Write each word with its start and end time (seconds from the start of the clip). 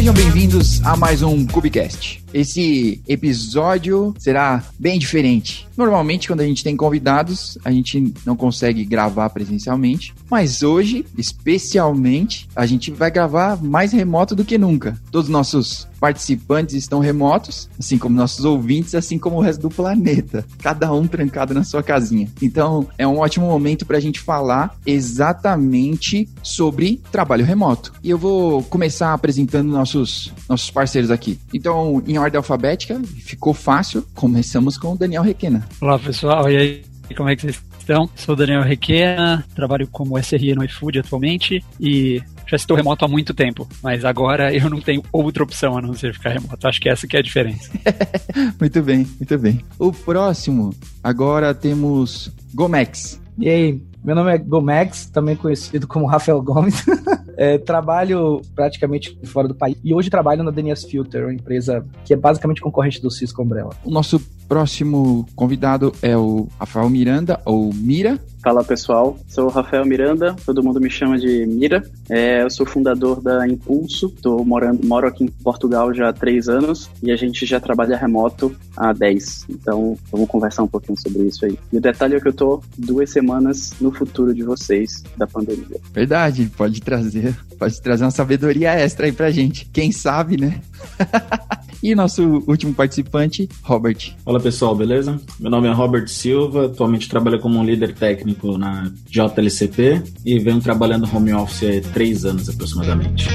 Sejam 0.00 0.14
bem-vindos 0.14 0.80
a 0.82 0.96
mais 0.96 1.20
um 1.20 1.46
Cubicast. 1.46 2.24
Esse 2.32 3.02
episódio 3.08 4.14
será 4.18 4.62
bem 4.78 4.98
diferente. 4.98 5.68
Normalmente, 5.76 6.28
quando 6.28 6.40
a 6.40 6.46
gente 6.46 6.62
tem 6.62 6.76
convidados, 6.76 7.58
a 7.64 7.70
gente 7.70 8.12
não 8.24 8.36
consegue 8.36 8.84
gravar 8.84 9.30
presencialmente, 9.30 10.14
mas 10.30 10.62
hoje, 10.62 11.04
especialmente, 11.16 12.48
a 12.54 12.66
gente 12.66 12.90
vai 12.90 13.10
gravar 13.10 13.60
mais 13.62 13.92
remoto 13.92 14.36
do 14.36 14.44
que 14.44 14.58
nunca. 14.58 14.96
Todos 15.10 15.28
os 15.28 15.32
nossos 15.32 15.88
participantes 15.98 16.74
estão 16.74 16.98
remotos, 16.98 17.68
assim 17.78 17.98
como 17.98 18.16
nossos 18.16 18.44
ouvintes, 18.44 18.94
assim 18.94 19.18
como 19.18 19.36
o 19.36 19.40
resto 19.40 19.62
do 19.62 19.70
planeta, 19.70 20.46
cada 20.58 20.92
um 20.92 21.06
trancado 21.06 21.52
na 21.52 21.62
sua 21.62 21.82
casinha. 21.82 22.28
Então, 22.40 22.88
é 22.96 23.06
um 23.06 23.18
ótimo 23.18 23.46
momento 23.46 23.84
para 23.84 23.98
a 23.98 24.00
gente 24.00 24.20
falar 24.20 24.78
exatamente 24.86 26.28
sobre 26.42 27.02
trabalho 27.12 27.44
remoto. 27.44 27.92
E 28.02 28.10
eu 28.10 28.18
vou 28.18 28.62
começar 28.64 29.12
apresentando 29.12 29.68
nossos, 29.68 30.32
nossos 30.48 30.70
parceiros 30.70 31.10
aqui. 31.10 31.38
Então, 31.52 32.02
em 32.06 32.16
ordem 32.20 32.36
alfabética, 32.38 33.00
ficou 33.18 33.54
fácil. 33.54 34.04
Começamos 34.14 34.76
com 34.76 34.92
o 34.92 34.96
Daniel 34.96 35.22
Requena. 35.22 35.66
Olá, 35.80 35.98
pessoal. 35.98 36.50
E 36.50 36.56
aí, 36.56 36.82
como 37.16 37.28
é 37.28 37.36
que 37.36 37.42
vocês 37.42 37.62
estão? 37.78 38.08
Sou 38.14 38.34
o 38.34 38.36
Daniel 38.36 38.62
Requena, 38.62 39.44
trabalho 39.54 39.88
como 39.88 40.18
SRE 40.18 40.54
no 40.54 40.64
iFood 40.64 41.00
atualmente 41.00 41.64
e 41.78 42.22
já 42.50 42.56
estou 42.56 42.76
remoto 42.76 43.04
há 43.04 43.08
muito 43.08 43.32
tempo, 43.32 43.68
mas 43.80 44.04
agora 44.04 44.52
eu 44.52 44.68
não 44.68 44.80
tenho 44.80 45.04
outra 45.12 45.44
opção 45.44 45.78
a 45.78 45.80
não 45.80 45.94
ser 45.94 46.12
ficar 46.12 46.30
remoto. 46.30 46.66
Acho 46.66 46.80
que 46.80 46.88
essa 46.88 47.06
que 47.06 47.16
é 47.16 47.20
a 47.20 47.22
diferença. 47.22 47.70
muito 48.58 48.82
bem, 48.82 49.06
muito 49.18 49.38
bem. 49.38 49.60
O 49.78 49.92
próximo, 49.92 50.74
agora 51.02 51.54
temos 51.54 52.32
Gomex. 52.52 53.20
E 53.38 53.48
aí, 53.48 53.82
meu 54.02 54.16
nome 54.16 54.34
é 54.34 54.38
Gomex, 54.38 55.06
também 55.06 55.36
conhecido 55.36 55.86
como 55.86 56.06
Rafael 56.06 56.42
Gomes. 56.42 56.84
É, 57.40 57.56
trabalho 57.56 58.42
praticamente 58.54 59.18
fora 59.24 59.48
do 59.48 59.54
país 59.54 59.74
e 59.82 59.94
hoje 59.94 60.10
trabalho 60.10 60.42
na 60.42 60.50
DNS 60.50 60.86
Filter, 60.86 61.24
uma 61.24 61.32
empresa 61.32 61.82
que 62.04 62.12
é 62.12 62.16
basicamente 62.16 62.60
concorrente 62.60 63.00
do 63.00 63.10
Cisco 63.10 63.42
Umbrella. 63.42 63.70
O 63.82 63.90
nosso 63.90 64.20
próximo 64.50 65.24
convidado 65.36 65.92
é 66.02 66.16
o 66.16 66.48
Rafael 66.58 66.90
Miranda, 66.90 67.40
ou 67.44 67.72
Mira. 67.72 68.18
Fala 68.42 68.64
pessoal, 68.64 69.16
sou 69.28 69.46
o 69.46 69.48
Rafael 69.48 69.84
Miranda, 69.84 70.34
todo 70.44 70.62
mundo 70.62 70.80
me 70.80 70.90
chama 70.90 71.16
de 71.16 71.46
Mira. 71.46 71.84
É, 72.08 72.42
eu 72.42 72.50
sou 72.50 72.66
fundador 72.66 73.22
da 73.22 73.46
Impulso, 73.46 74.08
tô 74.10 74.42
morando, 74.42 74.84
moro 74.84 75.06
aqui 75.06 75.22
em 75.22 75.28
Portugal 75.28 75.94
já 75.94 76.08
há 76.08 76.12
três 76.12 76.48
anos 76.48 76.90
e 77.00 77.12
a 77.12 77.16
gente 77.16 77.46
já 77.46 77.60
trabalha 77.60 77.96
remoto 77.96 78.52
há 78.76 78.92
dez. 78.92 79.46
Então 79.48 79.96
vamos 80.10 80.28
conversar 80.28 80.64
um 80.64 80.68
pouquinho 80.68 80.98
sobre 80.98 81.28
isso 81.28 81.44
aí. 81.44 81.56
E 81.72 81.76
o 81.76 81.80
detalhe 81.80 82.16
é 82.16 82.20
que 82.20 82.26
eu 82.26 82.32
tô 82.32 82.60
duas 82.76 83.10
semanas 83.10 83.74
no 83.80 83.92
futuro 83.92 84.34
de 84.34 84.42
vocês 84.42 85.04
da 85.16 85.28
pandemia. 85.28 85.78
Verdade, 85.92 86.50
pode 86.56 86.80
trazer, 86.80 87.29
pode 87.58 87.80
trazer 87.80 88.04
uma 88.04 88.10
sabedoria 88.10 88.70
extra 88.70 89.06
aí 89.06 89.12
pra 89.12 89.30
gente. 89.30 89.66
Quem 89.72 89.92
sabe, 89.92 90.36
né? 90.36 90.60
E 91.82 91.94
nosso 91.94 92.44
último 92.46 92.74
participante, 92.74 93.48
Robert. 93.62 94.14
Olá 94.26 94.38
pessoal, 94.38 94.76
beleza? 94.76 95.18
Meu 95.38 95.50
nome 95.50 95.66
é 95.66 95.72
Robert 95.72 96.08
Silva, 96.08 96.66
atualmente 96.66 97.08
trabalho 97.08 97.40
como 97.40 97.58
um 97.58 97.64
líder 97.64 97.94
técnico 97.94 98.58
na 98.58 98.92
JLCP 99.08 100.02
e 100.24 100.38
venho 100.38 100.60
trabalhando 100.60 101.08
home 101.10 101.32
office 101.32 101.62
há 101.62 101.92
três 101.92 102.26
anos 102.26 102.50
aproximadamente. 102.50 103.28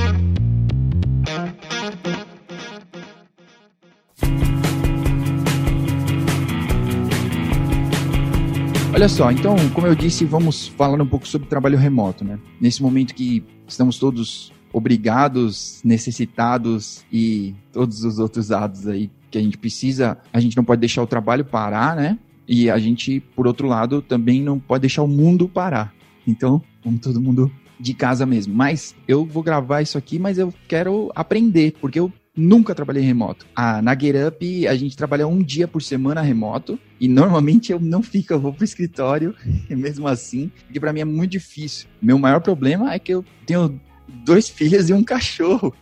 Olha 8.96 9.10
só, 9.10 9.30
então, 9.30 9.58
como 9.74 9.88
eu 9.88 9.94
disse, 9.94 10.24
vamos 10.24 10.70
falar 10.70 11.02
um 11.02 11.06
pouco 11.06 11.28
sobre 11.28 11.50
trabalho 11.50 11.78
remoto, 11.78 12.24
né? 12.24 12.40
Nesse 12.62 12.82
momento 12.82 13.14
que 13.14 13.44
estamos 13.68 14.00
todos 14.00 14.54
obrigados, 14.72 15.82
necessitados 15.84 17.04
e 17.12 17.54
todos 17.74 18.06
os 18.06 18.20
outros 18.20 18.48
dados 18.48 18.88
aí 18.88 19.12
que 19.30 19.38
a 19.38 19.42
gente 19.42 19.58
precisa, 19.58 20.18
a 20.32 20.40
gente 20.40 20.56
não 20.56 20.64
pode 20.64 20.80
deixar 20.80 21.04
o 21.04 21.08
trabalho 21.08 21.44
parar, 21.44 21.94
né? 21.94 22.18
E 22.48 22.70
a 22.70 22.80
gente, 22.80 23.20
por 23.20 23.46
outro 23.48 23.68
lado, 23.68 24.02
também 24.02 24.42
não 24.42 24.58
pode 24.58 24.84
deixar 24.84 25.04
o 25.04 25.10
mundo 25.10 25.50
parar. 25.50 25.94
Então, 26.26 26.62
vamos 26.82 27.02
todo 27.02 27.20
mundo 27.20 27.52
de 27.78 27.94
casa 27.94 28.26
mesmo. 28.26 28.56
Mas 28.56 28.96
eu 29.10 29.26
vou 29.26 29.44
gravar 29.44 29.82
isso 29.82 29.98
aqui, 29.98 30.18
mas 30.18 30.38
eu 30.38 30.54
quero 30.70 31.12
aprender, 31.14 31.76
porque 31.82 32.00
eu 32.00 32.10
nunca 32.36 32.76
trabalhei 32.76 33.04
remoto. 33.04 33.46
Ah, 33.56 33.82
na 33.82 33.98
GetUp 33.98 34.68
a 34.68 34.76
gente 34.76 34.98
trabalha 34.98 35.28
um 35.28 35.42
dia 35.42 35.68
por 35.68 35.82
semana 35.82 36.22
remoto 36.22 36.78
e 37.00 37.08
normalmente 37.08 37.72
eu 37.72 37.80
não 37.80 38.04
fico, 38.04 38.34
eu 38.34 38.40
vou 38.40 38.54
pro 38.54 38.64
escritório 38.64 39.36
mesmo 39.70 40.08
assim, 40.08 40.52
porque 40.66 40.80
para 40.80 40.92
mim 40.92 41.02
é 41.02 41.06
muito 41.06 41.32
difícil. 41.32 41.88
Meu 42.02 42.18
maior 42.18 42.42
problema 42.42 42.94
é 42.94 43.00
que 43.00 43.14
eu 43.14 43.24
tenho 43.46 43.80
dois 44.08 44.50
filhos 44.50 44.90
e 44.90 44.94
um 44.94 45.04
cachorro. 45.04 45.74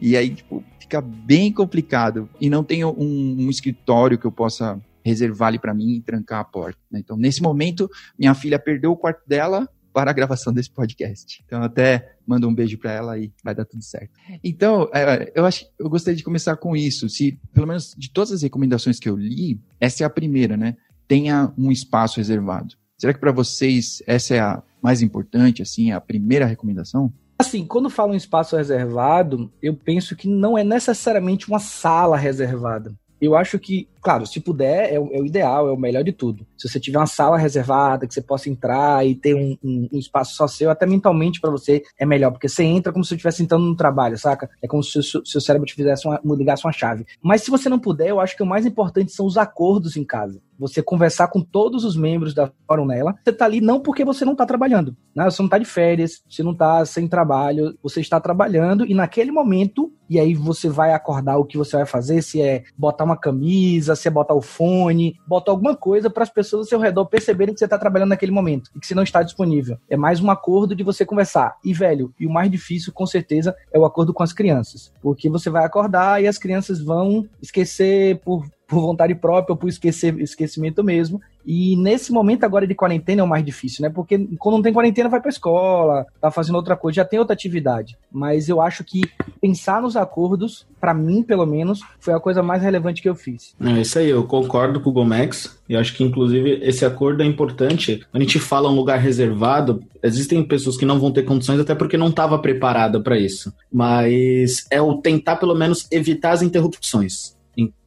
E 0.00 0.16
aí, 0.16 0.30
tipo, 0.30 0.64
fica 0.78 1.00
bem 1.00 1.52
complicado. 1.52 2.28
E 2.40 2.50
não 2.50 2.64
tenho 2.64 2.90
um, 2.90 3.36
um 3.40 3.50
escritório 3.50 4.18
que 4.18 4.26
eu 4.26 4.32
possa 4.32 4.80
reservar 5.04 5.48
ali 5.48 5.58
para 5.58 5.74
mim 5.74 5.96
e 5.96 6.00
trancar 6.00 6.40
a 6.40 6.44
porta. 6.44 6.78
Né? 6.90 7.00
Então, 7.00 7.16
nesse 7.16 7.42
momento, 7.42 7.88
minha 8.18 8.34
filha 8.34 8.58
perdeu 8.58 8.92
o 8.92 8.96
quarto 8.96 9.26
dela 9.26 9.68
para 9.92 10.10
a 10.10 10.14
gravação 10.14 10.52
desse 10.52 10.70
podcast. 10.70 11.42
Então, 11.44 11.62
até 11.62 12.14
mando 12.26 12.48
um 12.48 12.54
beijo 12.54 12.78
para 12.78 12.92
ela 12.92 13.18
e 13.18 13.32
vai 13.44 13.54
dar 13.54 13.64
tudo 13.64 13.82
certo. 13.82 14.10
Então, 14.42 14.88
é, 14.94 15.32
eu 15.34 15.44
acho, 15.44 15.66
eu 15.78 15.88
gostaria 15.88 16.16
de 16.16 16.24
começar 16.24 16.56
com 16.56 16.76
isso. 16.76 17.08
Se, 17.08 17.38
pelo 17.52 17.66
menos, 17.66 17.94
de 17.96 18.10
todas 18.10 18.32
as 18.32 18.42
recomendações 18.42 18.98
que 18.98 19.08
eu 19.08 19.16
li, 19.16 19.60
essa 19.80 20.04
é 20.04 20.06
a 20.06 20.10
primeira, 20.10 20.56
né? 20.56 20.76
Tenha 21.08 21.52
um 21.58 21.72
espaço 21.72 22.18
reservado. 22.18 22.74
Será 22.96 23.12
que 23.12 23.20
para 23.20 23.32
vocês 23.32 24.02
essa 24.06 24.34
é 24.34 24.40
a 24.40 24.62
mais 24.82 25.02
importante, 25.02 25.62
assim, 25.62 25.90
a 25.90 26.00
primeira 26.00 26.46
recomendação? 26.46 27.12
Assim, 27.38 27.64
quando 27.64 27.88
falo 27.88 28.12
em 28.12 28.18
espaço 28.18 28.54
reservado, 28.54 29.50
eu 29.62 29.74
penso 29.74 30.14
que 30.14 30.28
não 30.28 30.58
é 30.58 30.62
necessariamente 30.62 31.48
uma 31.48 31.58
sala 31.58 32.16
reservada. 32.16 32.94
Eu 33.20 33.36
acho 33.36 33.58
que, 33.58 33.88
claro, 34.00 34.26
se 34.26 34.40
puder, 34.40 34.92
é 34.92 34.98
o, 34.98 35.10
é 35.12 35.20
o, 35.20 35.26
ideal, 35.26 35.68
é 35.68 35.72
o 35.72 35.76
melhor 35.76 36.02
de 36.02 36.12
tudo. 36.12 36.46
Se 36.56 36.68
você 36.68 36.80
tiver 36.80 36.98
uma 36.98 37.06
sala 37.06 37.36
reservada, 37.36 38.06
que 38.06 38.14
você 38.14 38.22
possa 38.22 38.48
entrar 38.48 39.06
e 39.06 39.14
ter 39.14 39.34
um, 39.34 39.56
um, 39.62 39.88
um 39.92 39.98
espaço 39.98 40.34
só 40.34 40.48
seu, 40.48 40.70
até 40.70 40.86
mentalmente 40.86 41.40
para 41.40 41.50
você 41.50 41.82
é 41.98 42.06
melhor, 42.06 42.30
porque 42.30 42.48
você 42.48 42.64
entra 42.64 42.92
como 42.92 43.04
se 43.04 43.10
você 43.10 43.14
estivesse 43.16 43.42
entrando 43.42 43.64
no 43.64 43.76
trabalho, 43.76 44.18
saca? 44.18 44.48
É 44.62 44.66
como 44.66 44.82
se 44.82 44.98
o 44.98 45.02
seu, 45.02 45.24
seu 45.24 45.40
cérebro 45.40 45.66
te 45.66 45.74
fizesse 45.74 46.06
uma, 46.06 46.20
ligasse 46.36 46.64
uma 46.64 46.72
chave. 46.72 47.04
Mas 47.22 47.42
se 47.42 47.50
você 47.50 47.68
não 47.68 47.78
puder, 47.78 48.08
eu 48.08 48.20
acho 48.20 48.36
que 48.36 48.42
o 48.42 48.46
mais 48.46 48.64
importante 48.64 49.12
são 49.12 49.26
os 49.26 49.36
acordos 49.36 49.96
em 49.96 50.04
casa 50.04 50.40
você 50.60 50.82
conversar 50.82 51.28
com 51.28 51.40
todos 51.40 51.84
os 51.84 51.96
membros 51.96 52.34
da 52.34 52.52
Coronela. 52.66 53.14
Você 53.24 53.30
está 53.30 53.46
ali 53.46 53.60
não 53.60 53.80
porque 53.80 54.04
você 54.04 54.24
não 54.24 54.32
está 54.32 54.44
trabalhando, 54.44 54.94
né? 55.14 55.24
Você 55.24 55.40
não 55.40 55.46
está 55.46 55.58
de 55.58 55.64
férias, 55.64 56.22
você 56.28 56.42
não 56.42 56.52
está 56.52 56.84
sem 56.84 57.08
trabalho, 57.08 57.76
você 57.82 58.00
está 58.00 58.20
trabalhando 58.20 58.84
e 58.84 58.92
naquele 58.92 59.32
momento, 59.32 59.90
e 60.08 60.20
aí 60.20 60.34
você 60.34 60.68
vai 60.68 60.92
acordar 60.92 61.38
o 61.38 61.44
que 61.44 61.56
você 61.56 61.76
vai 61.76 61.86
fazer, 61.86 62.22
se 62.22 62.42
é 62.42 62.64
botar 62.76 63.04
uma 63.04 63.16
camisa, 63.16 63.96
se 63.96 64.06
é 64.06 64.10
botar 64.10 64.34
o 64.34 64.42
fone, 64.42 65.16
botar 65.26 65.52
alguma 65.52 65.74
coisa 65.74 66.10
para 66.10 66.22
as 66.22 66.30
pessoas 66.30 66.66
ao 66.66 66.68
seu 66.68 66.78
redor 66.78 67.06
perceberem 67.06 67.54
que 67.54 67.58
você 67.58 67.64
está 67.64 67.78
trabalhando 67.78 68.10
naquele 68.10 68.32
momento 68.32 68.70
e 68.74 68.80
que 68.80 68.86
você 68.86 68.94
não 68.94 69.02
está 69.02 69.22
disponível. 69.22 69.78
É 69.88 69.96
mais 69.96 70.20
um 70.20 70.30
acordo 70.30 70.74
de 70.74 70.82
você 70.82 71.06
conversar. 71.06 71.56
E, 71.64 71.72
velho, 71.72 72.12
e 72.18 72.26
o 72.26 72.30
mais 72.30 72.50
difícil, 72.50 72.92
com 72.92 73.06
certeza, 73.06 73.54
é 73.72 73.78
o 73.78 73.84
acordo 73.84 74.12
com 74.12 74.22
as 74.22 74.32
crianças. 74.32 74.92
Porque 75.00 75.30
você 75.30 75.48
vai 75.48 75.64
acordar 75.64 76.22
e 76.22 76.26
as 76.26 76.38
crianças 76.38 76.80
vão 76.82 77.26
esquecer 77.40 78.20
por 78.20 78.44
por 78.70 78.80
vontade 78.80 79.14
própria 79.16 79.52
ou 79.52 79.56
por 79.56 79.68
esquecer, 79.68 80.16
esquecimento 80.20 80.84
mesmo. 80.84 81.20
E 81.44 81.74
nesse 81.76 82.12
momento 82.12 82.44
agora 82.44 82.66
de 82.66 82.74
quarentena 82.74 83.22
é 83.22 83.24
o 83.24 83.28
mais 83.28 83.44
difícil, 83.44 83.82
né? 83.82 83.90
Porque 83.90 84.16
quando 84.38 84.56
não 84.56 84.62
tem 84.62 84.72
quarentena, 84.72 85.08
vai 85.08 85.20
pra 85.20 85.30
escola, 85.30 86.06
tá 86.20 86.30
fazendo 86.30 86.54
outra 86.54 86.76
coisa, 86.76 86.96
já 86.96 87.04
tem 87.04 87.18
outra 87.18 87.34
atividade. 87.34 87.98
Mas 88.12 88.48
eu 88.48 88.60
acho 88.60 88.84
que 88.84 89.00
pensar 89.40 89.82
nos 89.82 89.96
acordos, 89.96 90.66
para 90.80 90.94
mim, 90.94 91.22
pelo 91.22 91.44
menos, 91.46 91.80
foi 91.98 92.14
a 92.14 92.20
coisa 92.20 92.42
mais 92.42 92.62
relevante 92.62 93.02
que 93.02 93.08
eu 93.08 93.14
fiz. 93.14 93.54
É 93.60 93.80
isso 93.80 93.98
aí, 93.98 94.08
eu 94.10 94.24
concordo 94.24 94.80
com 94.80 94.90
o 94.90 94.92
Gomex. 94.92 95.58
E 95.68 95.76
acho 95.76 95.96
que, 95.96 96.04
inclusive, 96.04 96.60
esse 96.62 96.84
acordo 96.84 97.22
é 97.22 97.26
importante. 97.26 98.04
Quando 98.10 98.22
a 98.22 98.24
gente 98.24 98.38
fala 98.38 98.70
um 98.70 98.74
lugar 98.74 98.98
reservado, 98.98 99.82
existem 100.02 100.44
pessoas 100.44 100.76
que 100.76 100.84
não 100.84 101.00
vão 101.00 101.10
ter 101.10 101.22
condições, 101.22 101.58
até 101.58 101.74
porque 101.74 101.96
não 101.96 102.08
estava 102.08 102.38
preparada 102.38 103.00
para 103.00 103.18
isso. 103.18 103.52
Mas 103.72 104.66
é 104.70 104.80
o 104.80 104.98
tentar, 104.98 105.36
pelo 105.36 105.54
menos, 105.54 105.86
evitar 105.90 106.32
as 106.32 106.42
interrupções. 106.42 107.39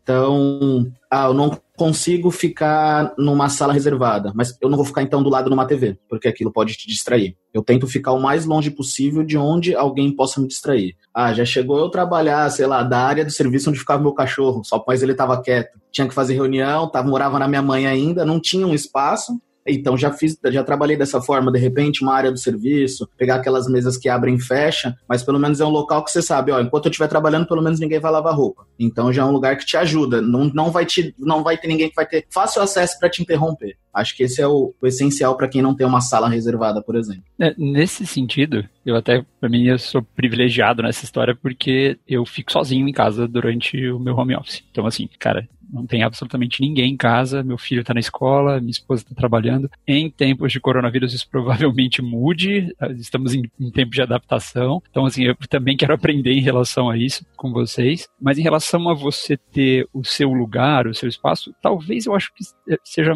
Então, 0.04 0.92
ah, 1.10 1.28
eu 1.28 1.34
não 1.34 1.58
consigo 1.78 2.30
ficar 2.30 3.14
numa 3.18 3.50
sala 3.50 3.74
reservada, 3.74 4.32
mas 4.36 4.56
eu 4.62 4.70
não 4.70 4.78
vou 4.78 4.86
ficar 4.86 5.02
então 5.02 5.24
do 5.24 5.30
lado 5.30 5.48
de 5.48 5.54
uma 5.54 5.66
TV, 5.66 5.98
porque 6.08 6.28
aquilo 6.28 6.52
pode 6.52 6.74
te 6.74 6.88
distrair. 6.88 7.36
Eu 7.54 7.64
tento 7.64 7.88
ficar 7.88 8.12
o 8.12 8.22
mais 8.22 8.46
longe 8.46 8.70
possível 8.70 9.24
de 9.24 9.38
onde 9.38 9.74
alguém 9.74 10.14
possa 10.14 10.42
me 10.42 10.48
distrair. 10.48 10.96
Ah, 11.14 11.34
já 11.34 11.46
chegou 11.46 11.80
eu 11.80 11.90
trabalhar, 11.90 12.50
sei 12.50 12.68
lá, 12.68 12.84
da 12.84 13.00
área 13.00 13.26
do 13.26 13.32
serviço 13.32 13.70
onde 13.70 13.80
ficava 13.80 14.02
meu 14.02 14.14
cachorro, 14.14 14.62
só 14.64 14.78
pois 14.78 15.02
ele 15.02 15.14
estava 15.14 15.42
quieto. 15.42 15.80
Tinha 15.92 16.08
que 16.08 16.14
fazer 16.14 16.34
reunião, 16.34 16.90
tava, 16.90 17.08
morava 17.08 17.40
na 17.40 17.48
minha 17.48 17.62
mãe 17.62 17.88
ainda, 17.88 18.26
não 18.26 18.40
tinha 18.40 18.68
um 18.68 18.74
espaço, 18.74 19.40
Então 19.68 19.98
já 19.98 20.12
fiz, 20.12 20.38
já 20.52 20.64
trabalhei 20.64 20.98
dessa 20.98 21.22
forma, 21.22 21.52
de 21.52 21.60
repente, 21.60 22.04
uma 22.04 22.14
área 22.14 22.32
do 22.32 22.38
serviço, 22.38 23.08
pegar 23.18 23.36
aquelas 23.36 23.68
mesas 23.68 23.98
que 23.98 24.10
abrem 24.10 24.36
e 24.36 24.42
fecham, 24.42 24.94
mas 25.08 25.24
pelo 25.24 25.40
menos 25.40 25.60
é 25.62 25.66
um 25.66 25.70
local 25.70 26.04
que 26.04 26.12
você 26.12 26.22
sabe, 26.22 26.52
ó, 26.52 26.60
enquanto 26.60 26.86
eu 26.86 26.90
estiver 26.92 27.08
trabalhando, 27.08 27.48
pelo 27.48 27.62
menos 27.62 27.80
ninguém 27.80 28.00
vai 28.00 28.12
lavar 28.12 28.36
roupa. 28.36 28.66
Então 28.80 29.12
já 29.12 29.24
é 29.24 29.26
um 29.26 29.32
lugar 29.32 29.58
que 29.58 29.66
te 29.66 29.78
ajuda. 29.78 30.22
Não, 30.22 30.46
não, 30.54 30.72
vai, 30.72 30.86
te, 30.86 31.14
não 31.18 31.44
vai 31.44 31.58
ter 31.58 31.68
ninguém 31.68 31.90
que 31.90 31.96
vai 31.96 32.06
ter 32.06 32.26
fácil 32.30 32.62
acesso 32.62 33.00
para 33.00 33.10
te 33.10 33.22
interromper. 33.22 33.78
Acho 33.94 34.16
que 34.18 34.24
esse 34.24 34.42
é 34.42 34.48
o, 34.48 34.74
o 34.82 34.88
essencial 34.88 35.38
para 35.38 35.48
quem 35.48 35.62
não 35.62 35.76
tem 35.76 35.86
uma 35.86 36.02
sala 36.02 36.28
reservada, 36.28 36.82
por 36.82 36.96
exemplo. 36.96 37.24
É, 37.40 37.54
nesse 37.58 38.08
sentido, 38.08 38.68
eu 38.84 38.96
até, 38.96 39.24
para 39.40 39.50
mim, 39.50 39.68
eu 39.68 39.78
sou 39.78 40.02
privilegiado 40.02 40.82
nessa 40.82 41.06
história 41.06 41.36
porque 41.36 41.98
eu 42.08 42.26
fico 42.26 42.52
sozinho 42.52 42.88
em 42.88 42.92
casa 42.92 43.28
durante 43.28 43.78
o 43.92 44.00
meu 44.00 44.16
home 44.16 44.36
office. 44.36 44.64
Então, 44.72 44.88
assim, 44.88 45.08
cara, 45.20 45.48
não 45.74 45.88
tem 45.88 46.04
absolutamente 46.04 46.62
ninguém 46.62 46.92
em 46.92 46.98
casa, 46.98 47.44
meu 47.44 47.58
filho 47.58 47.82
está 47.82 47.94
na 47.94 48.00
escola, 48.00 48.60
minha 48.60 48.70
esposa 48.70 49.02
está 49.02 49.16
trabalhando. 49.16 49.70
Em 49.88 50.10
tempos 50.10 50.52
de 50.52 50.60
coronavírus, 50.60 51.14
isso 51.14 51.28
provavelmente 51.30 52.02
mude, 52.02 52.74
estamos 52.98 53.34
em, 53.34 53.50
em 53.60 53.72
tempo 53.72 53.92
de 53.92 54.02
adaptação. 54.02 54.82
Então, 54.90 55.06
assim, 55.06 55.24
eu 55.24 55.36
também 55.50 55.76
quero 55.76 55.94
aprender 55.94 56.34
em 56.34 56.42
relação 56.42 56.90
a 56.90 56.98
isso 56.98 57.26
com 57.36 57.52
vocês. 57.52 58.08
Mas 58.22 58.38
em 58.38 58.44
relação 58.44 58.88
a 58.88 58.94
você 58.94 59.36
ter 59.36 59.88
o 59.92 60.04
seu 60.04 60.32
lugar, 60.32 60.86
o 60.86 60.94
seu 60.94 61.10
espaço, 61.10 61.54
talvez 61.62 62.06
eu 62.06 62.14
acho 62.14 62.32
que 62.34 62.44
seja. 62.84 63.14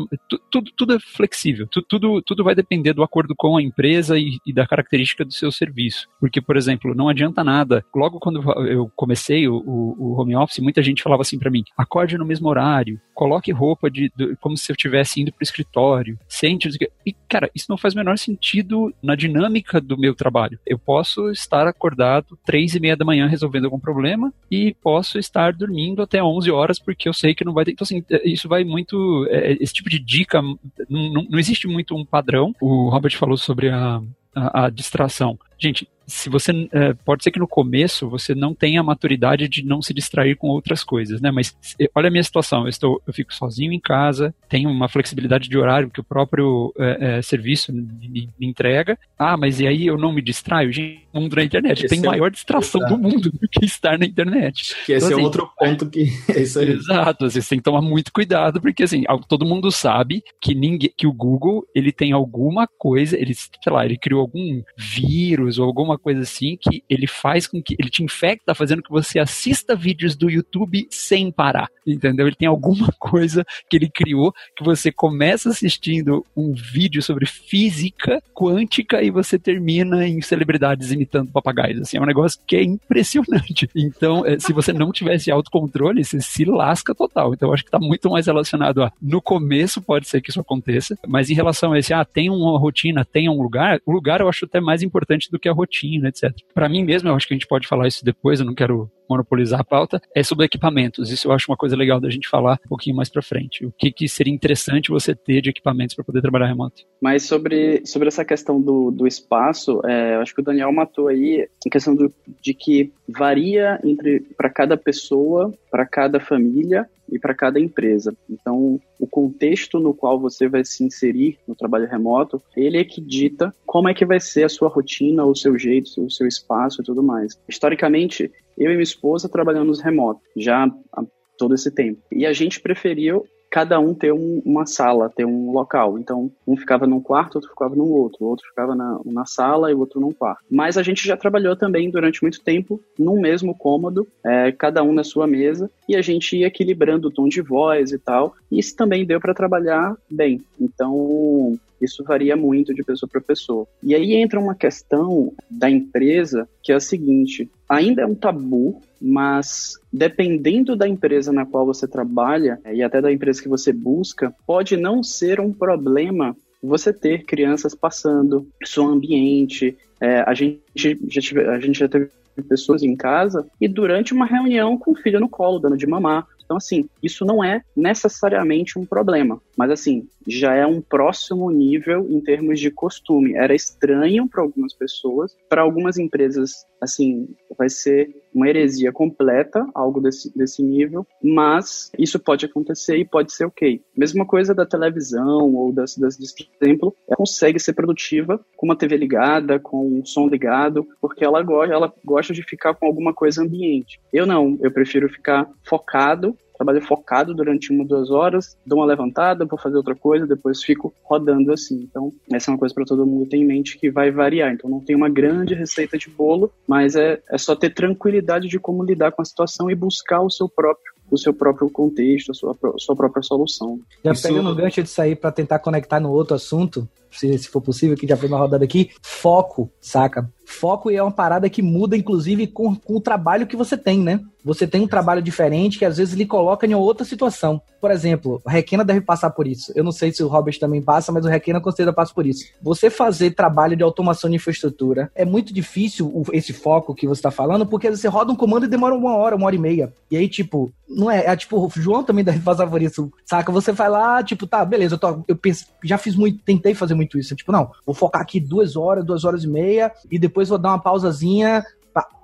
Tudo, 0.49 0.71
tudo 0.75 0.95
é 0.95 0.99
flexível, 0.99 1.67
tudo, 1.67 2.21
tudo 2.23 2.43
vai 2.43 2.55
depender 2.55 2.93
do 2.93 3.03
acordo 3.03 3.35
com 3.37 3.57
a 3.57 3.61
empresa 3.61 4.17
e, 4.17 4.39
e 4.45 4.51
da 4.51 4.65
característica 4.65 5.23
do 5.23 5.31
seu 5.31 5.51
serviço. 5.51 6.07
Porque, 6.19 6.41
por 6.41 6.57
exemplo, 6.57 6.95
não 6.95 7.07
adianta 7.07 7.43
nada. 7.43 7.85
Logo 7.95 8.19
quando 8.19 8.41
eu 8.67 8.91
comecei 8.95 9.47
o, 9.47 9.55
o 9.65 10.19
home 10.19 10.35
office, 10.35 10.59
muita 10.59 10.81
gente 10.81 11.03
falava 11.03 11.21
assim 11.21 11.37
para 11.37 11.51
mim: 11.51 11.63
acorde 11.77 12.17
no 12.17 12.25
mesmo 12.25 12.46
mesmo 12.47 12.49
horário, 12.49 12.99
coloque 13.13 13.51
roupa 13.51 13.89
de, 13.89 14.11
de 14.15 14.35
como 14.37 14.55
se 14.55 14.71
eu 14.71 14.75
estivesse 14.75 15.21
indo 15.21 15.31
para 15.31 15.41
o 15.41 15.43
escritório, 15.43 16.17
sente. 16.27 16.69
E, 17.05 17.13
cara, 17.27 17.49
isso 17.53 17.67
não 17.69 17.77
faz 17.77 17.93
o 17.93 17.97
menor 17.97 18.17
sentido 18.17 18.93
na 19.03 19.15
dinâmica 19.15 19.81
do 19.81 19.97
meu 19.97 20.15
trabalho. 20.15 20.59
Eu 20.65 20.79
posso 20.79 21.29
estar 21.31 21.67
acordado 21.67 22.37
três 22.45 22.75
e 22.75 22.79
meia 22.79 22.95
da 22.95 23.05
manhã 23.05 23.27
resolvendo 23.27 23.65
algum 23.65 23.79
problema 23.79 24.33
e 24.49 24.75
posso 24.81 25.17
estar 25.17 25.53
dormindo 25.53 26.01
até 26.01 26.23
11 26.23 26.51
horas 26.51 26.79
porque 26.79 27.09
eu 27.09 27.13
sei 27.13 27.35
que 27.35 27.45
não 27.45 27.53
vai 27.53 27.65
ter. 27.65 27.71
Então, 27.71 27.85
assim, 27.85 28.03
é, 28.09 28.27
isso 28.27 28.47
vai 28.47 28.63
muito. 28.63 29.27
É, 29.29 29.53
esse 29.61 29.73
tipo 29.73 29.89
de 29.89 29.99
dica, 29.99 30.41
não, 30.41 30.57
não, 30.89 31.27
não 31.29 31.39
existe 31.39 31.67
muito 31.67 31.95
um 31.95 32.05
padrão. 32.05 32.53
O 32.61 32.89
Robert 32.89 33.15
falou 33.17 33.37
sobre 33.37 33.69
a, 33.69 34.01
a, 34.35 34.65
a 34.65 34.69
distração. 34.69 35.37
Gente, 35.57 35.87
se 36.07 36.29
você 36.29 36.69
é, 36.71 36.93
pode 36.93 37.23
ser 37.23 37.31
que 37.31 37.39
no 37.39 37.47
começo 37.47 38.09
você 38.09 38.33
não 38.33 38.53
tenha 38.53 38.79
a 38.79 38.83
maturidade 38.83 39.49
de 39.49 39.63
não 39.63 39.81
se 39.81 39.93
distrair 39.93 40.37
com 40.37 40.47
outras 40.47 40.81
coisas, 40.83 41.19
né? 41.19 41.31
Mas 41.31 41.55
olha 41.93 42.07
a 42.07 42.11
minha 42.11 42.23
situação, 42.23 42.63
eu 42.63 42.69
estou, 42.69 43.01
eu 43.05 43.13
fico 43.13 43.33
sozinho 43.33 43.73
em 43.73 43.79
casa, 43.79 44.33
tenho 44.47 44.69
uma 44.69 44.87
flexibilidade 44.87 45.49
de 45.49 45.57
horário 45.57 45.89
que 45.89 45.99
o 45.99 46.03
próprio 46.03 46.73
é, 46.79 47.17
é, 47.17 47.21
serviço 47.21 47.73
me, 47.73 48.29
me, 48.39 48.47
entrega. 48.47 48.97
Ah, 49.19 49.35
mas 49.35 49.59
e 49.59 49.67
aí 49.67 49.85
eu 49.85 49.97
não 49.97 50.13
me 50.13 50.21
distraio? 50.21 50.71
Gente, 50.71 51.05
o 51.11 51.19
mundo 51.19 51.35
da 51.35 51.43
internet 51.43 51.85
esse 51.85 51.93
tem 51.93 51.99
é 52.05 52.07
maior 52.07 52.31
distração 52.31 52.79
exato. 52.79 52.95
do 52.95 53.01
mundo 53.03 53.29
do 53.29 53.47
que 53.49 53.65
estar 53.65 53.99
na 53.99 54.05
internet. 54.05 54.75
Que 54.85 54.93
esse 54.93 55.07
então, 55.07 55.17
é 55.17 55.19
assim, 55.19 55.23
outro 55.23 55.51
ponto 55.57 55.89
que 55.89 56.07
é 56.33 56.41
isso 56.41 56.59
aí. 56.59 56.71
Exato, 56.71 57.29
você 57.29 57.41
tem 57.41 57.57
que 57.57 57.63
tomar 57.63 57.81
muito 57.81 58.13
cuidado 58.13 58.61
porque 58.61 58.83
assim 58.83 59.03
todo 59.27 59.45
mundo 59.45 59.69
sabe 59.71 60.23
que 60.39 60.55
ninguém, 60.55 60.91
que 60.95 61.05
o 61.05 61.11
Google 61.11 61.67
ele 61.75 61.91
tem 61.91 62.13
alguma 62.13 62.65
coisa, 62.65 63.17
ele 63.17 63.33
sei 63.33 63.51
lá, 63.67 63.83
ele 63.83 63.97
criou 63.97 64.21
algum 64.21 64.61
vírus 64.77 65.59
ou 65.59 65.65
alguma 65.65 65.96
coisa 65.97 66.21
assim 66.21 66.57
que 66.59 66.83
ele 66.89 67.07
faz 67.07 67.47
com 67.47 67.61
que 67.61 67.75
ele 67.79 67.89
te 67.89 68.03
infecta, 68.03 68.55
fazendo 68.55 68.81
que 68.81 68.89
você 68.89 69.19
assista 69.19 69.75
vídeos 69.75 70.15
do 70.15 70.29
YouTube 70.29 70.87
sem 70.89 71.31
parar, 71.31 71.69
entendeu? 71.85 72.27
Ele 72.27 72.35
tem 72.35 72.47
alguma 72.47 72.91
coisa 72.99 73.45
que 73.69 73.77
ele 73.77 73.89
criou 73.89 74.33
que 74.55 74.63
você 74.63 74.91
começa 74.91 75.49
assistindo 75.49 76.25
um 76.35 76.53
vídeo 76.53 77.01
sobre 77.01 77.25
física 77.25 78.21
quântica 78.33 79.01
e 79.01 79.09
você 79.09 79.37
termina 79.39 80.07
em 80.07 80.21
celebridades 80.21 80.91
imitando 80.91 81.31
papagaios. 81.31 81.81
Assim, 81.81 81.97
é 81.97 82.01
um 82.01 82.05
negócio 82.05 82.39
que 82.45 82.55
é 82.55 82.63
impressionante. 82.63 83.69
Então, 83.87 84.25
é, 84.25 84.37
se 84.39 84.51
você 84.51 84.73
não 84.73 84.91
tivesse 84.91 85.31
autocontrole, 85.31 86.03
você 86.03 86.19
se 86.19 86.43
lasca 86.43 86.93
total. 86.93 87.33
Então, 87.33 87.53
acho 87.53 87.63
que 87.63 87.69
está 87.69 87.79
muito 87.79 88.09
mais 88.09 88.25
relacionado 88.25 88.83
a 88.83 88.91
no 89.01 89.21
começo 89.21 89.81
pode 89.81 90.07
ser 90.07 90.21
que 90.21 90.29
isso 90.29 90.39
aconteça, 90.39 90.97
mas 91.07 91.29
em 91.29 91.33
relação 91.33 91.73
a 91.73 91.79
esse, 91.79 91.93
ah, 91.93 92.03
tem 92.03 92.29
uma 92.29 92.59
rotina, 92.59 93.05
tem 93.05 93.29
um 93.29 93.41
lugar, 93.41 93.79
o 93.85 93.91
lugar 93.91 94.19
eu 94.19 94.27
acho 94.27 94.45
até 94.45 94.59
mais 94.59 94.83
importante 94.83 95.29
do 95.31 95.39
que 95.39 95.47
a 95.47 95.53
rotina 95.53 95.86
etc. 96.05 96.31
Para 96.53 96.69
mim 96.69 96.83
mesmo, 96.83 97.09
eu 97.09 97.15
acho 97.15 97.27
que 97.27 97.33
a 97.33 97.37
gente 97.37 97.47
pode 97.47 97.67
falar 97.67 97.87
isso 97.87 98.03
depois, 98.03 98.39
eu 98.39 98.45
não 98.45 98.53
quero 98.53 98.91
monopolizar 99.09 99.61
a 99.61 99.63
pauta, 99.63 100.01
é 100.15 100.23
sobre 100.23 100.45
equipamentos. 100.45 101.11
Isso 101.11 101.27
eu 101.27 101.31
acho 101.31 101.49
uma 101.51 101.57
coisa 101.57 101.75
legal 101.75 101.99
da 101.99 102.09
gente 102.09 102.27
falar 102.27 102.59
um 102.65 102.69
pouquinho 102.69 102.95
mais 102.95 103.09
para 103.09 103.21
frente. 103.21 103.65
O 103.65 103.71
que, 103.71 103.91
que 103.91 104.07
seria 104.07 104.33
interessante 104.33 104.89
você 104.89 105.15
ter 105.15 105.41
de 105.41 105.49
equipamentos 105.49 105.95
para 105.95 106.05
poder 106.05 106.21
trabalhar 106.21 106.47
remoto? 106.47 106.83
Mas 107.01 107.23
sobre, 107.23 107.81
sobre 107.85 108.07
essa 108.07 108.25
questão 108.25 108.61
do, 108.61 108.91
do 108.91 109.07
espaço, 109.07 109.81
é, 109.85 110.15
eu 110.15 110.21
acho 110.21 110.33
que 110.33 110.41
o 110.41 110.43
Daniel 110.43 110.71
matou 110.71 111.07
aí 111.07 111.47
a 111.65 111.69
questão 111.69 111.95
do, 111.95 112.13
de 112.41 112.53
que 112.53 112.91
varia 113.07 113.79
entre 113.83 114.21
para 114.35 114.49
cada 114.49 114.75
pessoa, 114.75 115.53
para 115.69 115.85
cada 115.85 116.19
família 116.19 116.87
e 117.09 117.17
para 117.17 117.33
cada 117.33 117.59
empresa. 117.59 118.15
Então, 118.29 118.79
o 118.99 119.07
contexto 119.07 119.79
no 119.79 119.93
qual 119.93 120.19
você 120.19 120.47
vai 120.47 120.63
se 120.65 120.83
inserir 120.83 121.37
no 121.47 121.55
trabalho 121.55 121.87
remoto, 121.87 122.41
ele 122.55 122.77
é 122.77 122.83
que 122.83 122.99
dita 122.99 123.53
como 123.65 123.87
é 123.87 123.93
que 123.93 124.05
vai 124.05 124.19
ser 124.19 124.43
a 124.43 124.49
sua 124.49 124.67
rotina, 124.67 125.25
o 125.25 125.35
seu 125.35 125.57
jeito, 125.57 126.03
o 126.03 126.11
seu 126.11 126.27
espaço 126.27 126.81
e 126.81 126.85
tudo 126.85 127.01
mais. 127.01 127.39
Historicamente, 127.47 128.31
eu 128.57 128.71
e 128.71 128.73
minha 128.73 128.83
esposa 128.83 129.29
trabalhamos 129.29 129.81
remoto 129.81 130.21
já 130.35 130.65
há 130.93 131.03
todo 131.37 131.53
esse 131.53 131.71
tempo. 131.71 132.01
E 132.11 132.25
a 132.25 132.33
gente 132.33 132.59
preferiu 132.59 133.25
cada 133.49 133.79
um 133.79 133.93
ter 133.93 134.13
um, 134.13 134.41
uma 134.45 134.65
sala, 134.65 135.09
ter 135.09 135.25
um 135.25 135.51
local. 135.51 135.97
Então, 135.97 136.31
um 136.45 136.57
ficava 136.57 136.85
num 136.85 136.99
quarto, 136.99 137.35
outro 137.35 137.49
ficava 137.49 137.75
no 137.75 137.85
outro, 137.85 138.25
o 138.25 138.29
outro 138.29 138.45
ficava 138.47 138.75
na, 138.75 138.99
na 139.05 139.25
sala 139.25 139.71
e 139.71 139.73
o 139.73 139.79
outro 139.79 139.99
num 139.99 140.11
quarto. 140.11 140.43
Mas 140.49 140.77
a 140.77 140.83
gente 140.83 141.07
já 141.07 141.15
trabalhou 141.15 141.55
também 141.55 141.89
durante 141.89 142.21
muito 142.21 142.41
tempo 142.41 142.81
num 142.99 143.19
mesmo 143.19 143.55
cômodo, 143.55 144.07
é, 144.23 144.51
cada 144.51 144.83
um 144.83 144.93
na 144.93 145.03
sua 145.03 145.25
mesa, 145.25 145.71
e 145.87 145.95
a 145.95 146.01
gente 146.01 146.37
ia 146.37 146.47
equilibrando 146.47 147.07
o 147.07 147.11
tom 147.11 147.27
de 147.27 147.41
voz 147.41 147.91
e 147.91 147.99
tal. 147.99 148.35
E 148.51 148.59
isso 148.59 148.75
também 148.75 149.05
deu 149.05 149.19
para 149.19 149.33
trabalhar 149.33 149.95
bem. 150.09 150.41
Então, 150.59 151.57
isso 151.81 152.03
varia 152.03 152.35
muito 152.35 152.73
de 152.73 152.83
pessoa 152.83 153.09
para 153.09 153.21
pessoa. 153.21 153.67
E 153.81 153.93
aí 153.93 154.13
entra 154.13 154.39
uma 154.39 154.55
questão 154.55 155.33
da 155.49 155.69
empresa 155.69 156.47
que 156.63 156.71
é 156.71 156.75
a 156.75 156.79
seguinte: 156.79 157.49
ainda 157.69 158.01
é 158.01 158.05
um 158.05 158.15
tabu, 158.15 158.81
mas 159.01 159.79
dependendo 159.91 160.75
da 160.75 160.87
empresa 160.87 161.31
na 161.31 161.45
qual 161.45 161.65
você 161.65 161.87
trabalha 161.87 162.59
e 162.71 162.83
até 162.83 163.01
da 163.01 163.11
empresa 163.11 163.41
que 163.41 163.49
você 163.49 163.71
busca, 163.71 164.33
pode 164.45 164.77
não 164.77 165.03
ser 165.03 165.39
um 165.39 165.53
problema 165.53 166.35
você 166.61 166.91
ter 166.91 167.23
crianças 167.23 167.75
passando, 167.75 168.47
seu 168.63 168.85
ambiente. 168.85 169.77
É, 169.99 170.21
a, 170.21 170.33
gente 170.33 170.61
já 170.75 171.21
tive, 171.21 171.41
a 171.45 171.59
gente 171.59 171.79
já 171.79 171.87
teve 171.87 172.09
pessoas 172.47 172.83
em 172.83 172.95
casa 172.95 173.47
e 173.59 173.67
durante 173.67 174.13
uma 174.13 174.25
reunião 174.25 174.77
com 174.77 174.91
o 174.91 174.95
filho 174.95 175.19
no 175.19 175.29
colo, 175.29 175.59
dando 175.59 175.77
de 175.77 175.87
mamar. 175.87 176.27
Então, 176.43 176.57
assim, 176.57 176.87
isso 177.03 177.25
não 177.25 177.43
é 177.43 177.61
necessariamente 177.75 178.79
um 178.79 178.85
problema, 178.85 179.41
mas, 179.57 179.71
assim, 179.71 180.07
já 180.27 180.53
é 180.53 180.65
um 180.65 180.81
próximo 180.81 181.49
nível 181.49 182.05
em 182.09 182.21
termos 182.21 182.59
de 182.59 182.69
costume. 182.69 183.33
Era 183.33 183.55
estranho 183.55 184.27
para 184.27 184.43
algumas 184.43 184.73
pessoas, 184.73 185.35
para 185.49 185.61
algumas 185.61 185.97
empresas, 185.97 186.65
assim, 186.79 187.27
vai 187.57 187.69
ser 187.69 188.13
uma 188.33 188.47
heresia 188.47 188.91
completa, 188.91 189.65
algo 189.73 189.99
desse, 189.99 190.35
desse 190.37 190.61
nível, 190.61 191.07
mas 191.23 191.91
isso 191.97 192.19
pode 192.19 192.45
acontecer 192.45 192.97
e 192.97 193.05
pode 193.05 193.33
ser 193.33 193.45
ok. 193.45 193.81
Mesma 193.95 194.25
coisa 194.27 194.53
da 194.53 194.65
televisão 194.65 195.55
ou 195.55 195.73
das, 195.73 195.97
das 195.97 196.17
por 196.17 196.65
exemplo, 196.65 196.95
ela 197.07 197.17
consegue 197.17 197.59
ser 197.59 197.73
produtiva 197.73 198.39
com 198.55 198.67
uma 198.67 198.75
TV 198.75 198.95
ligada, 198.95 199.59
com 199.59 199.87
um 199.87 200.05
som 200.05 200.27
ligado, 200.27 200.87
porque 201.01 201.25
ela 201.25 201.41
gosta, 201.41 201.73
ela 201.73 201.93
gosta 202.05 202.31
de 202.31 202.43
ficar 202.43 202.75
com 202.75 202.85
alguma 202.85 203.13
coisa 203.13 203.41
ambiente. 203.41 203.99
Eu 204.13 204.27
não, 204.27 204.57
eu 204.61 204.71
prefiro 204.71 205.09
ficar 205.09 205.49
focado 205.63 206.37
trabalho 206.57 206.81
focado 206.81 207.33
durante 207.33 207.71
uma, 207.71 207.85
duas 207.85 208.09
horas, 208.09 208.57
dou 208.65 208.79
uma 208.79 208.85
levantada, 208.85 209.45
vou 209.45 209.57
fazer 209.57 209.77
outra 209.77 209.95
coisa, 209.95 210.27
depois 210.27 210.63
fico 210.63 210.93
rodando 211.03 211.51
assim. 211.53 211.87
Então, 211.89 212.11
essa 212.31 212.49
é 212.49 212.53
uma 212.53 212.59
coisa 212.59 212.73
para 212.73 212.85
todo 212.85 213.05
mundo 213.05 213.29
ter 213.29 213.37
em 213.37 213.45
mente 213.45 213.77
que 213.77 213.89
vai 213.89 214.11
variar. 214.11 214.51
Então, 214.51 214.69
não 214.69 214.79
tem 214.79 214.95
uma 214.95 215.09
grande 215.09 215.53
receita 215.53 215.97
de 215.97 216.09
bolo, 216.09 216.51
mas 216.67 216.95
é, 216.95 217.21
é 217.29 217.37
só 217.37 217.55
ter 217.55 217.73
tranquilidade 217.73 218.47
de 218.47 218.59
como 218.59 218.83
lidar 218.83 219.11
com 219.11 219.21
a 219.21 219.25
situação 219.25 219.69
e 219.69 219.75
buscar 219.75 220.21
o 220.21 220.29
seu 220.29 220.49
próprio 220.49 220.97
o 221.09 221.17
seu 221.17 221.33
próprio 221.33 221.69
contexto, 221.69 222.31
a 222.31 222.33
sua, 222.33 222.51
a 222.51 222.77
sua 222.77 222.93
própria 222.93 223.23
solução. 223.23 223.79
Já 224.03 224.11
Isso... 224.11 224.27
pegando 224.27 224.49
o 224.49 224.55
gancho 224.55 224.83
de 224.83 224.89
sair 224.89 225.15
para 225.15 225.31
tentar 225.31 225.59
conectar 225.59 226.01
no 226.01 226.11
outro 226.11 226.35
assunto, 226.35 226.85
se, 227.11 227.37
se 227.37 227.47
for 227.47 227.61
possível, 227.61 227.95
que 227.95 228.07
já 228.07 228.17
fez 228.17 228.31
uma 228.31 228.39
rodada 228.39 228.63
aqui, 228.63 228.91
foco, 229.01 229.69
saca? 229.81 230.29
Foco 230.45 230.89
é 230.89 231.01
uma 231.01 231.11
parada 231.11 231.49
que 231.49 231.61
muda, 231.61 231.97
inclusive, 231.97 232.47
com, 232.47 232.73
com 232.73 232.95
o 232.95 233.01
trabalho 233.01 233.45
que 233.45 233.55
você 233.55 233.75
tem, 233.75 233.99
né? 233.99 234.21
Você 234.47 234.65
tem 234.65 234.81
um 234.81 234.87
trabalho 234.87 235.21
diferente 235.21 235.77
que 235.77 235.83
às 235.83 235.97
vezes 235.97 236.13
lhe 236.13 236.25
coloca 236.25 236.65
em 236.65 236.73
outra 236.73 237.03
situação. 237.03 237.61
Por 237.81 237.91
exemplo, 237.91 238.41
o 238.45 238.49
Requena 238.49 238.85
deve 238.85 239.01
passar 239.01 239.29
por 239.31 239.45
isso. 239.45 239.73
Eu 239.75 239.83
não 239.83 239.91
sei 239.91 240.13
se 240.13 240.23
o 240.23 240.27
Robert 240.29 240.57
também 240.57 240.81
passa, 240.81 241.11
mas 241.11 241.25
o 241.25 241.27
Requena 241.27 241.59
com 241.59 241.69
certeza 241.69 241.91
passa 241.91 242.13
por 242.13 242.25
isso. 242.25 242.45
Você 242.61 242.89
fazer 242.89 243.31
trabalho 243.31 243.75
de 243.75 243.83
automação 243.83 244.29
de 244.29 244.37
infraestrutura 244.37 245.11
é 245.13 245.25
muito 245.25 245.53
difícil 245.53 246.23
esse 246.31 246.53
foco 246.53 246.95
que 246.95 247.05
você 247.05 247.19
está 247.19 247.29
falando, 247.29 247.65
porque 247.65 247.91
você 247.91 248.07
roda 248.07 248.31
um 248.31 248.37
comando 248.37 248.65
e 248.65 248.69
demora 248.69 248.95
uma 248.95 249.17
hora, 249.17 249.35
uma 249.35 249.47
hora 249.47 249.55
e 249.55 249.59
meia. 249.59 249.93
E 250.09 250.15
aí, 250.15 250.29
tipo, 250.29 250.71
não 250.87 251.11
é. 251.11 251.25
é 251.25 251.35
tipo, 251.35 251.65
o 251.65 251.69
João 251.75 252.03
também 252.03 252.23
deve 252.23 252.39
passar 252.39 252.67
por 252.67 252.81
isso. 252.81 253.11
Saca? 253.25 253.51
Você 253.51 253.73
vai 253.73 253.89
lá, 253.89 254.23
tipo, 254.23 254.47
tá, 254.47 254.63
beleza, 254.63 254.95
eu, 254.95 254.99
tô, 254.99 255.23
eu 255.27 255.35
penso, 255.35 255.65
já 255.83 255.97
fiz 255.97 256.15
muito, 256.15 256.41
tentei 256.45 256.73
fazer 256.73 256.93
muito 256.97 257.17
isso. 257.17 257.35
Tipo, 257.35 257.51
não, 257.51 257.71
vou 257.85 257.95
focar 257.95 258.21
aqui 258.21 258.39
duas 258.39 258.75
horas, 258.75 259.05
duas 259.05 259.23
horas 259.23 259.43
e 259.43 259.47
meia, 259.47 259.91
e 260.11 260.19
depois 260.19 260.49
vou 260.49 260.57
dar 260.57 260.69
uma 260.69 260.81
pausazinha. 260.81 261.63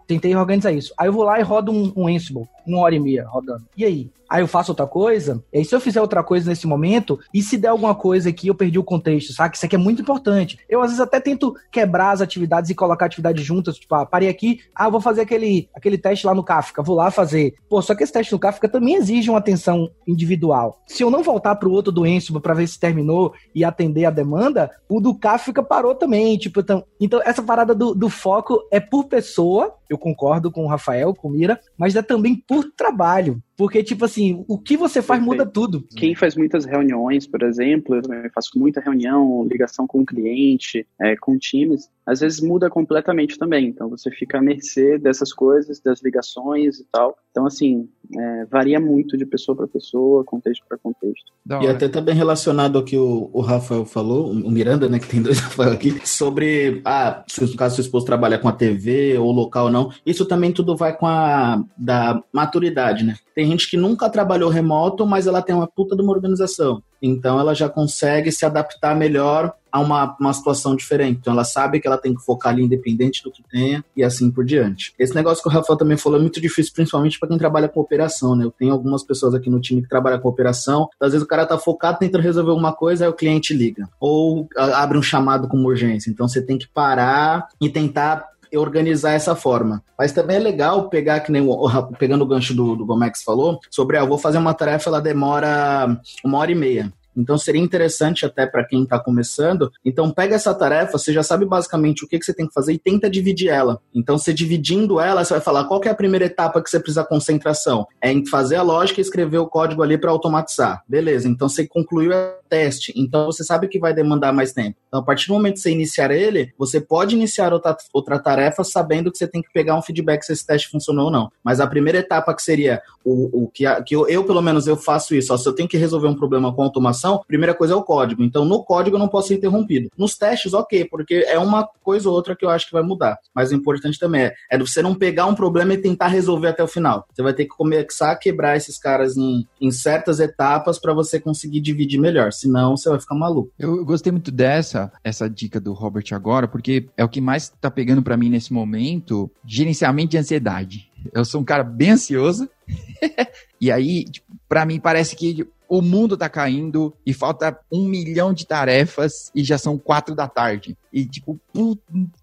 tentei 0.05 0.35
organizar 0.35 0.73
isso. 0.73 0.93
Aí 0.97 1.07
eu 1.07 1.13
vou 1.13 1.23
lá 1.23 1.39
e 1.39 1.43
rodo 1.43 1.71
um, 1.71 1.93
um 1.95 2.07
Ansible, 2.07 2.47
uma 2.67 2.79
hora 2.79 2.95
e 2.95 2.99
meia 2.99 3.25
rodando. 3.27 3.63
E 3.77 3.85
aí? 3.85 4.11
Aí 4.33 4.41
eu 4.41 4.47
faço 4.47 4.71
outra 4.71 4.87
coisa, 4.87 5.43
e 5.53 5.59
aí 5.59 5.65
se 5.65 5.75
eu 5.75 5.79
fizer 5.79 6.01
outra 6.01 6.23
coisa 6.23 6.49
nesse 6.49 6.65
momento, 6.65 7.19
e 7.31 7.43
se 7.43 7.55
der 7.55 7.67
alguma 7.67 7.93
coisa 7.93 8.29
aqui, 8.29 8.47
eu 8.47 8.55
perdi 8.55 8.79
o 8.79 8.83
contexto, 8.83 9.31
sabe? 9.31 9.55
Isso 9.55 9.63
aqui 9.63 9.75
é 9.75 9.77
muito 9.77 10.01
importante. 10.01 10.57
Eu 10.67 10.81
às 10.81 10.87
vezes 10.87 10.99
até 10.99 11.19
tento 11.19 11.53
quebrar 11.71 12.09
as 12.09 12.19
atividades 12.19 12.71
e 12.71 12.73
colocar 12.73 13.05
atividades 13.05 13.45
juntas, 13.45 13.77
tipo, 13.77 13.93
ah, 13.93 14.07
parei 14.07 14.27
aqui, 14.27 14.61
ah, 14.73 14.89
vou 14.89 14.99
fazer 14.99 15.21
aquele, 15.21 15.69
aquele 15.75 15.99
teste 15.99 16.25
lá 16.25 16.33
no 16.33 16.43
Kafka, 16.43 16.81
vou 16.81 16.95
lá 16.95 17.11
fazer. 17.11 17.53
Pô, 17.69 17.79
só 17.79 17.93
que 17.93 18.03
esse 18.03 18.11
teste 18.11 18.33
no 18.33 18.39
Kafka 18.39 18.67
também 18.67 18.95
exige 18.95 19.29
uma 19.29 19.37
atenção 19.37 19.87
individual. 20.07 20.81
Se 20.87 21.03
eu 21.03 21.11
não 21.11 21.21
voltar 21.21 21.55
pro 21.57 21.71
outro 21.71 21.91
do 21.91 22.03
para 22.41 22.55
ver 22.55 22.67
se 22.67 22.79
terminou 22.79 23.33
e 23.53 23.63
atender 23.63 24.05
a 24.05 24.09
demanda, 24.09 24.71
o 24.89 24.99
do 24.99 25.13
Kafka 25.13 25.61
parou 25.61 25.93
também, 25.93 26.39
tipo, 26.39 26.59
então, 26.59 26.83
então 26.99 27.21
essa 27.23 27.43
parada 27.43 27.75
do, 27.75 27.93
do 27.93 28.09
foco 28.09 28.67
é 28.71 28.79
por 28.79 29.03
pessoa, 29.03 29.75
eu 29.87 29.97
concordo 29.97 30.51
com 30.51 30.65
o 30.65 30.67
Rafael, 30.67 31.13
com 31.13 31.27
o 31.27 31.31
Mira, 31.31 31.59
mas 31.77 31.95
é 31.95 32.01
também 32.01 32.35
por 32.35 32.63
trabalho. 32.75 33.39
Porque, 33.55 33.83
tipo 33.83 34.03
assim, 34.05 34.43
o 34.47 34.57
que 34.57 34.75
você 34.75 35.01
faz 35.01 35.21
muda 35.21 35.45
tudo. 35.45 35.87
Quem 35.95 36.15
faz 36.15 36.35
muitas 36.35 36.65
reuniões, 36.65 37.27
por 37.27 37.43
exemplo, 37.43 37.95
eu 37.95 38.01
faço 38.33 38.57
muita 38.57 38.81
reunião, 38.81 39.47
ligação 39.49 39.85
com 39.85 40.01
o 40.01 40.05
cliente, 40.05 40.87
é, 40.99 41.15
com 41.15 41.37
times, 41.37 41.89
às 42.05 42.19
vezes 42.19 42.41
muda 42.41 42.69
completamente 42.69 43.37
também. 43.37 43.67
Então 43.67 43.89
você 43.89 44.11
fica 44.11 44.37
à 44.37 44.41
mercê 44.41 44.97
dessas 44.97 45.31
coisas, 45.33 45.79
das 45.79 46.01
ligações 46.01 46.79
e 46.79 46.85
tal. 46.91 47.17
Então, 47.31 47.45
assim, 47.45 47.89
é, 48.15 48.45
varia 48.45 48.79
muito 48.79 49.17
de 49.17 49.25
pessoa 49.25 49.55
para 49.55 49.67
pessoa, 49.67 50.23
contexto 50.23 50.63
para 50.67 50.77
contexto. 50.77 51.33
E 51.61 51.67
até 51.67 51.89
tá 51.89 51.99
bem 51.99 52.15
relacionado 52.15 52.77
ao 52.77 52.83
que 52.83 52.95
o, 52.95 53.29
o, 53.33 53.41
Rafael 53.41 53.85
falou, 53.85 54.31
o 54.31 54.51
Miranda, 54.51 54.87
né, 54.87 54.99
que 54.99 55.07
tem 55.07 55.21
dois 55.21 55.39
Rafael 55.41 55.71
aqui, 55.71 55.99
sobre, 56.07 56.81
ah, 56.85 57.23
se 57.27 57.41
no 57.41 57.55
caso 57.55 57.75
seu 57.75 57.83
esposo 57.83 58.05
trabalha 58.05 58.37
com 58.37 58.47
a 58.47 58.53
TV 58.53 59.17
ou 59.17 59.31
local 59.31 59.65
ou 59.65 59.71
não, 59.71 59.91
isso 60.05 60.25
também 60.25 60.51
tudo 60.51 60.75
vai 60.75 60.95
com 60.95 61.07
a 61.07 61.63
da 61.77 62.23
maturidade, 62.31 63.03
né? 63.03 63.15
Tem 63.35 63.47
gente 63.47 63.69
que 63.69 63.75
nunca 63.75 64.09
trabalhou 64.09 64.49
remoto, 64.49 65.05
mas 65.05 65.25
ela 65.25 65.41
tem 65.41 65.55
uma 65.55 65.67
puta 65.67 65.95
de 65.95 66.01
uma 66.01 66.13
organização. 66.13 66.83
Então 67.01 67.39
ela 67.39 67.53
já 67.53 67.67
consegue 67.67 68.31
se 68.31 68.45
adaptar 68.45 68.95
melhor 68.95 69.53
a 69.73 69.79
uma, 69.79 70.15
uma 70.19 70.31
situação 70.31 70.75
diferente. 70.75 71.17
Então 71.19 71.33
ela 71.33 71.43
sabe 71.43 71.79
que 71.79 71.87
ela 71.87 71.97
tem 71.97 72.13
que 72.13 72.23
focar 72.23 72.53
ali 72.53 72.63
independente 72.63 73.23
do 73.23 73.31
que 73.31 73.41
tenha 73.41 73.83
e 73.97 74.03
assim 74.03 74.29
por 74.29 74.45
diante. 74.45 74.93
Esse 74.99 75.15
negócio 75.15 75.41
que 75.41 75.49
o 75.49 75.51
Rafael 75.51 75.75
também 75.75 75.97
falou 75.97 76.19
é 76.19 76.21
muito 76.21 76.39
difícil, 76.39 76.71
principalmente 76.75 77.19
para 77.19 77.27
quem 77.27 77.39
trabalha 77.39 77.67
com 77.67 77.79
operação, 77.79 78.35
né? 78.35 78.45
Eu 78.45 78.51
tenho 78.51 78.71
algumas 78.71 79.03
pessoas 79.03 79.33
aqui 79.33 79.49
no 79.49 79.59
time 79.59 79.81
que 79.81 79.89
trabalham 79.89 80.19
com 80.19 80.29
operação. 80.29 80.87
Às 81.01 81.13
vezes 81.13 81.25
o 81.25 81.27
cara 81.27 81.43
tá 81.43 81.57
focado 81.57 81.97
tentando 81.97 82.21
resolver 82.21 82.51
alguma 82.51 82.71
coisa, 82.71 83.05
aí 83.05 83.09
o 83.09 83.15
cliente 83.15 83.51
liga. 83.51 83.89
Ou 83.99 84.47
abre 84.55 84.95
um 84.95 85.01
chamado 85.01 85.47
com 85.47 85.57
urgência. 85.65 86.11
Então 86.11 86.27
você 86.27 86.39
tem 86.39 86.55
que 86.55 86.67
parar 86.67 87.47
e 87.59 87.67
tentar 87.67 88.31
organizar 88.55 89.13
essa 89.13 89.35
forma. 89.35 89.83
Mas 89.97 90.11
também 90.11 90.37
é 90.37 90.39
legal 90.39 90.87
pegar, 90.87 91.21
que 91.21 91.31
nem 91.31 91.41
o, 91.41 91.67
pegando 91.97 92.23
o 92.23 92.27
gancho 92.27 92.53
do, 92.53 92.75
do 92.75 92.85
Gomex 92.85 93.23
falou, 93.23 93.59
sobre, 93.71 93.97
ah, 93.97 94.05
vou 94.05 94.19
fazer 94.19 94.37
uma 94.37 94.53
tarefa, 94.53 94.89
ela 94.89 95.01
demora 95.01 95.99
uma 96.23 96.37
hora 96.37 96.51
e 96.51 96.55
meia. 96.55 96.93
Então 97.15 97.37
seria 97.37 97.61
interessante 97.61 98.25
até 98.25 98.45
para 98.45 98.63
quem 98.63 98.83
está 98.83 98.99
começando. 98.99 99.71
Então 99.83 100.11
pega 100.11 100.35
essa 100.35 100.53
tarefa, 100.53 100.97
você 100.97 101.13
já 101.13 101.23
sabe 101.23 101.45
basicamente 101.45 102.03
o 102.03 102.07
que, 102.07 102.19
que 102.19 102.25
você 102.25 102.33
tem 102.33 102.47
que 102.47 102.53
fazer 102.53 102.73
e 102.73 102.79
tenta 102.79 103.09
dividir 103.09 103.49
ela. 103.49 103.79
Então 103.93 104.17
você 104.17 104.33
dividindo 104.33 104.99
ela, 104.99 105.23
você 105.23 105.33
vai 105.33 105.41
falar 105.41 105.65
qual 105.65 105.81
é 105.83 105.89
a 105.89 105.95
primeira 105.95 106.25
etapa 106.25 106.61
que 106.61 106.69
você 106.69 106.79
precisa 106.79 107.03
concentração. 107.03 107.85
É 108.01 108.11
em 108.11 108.25
fazer 108.25 108.55
a 108.55 108.61
lógica 108.61 108.99
e 108.99 109.03
escrever 109.03 109.37
o 109.37 109.47
código 109.47 109.83
ali 109.83 109.97
para 109.97 110.11
automatizar. 110.11 110.83
Beleza, 110.87 111.27
então 111.27 111.49
você 111.49 111.67
concluiu 111.67 112.11
o 112.11 112.49
teste. 112.49 112.93
Então 112.95 113.25
você 113.25 113.43
sabe 113.43 113.67
que 113.67 113.79
vai 113.79 113.93
demandar 113.93 114.33
mais 114.33 114.53
tempo. 114.53 114.77
Então 114.87 114.99
a 114.99 115.03
partir 115.03 115.27
do 115.27 115.33
momento 115.33 115.55
que 115.55 115.61
você 115.61 115.71
iniciar 115.71 116.11
ele, 116.11 116.53
você 116.57 116.79
pode 116.79 117.15
iniciar 117.15 117.53
outra, 117.53 117.75
outra 117.93 118.19
tarefa 118.19 118.63
sabendo 118.63 119.11
que 119.11 119.17
você 119.17 119.27
tem 119.27 119.41
que 119.41 119.51
pegar 119.51 119.75
um 119.75 119.81
feedback 119.81 120.23
se 120.23 120.33
esse 120.33 120.45
teste 120.45 120.69
funcionou 120.69 121.05
ou 121.05 121.11
não. 121.11 121.31
Mas 121.43 121.59
a 121.59 121.67
primeira 121.67 121.99
etapa 121.99 122.33
que 122.33 122.41
seria 122.41 122.81
o, 123.03 123.43
o 123.43 123.47
que, 123.47 123.65
a, 123.65 123.81
que 123.81 123.95
eu, 123.95 124.07
eu, 124.07 124.23
pelo 124.23 124.41
menos, 124.41 124.67
eu 124.67 124.77
faço 124.77 125.13
isso. 125.15 125.33
Ó, 125.33 125.37
se 125.37 125.47
eu 125.47 125.53
tenho 125.53 125.67
que 125.67 125.77
resolver 125.77 126.07
um 126.07 126.15
problema 126.15 126.53
com 126.53 126.63
automação, 126.63 127.02
primeira 127.27 127.53
coisa 127.53 127.73
é 127.73 127.75
o 127.75 127.83
código. 127.83 128.23
Então, 128.23 128.45
no 128.45 128.63
código 128.63 128.95
eu 128.95 128.99
não 128.99 129.07
posso 129.07 129.29
ser 129.29 129.35
interrompido. 129.35 129.89
Nos 129.97 130.15
testes, 130.15 130.53
ok, 130.53 130.85
porque 130.85 131.25
é 131.27 131.37
uma 131.37 131.67
coisa 131.83 132.09
ou 132.09 132.15
outra 132.15 132.35
que 132.35 132.45
eu 132.45 132.49
acho 132.49 132.67
que 132.67 132.73
vai 132.73 132.83
mudar. 132.83 133.17
Mas 133.33 133.51
o 133.51 133.55
importante 133.55 133.99
também 133.99 134.23
é, 134.23 134.33
é 134.51 134.57
você 134.57 134.81
não 134.81 134.95
pegar 134.95 135.25
um 135.25 135.35
problema 135.35 135.73
e 135.73 135.77
tentar 135.77 136.07
resolver 136.07 136.47
até 136.47 136.63
o 136.63 136.67
final. 136.67 137.05
Você 137.13 137.21
vai 137.21 137.33
ter 137.33 137.43
que 137.43 137.55
começar 137.55 138.11
a 138.11 138.15
quebrar 138.15 138.57
esses 138.57 138.77
caras 138.77 139.17
em, 139.17 139.47
em 139.59 139.71
certas 139.71 140.19
etapas 140.19 140.79
para 140.79 140.93
você 140.93 141.19
conseguir 141.19 141.61
dividir 141.61 141.99
melhor. 141.99 142.31
Senão, 142.31 142.77
você 142.77 142.89
vai 142.89 142.99
ficar 142.99 143.15
maluco. 143.15 143.51
Eu 143.57 143.83
gostei 143.85 144.11
muito 144.11 144.31
dessa, 144.31 144.91
essa 145.03 145.29
dica 145.29 145.59
do 145.59 145.73
Robert 145.73 146.05
agora, 146.11 146.47
porque 146.47 146.87
é 146.97 147.03
o 147.03 147.09
que 147.09 147.21
mais 147.21 147.49
tá 147.49 147.69
pegando 147.69 148.01
para 148.01 148.17
mim 148.17 148.29
nesse 148.29 148.53
momento, 148.53 149.29
gerenciamento 149.45 150.11
de 150.11 150.17
ansiedade. 150.17 150.91
Eu 151.11 151.25
sou 151.25 151.41
um 151.41 151.45
cara 151.45 151.63
bem 151.63 151.91
ansioso. 151.91 152.49
e 153.59 153.71
aí, 153.71 154.05
tipo, 154.05 154.25
para 154.53 154.67
mim 154.67 154.79
parece 154.79 155.15
que 155.15 155.47
o 155.67 155.81
mundo 155.81 156.15
tá 156.15 156.29
caindo 156.29 156.93
e 157.03 157.11
falta 157.11 157.59
um 157.71 157.87
milhão 157.87 158.31
de 158.31 158.45
tarefas 158.45 159.31
e 159.33 159.43
já 159.43 159.57
são 159.57 159.79
quatro 159.79 160.13
da 160.13 160.27
tarde. 160.27 160.77
E 160.93 161.07
tipo, 161.07 161.39
put... 161.51 161.81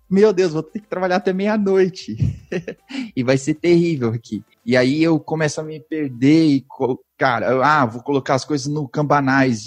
meu 0.09 0.33
Deus, 0.33 0.53
vou 0.53 0.63
ter 0.63 0.79
que 0.79 0.87
trabalhar 0.87 1.17
até 1.17 1.33
meia-noite. 1.33 2.17
e 3.17 3.25
vai 3.25 3.37
ser 3.37 3.55
terrível 3.55 4.11
aqui. 4.11 4.45
E 4.65 4.77
aí 4.77 5.03
eu 5.03 5.19
começo 5.19 5.61
a 5.61 5.65
me 5.65 5.81
perder 5.81 6.47
e, 6.47 6.67
cara, 7.19 7.67
ah, 7.67 7.85
vou 7.85 8.01
colocar 8.01 8.37
as 8.37 8.45
coisas 8.45 8.69
no 8.69 8.87
Cambanais. 8.87 9.65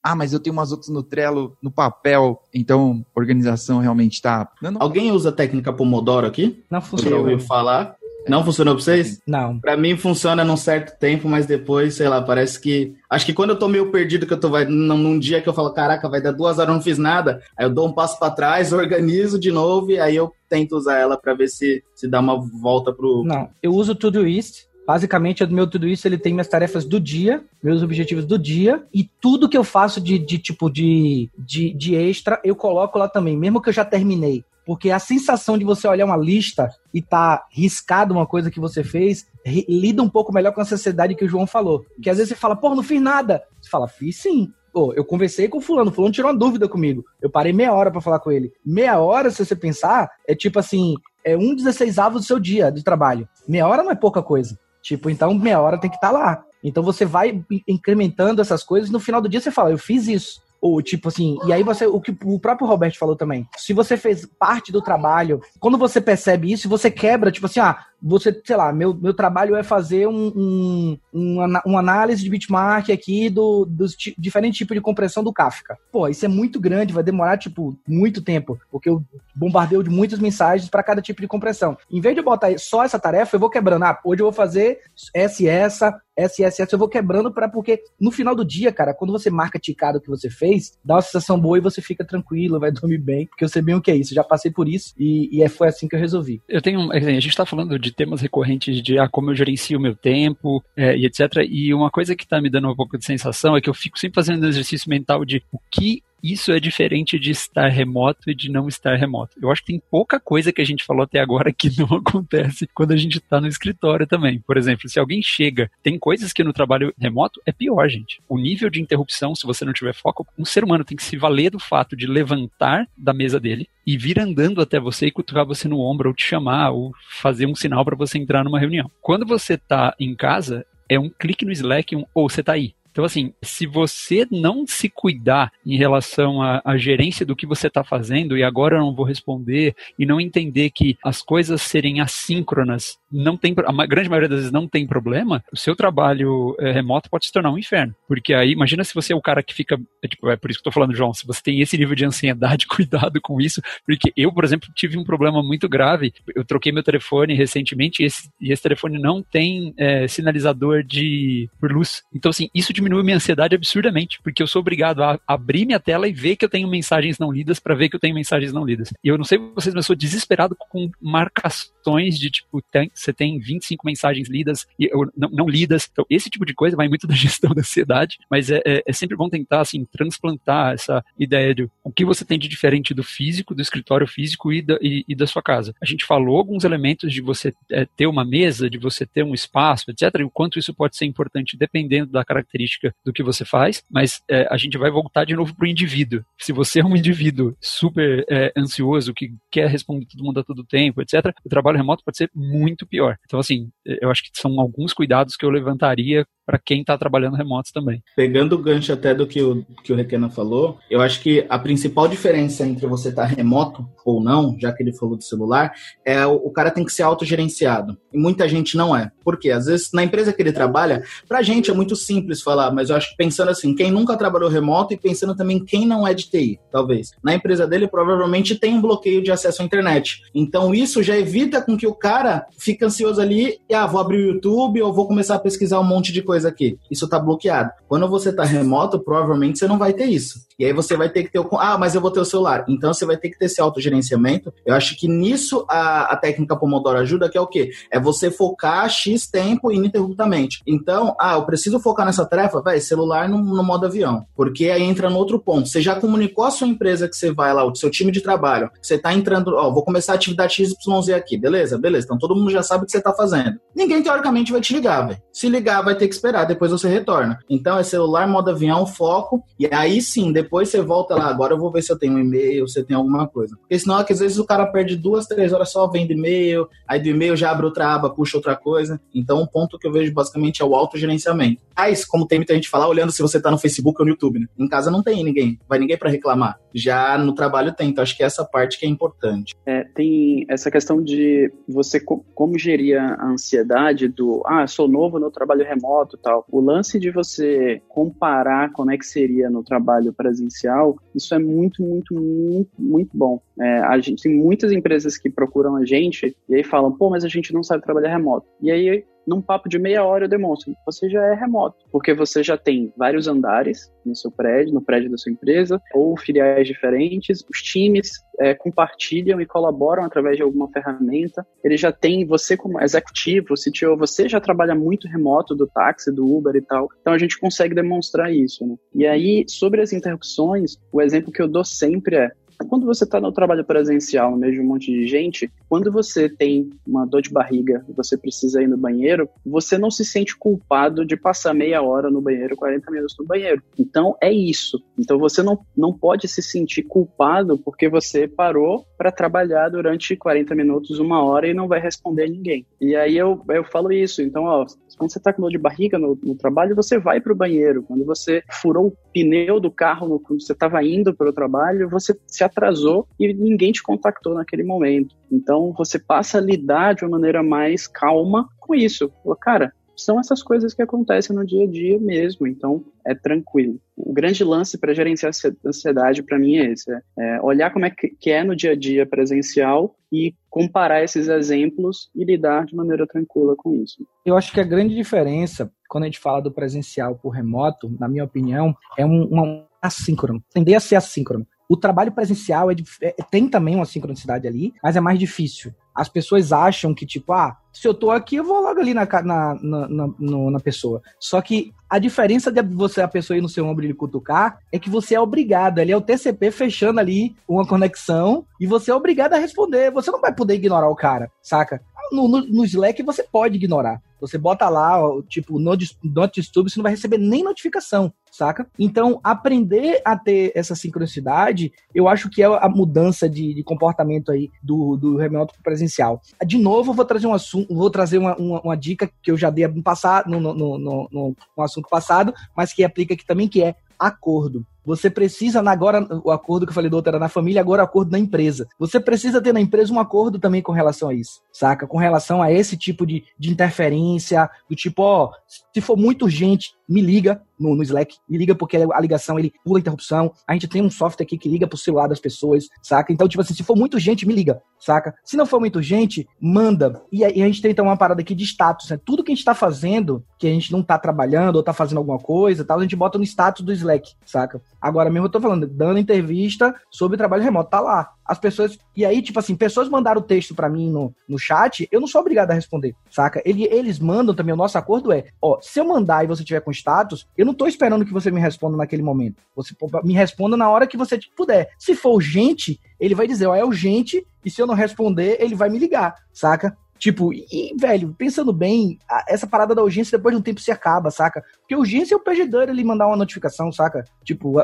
Ah, 0.00 0.14
mas 0.14 0.32
eu 0.32 0.38
tenho 0.38 0.54
umas 0.54 0.70
outras 0.70 0.88
no 0.88 1.02
Trello, 1.02 1.56
no 1.60 1.72
papel. 1.72 2.40
Então, 2.54 3.04
organização 3.12 3.80
realmente 3.80 4.22
tá. 4.22 4.48
Alguém 4.78 5.10
usa 5.10 5.30
a 5.30 5.32
técnica 5.32 5.72
Pomodoro 5.72 6.28
aqui? 6.28 6.64
Não 6.70 6.80
funciona. 6.80 7.16
Já 7.16 7.20
ouviu 7.20 7.40
falar? 7.40 7.96
Não 8.26 8.44
funcionou 8.44 8.74
pra 8.74 8.82
vocês? 8.82 9.20
Não. 9.26 9.58
Pra 9.58 9.76
mim 9.76 9.96
funciona 9.96 10.44
num 10.44 10.56
certo 10.56 10.98
tempo, 10.98 11.28
mas 11.28 11.46
depois, 11.46 11.94
sei 11.94 12.08
lá, 12.08 12.20
parece 12.20 12.60
que. 12.60 12.94
Acho 13.08 13.24
que 13.24 13.32
quando 13.32 13.50
eu 13.50 13.58
tô 13.58 13.68
meio 13.68 13.90
perdido, 13.90 14.26
que 14.26 14.32
eu 14.32 14.40
tô 14.40 14.50
vai, 14.50 14.64
num, 14.64 14.96
num 14.96 15.18
dia 15.18 15.40
que 15.40 15.48
eu 15.48 15.54
falo, 15.54 15.72
caraca, 15.72 16.08
vai 16.08 16.20
dar 16.20 16.32
duas 16.32 16.58
horas, 16.58 16.68
eu 16.68 16.74
não 16.74 16.82
fiz 16.82 16.98
nada. 16.98 17.42
Aí 17.56 17.64
eu 17.64 17.70
dou 17.70 17.86
um 17.88 17.92
passo 17.92 18.18
para 18.18 18.32
trás, 18.32 18.72
organizo 18.74 19.38
de 19.38 19.50
novo 19.50 19.90
e 19.90 20.00
aí 20.00 20.16
eu 20.16 20.32
tento 20.48 20.76
usar 20.76 20.98
ela 20.98 21.16
para 21.16 21.34
ver 21.34 21.48
se, 21.48 21.82
se 21.94 22.08
dá 22.08 22.20
uma 22.20 22.38
volta 22.60 22.92
pro. 22.92 23.22
Não, 23.24 23.48
eu 23.62 23.72
uso 23.72 23.94
tudo 23.94 24.26
isso. 24.26 24.68
Basicamente, 24.86 25.44
o 25.44 25.52
meu 25.52 25.66
tudo 25.66 25.86
isso 25.86 26.08
ele 26.08 26.16
tem 26.16 26.32
minhas 26.32 26.48
tarefas 26.48 26.82
do 26.86 26.98
dia, 26.98 27.44
meus 27.62 27.82
objetivos 27.82 28.24
do 28.24 28.38
dia, 28.38 28.82
e 28.92 29.04
tudo 29.20 29.46
que 29.46 29.56
eu 29.56 29.62
faço 29.62 30.00
de, 30.00 30.18
de 30.18 30.38
tipo 30.38 30.70
de, 30.70 31.28
de, 31.38 31.74
de 31.74 31.94
extra, 31.94 32.40
eu 32.42 32.56
coloco 32.56 32.98
lá 32.98 33.06
também, 33.06 33.36
mesmo 33.36 33.60
que 33.60 33.68
eu 33.68 33.72
já 33.72 33.84
terminei. 33.84 34.46
Porque 34.68 34.90
a 34.90 34.98
sensação 34.98 35.56
de 35.56 35.64
você 35.64 35.88
olhar 35.88 36.04
uma 36.04 36.14
lista 36.14 36.68
e 36.92 37.00
tá 37.00 37.46
riscado 37.50 38.12
uma 38.12 38.26
coisa 38.26 38.50
que 38.50 38.60
você 38.60 38.84
fez, 38.84 39.26
lida 39.66 40.02
um 40.02 40.10
pouco 40.10 40.30
melhor 40.30 40.52
com 40.52 40.60
a 40.60 40.64
sociedade 40.66 41.14
que 41.14 41.24
o 41.24 41.28
João 41.28 41.46
falou. 41.46 41.86
Que 42.02 42.10
às 42.10 42.18
vezes 42.18 42.28
você 42.28 42.36
fala, 42.36 42.54
pô, 42.54 42.74
não 42.74 42.82
fiz 42.82 43.00
nada. 43.00 43.42
Você 43.58 43.70
fala, 43.70 43.88
fiz 43.88 44.18
sim. 44.18 44.52
Pô, 44.70 44.92
eu 44.92 45.06
conversei 45.06 45.48
com 45.48 45.56
o 45.56 45.62
fulano, 45.62 45.90
o 45.90 45.94
fulano 45.94 46.12
tirou 46.12 46.30
uma 46.30 46.36
dúvida 46.36 46.68
comigo. 46.68 47.02
Eu 47.18 47.30
parei 47.30 47.50
meia 47.50 47.72
hora 47.72 47.90
para 47.90 48.02
falar 48.02 48.18
com 48.18 48.30
ele. 48.30 48.52
Meia 48.62 48.98
hora, 48.98 49.30
se 49.30 49.42
você 49.42 49.56
pensar, 49.56 50.10
é 50.28 50.34
tipo 50.34 50.58
assim, 50.58 50.96
é 51.24 51.34
um 51.34 51.54
16 51.54 51.98
avos 51.98 52.20
do 52.20 52.26
seu 52.26 52.38
dia 52.38 52.70
de 52.70 52.84
trabalho. 52.84 53.26
Meia 53.48 53.66
hora 53.66 53.82
não 53.82 53.90
é 53.90 53.96
pouca 53.96 54.22
coisa. 54.22 54.58
Tipo, 54.82 55.08
então 55.08 55.32
meia 55.32 55.62
hora 55.62 55.80
tem 55.80 55.88
que 55.88 55.96
estar 55.96 56.12
tá 56.12 56.12
lá. 56.12 56.44
Então 56.62 56.82
você 56.82 57.06
vai 57.06 57.42
incrementando 57.66 58.42
essas 58.42 58.62
coisas, 58.62 58.90
no 58.90 59.00
final 59.00 59.22
do 59.22 59.30
dia 59.30 59.40
você 59.40 59.50
fala, 59.50 59.70
eu 59.70 59.78
fiz 59.78 60.08
isso. 60.08 60.42
Ou 60.60 60.82
tipo 60.82 61.08
assim, 61.08 61.38
e 61.46 61.52
aí 61.52 61.62
você, 61.62 61.86
o 61.86 62.00
que 62.00 62.16
o 62.24 62.38
próprio 62.38 62.66
Roberto 62.66 62.98
falou 62.98 63.14
também, 63.14 63.48
se 63.56 63.72
você 63.72 63.96
fez 63.96 64.26
parte 64.26 64.72
do 64.72 64.82
trabalho, 64.82 65.40
quando 65.60 65.78
você 65.78 66.00
percebe 66.00 66.50
isso, 66.50 66.68
você 66.68 66.90
quebra, 66.90 67.30
tipo 67.30 67.46
assim, 67.46 67.60
ah, 67.60 67.84
você, 68.00 68.40
sei 68.44 68.56
lá, 68.56 68.72
meu, 68.72 68.94
meu 68.94 69.12
trabalho 69.12 69.56
é 69.56 69.62
fazer 69.62 70.06
um, 70.06 70.32
um, 70.34 70.98
um, 71.12 71.38
um 71.66 71.78
análise 71.78 72.22
de 72.22 72.30
bitmark 72.30 72.90
aqui 72.90 73.28
do, 73.28 73.64
dos 73.64 73.96
diferentes 74.16 74.58
tipos 74.58 74.74
de 74.74 74.80
compressão 74.80 75.24
do 75.24 75.32
Kafka. 75.32 75.76
Pô, 75.90 76.08
isso 76.08 76.24
é 76.24 76.28
muito 76.28 76.60
grande, 76.60 76.92
vai 76.92 77.02
demorar, 77.02 77.36
tipo, 77.36 77.76
muito 77.86 78.22
tempo, 78.22 78.58
porque 78.70 78.88
eu 78.88 79.02
bombardeio 79.34 79.82
de 79.82 79.90
muitas 79.90 80.18
mensagens 80.18 80.70
para 80.70 80.82
cada 80.82 81.02
tipo 81.02 81.20
de 81.20 81.28
compressão. 81.28 81.76
Em 81.90 82.00
vez 82.00 82.14
de 82.14 82.22
botar 82.22 82.56
só 82.58 82.84
essa 82.84 82.98
tarefa, 82.98 83.36
eu 83.36 83.40
vou 83.40 83.50
quebrando. 83.50 83.84
Ah, 83.84 83.98
hoje 84.04 84.22
eu 84.22 84.26
vou 84.26 84.32
fazer 84.32 84.80
essa 85.14 85.42
e 85.42 85.46
essa, 85.46 86.00
SSS, 86.18 86.72
eu 86.72 86.78
vou 86.78 86.88
quebrando 86.88 87.32
para 87.32 87.48
porque 87.48 87.80
no 88.00 88.10
final 88.10 88.34
do 88.34 88.44
dia, 88.44 88.72
cara, 88.72 88.92
quando 88.92 89.12
você 89.12 89.30
marca 89.30 89.58
ticado 89.58 89.98
o 89.98 90.00
que 90.00 90.08
você 90.08 90.28
fez, 90.28 90.76
dá 90.84 90.96
uma 90.96 91.02
sensação 91.02 91.38
boa 91.38 91.56
e 91.56 91.60
você 91.60 91.80
fica 91.80 92.04
tranquilo, 92.04 92.58
vai 92.58 92.72
dormir 92.72 92.98
bem, 92.98 93.26
porque 93.26 93.44
eu 93.44 93.48
sei 93.48 93.62
bem 93.62 93.76
o 93.76 93.80
que 93.80 93.90
é 93.90 93.96
isso, 93.96 94.14
já 94.14 94.24
passei 94.24 94.50
por 94.50 94.68
isso 94.68 94.92
e, 94.98 95.28
e 95.36 95.42
é, 95.42 95.48
foi 95.48 95.68
assim 95.68 95.86
que 95.86 95.94
eu 95.94 96.00
resolvi. 96.00 96.42
Eu 96.48 96.60
tenho, 96.60 96.90
assim, 96.92 97.06
a 97.06 97.20
gente 97.20 97.28
está 97.28 97.46
falando 97.46 97.78
de 97.78 97.87
temas 97.92 98.20
recorrentes 98.20 98.82
de 98.82 98.98
ah, 98.98 99.08
como 99.08 99.30
eu 99.30 99.34
gerencio 99.34 99.78
o 99.78 99.82
meu 99.82 99.94
tempo 99.94 100.62
é, 100.76 100.96
e 100.96 101.06
etc. 101.06 101.46
E 101.48 101.72
uma 101.74 101.90
coisa 101.90 102.14
que 102.14 102.24
está 102.24 102.40
me 102.40 102.50
dando 102.50 102.70
um 102.70 102.76
pouco 102.76 102.98
de 102.98 103.04
sensação 103.04 103.56
é 103.56 103.60
que 103.60 103.68
eu 103.68 103.74
fico 103.74 103.98
sempre 103.98 104.16
fazendo 104.16 104.44
um 104.44 104.48
exercício 104.48 104.88
mental 104.88 105.24
de 105.24 105.42
o 105.52 105.58
que 105.70 106.02
isso 106.22 106.52
é 106.52 106.60
diferente 106.60 107.18
de 107.18 107.30
estar 107.30 107.68
remoto 107.68 108.30
e 108.30 108.34
de 108.34 108.50
não 108.50 108.68
estar 108.68 108.96
remoto. 108.96 109.36
Eu 109.40 109.50
acho 109.50 109.62
que 109.62 109.72
tem 109.72 109.82
pouca 109.90 110.18
coisa 110.18 110.52
que 110.52 110.60
a 110.60 110.64
gente 110.64 110.84
falou 110.84 111.02
até 111.02 111.20
agora 111.20 111.52
que 111.52 111.70
não 111.78 111.86
acontece 111.98 112.68
quando 112.74 112.92
a 112.92 112.96
gente 112.96 113.18
está 113.18 113.40
no 113.40 113.48
escritório 113.48 114.06
também. 114.06 114.40
Por 114.40 114.56
exemplo, 114.56 114.88
se 114.88 114.98
alguém 114.98 115.22
chega, 115.22 115.70
tem 115.82 115.98
coisas 115.98 116.32
que 116.32 116.44
no 116.44 116.52
trabalho 116.52 116.92
remoto 116.98 117.40
é 117.46 117.52
pior, 117.52 117.88
gente. 117.88 118.20
O 118.28 118.38
nível 118.38 118.70
de 118.70 118.80
interrupção, 118.80 119.34
se 119.34 119.46
você 119.46 119.64
não 119.64 119.72
tiver 119.72 119.94
foco, 119.94 120.26
um 120.38 120.44
ser 120.44 120.64
humano 120.64 120.84
tem 120.84 120.96
que 120.96 121.04
se 121.04 121.16
valer 121.16 121.50
do 121.50 121.58
fato 121.58 121.96
de 121.96 122.06
levantar 122.06 122.86
da 122.96 123.12
mesa 123.12 123.38
dele 123.38 123.68
e 123.86 123.96
vir 123.96 124.18
andando 124.18 124.60
até 124.60 124.78
você 124.78 125.06
e 125.06 125.10
cutucar 125.10 125.46
você 125.46 125.66
no 125.66 125.80
ombro 125.80 126.10
ou 126.10 126.14
te 126.14 126.24
chamar 126.24 126.70
ou 126.70 126.92
fazer 127.08 127.46
um 127.46 127.54
sinal 127.54 127.84
para 127.84 127.96
você 127.96 128.18
entrar 128.18 128.44
numa 128.44 128.58
reunião. 128.58 128.90
Quando 129.00 129.24
você 129.24 129.54
está 129.54 129.94
em 129.98 130.14
casa, 130.14 130.66
é 130.88 130.98
um 130.98 131.08
clique 131.08 131.44
no 131.44 131.52
Slack, 131.52 131.94
um, 131.94 132.04
ou 132.14 132.28
você 132.28 132.40
está 132.40 132.52
aí. 132.52 132.74
Então, 132.90 133.04
assim, 133.04 133.32
se 133.42 133.66
você 133.66 134.26
não 134.30 134.66
se 134.66 134.88
cuidar 134.88 135.52
em 135.64 135.76
relação 135.76 136.42
à, 136.42 136.60
à 136.64 136.76
gerência 136.76 137.24
do 137.24 137.36
que 137.36 137.46
você 137.46 137.68
está 137.68 137.84
fazendo, 137.84 138.36
e 138.36 138.42
agora 138.42 138.76
eu 138.76 138.80
não 138.80 138.94
vou 138.94 139.04
responder, 139.04 139.74
e 139.98 140.04
não 140.04 140.20
entender 140.20 140.70
que 140.70 140.96
as 141.04 141.22
coisas 141.22 141.62
serem 141.62 142.00
assíncronas 142.00 142.98
não 143.10 143.36
tem, 143.36 143.54
a 143.56 143.86
grande 143.86 144.08
maioria 144.08 144.28
das 144.28 144.38
vezes 144.38 144.52
não 144.52 144.68
tem 144.68 144.86
problema, 144.86 145.42
o 145.52 145.56
seu 145.56 145.74
trabalho 145.74 146.54
é, 146.58 146.72
remoto 146.72 147.08
pode 147.08 147.26
se 147.26 147.32
tornar 147.32 147.50
um 147.50 147.58
inferno. 147.58 147.94
Porque 148.06 148.34
aí, 148.34 148.52
imagina 148.52 148.84
se 148.84 148.94
você 148.94 149.12
é 149.12 149.16
o 149.16 149.22
cara 149.22 149.42
que 149.42 149.54
fica, 149.54 149.80
é, 150.02 150.08
tipo, 150.08 150.28
é 150.28 150.36
por 150.36 150.50
isso 150.50 150.58
que 150.58 150.68
eu 150.68 150.70
tô 150.70 150.74
falando, 150.74 150.94
João, 150.94 151.14
se 151.14 151.26
você 151.26 151.42
tem 151.42 151.60
esse 151.60 151.76
nível 151.78 151.94
de 151.94 152.04
ansiedade, 152.04 152.66
cuidado 152.68 153.20
com 153.20 153.40
isso, 153.40 153.62
porque 153.86 154.12
eu, 154.16 154.32
por 154.32 154.44
exemplo, 154.44 154.68
tive 154.74 154.98
um 154.98 155.04
problema 155.04 155.42
muito 155.42 155.68
grave, 155.68 156.12
eu 156.34 156.44
troquei 156.44 156.72
meu 156.72 156.82
telefone 156.82 157.34
recentemente 157.34 158.02
e 158.02 158.06
esse, 158.06 158.30
e 158.40 158.52
esse 158.52 158.62
telefone 158.62 158.98
não 158.98 159.22
tem 159.22 159.72
é, 159.76 160.06
sinalizador 160.06 160.82
de 160.82 161.48
por 161.60 161.72
luz. 161.72 162.02
Então, 162.14 162.30
assim, 162.30 162.48
isso 162.54 162.72
diminui 162.78 163.02
minha 163.02 163.16
ansiedade 163.16 163.54
absurdamente, 163.54 164.20
porque 164.22 164.42
eu 164.42 164.46
sou 164.46 164.60
obrigado 164.60 165.02
a 165.02 165.18
abrir 165.26 165.66
minha 165.66 165.80
tela 165.80 166.08
e 166.08 166.12
ver 166.12 166.36
que 166.36 166.44
eu 166.44 166.48
tenho 166.48 166.68
mensagens 166.68 167.18
não 167.18 167.32
lidas 167.32 167.58
para 167.58 167.74
ver 167.74 167.88
que 167.88 167.96
eu 167.96 168.00
tenho 168.00 168.14
mensagens 168.14 168.52
não 168.52 168.64
lidas. 168.64 168.92
E 169.02 169.08
eu 169.08 169.18
não 169.18 169.24
sei 169.24 169.38
vocês, 169.38 169.74
mas 169.74 169.84
eu 169.84 169.86
sou 169.88 169.96
desesperado 169.96 170.56
com 170.56 170.90
marcações 171.00 172.18
de, 172.18 172.30
tipo, 172.30 172.62
tem, 172.70 172.90
você 172.94 173.12
tem 173.12 173.38
25 173.38 173.86
mensagens 173.86 174.28
lidas 174.28 174.66
e 174.78 174.90
não, 175.16 175.28
não, 175.30 175.48
lidas. 175.48 175.88
Então, 175.90 176.04
esse 176.08 176.30
tipo 176.30 176.46
de 176.46 176.54
coisa 176.54 176.76
vai 176.76 176.88
muito 176.88 177.06
da 177.08 177.14
gestão 177.14 177.54
da 177.54 177.60
ansiedade, 177.60 178.18
mas 178.30 178.50
é, 178.50 178.60
é, 178.64 178.82
é, 178.86 178.92
sempre 178.92 179.16
bom 179.16 179.28
tentar, 179.28 179.60
assim, 179.60 179.84
transplantar 179.84 180.74
essa 180.74 181.04
ideia 181.18 181.54
de 181.54 181.68
o 181.82 181.90
que 181.90 182.04
você 182.04 182.24
tem 182.24 182.38
de 182.38 182.48
diferente 182.48 182.94
do 182.94 183.02
físico, 183.02 183.54
do 183.54 183.62
escritório 183.62 184.06
físico 184.06 184.52
e 184.52 184.62
da, 184.62 184.78
e, 184.80 185.04
e 185.08 185.14
da 185.14 185.26
sua 185.26 185.42
casa. 185.42 185.74
A 185.82 185.86
gente 185.86 186.04
falou 186.04 186.38
alguns 186.38 186.64
elementos 186.64 187.12
de 187.12 187.20
você 187.20 187.52
é, 187.70 187.86
ter 187.96 188.06
uma 188.06 188.24
mesa, 188.24 188.70
de 188.70 188.78
você 188.78 189.04
ter 189.04 189.22
um 189.22 189.34
espaço, 189.34 189.90
etc., 189.90 190.20
e 190.20 190.24
o 190.24 190.30
quanto 190.30 190.58
isso 190.58 190.72
pode 190.72 190.96
ser 190.96 191.06
importante 191.06 191.56
dependendo 191.56 192.12
da 192.12 192.24
característica 192.24 192.67
do 193.04 193.12
que 193.12 193.22
você 193.22 193.44
faz, 193.44 193.82
mas 193.90 194.20
é, 194.28 194.46
a 194.50 194.56
gente 194.56 194.78
vai 194.78 194.90
voltar 194.90 195.24
de 195.24 195.34
novo 195.34 195.54
para 195.54 195.64
o 195.64 195.68
indivíduo. 195.68 196.24
Se 196.38 196.52
você 196.52 196.80
é 196.80 196.84
um 196.84 196.96
indivíduo 196.96 197.56
super 197.60 198.24
é, 198.28 198.52
ansioso, 198.56 199.14
que 199.14 199.30
quer 199.50 199.68
responder 199.68 200.06
todo 200.06 200.24
mundo 200.24 200.40
a 200.40 200.44
todo 200.44 200.64
tempo, 200.64 201.02
etc., 201.02 201.32
o 201.44 201.48
trabalho 201.48 201.78
remoto 201.78 202.04
pode 202.04 202.16
ser 202.16 202.30
muito 202.34 202.86
pior. 202.86 203.16
Então, 203.24 203.38
assim, 203.38 203.70
eu 203.84 204.10
acho 204.10 204.22
que 204.22 204.30
são 204.34 204.60
alguns 204.60 204.92
cuidados 204.92 205.36
que 205.36 205.44
eu 205.44 205.50
levantaria 205.50 206.26
para 206.48 206.58
quem 206.58 206.80
está 206.80 206.96
trabalhando 206.96 207.36
remoto 207.36 207.70
também. 207.74 208.02
Pegando 208.16 208.54
o 208.54 208.58
gancho 208.58 208.90
até 208.90 209.14
do 209.14 209.26
que 209.26 209.42
o, 209.42 209.66
que 209.84 209.92
o 209.92 209.96
Requena 209.96 210.30
falou, 210.30 210.78
eu 210.90 210.98
acho 211.02 211.20
que 211.20 211.44
a 211.46 211.58
principal 211.58 212.08
diferença 212.08 212.66
entre 212.66 212.86
você 212.86 213.10
estar 213.10 213.28
tá 213.28 213.28
remoto 213.28 213.86
ou 214.02 214.18
não, 214.18 214.56
já 214.58 214.72
que 214.72 214.82
ele 214.82 214.94
falou 214.94 215.14
do 215.14 215.22
celular, 215.22 215.74
é 216.06 216.26
o, 216.26 216.36
o 216.36 216.50
cara 216.50 216.70
tem 216.70 216.86
que 216.86 216.92
ser 216.92 217.02
autogerenciado. 217.02 217.98
E 218.10 218.16
muita 218.16 218.48
gente 218.48 218.78
não 218.78 218.96
é. 218.96 219.12
Por 219.22 219.38
quê? 219.38 219.50
Às 219.50 219.66
vezes, 219.66 219.90
na 219.92 220.02
empresa 220.02 220.32
que 220.32 220.40
ele 220.40 220.50
trabalha, 220.50 221.02
pra 221.28 221.42
gente 221.42 221.70
é 221.70 221.74
muito 221.74 221.94
simples 221.94 222.40
falar, 222.40 222.72
mas 222.72 222.88
eu 222.88 222.96
acho 222.96 223.10
que 223.10 223.16
pensando 223.18 223.50
assim, 223.50 223.74
quem 223.74 223.90
nunca 223.90 224.16
trabalhou 224.16 224.48
remoto 224.48 224.94
e 224.94 224.96
pensando 224.96 225.36
também 225.36 225.62
quem 225.62 225.86
não 225.86 226.08
é 226.08 226.14
de 226.14 226.30
TI, 226.30 226.58
talvez. 226.72 227.10
Na 227.22 227.34
empresa 227.34 227.66
dele, 227.66 227.86
provavelmente 227.86 228.58
tem 228.58 228.72
um 228.72 228.80
bloqueio 228.80 229.22
de 229.22 229.30
acesso 229.30 229.60
à 229.60 229.66
internet. 229.66 230.22
Então, 230.34 230.74
isso 230.74 231.02
já 231.02 231.14
evita 231.14 231.60
com 231.60 231.76
que 231.76 231.86
o 231.86 231.94
cara 231.94 232.46
fique 232.58 232.82
ansioso 232.82 233.20
ali 233.20 233.58
e, 233.68 233.74
ah, 233.74 233.86
vou 233.86 234.00
abrir 234.00 234.16
o 234.16 234.32
YouTube 234.32 234.80
ou 234.80 234.94
vou 234.94 235.06
começar 235.06 235.34
a 235.34 235.38
pesquisar 235.38 235.78
um 235.78 235.84
monte 235.84 236.10
de 236.10 236.22
coisa 236.22 236.37
aqui. 236.44 236.78
Isso 236.90 237.04
está 237.04 237.18
bloqueado. 237.18 237.70
Quando 237.86 238.08
você 238.08 238.30
está 238.30 238.44
remoto, 238.44 238.98
provavelmente 239.00 239.58
você 239.58 239.66
não 239.66 239.78
vai 239.78 239.92
ter 239.92 240.06
isso. 240.06 240.46
E 240.58 240.64
aí 240.64 240.72
você 240.72 240.96
vai 240.96 241.08
ter 241.08 241.22
que 241.22 241.30
ter 241.30 241.38
o. 241.38 241.48
Ah, 241.52 241.78
mas 241.78 241.94
eu 241.94 242.00
vou 242.00 242.10
ter 242.10 242.20
o 242.20 242.24
celular. 242.24 242.64
Então 242.68 242.92
você 242.92 243.06
vai 243.06 243.16
ter 243.16 243.30
que 243.30 243.38
ter 243.38 243.44
esse 243.44 243.60
autogerenciamento. 243.60 244.52
Eu 244.66 244.74
acho 244.74 244.96
que 244.96 245.06
nisso 245.06 245.64
a, 245.68 246.12
a 246.12 246.16
técnica 246.16 246.56
Pomodoro 246.56 246.98
ajuda, 246.98 247.28
que 247.28 247.38
é 247.38 247.40
o 247.40 247.46
quê? 247.46 247.70
É 247.90 248.00
você 248.00 248.30
focar 248.30 248.88
X 248.90 249.28
tempo 249.28 249.70
ininterruptamente. 249.70 250.60
Então, 250.66 251.14
ah, 251.20 251.34
eu 251.34 251.44
preciso 251.44 251.78
focar 251.78 252.04
nessa 252.04 252.26
tarefa, 252.26 252.60
vai, 252.60 252.80
celular 252.80 253.28
no, 253.28 253.38
no 253.38 253.62
modo 253.62 253.86
avião. 253.86 254.26
Porque 254.34 254.70
aí 254.70 254.82
entra 254.82 255.08
no 255.08 255.16
outro 255.16 255.38
ponto. 255.38 255.68
Você 255.68 255.80
já 255.80 255.94
comunicou 255.94 256.44
a 256.44 256.50
sua 256.50 256.66
empresa 256.66 257.08
que 257.08 257.16
você 257.16 257.32
vai 257.32 257.54
lá, 257.54 257.64
o 257.64 257.74
seu 257.74 257.90
time 257.90 258.10
de 258.10 258.20
trabalho, 258.20 258.70
você 258.82 258.96
está 258.96 259.14
entrando, 259.14 259.54
ó, 259.54 259.70
vou 259.70 259.84
começar 259.84 260.12
a 260.12 260.16
atividade 260.16 260.54
XYZ 260.54 261.10
aqui, 261.14 261.36
beleza? 261.36 261.78
Beleza. 261.78 262.06
Então 262.06 262.18
todo 262.18 262.34
mundo 262.34 262.50
já 262.50 262.62
sabe 262.62 262.82
o 262.82 262.86
que 262.86 262.92
você 262.92 262.98
está 262.98 263.12
fazendo. 263.12 263.58
Ninguém, 263.74 264.02
teoricamente, 264.02 264.50
vai 264.50 264.60
te 264.60 264.74
ligar, 264.74 265.06
velho. 265.06 265.22
Se 265.32 265.48
ligar, 265.48 265.82
vai 265.82 265.94
ter 265.94 266.08
que 266.08 266.14
esperar, 266.14 266.27
depois 266.44 266.70
você 266.70 266.88
retorna. 266.88 267.38
Então 267.48 267.78
é 267.78 267.82
celular, 267.82 268.26
modo 268.26 268.50
avião, 268.50 268.86
foco, 268.86 269.42
e 269.58 269.66
aí 269.72 270.00
sim, 270.00 270.32
depois 270.32 270.68
você 270.68 270.80
volta 270.80 271.14
lá, 271.14 271.28
agora 271.28 271.54
eu 271.54 271.58
vou 271.58 271.70
ver 271.70 271.82
se 271.82 271.92
eu 271.92 271.98
tenho 271.98 272.14
um 272.14 272.18
e-mail, 272.18 272.68
se 272.68 272.80
eu 272.80 272.84
tenho 272.84 272.98
alguma 272.98 273.26
coisa. 273.26 273.56
Porque 273.56 273.78
senão, 273.78 274.00
é 274.00 274.04
que 274.04 274.12
às 274.12 274.20
vezes 274.20 274.38
o 274.38 274.44
cara 274.44 274.66
perde 274.66 274.96
duas, 274.96 275.26
três 275.26 275.52
horas 275.52 275.70
só 275.70 275.86
vendo 275.86 276.12
e-mail, 276.12 276.68
aí 276.86 277.00
do 277.00 277.08
e-mail 277.08 277.36
já 277.36 277.50
abre 277.50 277.66
outra 277.66 277.94
aba, 277.94 278.10
puxa 278.10 278.36
outra 278.36 278.56
coisa. 278.56 279.00
Então, 279.14 279.38
o 279.38 279.42
um 279.42 279.46
ponto 279.46 279.78
que 279.78 279.86
eu 279.86 279.92
vejo 279.92 280.12
basicamente 280.12 280.62
é 280.62 280.64
o 280.64 280.74
autogerenciamento. 280.74 281.62
Mas, 281.78 282.04
como 282.04 282.26
tem 282.26 282.38
muita 282.38 282.54
gente 282.54 282.68
falar, 282.68 282.88
olhando 282.88 283.12
se 283.12 283.22
você 283.22 283.40
tá 283.40 283.50
no 283.50 283.58
Facebook 283.58 284.00
ou 284.00 284.06
no 284.06 284.12
YouTube, 284.12 284.40
né? 284.40 284.46
Em 284.58 284.68
casa 284.68 284.90
não 284.90 285.02
tem 285.02 285.22
ninguém, 285.22 285.58
vai 285.68 285.78
ninguém 285.78 285.96
para 285.96 286.10
reclamar. 286.10 286.58
Já 286.74 287.16
no 287.16 287.34
trabalho 287.34 287.72
tem, 287.72 287.90
então 287.90 288.02
acho 288.02 288.16
que 288.16 288.22
essa 288.22 288.44
parte 288.44 288.78
que 288.78 288.86
é 288.86 288.88
importante. 288.88 289.54
É, 289.64 289.84
tem 289.84 290.44
essa 290.48 290.70
questão 290.70 291.02
de 291.02 291.52
você 291.68 292.00
como 292.00 292.58
gerir 292.58 293.00
a 293.00 293.26
ansiedade 293.26 294.08
do, 294.08 294.42
ah, 294.46 294.66
sou 294.66 294.88
novo 294.88 295.18
no 295.18 295.30
trabalho 295.30 295.64
remoto 295.64 296.18
tal. 296.18 296.44
O 296.50 296.60
lance 296.60 296.98
de 296.98 297.10
você 297.10 297.80
comparar 297.88 298.72
como 298.72 298.90
é 298.90 298.98
que 298.98 299.06
seria 299.06 299.48
no 299.48 299.62
trabalho 299.62 300.12
presencial 300.12 300.48
presencial, 300.58 300.96
isso 301.14 301.34
é 301.34 301.38
muito, 301.38 301.82
muito, 301.82 302.14
muito, 302.14 302.70
muito 302.78 303.16
bom. 303.16 303.40
É, 303.60 303.78
a 303.80 303.98
gente 303.98 304.22
tem 304.22 304.34
muitas 304.34 304.72
empresas 304.72 305.16
que 305.16 305.30
procuram 305.30 305.76
a 305.76 305.84
gente 305.84 306.36
e 306.48 306.54
aí 306.54 306.62
falam, 306.64 306.92
pô, 306.92 307.10
mas 307.10 307.24
a 307.24 307.28
gente 307.28 307.52
não 307.52 307.62
sabe 307.62 307.82
trabalhar 307.82 308.10
remoto. 308.10 308.46
E 308.60 308.70
aí 308.70 309.04
num 309.28 309.42
papo 309.42 309.68
de 309.68 309.78
meia 309.78 310.02
hora 310.02 310.24
eu 310.24 310.28
demonstro, 310.28 310.74
você 310.86 311.08
já 311.10 311.22
é 311.26 311.34
remoto, 311.34 311.76
porque 311.92 312.14
você 312.14 312.42
já 312.42 312.56
tem 312.56 312.90
vários 312.96 313.28
andares 313.28 313.92
no 314.04 314.16
seu 314.16 314.30
prédio, 314.30 314.72
no 314.72 314.80
prédio 314.80 315.10
da 315.10 315.18
sua 315.18 315.30
empresa, 315.30 315.80
ou 315.94 316.16
filiais 316.16 316.66
diferentes, 316.66 317.44
os 317.48 317.62
times 317.62 318.12
é, 318.40 318.54
compartilham 318.54 319.38
e 319.38 319.44
colaboram 319.46 320.04
através 320.04 320.36
de 320.36 320.42
alguma 320.42 320.70
ferramenta, 320.70 321.46
ele 321.62 321.76
já 321.76 321.92
tem 321.92 322.24
você 322.24 322.56
como 322.56 322.80
executivo, 322.80 323.54
CTO, 323.54 323.98
você 323.98 324.28
já 324.28 324.40
trabalha 324.40 324.74
muito 324.74 325.06
remoto 325.06 325.54
do 325.54 325.66
táxi, 325.66 326.10
do 326.10 326.24
Uber 326.26 326.56
e 326.56 326.62
tal, 326.62 326.88
então 327.00 327.12
a 327.12 327.18
gente 327.18 327.38
consegue 327.38 327.74
demonstrar 327.74 328.32
isso, 328.32 328.66
né? 328.66 328.76
E 328.94 329.06
aí, 329.06 329.44
sobre 329.46 329.82
as 329.82 329.92
interrupções, 329.92 330.76
o 330.90 331.02
exemplo 331.02 331.32
que 331.32 331.42
eu 331.42 331.48
dou 331.48 331.64
sempre 331.64 332.16
é, 332.16 332.30
quando 332.66 332.86
você 332.86 333.04
está 333.04 333.20
no 333.20 333.32
trabalho 333.32 333.64
presencial, 333.64 334.30
no 334.32 334.36
meio 334.36 334.54
de 334.54 334.60
um 334.60 334.64
monte 334.64 334.92
de 334.92 335.06
gente, 335.06 335.50
quando 335.68 335.92
você 335.92 336.28
tem 336.28 336.70
uma 336.86 337.06
dor 337.06 337.22
de 337.22 337.30
barriga 337.30 337.84
você 337.96 338.16
precisa 338.16 338.62
ir 338.62 338.68
no 338.68 338.76
banheiro, 338.76 339.28
você 339.44 339.76
não 339.76 339.90
se 339.90 340.04
sente 340.04 340.36
culpado 340.36 341.04
de 341.04 341.16
passar 341.16 341.54
meia 341.54 341.82
hora 341.82 342.10
no 342.10 342.20
banheiro, 342.20 342.56
40 342.56 342.90
minutos 342.90 343.16
no 343.18 343.26
banheiro. 343.26 343.62
Então 343.78 344.16
é 344.20 344.32
isso. 344.32 344.82
Então 344.98 345.18
você 345.18 345.42
não, 345.42 345.58
não 345.76 345.92
pode 345.92 346.28
se 346.28 346.42
sentir 346.42 346.82
culpado 346.82 347.58
porque 347.58 347.88
você 347.88 348.28
parou 348.28 348.84
para 348.96 349.12
trabalhar 349.12 349.68
durante 349.68 350.16
40 350.16 350.54
minutos, 350.54 350.98
uma 350.98 351.22
hora 351.22 351.48
e 351.48 351.54
não 351.54 351.68
vai 351.68 351.80
responder 351.80 352.28
ninguém. 352.28 352.66
E 352.80 352.94
aí 352.94 353.16
eu, 353.16 353.42
eu 353.48 353.64
falo 353.64 353.92
isso. 353.92 354.22
Então, 354.22 354.44
ó, 354.44 354.66
quando 354.96 355.12
você 355.12 355.18
está 355.18 355.32
com 355.32 355.42
dor 355.42 355.50
de 355.50 355.58
barriga 355.58 355.98
no, 355.98 356.18
no 356.22 356.34
trabalho, 356.34 356.74
você 356.74 356.98
vai 356.98 357.20
para 357.20 357.32
o 357.32 357.36
banheiro. 357.36 357.82
Quando 357.82 358.04
você 358.04 358.42
furou 358.60 358.88
o 358.88 358.96
pneu 359.12 359.60
do 359.60 359.70
carro 359.70 360.08
no, 360.08 360.20
quando 360.20 360.42
você 360.42 360.52
estava 360.52 360.82
indo 360.82 361.14
para 361.14 361.28
o 361.28 361.32
trabalho, 361.32 361.88
você 361.88 362.18
se 362.26 362.44
atrasou 362.48 363.06
e 363.18 363.32
ninguém 363.32 363.72
te 363.72 363.82
contactou 363.82 364.34
naquele 364.34 364.62
momento. 364.62 365.14
Então 365.30 365.72
você 365.76 365.98
passa 365.98 366.38
a 366.38 366.40
lidar 366.40 366.94
de 366.94 367.04
uma 367.04 367.12
maneira 367.12 367.42
mais 367.42 367.86
calma 367.86 368.48
com 368.58 368.74
isso. 368.74 369.10
Cara, 369.40 369.72
são 369.96 370.20
essas 370.20 370.42
coisas 370.42 370.72
que 370.72 370.82
acontecem 370.82 371.34
no 371.34 371.44
dia 371.44 371.64
a 371.64 371.66
dia 371.66 371.98
mesmo, 371.98 372.46
então 372.46 372.84
é 373.04 373.14
tranquilo. 373.14 373.80
O 373.96 374.12
grande 374.12 374.44
lance 374.44 374.78
para 374.78 374.94
gerenciar 374.94 375.32
a 375.32 375.68
ansiedade 375.68 376.22
para 376.22 376.38
mim 376.38 376.56
é 376.56 376.70
esse, 376.70 376.90
é 377.18 377.40
olhar 377.42 377.72
como 377.72 377.84
é 377.84 377.90
que 377.90 378.30
é 378.30 378.44
no 378.44 378.54
dia 378.54 378.72
a 378.72 378.76
dia 378.76 379.04
presencial 379.04 379.96
e 380.12 380.34
comparar 380.48 381.02
esses 381.02 381.28
exemplos 381.28 382.10
e 382.14 382.24
lidar 382.24 382.64
de 382.64 382.76
maneira 382.76 383.06
tranquila 383.06 383.54
com 383.56 383.74
isso. 383.74 384.06
Eu 384.24 384.36
acho 384.36 384.52
que 384.52 384.60
a 384.60 384.64
grande 384.64 384.94
diferença 384.94 385.70
quando 385.88 386.04
a 386.04 386.06
gente 386.06 386.20
fala 386.20 386.40
do 386.40 386.52
presencial 386.52 387.16
por 387.16 387.30
remoto, 387.30 387.90
na 387.98 388.06
minha 388.06 388.24
opinião, 388.24 388.76
é 388.96 389.04
um, 389.04 389.22
um 389.22 389.64
assíncrono. 389.80 390.42
Tender 390.52 390.76
a 390.76 390.80
ser 390.80 390.96
assíncrono. 390.96 391.46
O 391.68 391.76
trabalho 391.76 392.12
presencial 392.12 392.70
é, 392.70 392.76
é, 393.02 393.14
tem 393.30 393.48
também 393.48 393.76
uma 393.76 393.84
sincronicidade 393.84 394.46
ali, 394.46 394.72
mas 394.82 394.96
é 394.96 395.00
mais 395.00 395.18
difícil 395.18 395.72
as 395.98 396.08
pessoas 396.08 396.52
acham 396.52 396.94
que, 396.94 397.04
tipo, 397.04 397.32
ah, 397.32 397.56
se 397.72 397.88
eu 397.88 397.92
tô 397.92 398.12
aqui, 398.12 398.36
eu 398.36 398.44
vou 398.44 398.62
logo 398.62 398.78
ali 398.78 398.94
na, 398.94 399.04
na, 399.04 399.54
na, 399.60 399.88
na, 399.88 400.50
na 400.52 400.60
pessoa. 400.60 401.02
Só 401.18 401.42
que 401.42 401.74
a 401.90 401.98
diferença 401.98 402.52
de 402.52 402.62
você, 402.62 403.00
a 403.00 403.08
pessoa 403.08 403.36
ir 403.36 403.40
no 403.40 403.48
seu 403.48 403.66
ombro 403.66 403.84
e 403.84 403.92
cutucar, 403.92 404.60
é 404.70 404.78
que 404.78 404.88
você 404.88 405.16
é 405.16 405.20
obrigado. 405.20 405.80
Ali 405.80 405.90
é 405.90 405.96
o 405.96 406.00
TCP 406.00 406.52
fechando 406.52 407.00
ali 407.00 407.34
uma 407.48 407.66
conexão 407.66 408.46
e 408.60 408.66
você 408.66 408.92
é 408.92 408.94
obrigado 408.94 409.32
a 409.32 409.38
responder. 409.38 409.90
Você 409.90 410.08
não 410.12 410.20
vai 410.20 410.32
poder 410.32 410.54
ignorar 410.54 410.88
o 410.88 410.94
cara, 410.94 411.32
saca? 411.42 411.82
No, 412.12 412.28
no, 412.28 412.42
no 412.42 412.64
Slack 412.64 413.02
você 413.02 413.24
pode 413.24 413.56
ignorar. 413.56 414.00
Você 414.20 414.38
bota 414.38 414.68
lá, 414.68 415.00
tipo, 415.28 415.58
no 415.58 415.76
not 416.02 416.40
disturb, 416.40 416.70
você 416.70 416.78
não 416.78 416.82
vai 416.82 416.92
receber 416.92 417.18
nem 417.18 417.42
notificação, 417.42 418.12
saca? 418.30 418.66
Então, 418.78 419.20
aprender 419.22 420.00
a 420.04 420.16
ter 420.16 420.52
essa 420.54 420.74
sincronicidade, 420.74 421.72
eu 421.94 422.08
acho 422.08 422.28
que 422.28 422.42
é 422.42 422.46
a 422.46 422.68
mudança 422.68 423.28
de, 423.28 423.54
de 423.54 423.62
comportamento 423.62 424.32
aí 424.32 424.50
do, 424.62 424.96
do 424.96 425.16
remoto 425.16 425.54
presencial. 425.62 426.20
De 426.44 426.58
novo, 426.58 426.90
eu 426.90 426.94
vou 426.94 427.04
trazer 427.04 427.26
um 427.26 427.34
assunto, 427.34 427.74
vou 427.74 427.90
trazer 427.90 428.18
uma, 428.18 428.36
uma, 428.36 428.60
uma 428.60 428.76
dica 428.76 429.10
que 429.22 429.30
eu 429.30 429.36
já 429.36 429.50
dei 429.50 429.66
no 429.68 429.82
passado, 429.82 430.30
no, 430.30 430.40
no, 430.40 430.54
no, 430.54 430.78
no, 430.78 431.36
no 431.56 431.62
assunto 431.62 431.88
passado, 431.88 432.34
mas 432.56 432.72
que 432.72 432.84
aplica 432.84 433.14
aqui 433.14 433.26
também, 433.26 433.48
que 433.48 433.62
é 433.62 433.74
acordo. 433.98 434.64
Você 434.88 435.10
precisa, 435.10 435.60
agora, 435.60 436.00
o 436.24 436.30
acordo 436.30 436.64
que 436.64 436.70
eu 436.70 436.74
falei 436.74 436.88
do 436.88 436.96
outro 436.96 437.10
era 437.10 437.18
na 437.18 437.28
família, 437.28 437.60
agora 437.60 437.82
o 437.82 437.84
acordo 437.84 438.10
na 438.10 438.18
empresa. 438.18 438.66
Você 438.78 438.98
precisa 438.98 439.38
ter 439.38 439.52
na 439.52 439.60
empresa 439.60 439.92
um 439.92 440.00
acordo 440.00 440.38
também 440.38 440.62
com 440.62 440.72
relação 440.72 441.10
a 441.10 441.14
isso, 441.14 441.42
saca? 441.52 441.86
Com 441.86 441.98
relação 441.98 442.42
a 442.42 442.50
esse 442.50 442.74
tipo 442.74 443.04
de, 443.04 443.22
de 443.38 443.50
interferência, 443.50 444.48
do 444.66 444.74
tipo, 444.74 445.02
ó, 445.02 445.30
se 445.46 445.82
for 445.82 445.94
muito 445.94 446.22
urgente, 446.24 446.72
me 446.88 447.00
liga 447.00 447.42
no, 447.58 447.74
no, 447.74 447.82
Slack, 447.82 448.16
me 448.28 448.38
liga 448.38 448.54
porque 448.54 448.76
a 448.76 449.00
ligação 449.00 449.38
ele 449.38 449.52
pula 449.64 449.78
a 449.78 449.80
interrupção. 449.80 450.32
A 450.46 450.52
gente 450.52 450.68
tem 450.68 450.82
um 450.82 450.90
software 450.90 451.24
aqui 451.24 451.36
que 451.36 451.48
liga 451.48 451.66
pro 451.66 451.76
celular 451.76 452.06
das 452.06 452.20
pessoas, 452.20 452.68
saca? 452.82 453.12
Então, 453.12 453.28
tipo 453.28 453.40
assim, 453.40 453.54
se 453.54 453.62
for 453.62 453.76
muito 453.76 453.94
urgente, 453.94 454.26
me 454.26 454.34
liga, 454.34 454.62
saca? 454.78 455.14
Se 455.24 455.36
não 455.36 455.44
for 455.44 455.60
muito 455.60 455.76
urgente, 455.76 456.26
manda. 456.40 457.02
E, 457.12 457.18
e 457.18 457.42
a 457.42 457.46
gente 457.46 457.60
tem 457.60 457.72
então 457.72 457.84
uma 457.84 457.96
parada 457.96 458.20
aqui 458.20 458.34
de 458.34 458.44
status, 458.44 458.90
né? 458.90 458.98
Tudo 459.04 459.22
que 459.22 459.32
a 459.32 459.34
gente 459.34 459.44
tá 459.44 459.54
fazendo, 459.54 460.24
que 460.38 460.46
a 460.46 460.50
gente 460.50 460.72
não 460.72 460.82
tá 460.82 460.98
trabalhando 460.98 461.56
ou 461.56 461.62
tá 461.62 461.72
fazendo 461.72 461.98
alguma 461.98 462.18
coisa, 462.18 462.64
tal, 462.64 462.78
a 462.78 462.82
gente 462.82 462.96
bota 462.96 463.18
no 463.18 463.24
status 463.24 463.64
do 463.64 463.72
Slack, 463.72 464.14
saca? 464.24 464.62
Agora 464.80 465.10
mesmo 465.10 465.26
eu 465.26 465.30
tô 465.30 465.40
falando, 465.40 465.66
dando 465.66 465.98
entrevista 465.98 466.74
sobre 466.90 467.16
trabalho 467.16 467.42
remoto, 467.42 467.70
tá 467.70 467.80
lá 467.80 468.12
as 468.28 468.38
pessoas. 468.38 468.78
E 468.94 469.06
aí, 469.06 469.22
tipo 469.22 469.38
assim, 469.38 469.56
pessoas 469.56 469.88
mandaram 469.88 470.20
o 470.20 470.24
texto 470.24 470.54
para 470.54 470.68
mim 470.68 470.90
no, 470.90 471.14
no 471.26 471.38
chat, 471.38 471.88
eu 471.90 472.00
não 472.00 472.06
sou 472.06 472.20
obrigado 472.20 472.50
a 472.50 472.54
responder, 472.54 472.94
saca? 473.10 473.40
Ele, 473.44 473.64
eles 473.64 473.98
mandam 473.98 474.34
também, 474.34 474.52
o 474.52 474.56
nosso 474.56 474.76
acordo 474.76 475.10
é: 475.10 475.24
ó, 475.40 475.58
se 475.62 475.80
eu 475.80 475.84
mandar 475.86 476.22
e 476.22 476.28
você 476.28 476.44
tiver 476.44 476.60
com 476.60 476.70
status, 476.70 477.26
eu 477.36 477.46
não 477.46 477.54
tô 477.54 477.66
esperando 477.66 478.04
que 478.04 478.12
você 478.12 478.30
me 478.30 478.40
responda 478.40 478.76
naquele 478.76 479.02
momento. 479.02 479.42
Você 479.56 479.74
me 480.04 480.12
responda 480.12 480.56
na 480.56 480.68
hora 480.68 480.86
que 480.86 480.96
você 480.96 481.18
puder. 481.34 481.70
Se 481.78 481.94
for 481.94 482.14
urgente, 482.14 482.78
ele 483.00 483.14
vai 483.14 483.26
dizer, 483.26 483.46
ó, 483.46 483.54
é 483.54 483.64
urgente, 483.64 484.26
e 484.44 484.50
se 484.50 484.60
eu 484.60 484.66
não 484.66 484.74
responder, 484.74 485.38
ele 485.40 485.54
vai 485.54 485.70
me 485.70 485.78
ligar, 485.78 486.14
saca? 486.32 486.76
Tipo, 486.98 487.32
e, 487.32 487.74
velho, 487.78 488.12
pensando 488.18 488.52
bem, 488.52 488.98
essa 489.28 489.46
parada 489.46 489.74
da 489.74 489.82
urgência 489.82 490.18
depois 490.18 490.34
de 490.34 490.40
um 490.40 490.42
tempo 490.42 490.60
se 490.60 490.72
acaba, 490.72 491.10
saca? 491.10 491.44
Porque 491.68 491.76
urgência 491.76 492.14
é 492.14 492.16
o 492.16 492.20
perdedor 492.20 492.70
ele 492.70 492.82
mandar 492.82 493.06
uma 493.06 493.16
notificação, 493.16 493.70
saca? 493.70 494.02
Tipo, 494.24 494.54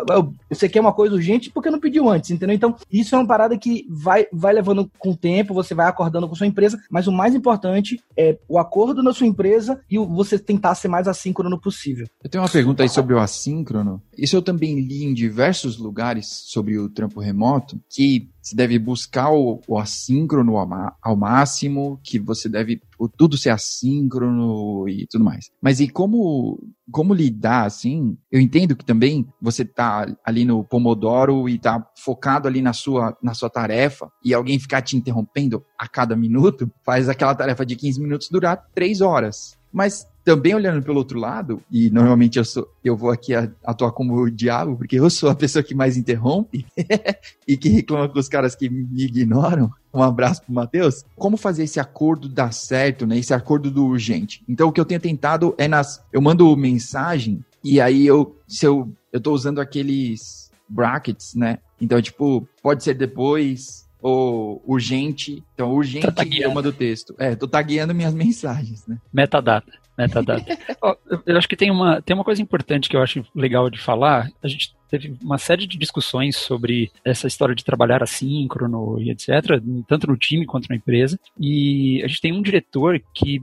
você 0.49 0.71
quer 0.71 0.81
uma 0.81 0.93
coisa 0.95 1.15
urgente 1.15 1.51
porque 1.51 1.71
não 1.71 1.79
pediu 1.79 2.09
antes, 2.09 2.31
entendeu? 2.31 2.57
Então, 2.57 2.75
isso 2.91 3.15
é 3.15 3.19
uma 3.19 3.27
parada 3.27 3.59
que 3.59 3.87
vai, 3.91 4.27
vai 4.33 4.55
levando 4.55 4.91
com 4.99 5.11
o 5.11 5.17
tempo, 5.17 5.53
você 5.53 5.75
vai 5.75 5.87
acordando 5.87 6.27
com 6.27 6.35
sua 6.35 6.47
empresa, 6.47 6.81
mas 6.91 7.07
o 7.07 7.13
mais 7.13 7.35
importante 7.35 8.01
é 8.17 8.39
o 8.49 8.59
acordo 8.59 9.03
na 9.03 9.13
sua 9.13 9.27
empresa 9.27 9.79
e 9.91 9.99
você 9.99 10.39
tentar 10.39 10.75
ser 10.77 10.89
mais 10.89 11.07
assíncrono 11.07 11.61
possível. 11.61 12.07
Eu 12.23 12.31
tenho 12.31 12.43
uma 12.43 12.49
pergunta 12.49 12.83
aí 12.83 12.89
sobre 12.89 13.13
o 13.13 13.19
assíncrono. 13.19 14.03
Isso 14.17 14.35
eu 14.35 14.41
também 14.41 14.81
li 14.81 15.05
em 15.05 15.13
diversos 15.13 15.77
lugares 15.77 16.27
sobre 16.47 16.79
o 16.79 16.89
trampo 16.89 17.21
remoto, 17.21 17.79
que 17.91 18.31
você 18.45 18.55
deve 18.55 18.79
buscar 18.79 19.31
o, 19.31 19.61
o 19.67 19.79
assíncrono 19.79 20.59
ao, 20.59 20.97
ao, 21.03 21.17
máximo, 21.17 21.99
que 22.03 22.19
você 22.19 22.47
deve 22.47 22.83
tudo 23.09 23.37
ser 23.37 23.51
assíncrono 23.51 24.89
e 24.89 25.07
tudo 25.11 25.25
mais. 25.25 25.51
Mas 25.61 25.81
e 25.81 25.89
como 25.89 26.59
como 26.91 27.15
lidar 27.15 27.67
assim? 27.67 28.17
Eu 28.31 28.41
entendo 28.41 28.77
que 28.77 28.85
também 28.85 29.27
você 29.41 29.65
tá 29.65 30.07
ali 30.25 30.45
no 30.45 30.65
Pomodoro 30.65 31.49
e 31.49 31.59
tá 31.59 31.85
focado 31.97 32.47
ali 32.47 32.61
na 32.61 32.73
sua 32.73 33.17
na 33.23 33.35
sua 33.35 33.51
tarefa 33.51 34.11
e 34.25 34.35
alguém 34.35 34.59
ficar 34.59 34.83
te 34.83 34.97
interrompendo 34.97 35.65
a 35.79 35.89
cada 35.89 36.17
minuto, 36.17 36.71
faz 36.85 37.09
aquela 37.09 37.35
tarefa 37.35 37.65
de 37.65 37.77
15 37.77 38.01
minutos 38.01 38.29
durar 38.31 38.69
3 38.75 39.01
horas. 39.01 39.59
Mas 39.73 40.07
também 40.25 40.55
olhando 40.55 40.83
pelo 40.83 40.97
outro 40.99 41.19
lado, 41.19 41.63
e 41.71 41.91
normalmente 41.91 42.39
eu, 42.39 42.45
sou, 42.45 42.67
eu 42.83 42.97
vou 42.97 43.11
aqui 43.11 43.35
atuar 43.63 43.93
como 43.93 44.15
o 44.15 44.31
diabo, 44.31 44.77
porque 44.77 44.99
eu 44.99 45.11
sou 45.11 45.29
a 45.29 45.35
pessoa 45.35 45.63
que 45.63 45.75
mais 45.75 45.99
interrompe 45.99 46.65
e 47.47 47.57
que 47.57 47.69
reclama 47.69 48.09
com 48.09 48.19
os 48.19 48.29
caras 48.29 48.55
que 48.55 48.71
me 48.71 49.05
ignoram. 49.05 49.71
Um 49.93 50.03
abraço 50.03 50.43
pro 50.43 50.55
Matheus. 50.55 51.05
Como 51.15 51.37
fazer 51.37 51.65
esse 51.65 51.79
acordo 51.79 52.29
dar 52.29 52.53
certo, 52.53 53.07
né? 53.07 53.19
Esse 53.19 53.35
acordo 53.35 53.71
do 53.71 53.85
urgente. 53.85 54.43
Então, 54.49 54.69
o 54.69 54.73
que 54.73 54.81
eu 54.81 54.85
tenho 54.85 55.01
tentado 55.01 55.55
é 55.59 55.69
nas. 55.69 56.03
Eu 56.13 56.23
mando 56.23 56.57
mensagem 56.57 57.45
e 57.63 57.81
aí 57.81 58.07
eu. 58.07 58.37
Se 58.49 58.67
eu, 58.67 58.91
eu 59.13 59.21
tô 59.21 59.33
usando 59.33 59.61
aqueles 59.61 60.51
brackets, 60.69 61.35
né? 61.35 61.59
Então, 61.81 62.01
tipo, 62.01 62.49
pode 62.63 62.83
ser 62.83 62.95
depois, 62.95 63.87
ou 64.01 64.63
urgente. 64.67 65.45
Então, 65.55 65.73
urgente 65.73 66.11
tá 66.11 66.25
eu 66.25 66.53
mando 66.53 66.71
o 66.71 66.73
texto. 66.73 67.15
É, 67.19 67.37
tô 67.37 67.47
tagueando 67.47 67.95
minhas 67.95 68.13
mensagens, 68.15 68.87
né? 68.87 68.99
Metadata 69.13 69.84
metadata. 69.97 70.59
oh, 70.83 70.97
eu 71.27 71.37
acho 71.37 71.49
que 71.49 71.57
tem 71.57 71.71
uma, 71.71 72.01
tem 72.03 72.15
uma 72.15 72.25
coisa 72.25 72.43
importante 72.43 72.89
que 72.89 72.97
eu 72.97 73.03
acho 73.03 73.25
legal 73.35 73.71
de 73.71 73.79
falar. 73.79 74.31
A 74.43 74.49
gente 74.49 74.75
teve 74.89 75.17
uma 75.23 75.39
série 75.39 75.67
de 75.67 75.77
discussões 75.77 76.37
sobre 76.37 76.91
essa 77.05 77.27
história 77.27 77.55
de 77.55 77.65
trabalhar 77.65 78.03
assíncrono 78.03 79.01
e 79.01 79.11
etc., 79.11 79.61
tanto 79.89 80.07
no 80.07 80.17
time 80.17 80.47
quanto 80.47 80.69
na 80.69 80.77
empresa. 80.77 81.19
E 81.39 82.03
a 82.05 82.07
gente 82.07 82.21
tem 82.21 82.33
um 82.33 82.43
diretor 82.43 83.01
que 83.13 83.43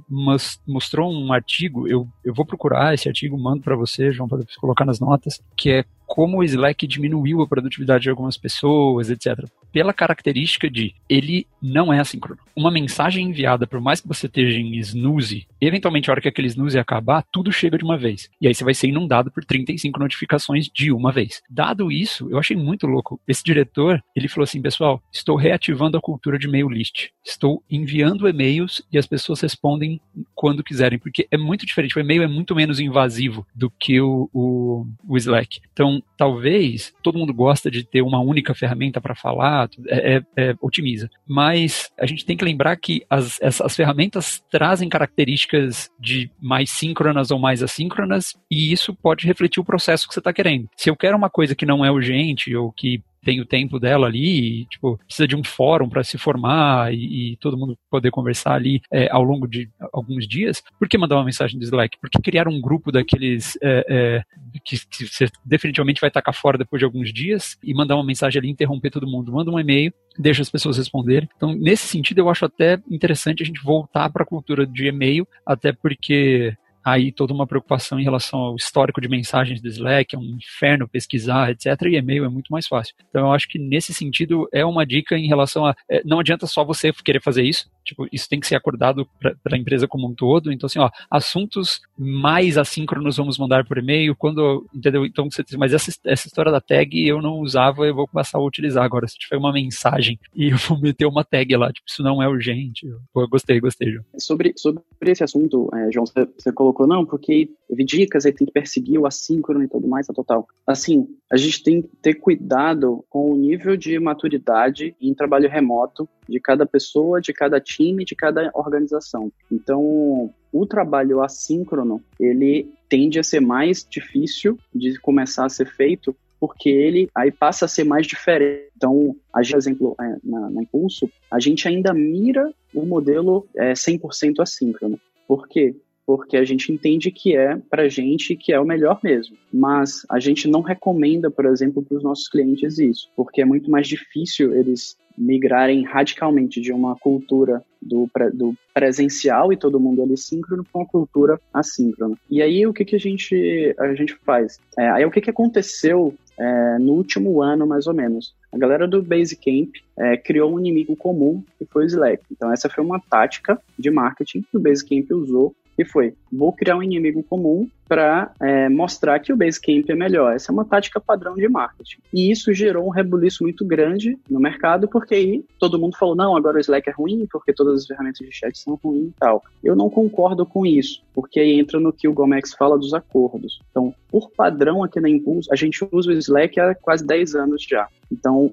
mostrou 0.68 1.12
um 1.12 1.34
artigo, 1.34 1.88
eu, 1.88 2.08
eu 2.24 2.34
vou 2.34 2.46
procurar 2.46 2.94
esse 2.94 3.08
artigo, 3.08 3.38
mando 3.38 3.62
para 3.62 3.76
você, 3.76 4.12
João, 4.12 4.30
para 4.30 4.44
colocar 4.60 4.86
nas 4.86 5.00
notas, 5.00 5.42
que 5.58 5.70
é 5.70 5.86
como 6.12 6.40
o 6.40 6.44
Slack 6.44 6.86
diminuiu 6.86 7.42
a 7.42 7.48
produtividade 7.48 8.04
de 8.04 8.10
algumas 8.10 8.36
pessoas, 8.38 9.10
etc. 9.10 9.46
Pela 9.72 9.94
característica 9.94 10.70
de 10.70 10.94
ele 11.08 11.48
não 11.62 11.94
é 11.94 12.02
assíncrono. 12.02 12.42
Uma 12.54 12.70
mensagem 12.70 13.30
enviada, 13.30 13.66
por 13.66 13.80
mais 13.80 14.02
que 14.02 14.10
você 14.10 14.26
esteja 14.26 14.60
em 14.60 14.76
snooze, 14.80 15.48
eventualmente 15.62 16.10
a 16.10 16.12
hora 16.12 16.20
que 16.20 16.28
aquele 16.28 16.50
snooze 16.50 16.78
acabar, 16.78 17.24
tudo 17.32 17.50
chega 17.50 17.78
de 17.78 17.86
uma 17.86 17.98
vez. 17.98 18.30
E 18.42 18.48
aí 18.48 18.54
você 18.54 18.62
vai 18.62 18.74
ser 18.74 18.90
inundado 18.90 19.32
por 19.32 19.46
35 19.46 19.98
notificações 19.98 20.68
de 20.68 20.92
uma 20.92 21.14
vez. 21.14 21.42
Dado 21.50 21.90
isso, 21.90 22.30
eu 22.30 22.38
achei 22.38 22.58
muito 22.58 22.88
louco. 22.88 23.18
Esse 23.26 23.42
diretor, 23.42 24.04
ele 24.14 24.28
falou 24.28 24.44
assim, 24.44 24.62
pessoal, 24.62 25.02
estou 25.14 25.38
reativando 25.38 25.98
a 25.98 26.02
cultura 26.02 26.38
de 26.38 26.50
mail 26.50 26.68
list. 26.68 27.08
Estou 27.24 27.64
enviando 27.70 28.28
e-mails 28.28 28.82
e 28.92 28.98
as 28.98 29.08
pessoas 29.08 29.40
respondem 29.40 30.02
quando 30.36 30.62
quiserem, 30.62 31.00
porque 31.00 31.26
é 31.32 31.38
muito 31.38 31.66
diferente. 31.66 31.98
O 31.98 32.02
e-mail 32.02 32.24
é 32.24 32.28
muito 32.28 32.54
menos 32.54 32.82
invasivo 32.82 33.48
do 33.56 33.70
que 33.70 34.02
o, 34.02 34.30
o, 34.34 34.86
o 35.08 35.16
Slack. 35.16 35.62
Então, 35.72 36.01
talvez 36.18 36.94
todo 37.02 37.18
mundo 37.18 37.34
gosta 37.34 37.70
de 37.70 37.84
ter 37.84 38.02
uma 38.02 38.20
única 38.20 38.54
ferramenta 38.54 39.02
para 39.02 39.16
falar, 39.16 39.70
é, 39.88 40.16
é, 40.16 40.24
é, 40.38 40.56
otimiza. 40.62 41.10
Mas 41.28 41.90
a 42.00 42.06
gente 42.06 42.26
tem 42.26 42.38
que 42.38 42.46
lembrar 42.46 42.76
que 42.78 43.04
as, 43.10 43.42
essas 43.42 43.76
ferramentas 43.76 44.44
trazem 44.52 44.90
características 44.90 45.90
de 46.00 46.30
mais 46.40 46.70
síncronas 46.70 47.32
ou 47.32 47.40
mais 47.40 47.64
assíncronas, 47.64 48.36
e 48.50 48.72
isso 48.72 48.94
pode 48.94 49.26
refletir 49.26 49.60
o 49.60 49.66
processo 49.66 50.08
que 50.08 50.14
você 50.14 50.20
está 50.20 50.34
querendo. 50.34 50.70
Se 50.76 50.90
eu 50.90 50.96
quero 50.96 51.18
uma 51.18 51.30
coisa 51.30 51.56
que 51.56 51.66
não 51.66 51.84
é 51.84 51.92
urgente 51.92 52.56
ou 52.56 52.72
que 52.72 53.02
tem 53.24 53.40
o 53.40 53.46
tempo 53.46 53.80
dela 53.80 54.08
ali, 54.08 54.62
e, 54.62 54.66
tipo, 54.66 54.98
precisa 55.06 55.28
de 55.28 55.36
um 55.36 55.44
fórum 55.44 55.88
para 55.88 56.04
se 56.04 56.18
formar 56.18 56.94
e, 56.94 57.34
e, 57.34 57.38
todo 57.38 57.58
mundo 57.58 57.78
poder 57.90 58.12
conversar 58.12 58.54
ali 58.54 58.82
é, 58.92 59.10
ao 59.12 59.24
longo 59.24 59.48
de 59.48 59.70
alguns 59.94 60.28
dias, 60.28 60.64
por 60.80 60.88
que 60.88 60.98
mandar 60.98 61.16
uma 61.16 61.26
mensagem 61.26 61.60
do 61.60 61.64
Slack? 61.64 61.98
Por 62.00 62.10
que 62.10 62.22
criar 62.22 62.48
um 62.48 62.60
grupo 62.60 62.92
daqueles 62.92 63.58
é, 63.62 63.86
é, 63.88 64.24
que, 64.66 64.78
que, 64.88 65.08
você 65.08 65.28
definitivamente 65.46 66.02
vai 66.02 66.10
tacar 66.10 66.34
fora 66.34 66.58
depois 66.58 66.80
de 66.80 66.86
alguns 66.86 67.14
dias 67.14 67.58
e 67.64 67.74
mandar 67.74 67.96
uma 67.96 68.06
mensagem 68.06 68.40
ali, 68.40 68.50
interromper 68.50 68.90
todo 68.90 69.08
mundo? 69.08 69.32
Manda 69.32 69.52
um 69.52 69.60
e-mail, 69.60 69.94
deixa 70.18 70.42
as 70.42 70.50
pessoas 70.50 70.78
responderem. 70.78 71.30
Então, 71.36 71.54
nesse 71.54 71.88
sentido, 71.88 72.20
eu 72.20 72.30
acho 72.30 72.46
até 72.46 72.80
interessante 72.90 73.44
a 73.44 73.46
gente 73.46 73.64
voltar 73.64 74.10
para 74.10 74.24
a 74.24 74.28
cultura 74.28 74.66
de 74.66 74.88
e-mail, 74.88 75.28
até 75.46 75.72
porque 75.72 76.56
aí 76.84 77.12
toda 77.12 77.34
uma 77.34 77.48
preocupação 77.48 78.00
em 78.00 78.04
relação 78.04 78.40
ao 78.40 78.56
histórico 78.56 79.02
de 79.02 79.08
mensagens 79.08 79.62
do 79.62 79.68
Slack, 79.68 80.16
é 80.16 80.20
um 80.20 80.38
inferno 80.38 80.88
pesquisar, 80.88 81.52
etc. 81.52 81.66
E 81.84 81.96
e-mail 81.96 82.26
é 82.26 82.30
muito 82.30 82.50
mais 82.52 82.68
fácil. 82.68 82.96
Então 83.10 83.28
eu 83.28 83.34
acho 83.34 83.48
que 83.48 83.60
nesse 83.60 83.94
sentido 83.94 84.48
é 84.52 84.66
uma 84.66 84.86
dica 84.86 85.18
em 85.18 85.28
relação 85.28 85.66
a 85.66 85.76
é, 85.90 86.02
não 86.06 86.20
adianta 86.20 86.48
só 86.48 86.64
você 86.64 86.92
querer 86.92 87.22
fazer 87.22 87.44
isso, 87.44 87.70
tipo, 87.84 88.08
isso 88.12 88.28
tem 88.30 88.40
que 88.40 88.48
ser 88.48 88.56
acordado 88.56 89.08
para 89.20 89.56
a 89.56 89.58
empresa 89.58 89.88
como 89.88 90.08
um 90.08 90.14
todo. 90.14 90.52
Então, 90.52 90.68
assim, 90.68 90.80
ó, 90.80 90.90
assuntos 91.10 91.82
mais 91.98 92.58
assíncronos 92.58 93.18
vamos 93.18 93.38
mandar 93.38 93.66
por 93.66 93.78
e-mail, 93.78 94.16
quando, 94.16 94.66
entendeu? 94.74 95.06
Então, 95.06 95.30
você, 95.30 95.44
mas 95.58 95.74
essa, 95.74 95.92
essa 96.06 96.28
história 96.28 96.52
da 96.52 96.62
tag 96.62 97.08
eu 97.08 97.22
não 97.22 97.40
usava, 97.40 97.86
eu 97.86 97.96
vou 97.96 98.08
passar 98.08 98.38
a 98.38 98.44
utilizar 98.44 98.84
agora. 98.84 99.08
Se 99.08 99.18
tiver 99.18 99.38
uma 99.38 99.52
mensagem 99.52 100.20
e 100.36 100.50
eu 100.50 100.58
vou 100.58 100.80
meter 100.80 101.06
uma 101.06 101.24
tag 101.24 101.56
lá, 101.56 101.72
tipo, 101.72 101.86
isso 101.88 102.04
não 102.04 102.22
é 102.22 102.28
urgente. 102.28 102.88
Eu, 102.88 103.28
gostei, 103.28 103.60
gostei, 103.60 103.92
João. 103.92 104.06
Sobre, 104.18 104.54
sobre 104.58 104.84
esse 105.04 105.24
assunto, 105.24 105.70
é, 105.74 105.92
João, 105.92 106.06
você, 106.06 106.52
colocou, 106.54 106.71
não, 106.88 107.06
porque 107.06 107.50
vi 107.70 107.84
dicas, 107.84 108.26
aí 108.26 108.34
tem 108.34 108.46
que 108.46 108.54
perseguir 108.54 109.00
o 109.00 109.06
assíncrono 109.06 109.64
e 109.64 109.68
tudo 109.68 109.88
mais, 109.88 110.10
a 110.10 110.14
total. 110.14 110.48
Assim, 110.66 111.08
a 111.32 111.38
gente 111.38 111.64
tem 111.64 111.82
que 111.82 111.90
ter 112.02 112.16
cuidado 112.16 113.04
com 113.10 113.32
o 113.32 113.36
nível 113.36 113.76
de 113.78 114.00
maturidade 114.00 114.96
em 115.02 115.14
trabalho 115.14 115.50
remoto 115.50 116.08
de 116.28 116.40
cada 116.40 116.66
pessoa, 116.66 117.22
de 117.22 117.34
cada 117.34 117.60
time, 117.60 118.06
de 118.06 118.16
cada 118.16 118.52
organização. 118.54 119.32
Então, 119.52 120.34
o 120.52 120.66
trabalho 120.66 121.22
assíncrono, 121.22 122.02
ele 122.20 122.72
tende 122.90 123.20
a 123.20 123.24
ser 123.24 123.40
mais 123.40 123.86
difícil 123.90 124.58
de 124.74 125.00
começar 125.00 125.46
a 125.46 125.50
ser 125.50 125.66
feito 125.66 126.16
porque 126.42 126.70
ele 126.70 127.08
aí 127.14 127.32
passa 127.32 127.66
a 127.66 127.68
ser 127.68 127.84
mais 127.84 128.08
diferente. 128.08 128.72
Então, 128.76 129.16
a 129.32 129.44
gente, 129.44 129.52
por 129.52 129.58
exemplo, 129.60 129.96
é, 130.02 130.18
na, 130.24 130.50
na 130.50 130.64
Impulso, 130.64 131.08
a 131.30 131.40
gente 131.40 131.68
ainda 131.68 131.94
mira 131.94 132.52
o 132.74 132.84
modelo 132.84 133.48
é, 133.56 133.74
100% 133.74 134.40
assíncrono. 134.40 135.00
Por 135.28 135.48
quê? 135.48 135.76
Porque 136.12 136.36
a 136.36 136.44
gente 136.44 136.74
entende 136.74 137.10
que 137.10 137.38
é 137.38 137.58
para 137.70 137.88
gente 137.88 138.36
que 138.36 138.52
é 138.52 138.60
o 138.60 138.66
melhor 138.66 139.00
mesmo. 139.02 139.38
Mas 139.52 140.06
a 140.10 140.20
gente 140.20 140.46
não 140.46 140.60
recomenda, 140.60 141.32
por 141.32 141.46
exemplo, 141.46 141.82
para 141.82 141.96
os 141.96 142.04
nossos 142.04 142.28
clientes 142.28 142.78
isso, 142.80 143.10
porque 143.16 143.42
é 143.42 143.46
muito 143.46 143.72
mais 143.72 143.88
difícil 143.88 144.54
eles 144.54 144.98
migrarem 145.18 145.86
radicalmente 145.86 146.60
de 146.60 146.74
uma 146.74 146.98
cultura 146.98 147.64
do, 147.82 148.10
do 148.34 148.54
presencial 148.74 149.54
e 149.54 149.58
todo 149.58 149.80
mundo 149.80 150.04
ali 150.04 150.18
síncrono 150.18 150.66
para 150.66 150.82
uma 150.82 150.88
cultura 150.88 151.40
assíncrona. 151.54 152.18
E 152.30 152.42
aí 152.42 152.68
o 152.68 152.74
que, 152.74 152.84
que 152.84 152.98
a, 152.98 153.00
gente, 153.00 153.74
a 153.80 153.94
gente 153.96 154.14
faz? 154.26 154.60
É, 154.78 154.90
aí 154.90 155.06
o 155.06 155.12
que, 155.12 155.22
que 155.22 155.30
aconteceu 155.30 156.14
é, 156.38 156.78
no 156.78 156.92
último 156.92 157.42
ano, 157.42 157.66
mais 157.66 157.88
ou 157.88 157.94
menos? 157.94 158.36
A 158.52 158.58
galera 158.58 158.86
do 158.86 159.02
Basecamp 159.02 159.72
é, 159.98 160.18
criou 160.18 160.54
um 160.54 160.60
inimigo 160.60 160.94
comum, 160.98 161.42
que 161.58 161.66
foi 161.66 161.86
o 161.86 161.88
Slack. 161.88 162.22
Então 162.30 162.52
essa 162.52 162.68
foi 162.68 162.84
uma 162.84 163.00
tática 163.00 163.58
de 163.80 163.90
marketing 163.90 164.42
que 164.42 164.58
o 164.58 164.60
Basecamp 164.60 165.10
usou 165.12 165.56
que 165.84 165.86
foi, 165.86 166.14
vou 166.32 166.54
criar 166.54 166.78
um 166.78 166.84
inimigo 166.84 167.24
comum 167.24 167.68
para 167.92 168.32
é, 168.40 168.70
mostrar 168.70 169.20
que 169.20 169.34
o 169.34 169.36
Basecamp 169.36 169.90
é 169.90 169.96
melhor. 169.96 170.34
Essa 170.34 170.50
é 170.50 170.54
uma 170.54 170.64
tática 170.64 170.98
padrão 170.98 171.36
de 171.36 171.50
marketing. 171.50 171.98
E 172.14 172.32
isso 172.32 172.54
gerou 172.54 172.88
um 172.88 172.90
rebuliço 172.90 173.44
muito 173.44 173.66
grande 173.66 174.18
no 174.30 174.40
mercado, 174.40 174.88
porque 174.88 175.14
aí 175.14 175.44
todo 175.60 175.78
mundo 175.78 175.98
falou, 175.98 176.16
não, 176.16 176.38
agora 176.38 176.56
o 176.56 176.62
Slack 176.62 176.90
é 176.90 176.94
ruim, 176.94 177.28
porque 177.30 177.52
todas 177.52 177.82
as 177.82 177.86
ferramentas 177.86 178.26
de 178.26 178.34
chat 178.34 178.58
são 178.58 178.80
ruins 178.82 179.10
e 179.10 179.14
tal. 179.20 179.44
Eu 179.62 179.76
não 179.76 179.90
concordo 179.90 180.46
com 180.46 180.66
isso, 180.66 181.04
porque 181.14 181.42
aí 181.42 181.60
entra 181.60 181.82
no 181.82 181.92
que 181.92 182.08
o 182.08 182.14
Gomex 182.14 182.54
fala 182.54 182.80
dos 182.80 182.94
acordos. 182.94 183.60
Então, 183.70 183.94
por 184.10 184.32
padrão 184.32 184.86
aqui 184.86 185.02
na 185.02 185.10
Impulse, 185.10 185.50
a 185.52 185.56
gente 185.58 185.86
usa 185.92 186.12
o 186.12 186.14
Slack 186.14 186.62
há 186.62 186.74
quase 186.74 187.06
10 187.06 187.36
anos 187.36 187.62
já. 187.70 187.90
Então, 188.10 188.52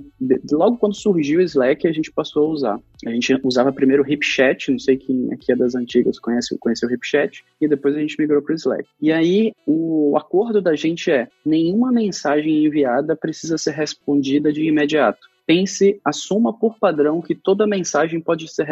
logo 0.53 0.77
quando 0.79 0.95
surgiu 0.95 1.41
o 1.41 1.43
Slack, 1.43 1.87
a 1.87 1.93
gente 1.93 2.13
passou 2.13 2.47
a 2.47 2.49
usar. 2.49 2.81
A 3.05 3.11
gente 3.11 3.39
usava 3.45 3.73
primeiro 3.73 4.03
o 4.03 4.07
HipChat, 4.07 4.71
não 4.71 4.79
sei 4.79 4.97
quem 4.97 5.33
aqui 5.33 5.53
é 5.53 5.57
das 5.57 5.75
antigas 5.75 6.19
conhece, 6.19 6.57
conhece 6.59 6.87
o 6.87 6.91
HipChat, 6.91 7.45
e 7.61 7.69
depois 7.69 7.97
a 7.97 8.01
gente 8.01 8.17
migrou 8.19 8.41
para 8.41 8.53
o 8.53 8.57
Slack. 8.57 8.85
E 9.01 9.13
aí 9.13 9.28
aí 9.29 9.53
o 9.67 10.17
acordo 10.17 10.61
da 10.61 10.75
gente 10.75 11.11
é: 11.11 11.29
nenhuma 11.45 11.93
mensagem 11.93 12.65
enviada 12.65 13.15
precisa 13.15 13.59
ser 13.59 13.73
respondida 13.73 14.53
de 14.53 14.67
imediato. 14.67 15.29
Pense, 15.47 15.99
assuma 16.05 16.53
por 16.53 16.79
padrão 16.79 17.23
que 17.23 17.35
toda 17.35 17.67
mensagem 17.67 18.21
pode 18.21 18.47
ser, 18.49 18.67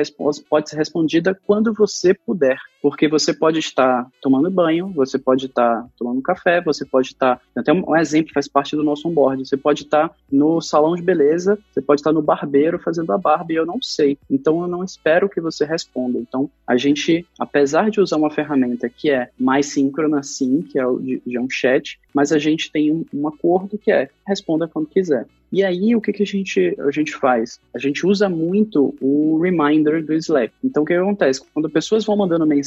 pode 0.49 0.69
ser 0.69 0.77
respondida 0.77 1.39
quando 1.47 1.73
você 1.73 2.13
puder, 2.13 2.59
porque 2.81 3.09
você 3.09 3.33
pode 3.33 3.59
estar 3.59 4.07
tomando 4.21 4.51
banho, 4.51 4.89
você 4.89 5.19
pode 5.19 5.47
estar 5.47 5.87
tomando 5.97 6.23
café, 6.23 6.61
você 6.61 6.85
pode 6.85 7.09
estar, 7.09 7.41
até 7.57 7.73
um 7.73 7.97
exemplo 7.97 8.33
faz 8.33 8.49
parte 8.49 8.77
do 8.77 8.83
nosso 8.83 9.09
onboard, 9.09 9.47
você 9.47 9.57
pode 9.57 9.83
estar 9.83 10.11
no 10.31 10.61
salão 10.61 10.95
de 10.95 11.03
beleza, 11.03 11.59
você 11.73 11.81
pode 11.81 12.01
estar 12.01 12.13
no 12.13 12.23
barbeiro 12.23 12.79
fazendo 12.79 13.13
a 13.13 13.19
barba 13.19 13.53
e 13.53 13.57
eu 13.57 13.67
não 13.67 13.81
sei, 13.81 14.19
então 14.31 14.63
eu 14.63 14.69
não 14.69 14.85
espero 14.85 15.29
que 15.29 15.41
você 15.41 15.65
responda. 15.65 16.19
Então 16.19 16.51
a 16.67 16.77
gente, 16.77 17.27
apesar 17.39 17.91
de 17.91 18.01
usar 18.01 18.17
uma 18.17 18.31
ferramenta 18.31 18.89
que 18.89 19.11
é 19.11 19.31
mais 19.39 19.67
síncrona 19.67 20.23
sim, 20.23 20.63
que 20.63 20.79
é 20.79 20.87
o 20.87 20.99
de, 20.99 21.23
de 21.27 21.39
um 21.39 21.49
chat, 21.49 21.99
mas 22.15 22.33
a 22.33 22.39
gente 22.39 22.71
tem 22.71 22.93
um, 22.93 23.05
um 23.13 23.29
acordo 23.29 23.79
que 23.79 23.93
é 23.93 24.09
responda 24.27 24.69
quando 24.69 24.89
quiser. 24.89 25.27
E 25.53 25.63
aí, 25.63 25.95
o 25.95 26.01
que, 26.01 26.13
que 26.13 26.23
a, 26.23 26.27
gente, 26.27 26.77
a 26.81 26.91
gente 26.91 27.15
faz? 27.15 27.61
A 27.73 27.79
gente 27.79 28.05
usa 28.05 28.29
muito 28.29 28.95
o 29.01 29.41
reminder 29.41 30.05
do 30.05 30.13
Slack. 30.15 30.53
Então, 30.63 30.83
o 30.83 30.87
que 30.87 30.93
acontece? 30.93 31.41
Quando 31.55 31.71
pessoas 31.71 32.05
vão 32.05 32.17
mandando 32.17 32.45
mensagem 32.47 32.66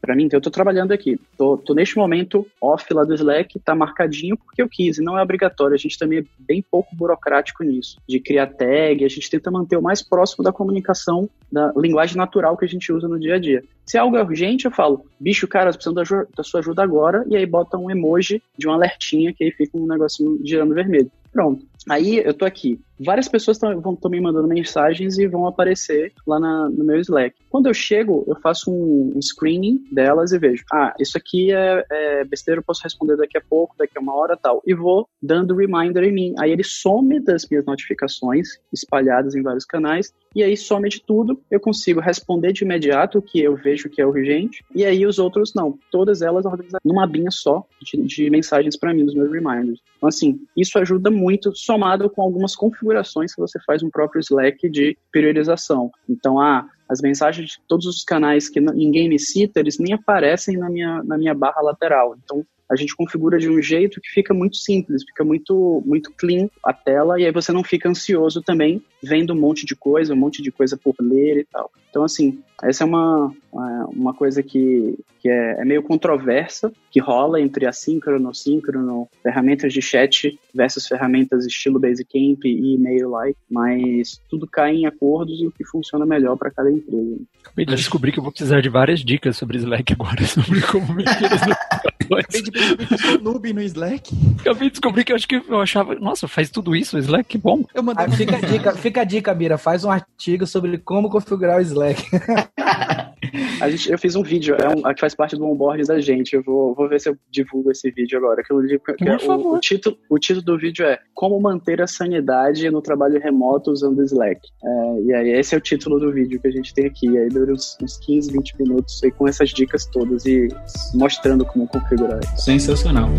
para 0.00 0.14
mim, 0.14 0.24
então 0.24 0.36
eu 0.36 0.40
estou 0.40 0.52
trabalhando 0.52 0.92
aqui, 0.92 1.20
tô, 1.36 1.56
tô, 1.56 1.74
neste 1.74 1.96
momento 1.96 2.46
off 2.60 2.92
lá 2.92 3.04
do 3.04 3.14
Slack, 3.14 3.58
tá 3.60 3.74
marcadinho 3.74 4.36
porque 4.36 4.62
eu 4.62 4.68
quis, 4.68 4.98
e 4.98 5.02
não 5.02 5.18
é 5.18 5.22
obrigatório. 5.22 5.74
A 5.74 5.78
gente 5.78 5.98
também 5.98 6.20
é 6.20 6.24
bem 6.38 6.62
pouco 6.62 6.94
burocrático 6.94 7.64
nisso, 7.64 7.98
de 8.08 8.20
criar 8.20 8.46
tag, 8.46 9.04
a 9.04 9.08
gente 9.08 9.30
tenta 9.30 9.50
manter 9.50 9.76
o 9.76 9.82
mais 9.82 10.02
próximo 10.02 10.44
da 10.44 10.52
comunicação, 10.52 11.28
da 11.50 11.72
linguagem 11.76 12.16
natural 12.16 12.56
que 12.56 12.64
a 12.64 12.68
gente 12.68 12.92
usa 12.92 13.08
no 13.08 13.18
dia 13.18 13.34
a 13.34 13.38
dia. 13.38 13.62
Se 13.86 13.96
algo 13.96 14.16
é 14.16 14.22
urgente, 14.22 14.64
eu 14.64 14.70
falo, 14.70 15.06
bicho, 15.18 15.46
cara, 15.46 15.70
precisando 15.70 16.02
da, 16.02 16.26
da 16.36 16.42
sua 16.42 16.60
ajuda 16.60 16.82
agora, 16.82 17.24
e 17.28 17.36
aí 17.36 17.46
bota 17.46 17.78
um 17.78 17.90
emoji 17.90 18.42
de 18.58 18.68
um 18.68 18.72
alertinha 18.72 19.32
que 19.32 19.44
aí 19.44 19.52
fica 19.52 19.78
um 19.78 19.86
negocinho 19.86 20.40
girando 20.44 20.74
vermelho. 20.74 21.10
Pronto. 21.32 21.66
Aí 21.88 22.18
eu 22.18 22.32
tô 22.34 22.44
aqui. 22.44 22.80
Várias 22.98 23.28
pessoas 23.28 23.58
estão 23.58 24.10
me 24.10 24.20
mandando 24.20 24.48
mensagens 24.48 25.18
e 25.18 25.26
vão 25.26 25.46
aparecer 25.46 26.12
lá 26.26 26.40
na, 26.40 26.68
no 26.70 26.82
meu 26.82 26.98
Slack. 26.98 27.36
Quando 27.50 27.66
eu 27.66 27.74
chego, 27.74 28.24
eu 28.26 28.34
faço 28.40 28.72
um, 28.72 29.12
um 29.14 29.20
screening 29.20 29.84
delas 29.92 30.32
e 30.32 30.38
vejo, 30.38 30.64
ah, 30.72 30.94
isso 30.98 31.16
aqui 31.18 31.52
é, 31.52 31.84
é, 31.92 32.24
besteira, 32.24 32.58
eu 32.58 32.64
posso 32.64 32.82
responder 32.82 33.16
daqui 33.16 33.36
a 33.36 33.40
pouco, 33.40 33.76
daqui 33.78 33.98
a 33.98 34.00
uma 34.00 34.14
hora 34.14 34.36
tal. 34.36 34.62
E 34.66 34.74
vou 34.74 35.06
dando 35.22 35.54
reminder 35.54 36.04
em 36.04 36.12
mim. 36.12 36.34
Aí 36.38 36.50
ele 36.50 36.64
some 36.64 37.20
das 37.20 37.46
minhas 37.48 37.66
notificações 37.66 38.48
espalhadas 38.72 39.34
em 39.34 39.42
vários 39.42 39.66
canais 39.66 40.12
e 40.34 40.42
aí 40.42 40.56
some 40.56 40.88
de 40.88 41.02
tudo. 41.02 41.38
Eu 41.50 41.60
consigo 41.60 42.00
responder 42.00 42.52
de 42.52 42.64
imediato 42.64 43.18
o 43.18 43.22
que 43.22 43.40
eu 43.40 43.54
vejo 43.54 43.75
que 43.84 44.00
é 44.00 44.06
urgente 44.06 44.64
e 44.74 44.84
aí 44.84 45.06
os 45.06 45.18
outros 45.18 45.54
não. 45.54 45.78
Todas 45.90 46.22
elas 46.22 46.44
organizadas 46.44 46.80
numa 46.84 47.04
abinha 47.04 47.30
só 47.30 47.66
de, 47.80 48.02
de 48.02 48.30
mensagens 48.30 48.76
para 48.76 48.94
mim, 48.94 49.04
dos 49.04 49.14
meus 49.14 49.30
reminders. 49.30 49.80
Então, 49.96 50.08
assim, 50.08 50.40
isso 50.56 50.78
ajuda 50.78 51.10
muito, 51.10 51.54
somado 51.54 52.08
com 52.10 52.22
algumas 52.22 52.54
configurações 52.54 53.34
que 53.34 53.40
você 53.40 53.58
faz 53.66 53.82
no 53.82 53.90
próprio 53.90 54.20
Slack 54.20 54.68
de 54.68 54.96
priorização. 55.10 55.90
Então, 56.08 56.40
ah, 56.40 56.68
as 56.88 57.00
mensagens 57.00 57.50
de 57.50 57.60
todos 57.66 57.86
os 57.86 58.04
canais 58.04 58.48
que 58.48 58.60
ninguém 58.60 59.08
me 59.08 59.18
cita, 59.18 59.60
eles 59.60 59.78
nem 59.78 59.92
aparecem 59.92 60.56
na 60.56 60.70
minha, 60.70 61.02
na 61.02 61.18
minha 61.18 61.34
barra 61.34 61.60
lateral. 61.60 62.16
Então, 62.22 62.44
a 62.70 62.76
gente 62.76 62.96
configura 62.96 63.38
de 63.38 63.48
um 63.48 63.60
jeito 63.60 64.00
que 64.00 64.08
fica 64.08 64.34
muito 64.34 64.56
simples, 64.56 65.04
fica 65.04 65.24
muito, 65.24 65.82
muito 65.84 66.12
clean 66.12 66.48
a 66.64 66.72
tela, 66.72 67.20
e 67.20 67.24
aí 67.24 67.32
você 67.32 67.52
não 67.52 67.62
fica 67.62 67.88
ansioso 67.88 68.42
também 68.42 68.82
vendo 69.02 69.32
um 69.32 69.40
monte 69.40 69.64
de 69.64 69.76
coisa, 69.76 70.14
um 70.14 70.16
monte 70.16 70.42
de 70.42 70.50
coisa 70.50 70.76
por 70.76 70.94
ler 71.00 71.38
e 71.38 71.44
tal. 71.44 71.70
Então, 71.88 72.04
assim, 72.04 72.40
essa 72.62 72.84
é 72.84 72.86
uma, 72.86 73.32
uma 73.52 74.12
coisa 74.12 74.42
que, 74.42 74.98
que 75.20 75.28
é, 75.28 75.60
é 75.60 75.64
meio 75.64 75.82
controversa, 75.82 76.72
que 76.90 77.00
rola 77.00 77.40
entre 77.40 77.66
assíncrono, 77.66 78.34
síncrono, 78.34 79.08
ferramentas 79.22 79.72
de 79.72 79.80
chat 79.80 80.38
versus 80.54 80.86
ferramentas 80.86 81.46
estilo 81.46 81.78
Basecamp 81.78 82.44
e 82.44 82.74
e-mail-like, 82.74 83.38
mas 83.50 84.20
tudo 84.28 84.46
cai 84.46 84.74
em 84.74 84.86
acordos 84.86 85.40
e 85.40 85.46
o 85.46 85.52
que 85.52 85.64
funciona 85.64 86.04
melhor 86.04 86.36
para 86.36 86.50
cada 86.50 86.70
empresa. 86.70 87.16
Acabei 87.42 87.64
de 87.64 87.76
descobrir 87.76 88.12
que 88.12 88.18
eu 88.18 88.22
vou 88.22 88.32
precisar 88.32 88.60
de 88.60 88.68
várias 88.68 89.00
dicas 89.00 89.36
sobre 89.36 89.58
Slack 89.58 89.92
agora, 89.92 90.24
sobre 90.26 90.60
como 90.62 90.94
mexer 90.94 91.32
as 91.32 91.42
Acabei 92.06 92.22
de 92.22 92.26
perceber 92.28 92.52
que 92.52 92.55
eu 92.90 92.98
sou 92.98 93.20
noob 93.20 93.52
no 93.52 93.62
Slack. 93.62 94.14
Acabei 94.40 94.68
de 94.68 94.72
descobrir 94.72 95.04
que 95.04 95.12
eu 95.12 95.16
acho 95.16 95.28
que 95.28 95.42
eu 95.48 95.60
achava, 95.60 95.94
nossa, 95.96 96.26
faz 96.26 96.50
tudo 96.50 96.74
isso, 96.74 96.98
Slack, 96.98 97.24
que 97.24 97.38
bom. 97.38 97.64
Eu 97.74 97.82
mandei... 97.82 98.06
ah, 98.06 98.10
fica, 98.10 98.36
a 98.36 98.40
dica, 98.40 98.72
fica 98.74 99.00
a 99.00 99.04
dica, 99.04 99.34
Bira, 99.34 99.58
faz 99.58 99.84
um 99.84 99.90
artigo 99.90 100.46
sobre 100.46 100.78
como 100.78 101.08
configurar 101.10 101.58
o 101.58 101.62
Slack. 101.62 102.02
a 103.60 103.70
gente, 103.70 103.90
eu 103.90 103.98
fiz 103.98 104.16
um 104.16 104.22
vídeo, 104.22 104.56
é 104.56 104.68
um, 104.68 104.82
que 104.94 105.00
faz 105.00 105.14
parte 105.14 105.36
do 105.36 105.44
onboard 105.44 105.84
da 105.84 106.00
gente. 106.00 106.34
Eu 106.34 106.42
vou, 106.42 106.74
vou 106.74 106.88
ver 106.88 107.00
se 107.00 107.08
eu 107.08 107.16
divulgo 107.30 107.70
esse 107.70 107.90
vídeo 107.90 108.18
agora. 108.18 108.42
Que 108.42 108.52
eu, 108.52 108.60
que 108.96 109.08
é, 109.08 109.16
o, 109.28 109.54
o, 109.54 109.60
título, 109.60 109.96
o 110.10 110.18
título 110.18 110.44
do 110.44 110.58
vídeo 110.58 110.84
é 110.84 110.98
Como 111.14 111.40
manter 111.40 111.80
a 111.80 111.86
sanidade 111.86 112.70
no 112.70 112.80
trabalho 112.82 113.20
remoto 113.20 113.70
usando 113.70 114.02
Slack. 114.02 114.40
É, 114.64 115.02
e 115.02 115.14
aí, 115.14 115.30
esse 115.30 115.54
é 115.54 115.58
o 115.58 115.60
título 115.60 115.98
do 115.98 116.12
vídeo 116.12 116.40
que 116.40 116.48
a 116.48 116.52
gente 116.52 116.72
tem 116.74 116.86
aqui. 116.86 117.08
E 117.08 117.18
aí 117.18 117.28
dura 117.28 117.52
uns, 117.52 117.76
uns 117.82 117.98
15, 117.98 118.32
20 118.32 118.58
minutos 118.58 119.00
aí, 119.02 119.10
com 119.10 119.26
essas 119.28 119.50
dicas 119.50 119.86
todas 119.86 120.24
e 120.26 120.48
mostrando 120.94 121.44
como 121.44 121.66
configurar. 121.68 122.20
Sensacional. 122.38 123.10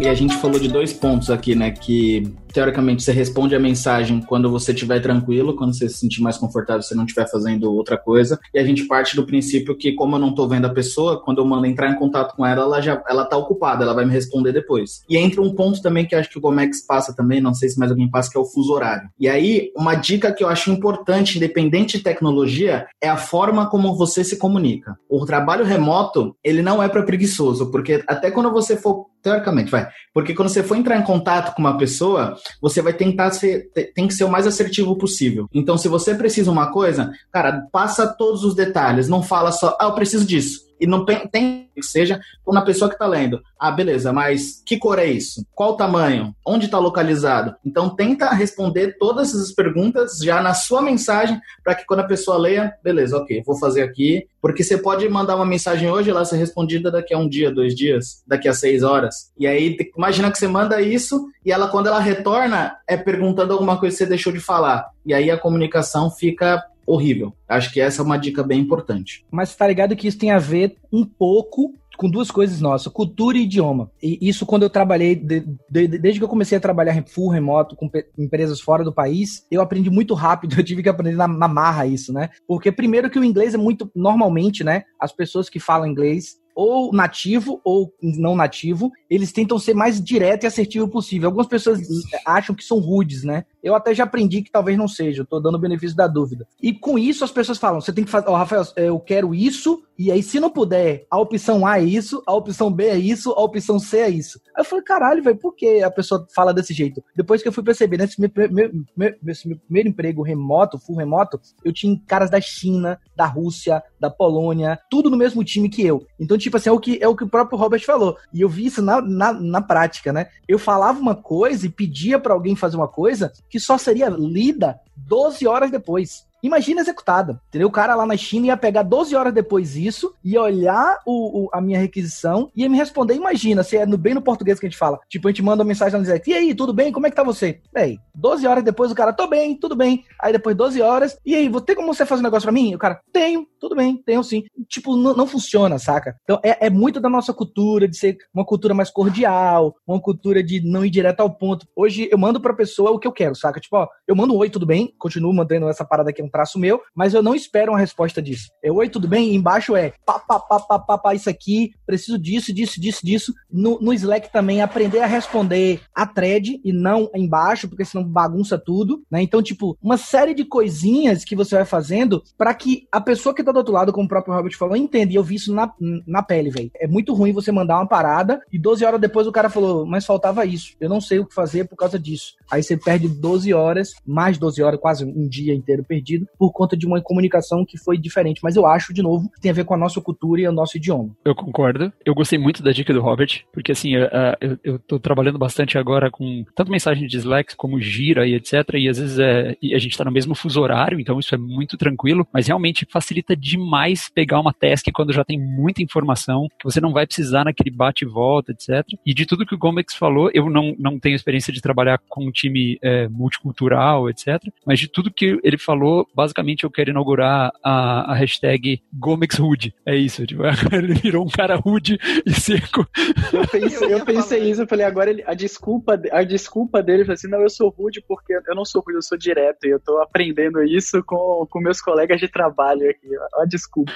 E 0.00 0.06
a 0.06 0.14
gente 0.14 0.36
falou 0.36 0.60
de 0.60 0.68
dois 0.68 0.92
pontos 0.92 1.28
aqui, 1.28 1.56
né? 1.56 1.72
Que 1.72 2.32
teoricamente, 2.52 3.02
você 3.02 3.12
responde 3.12 3.54
a 3.54 3.60
mensagem 3.60 4.20
quando 4.20 4.50
você 4.50 4.72
estiver 4.72 5.00
tranquilo, 5.00 5.56
quando 5.56 5.74
você 5.74 5.88
se 5.88 5.98
sentir 5.98 6.22
mais 6.22 6.36
confortável, 6.36 6.82
você 6.82 6.94
não 6.94 7.04
estiver 7.04 7.28
fazendo 7.30 7.72
outra 7.72 7.96
coisa. 7.96 8.38
E 8.54 8.58
a 8.58 8.64
gente 8.64 8.86
parte 8.86 9.16
do 9.16 9.26
princípio 9.26 9.76
que, 9.76 9.92
como 9.92 10.16
eu 10.16 10.20
não 10.20 10.34
tô 10.34 10.48
vendo 10.48 10.66
a 10.66 10.72
pessoa, 10.72 11.22
quando 11.22 11.38
eu 11.38 11.44
mando 11.44 11.66
entrar 11.66 11.90
em 11.90 11.96
contato 11.96 12.34
com 12.34 12.44
ela, 12.44 12.62
ela 12.62 12.80
já 12.80 13.02
ela 13.08 13.24
tá 13.24 13.36
ocupada, 13.36 13.84
ela 13.84 13.94
vai 13.94 14.04
me 14.04 14.12
responder 14.12 14.52
depois. 14.52 15.02
E 15.08 15.16
entra 15.16 15.42
um 15.42 15.54
ponto 15.54 15.80
também 15.82 16.06
que 16.06 16.14
acho 16.14 16.30
que 16.30 16.38
o 16.38 16.40
Gomex 16.40 16.84
passa 16.86 17.14
também, 17.14 17.40
não 17.40 17.54
sei 17.54 17.68
se 17.68 17.78
mais 17.78 17.90
alguém 17.90 18.10
passa, 18.10 18.30
que 18.30 18.38
é 18.38 18.40
o 18.40 18.44
fuso 18.44 18.72
horário. 18.72 19.08
E 19.18 19.28
aí, 19.28 19.70
uma 19.76 19.94
dica 19.94 20.32
que 20.32 20.42
eu 20.42 20.48
acho 20.48 20.70
importante, 20.70 21.36
independente 21.36 21.98
de 21.98 22.04
tecnologia, 22.04 22.86
é 23.00 23.08
a 23.08 23.16
forma 23.16 23.68
como 23.68 23.96
você 23.96 24.24
se 24.24 24.38
comunica. 24.38 24.96
O 25.08 25.24
trabalho 25.24 25.64
remoto, 25.64 26.36
ele 26.42 26.62
não 26.62 26.82
é 26.82 26.88
para 26.88 27.02
preguiçoso, 27.02 27.70
porque 27.70 28.02
até 28.06 28.30
quando 28.30 28.50
você 28.50 28.76
for 28.76 29.06
teoricamente, 29.22 29.70
vai. 29.70 29.88
Porque 30.14 30.34
quando 30.34 30.48
você 30.48 30.62
for 30.62 30.76
entrar 30.76 30.96
em 30.96 31.02
contato 31.02 31.54
com 31.54 31.60
uma 31.60 31.76
pessoa, 31.76 32.36
você 32.60 32.82
vai 32.82 32.92
tentar 32.92 33.30
ser, 33.32 33.70
tem 33.94 34.06
que 34.06 34.14
ser 34.14 34.24
o 34.24 34.30
mais 34.30 34.46
assertivo 34.46 34.96
possível. 34.96 35.48
Então, 35.52 35.76
se 35.78 35.88
você 35.88 36.14
precisa 36.14 36.50
uma 36.50 36.70
coisa, 36.70 37.12
cara, 37.32 37.66
passa 37.72 38.06
todos 38.06 38.44
os 38.44 38.54
detalhes, 38.54 39.08
não 39.08 39.22
fala 39.22 39.52
só, 39.52 39.76
ah, 39.80 39.86
eu 39.86 39.92
preciso 39.92 40.26
disso 40.26 40.68
e 40.80 40.86
não 40.86 41.04
tem 41.04 41.57
que 41.78 41.86
seja 41.86 42.20
na 42.46 42.62
pessoa 42.62 42.88
que 42.88 42.94
está 42.94 43.06
lendo. 43.06 43.40
Ah, 43.58 43.70
beleza, 43.70 44.12
mas 44.12 44.62
que 44.64 44.78
cor 44.78 44.98
é 44.98 45.06
isso? 45.06 45.44
Qual 45.54 45.70
o 45.70 45.76
tamanho? 45.76 46.34
Onde 46.46 46.66
está 46.66 46.78
localizado? 46.78 47.54
Então 47.64 47.94
tenta 47.94 48.30
responder 48.30 48.96
todas 48.98 49.28
essas 49.28 49.52
perguntas 49.52 50.18
já 50.18 50.42
na 50.42 50.54
sua 50.54 50.82
mensagem 50.82 51.40
para 51.62 51.74
que 51.74 51.84
quando 51.86 52.00
a 52.00 52.06
pessoa 52.06 52.38
leia, 52.38 52.72
beleza, 52.82 53.16
ok, 53.16 53.42
vou 53.44 53.58
fazer 53.58 53.82
aqui, 53.82 54.26
porque 54.40 54.62
você 54.62 54.78
pode 54.78 55.08
mandar 55.08 55.36
uma 55.36 55.46
mensagem 55.46 55.90
hoje 55.90 56.08
e 56.08 56.10
ela 56.10 56.24
ser 56.24 56.36
respondida 56.36 56.90
daqui 56.90 57.12
a 57.12 57.18
um 57.18 57.28
dia, 57.28 57.50
dois 57.50 57.74
dias, 57.74 58.22
daqui 58.26 58.48
a 58.48 58.52
seis 58.52 58.82
horas. 58.82 59.32
E 59.38 59.46
aí 59.46 59.76
imagina 59.96 60.30
que 60.30 60.38
você 60.38 60.48
manda 60.48 60.80
isso 60.80 61.28
e 61.44 61.52
ela 61.52 61.68
quando 61.68 61.88
ela 61.88 62.00
retorna 62.00 62.76
é 62.86 62.96
perguntando 62.96 63.52
alguma 63.52 63.78
coisa 63.78 63.94
que 63.94 64.04
você 64.04 64.08
deixou 64.08 64.32
de 64.32 64.40
falar. 64.40 64.86
E 65.04 65.12
aí 65.12 65.30
a 65.30 65.38
comunicação 65.38 66.10
fica 66.10 66.62
horrível. 66.88 67.32
Acho 67.48 67.72
que 67.72 67.80
essa 67.80 68.02
é 68.02 68.04
uma 68.04 68.18
dica 68.18 68.42
bem 68.42 68.60
importante. 68.60 69.24
Mas 69.30 69.54
tá 69.54 69.66
ligado 69.66 69.94
que 69.94 70.08
isso 70.08 70.18
tem 70.18 70.30
a 70.30 70.38
ver 70.38 70.76
um 70.92 71.04
pouco 71.04 71.74
com 71.98 72.08
duas 72.08 72.30
coisas 72.30 72.60
nossas, 72.60 72.92
cultura 72.92 73.36
e 73.36 73.42
idioma. 73.42 73.90
E 74.00 74.18
isso 74.22 74.46
quando 74.46 74.62
eu 74.62 74.70
trabalhei, 74.70 75.16
de, 75.16 75.40
de, 75.68 75.88
desde 75.88 76.20
que 76.20 76.24
eu 76.24 76.28
comecei 76.28 76.56
a 76.56 76.60
trabalhar 76.60 77.04
full 77.08 77.28
remoto 77.28 77.74
com 77.74 77.90
empresas 78.16 78.60
fora 78.60 78.84
do 78.84 78.92
país, 78.92 79.44
eu 79.50 79.60
aprendi 79.60 79.90
muito 79.90 80.14
rápido, 80.14 80.54
eu 80.58 80.64
tive 80.64 80.82
que 80.82 80.88
aprender 80.88 81.16
na, 81.16 81.26
na 81.26 81.48
marra 81.48 81.86
isso, 81.86 82.12
né? 82.12 82.30
Porque 82.46 82.70
primeiro 82.70 83.10
que 83.10 83.18
o 83.18 83.24
inglês 83.24 83.52
é 83.52 83.58
muito, 83.58 83.90
normalmente, 83.96 84.62
né, 84.62 84.84
as 84.98 85.12
pessoas 85.12 85.50
que 85.50 85.58
falam 85.58 85.88
inglês, 85.88 86.36
ou 86.54 86.92
nativo 86.92 87.60
ou 87.62 87.94
não 88.02 88.34
nativo, 88.34 88.90
eles 89.08 89.30
tentam 89.30 89.60
ser 89.60 89.74
mais 89.74 90.02
direto 90.02 90.42
e 90.42 90.46
assertivo 90.48 90.88
possível. 90.88 91.28
Algumas 91.28 91.46
pessoas 91.46 91.80
acham 92.26 92.52
que 92.52 92.64
são 92.64 92.80
rudes, 92.80 93.22
né? 93.22 93.44
Eu 93.62 93.74
até 93.74 93.94
já 93.94 94.04
aprendi 94.04 94.42
que 94.42 94.50
talvez 94.50 94.76
não 94.76 94.88
seja, 94.88 95.22
eu 95.22 95.26
tô 95.26 95.40
dando 95.40 95.56
o 95.56 95.60
benefício 95.60 95.96
da 95.96 96.06
dúvida. 96.06 96.46
E 96.62 96.72
com 96.72 96.98
isso 96.98 97.24
as 97.24 97.30
pessoas 97.30 97.58
falam, 97.58 97.80
você 97.80 97.92
tem 97.92 98.04
que 98.04 98.10
fazer, 98.10 98.28
ó, 98.28 98.32
oh, 98.32 98.36
Rafael, 98.36 98.62
eu 98.76 98.98
quero 99.00 99.34
isso, 99.34 99.82
e 99.98 100.12
aí 100.12 100.22
se 100.22 100.38
não 100.38 100.50
puder, 100.50 101.06
a 101.10 101.18
opção 101.18 101.66
A 101.66 101.80
é 101.80 101.84
isso, 101.84 102.22
a 102.26 102.32
opção 102.32 102.70
B 102.70 102.84
é 102.84 102.96
isso, 102.96 103.32
a 103.32 103.42
opção 103.42 103.78
C 103.78 103.98
é 103.98 104.08
isso. 104.08 104.40
Aí 104.56 104.60
eu 104.60 104.64
falei, 104.64 104.84
caralho, 104.84 105.22
velho, 105.22 105.36
por 105.36 105.54
que 105.54 105.82
a 105.82 105.90
pessoa 105.90 106.26
fala 106.34 106.54
desse 106.54 106.72
jeito? 106.72 107.02
Depois 107.16 107.42
que 107.42 107.48
eu 107.48 107.52
fui 107.52 107.64
perceber, 107.64 107.96
nesse 107.96 108.20
meu, 108.20 108.30
meu, 108.50 108.70
meu, 108.96 109.14
meu 109.22 109.58
primeiro 109.66 109.88
emprego 109.88 110.22
remoto, 110.22 110.78
full 110.78 110.96
remoto, 110.96 111.40
eu 111.64 111.72
tinha 111.72 112.00
caras 112.06 112.30
da 112.30 112.40
China, 112.40 112.98
da 113.16 113.26
Rússia, 113.26 113.82
da 113.98 114.08
Polônia, 114.08 114.78
tudo 114.88 115.10
no 115.10 115.16
mesmo 115.16 115.42
time 115.42 115.68
que 115.68 115.84
eu. 115.84 116.06
Então, 116.18 116.38
tipo 116.38 116.56
assim, 116.56 116.68
é 116.68 116.72
o 116.72 116.78
que, 116.78 116.98
é 117.00 117.08
o, 117.08 117.16
que 117.16 117.24
o 117.24 117.28
próprio 117.28 117.58
Robert 117.58 117.84
falou. 117.84 118.16
E 118.32 118.40
eu 118.40 118.48
vi 118.48 118.66
isso 118.66 118.80
na, 118.80 119.00
na, 119.00 119.32
na 119.32 119.60
prática, 119.60 120.12
né? 120.12 120.28
Eu 120.46 120.58
falava 120.58 121.00
uma 121.00 121.14
coisa 121.14 121.66
e 121.66 121.70
pedia 121.70 122.18
para 122.18 122.32
alguém 122.32 122.54
fazer 122.54 122.76
uma 122.76 122.88
coisa 122.88 123.32
que 123.50 123.57
só 123.60 123.78
seria 123.78 124.08
lida 124.08 124.80
12 124.96 125.46
horas 125.46 125.70
depois. 125.70 126.26
Imagina 126.42 126.80
executada. 126.80 127.40
Entendeu? 127.48 127.68
O 127.68 127.72
cara 127.72 127.94
lá 127.94 128.06
na 128.06 128.16
China 128.16 128.46
ia 128.46 128.56
pegar 128.56 128.82
12 128.82 129.14
horas 129.16 129.34
depois 129.34 129.76
isso, 129.76 130.14
ia 130.24 130.40
olhar 130.40 130.98
o, 131.04 131.44
o, 131.44 131.48
a 131.52 131.60
minha 131.60 131.78
requisição 131.78 132.50
e 132.54 132.62
ia 132.62 132.68
me 132.68 132.76
responder. 132.76 133.14
Imagina, 133.14 133.62
se 133.62 133.76
é 133.76 133.84
no, 133.84 133.98
bem 133.98 134.14
no 134.14 134.22
português 134.22 134.58
que 134.58 134.66
a 134.66 134.68
gente 134.68 134.78
fala. 134.78 134.98
Tipo, 135.08 135.28
a 135.28 135.30
gente 135.30 135.42
manda 135.42 135.62
uma 135.62 135.68
mensagem 135.68 136.00
direct. 136.00 136.30
E 136.30 136.34
aí, 136.34 136.54
tudo 136.54 136.72
bem? 136.72 136.92
Como 136.92 137.06
é 137.06 137.10
que 137.10 137.16
tá 137.16 137.24
você? 137.24 137.60
Bem, 137.72 137.98
12 138.14 138.46
horas 138.46 138.64
depois 138.64 138.90
o 138.90 138.94
cara, 138.94 139.12
tô 139.12 139.26
bem, 139.26 139.56
tudo 139.56 139.74
bem. 139.74 140.04
Aí 140.20 140.32
depois 140.32 140.56
12 140.56 140.80
horas. 140.80 141.18
E 141.26 141.34
aí, 141.34 141.48
vou 141.48 141.60
ter 141.60 141.74
como 141.74 141.92
você 141.92 142.06
fazer 142.06 142.20
um 142.20 142.24
negócio 142.24 142.46
pra 142.46 142.52
mim? 142.52 142.74
O 142.74 142.78
cara, 142.78 143.00
tenho, 143.12 143.46
tudo 143.58 143.76
bem, 143.76 143.96
tenho 144.04 144.22
sim. 144.22 144.44
Tipo, 144.68 144.96
não 144.96 145.26
funciona, 145.26 145.78
saca? 145.78 146.16
Então 146.24 146.40
é, 146.42 146.66
é 146.66 146.70
muito 146.70 147.00
da 147.00 147.08
nossa 147.08 147.32
cultura 147.32 147.88
de 147.88 147.96
ser 147.96 148.18
uma 148.32 148.44
cultura 148.44 148.74
mais 148.74 148.90
cordial, 148.90 149.76
uma 149.86 150.00
cultura 150.00 150.42
de 150.42 150.60
não 150.60 150.84
ir 150.84 150.90
direto 150.90 151.20
ao 151.20 151.30
ponto. 151.30 151.66
Hoje 151.74 152.08
eu 152.10 152.18
mando 152.18 152.40
pra 152.40 152.54
pessoa 152.54 152.90
o 152.90 152.98
que 152.98 153.06
eu 153.06 153.12
quero, 153.12 153.34
saca? 153.34 153.60
Tipo, 153.60 153.76
ó, 153.76 153.88
eu 154.06 154.14
mando 154.14 154.34
um 154.34 154.38
oi, 154.38 154.50
tudo 154.50 154.66
bem, 154.66 154.94
continuo 154.98 155.32
mantendo 155.32 155.68
essa 155.68 155.84
parada 155.84 156.10
aqui 156.10 156.22
um 156.22 156.28
traço 156.28 156.58
meu, 156.58 156.80
mas 156.94 157.14
eu 157.14 157.22
não 157.22 157.34
espero 157.34 157.72
uma 157.72 157.78
resposta 157.78 158.20
disso. 158.20 158.48
É 158.62 158.70
oi, 158.70 158.88
tudo 158.88 159.08
bem? 159.08 159.34
embaixo 159.34 159.76
é 159.76 159.92
pá, 160.04 160.18
pá, 160.18 160.38
pá, 160.38 160.60
pá, 160.60 160.78
pá, 160.78 160.98
pá, 160.98 161.14
isso 161.14 161.30
aqui, 161.30 161.72
preciso 161.86 162.18
disso, 162.18 162.52
disso, 162.52 162.80
disso, 162.80 163.00
disso. 163.04 163.34
No, 163.50 163.78
no 163.80 163.92
Slack 163.92 164.30
também, 164.32 164.60
aprender 164.60 165.00
a 165.00 165.06
responder 165.06 165.80
a 165.94 166.06
thread 166.06 166.60
e 166.64 166.72
não 166.72 167.10
embaixo, 167.14 167.68
porque 167.68 167.84
senão 167.84 168.04
bagunça 168.04 168.58
tudo, 168.58 169.02
né? 169.10 169.22
Então, 169.22 169.42
tipo, 169.42 169.76
uma 169.82 169.96
série 169.96 170.34
de 170.34 170.44
coisinhas 170.44 171.24
que 171.24 171.36
você 171.36 171.54
vai 171.54 171.64
fazendo 171.64 172.22
para 172.36 172.52
que 172.54 172.86
a 172.92 173.00
pessoa 173.00 173.34
que 173.34 173.42
tá 173.48 173.52
do 173.52 173.58
outro 173.58 173.72
lado, 173.72 173.92
como 173.92 174.06
o 174.06 174.08
próprio 174.08 174.34
Robert 174.34 174.56
falou, 174.56 174.76
entenda. 174.76 175.12
E 175.12 175.16
eu 175.16 175.22
vi 175.22 175.36
isso 175.36 175.54
na, 175.54 175.72
na 176.06 176.22
pele, 176.22 176.50
velho. 176.50 176.70
É 176.76 176.86
muito 176.86 177.14
ruim 177.14 177.32
você 177.32 177.50
mandar 177.50 177.76
uma 177.76 177.86
parada 177.86 178.40
e 178.52 178.58
12 178.58 178.84
horas 178.84 179.00
depois 179.00 179.26
o 179.26 179.32
cara 179.32 179.48
falou, 179.48 179.86
mas 179.86 180.04
faltava 180.04 180.44
isso. 180.44 180.74
Eu 180.80 180.88
não 180.88 181.00
sei 181.00 181.18
o 181.18 181.26
que 181.26 181.34
fazer 181.34 181.66
por 181.68 181.76
causa 181.76 181.98
disso. 181.98 182.34
Aí 182.50 182.62
você 182.62 182.76
perde 182.76 183.08
12 183.08 183.52
horas, 183.52 183.92
mais 184.06 184.38
12 184.38 184.62
horas, 184.62 184.80
quase 184.80 185.04
um 185.04 185.28
dia 185.28 185.54
inteiro 185.54 185.84
perdido, 185.84 186.26
por 186.38 186.52
conta 186.52 186.76
de 186.76 186.86
uma 186.86 187.00
comunicação 187.00 187.64
que 187.64 187.78
foi 187.78 187.98
diferente. 187.98 188.40
Mas 188.42 188.56
eu 188.56 188.66
acho, 188.66 188.92
de 188.92 189.02
novo, 189.02 189.30
que 189.30 189.40
tem 189.40 189.50
a 189.50 189.54
ver 189.54 189.64
com 189.64 189.74
a 189.74 189.78
nossa 189.78 190.00
cultura 190.00 190.40
e 190.40 190.48
o 190.48 190.52
nosso 190.52 190.76
idioma. 190.76 191.10
Eu 191.24 191.34
concordo. 191.34 191.92
Eu 192.04 192.14
gostei 192.14 192.38
muito 192.38 192.62
da 192.62 192.72
dica 192.72 192.92
do 192.92 193.00
Robert, 193.00 193.44
porque 193.52 193.72
assim, 193.72 193.94
eu, 193.94 194.08
eu, 194.40 194.58
eu 194.64 194.78
tô 194.78 194.98
trabalhando 194.98 195.38
bastante 195.38 195.78
agora 195.78 196.10
com 196.10 196.44
tanto 196.54 196.70
mensagem 196.70 197.06
de 197.06 197.16
Slack 197.16 197.56
como 197.56 197.80
Gira 197.80 198.26
e 198.26 198.34
etc. 198.34 198.74
E 198.74 198.88
às 198.88 198.98
vezes 198.98 199.18
é, 199.18 199.56
a 199.74 199.78
gente 199.78 199.96
tá 199.96 200.04
no 200.04 200.12
mesmo 200.12 200.34
fuso 200.34 200.60
horário, 200.60 201.00
então 201.00 201.18
isso 201.18 201.34
é 201.34 201.38
muito 201.38 201.76
tranquilo, 201.76 202.26
mas 202.32 202.46
realmente 202.46 202.86
facilita 202.90 203.36
demais 203.38 204.08
pegar 204.08 204.40
uma 204.40 204.52
task 204.52 204.86
quando 204.92 205.12
já 205.12 205.24
tem 205.24 205.38
muita 205.38 205.82
informação, 205.82 206.48
que 206.58 206.64
você 206.64 206.80
não 206.80 206.92
vai 206.92 207.06
precisar 207.06 207.44
naquele 207.44 207.70
bate 207.70 208.04
e 208.04 208.08
volta, 208.08 208.52
etc. 208.52 208.84
E 209.04 209.14
de 209.14 209.26
tudo 209.26 209.46
que 209.46 209.54
o 209.54 209.58
Gomex 209.58 209.94
falou, 209.94 210.30
eu 210.34 210.50
não, 210.50 210.74
não 210.78 210.98
tenho 210.98 211.14
experiência 211.14 211.52
de 211.52 211.60
trabalhar 211.60 211.98
com 212.08 212.26
um 212.26 212.30
time 212.30 212.78
é, 212.82 213.08
multicultural, 213.08 214.08
etc. 214.08 214.42
Mas 214.66 214.78
de 214.80 214.88
tudo 214.88 215.12
que 215.12 215.38
ele 215.42 215.58
falou, 215.58 216.06
basicamente 216.14 216.64
eu 216.64 216.70
quero 216.70 216.90
inaugurar 216.90 217.52
a, 217.62 218.12
a 218.12 218.14
hashtag 218.14 218.82
GomexHood. 218.92 219.74
É 219.86 219.96
isso, 219.96 220.26
tipo, 220.26 220.42
ele 220.72 220.94
virou 220.94 221.24
um 221.24 221.28
cara 221.28 221.56
rude 221.56 221.98
e 222.24 222.32
seco. 222.32 222.86
Eu 223.32 223.46
pensei, 223.48 223.94
eu 223.94 224.04
pensei 224.04 224.50
isso, 224.50 224.62
eu 224.62 224.68
falei, 224.68 224.86
agora 224.86 225.10
ele, 225.10 225.22
a 225.26 225.34
desculpa, 225.34 226.00
a 226.10 226.22
desculpa 226.24 226.82
dele 226.82 227.04
foi 227.04 227.14
assim, 227.14 227.28
não, 227.28 227.40
eu 227.40 227.50
sou 227.50 227.68
rude 227.68 228.02
porque 228.06 228.32
eu 228.32 228.54
não 228.54 228.64
sou 228.64 228.82
rude, 228.82 228.98
eu 228.98 229.02
sou 229.02 229.18
direto 229.18 229.66
e 229.66 229.70
eu 229.70 229.80
tô 229.80 230.00
aprendendo 230.00 230.62
isso 230.62 231.02
com, 231.04 231.46
com 231.48 231.60
meus 231.60 231.80
colegas 231.80 232.20
de 232.20 232.28
trabalho 232.28 232.88
aqui. 232.88 233.08
Ó, 233.34 233.42
a 233.42 233.44
desculpa. 233.44 233.92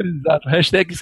Exato, 0.00 0.48
hashtag 0.48 0.94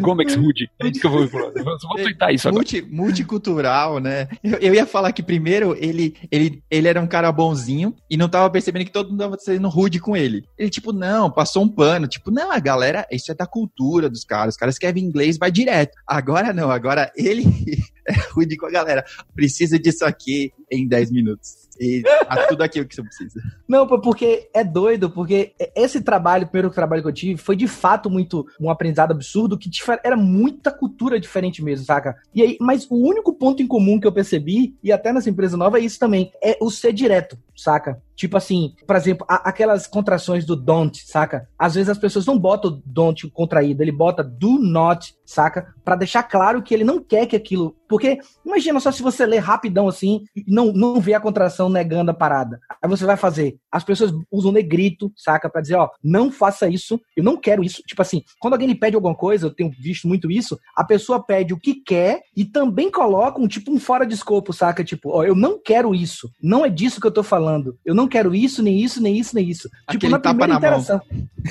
GomexHood. 0.00 0.68
É 0.80 0.88
isso 0.88 1.00
que 1.00 1.06
eu 1.06 1.10
vou 1.10 1.28
falar. 1.28 1.52
Eu 1.54 1.64
vou 1.64 1.96
twittar 1.96 2.32
isso 2.32 2.48
agora. 2.48 2.60
Multi, 2.60 2.82
multicultural, 2.82 3.98
né? 3.98 4.28
Eu, 4.42 4.58
eu, 4.58 4.74
ia 4.74 4.86
falar 4.86 5.12
que 5.12 5.22
primeiro 5.22 5.76
ele, 5.78 6.14
ele, 6.30 6.62
ele 6.70 6.88
era 6.88 7.00
um 7.00 7.06
cara 7.06 7.30
bonzinho 7.32 7.94
e 8.08 8.16
não 8.16 8.28
tava 8.28 8.48
percebendo 8.48 8.84
que 8.84 8.92
todo 8.92 9.10
mundo 9.10 9.18
tava 9.18 9.36
sendo 9.38 9.68
rude 9.68 9.98
com 9.98 10.16
ele. 10.16 10.44
Ele, 10.56 10.70
tipo, 10.70 10.92
não, 10.92 11.30
passou 11.30 11.64
um 11.64 11.68
pano. 11.68 12.06
Tipo, 12.06 12.30
não, 12.30 12.52
a 12.52 12.58
galera, 12.58 13.06
isso 13.10 13.32
é 13.32 13.34
da 13.34 13.46
cultura 13.46 14.08
dos 14.08 14.24
caras. 14.24 14.54
Os 14.54 14.58
caras 14.58 14.78
querem 14.78 15.04
inglês, 15.04 15.36
vai 15.36 15.50
direto. 15.50 15.96
Agora 16.06 16.52
não, 16.52 16.70
agora 16.70 17.10
ele 17.16 17.44
é 18.10 18.32
rude 18.32 18.56
com 18.56 18.66
a 18.66 18.70
galera. 18.70 19.04
Precisa 19.34 19.78
disso 19.78 20.04
aqui 20.04 20.52
em 20.70 20.88
10 20.88 21.10
minutos. 21.10 21.68
E 21.80 22.02
tá 22.02 22.46
tudo 22.48 22.62
aquilo 22.62 22.86
que 22.86 22.94
você 22.94 23.02
precisa. 23.02 23.40
Não, 23.68 23.86
porque 23.86 24.48
é 24.52 24.64
doido, 24.64 25.10
porque 25.10 25.54
esse 25.76 26.00
trabalho, 26.00 26.44
o 26.44 26.48
primeiro 26.48 26.74
trabalho 26.74 27.02
que 27.02 27.08
eu 27.08 27.12
tive, 27.12 27.40
foi 27.40 27.54
de 27.54 27.68
fato 27.68 28.10
muito 28.10 28.44
um 28.60 28.70
aprendizado 28.70 29.12
absurdo, 29.12 29.56
que 29.56 29.70
era 30.02 30.16
muita 30.16 30.72
cultura 30.72 31.20
diferente 31.20 31.62
mesmo, 31.62 31.84
saca? 31.84 32.16
E 32.34 32.42
aí, 32.42 32.56
mas 32.60 32.86
o 32.90 32.96
único 32.96 33.32
ponto 33.32 33.62
em 33.62 33.66
comum 33.66 34.00
que 34.00 34.06
eu 34.06 34.12
percebi, 34.12 34.76
e 34.82 34.90
até 34.90 35.12
nessa 35.12 35.30
empresa 35.30 35.56
nova, 35.56 35.78
é 35.78 35.82
isso 35.82 35.98
também, 35.98 36.32
é 36.42 36.58
o 36.60 36.70
ser 36.70 36.92
direto, 36.92 37.38
saca? 37.56 38.02
Tipo 38.18 38.36
assim, 38.36 38.74
por 38.84 38.96
exemplo, 38.96 39.24
a, 39.30 39.48
aquelas 39.48 39.86
contrações 39.86 40.44
do 40.44 40.56
don't, 40.56 41.06
saca? 41.06 41.48
Às 41.56 41.76
vezes 41.76 41.88
as 41.88 41.98
pessoas 41.98 42.26
não 42.26 42.36
botam 42.36 42.82
don't 42.84 43.30
contraído, 43.30 43.80
ele 43.80 43.92
bota 43.92 44.24
do 44.24 44.58
not 44.58 45.14
saca? 45.28 45.74
Para 45.84 45.96
deixar 45.96 46.22
claro 46.22 46.62
que 46.62 46.72
ele 46.72 46.84
não 46.84 47.02
quer 47.02 47.26
que 47.26 47.36
aquilo. 47.36 47.76
Porque 47.86 48.18
imagina 48.44 48.80
só 48.80 48.90
se 48.90 49.02
você 49.02 49.26
ler 49.26 49.38
rapidão 49.38 49.86
assim 49.86 50.24
e 50.34 50.42
não, 50.48 50.72
não 50.72 51.00
vê 51.00 51.14
a 51.14 51.20
contração 51.20 51.68
negando 51.68 52.10
a 52.10 52.14
parada. 52.14 52.58
Aí 52.82 52.88
você 52.88 53.04
vai 53.04 53.16
fazer. 53.16 53.58
As 53.70 53.84
pessoas 53.84 54.12
usam 54.30 54.52
negrito, 54.52 55.12
saca? 55.14 55.48
Pra 55.48 55.60
dizer, 55.60 55.76
ó, 55.76 55.90
não 56.02 56.32
faça 56.32 56.68
isso, 56.68 56.98
eu 57.14 57.22
não 57.22 57.36
quero 57.36 57.62
isso. 57.62 57.82
Tipo 57.86 58.00
assim, 58.00 58.22
quando 58.40 58.54
alguém 58.54 58.68
lhe 58.68 58.74
pede 58.74 58.96
alguma 58.96 59.14
coisa, 59.14 59.46
eu 59.46 59.54
tenho 59.54 59.70
visto 59.70 60.08
muito 60.08 60.30
isso, 60.30 60.58
a 60.74 60.84
pessoa 60.84 61.22
pede 61.22 61.52
o 61.52 61.58
que 61.58 61.74
quer 61.74 62.22
e 62.34 62.44
também 62.44 62.90
coloca 62.90 63.40
um 63.40 63.48
tipo 63.48 63.70
um 63.70 63.78
fora 63.78 64.06
de 64.06 64.14
escopo, 64.14 64.52
saca? 64.52 64.82
Tipo, 64.82 65.10
ó, 65.10 65.24
eu 65.24 65.34
não 65.34 65.60
quero 65.62 65.94
isso. 65.94 66.30
Não 66.42 66.64
é 66.64 66.70
disso 66.70 67.00
que 67.00 67.06
eu 67.06 67.12
tô 67.12 67.22
falando. 67.22 67.78
Eu 67.84 67.94
não 67.94 68.07
quero 68.08 68.34
isso, 68.34 68.62
nem 68.62 68.80
isso, 68.80 69.02
nem 69.02 69.16
isso, 69.16 69.34
nem 69.34 69.48
isso. 69.48 69.70
Aquele 69.86 70.00
tipo, 70.00 70.12
na 70.12 70.18
tapa 70.18 70.46
primeira 70.46 70.52
na 70.52 70.58
interação. 70.58 71.00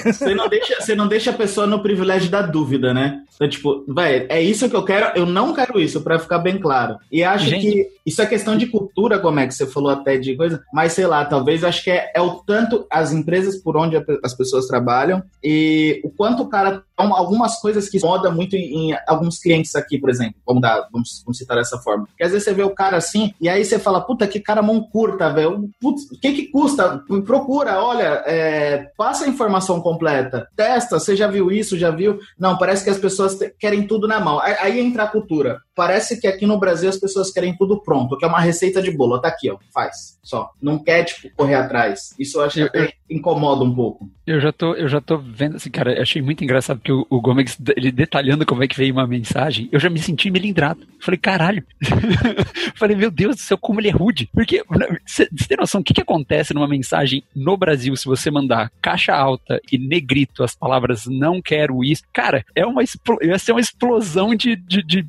Você 0.03 0.35
não, 0.35 0.49
deixa, 0.49 0.81
você 0.81 0.95
não 0.95 1.07
deixa 1.07 1.31
a 1.31 1.33
pessoa 1.33 1.65
no 1.65 1.81
privilégio 1.81 2.29
da 2.29 2.41
dúvida, 2.41 2.93
né? 2.93 3.23
É 3.39 3.47
tipo, 3.47 3.85
velho, 3.87 4.25
é 4.29 4.41
isso 4.41 4.69
que 4.69 4.75
eu 4.75 4.83
quero, 4.83 5.17
eu 5.17 5.25
não 5.25 5.53
quero 5.53 5.79
isso, 5.79 6.01
pra 6.01 6.19
ficar 6.19 6.39
bem 6.39 6.59
claro. 6.59 6.97
E 7.11 7.23
acho 7.23 7.45
Gente. 7.45 7.61
que 7.61 7.87
isso 8.05 8.21
é 8.21 8.25
questão 8.25 8.57
de 8.57 8.67
cultura, 8.67 9.19
como 9.19 9.39
é 9.39 9.47
que 9.47 9.53
você 9.53 9.65
falou 9.65 9.91
até 9.91 10.17
de 10.17 10.35
coisa, 10.35 10.61
mas 10.73 10.93
sei 10.93 11.07
lá, 11.07 11.23
talvez 11.23 11.63
acho 11.63 11.83
que 11.83 11.91
é, 11.91 12.11
é 12.15 12.21
o 12.21 12.35
tanto 12.35 12.85
as 12.89 13.11
empresas 13.11 13.57
por 13.57 13.77
onde 13.77 13.95
a 13.95 14.03
as 14.23 14.33
pessoas 14.35 14.67
trabalham 14.67 15.23
e 15.43 16.01
o 16.03 16.09
quanto 16.09 16.43
o 16.43 16.49
cara. 16.49 16.83
Um- 16.99 17.15
Algumas 17.15 17.59
coisas 17.59 17.89
que 17.89 17.99
moda 17.99 18.29
muito 18.31 18.55
em, 18.55 18.91
em 18.91 18.97
alguns 19.07 19.39
clientes 19.39 19.75
aqui, 19.75 19.97
por 19.99 20.09
exemplo. 20.09 20.35
Vamos, 20.45 20.61
dar, 20.61 20.87
vamos, 20.91 21.21
vamos 21.25 21.37
citar 21.37 21.57
dessa 21.57 21.77
forma. 21.79 22.05
Porque 22.07 22.23
às 22.23 22.31
vezes 22.31 22.45
você 22.45 22.53
vê 22.53 22.63
o 22.63 22.73
cara 22.73 22.97
assim, 22.97 23.33
e 23.39 23.47
aí 23.49 23.63
você 23.63 23.77
fala, 23.79 24.01
puta, 24.01 24.27
que 24.27 24.39
cara 24.39 24.61
mão 24.61 24.81
curta, 24.81 25.31
velho. 25.31 25.69
Putz, 25.81 26.03
o 26.11 26.19
que 26.19 26.33
que 26.33 26.47
custa? 26.51 27.03
Procura, 27.25 27.81
olha, 27.83 28.23
é, 28.25 28.91
passa 28.97 29.25
a 29.25 29.27
informação 29.27 29.81
completa. 29.81 30.47
Testa, 30.55 30.99
você 30.99 31.15
já 31.15 31.27
viu 31.27 31.51
isso, 31.51 31.77
já 31.77 31.91
viu? 31.91 32.19
Não, 32.37 32.57
parece 32.57 32.83
que 32.83 32.89
as 32.89 32.97
pessoas 32.97 33.37
querem 33.59 33.85
tudo 33.85 34.07
na 34.07 34.19
mão. 34.19 34.39
Aí, 34.39 34.55
aí 34.59 34.79
entra 34.79 35.03
a 35.03 35.07
cultura. 35.07 35.61
Parece 35.77 36.19
que 36.19 36.25
aqui 36.25 36.47
no 36.47 36.59
Brasil 36.59 36.89
as 36.89 36.97
pessoas 36.97 37.31
querem 37.31 37.55
tudo 37.55 37.79
pronto, 37.83 38.17
que 38.17 38.25
é 38.25 38.27
uma 38.27 38.39
receita 38.41 38.81
de 38.81 38.89
bolo. 38.89 39.21
Tá 39.21 39.27
aqui, 39.27 39.47
ó, 39.51 39.57
faz, 39.71 40.17
só. 40.23 40.49
Não 40.59 40.79
quer, 40.83 41.03
tipo, 41.03 41.29
correr 41.35 41.53
atrás. 41.53 42.15
Isso 42.19 42.39
eu 42.39 42.43
acho 42.45 42.55
que 42.55 42.61
Eu- 42.61 42.65
até 42.65 42.93
incomoda 43.09 43.63
um 43.63 43.73
pouco. 43.73 44.09
Eu 44.25 44.41
já 44.41 44.51
tô, 44.51 44.73
eu 44.73 44.89
já 44.89 44.99
tô 44.99 45.17
vendo 45.17 45.55
assim, 45.55 45.69
cara, 45.69 45.93
eu 45.95 46.01
achei 46.01 46.21
muito 46.21 46.43
engraçado 46.43 46.81
que 46.81 46.91
o, 46.91 47.05
o 47.09 47.21
Gomes, 47.21 47.57
ele 47.77 47.91
detalhando 47.93 48.45
como 48.45 48.61
é 48.61 48.67
que 48.67 48.75
veio 48.75 48.91
uma 48.91 49.07
mensagem, 49.07 49.69
eu 49.71 49.79
já 49.79 49.89
me 49.89 49.99
senti 49.99 50.29
melindrado. 50.29 50.81
Falei, 50.99 51.17
caralho. 51.17 51.63
Falei, 52.75 52.95
meu 52.95 53.09
Deus 53.09 53.35
do 53.37 53.41
céu, 53.41 53.57
como 53.57 53.79
ele 53.79 53.87
é 53.87 53.91
rude. 53.91 54.29
Porque, 54.33 54.63
você 55.05 55.27
tem 55.47 55.57
noção, 55.57 55.79
o 55.79 55.83
que, 55.83 55.93
que 55.93 56.01
acontece 56.01 56.53
numa 56.53 56.67
mensagem 56.67 57.23
no 57.35 57.55
Brasil 57.55 57.95
se 57.95 58.05
você 58.05 58.29
mandar 58.29 58.69
caixa 58.81 59.13
alta 59.13 59.61
e 59.71 59.77
negrito 59.77 60.43
as 60.43 60.55
palavras 60.55 61.05
não 61.07 61.41
quero 61.41 61.83
isso? 61.83 62.03
Cara, 62.11 62.43
é 62.55 62.65
uma, 62.65 62.81
ia 63.21 63.39
ser 63.39 63.51
uma 63.53 63.61
explosão 63.61 64.35
de, 64.35 64.55
de, 64.55 64.83
de 64.83 65.05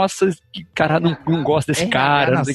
nossa, 0.00 0.30
que 0.52 0.64
cara 0.74 0.98
não, 0.98 1.16
não 1.26 1.42
gosta 1.42 1.72
desse 1.72 1.82
RH 1.84 1.98
cara. 1.98 2.30
na 2.30 2.36
Não 2.38 2.44
sei. 2.44 2.54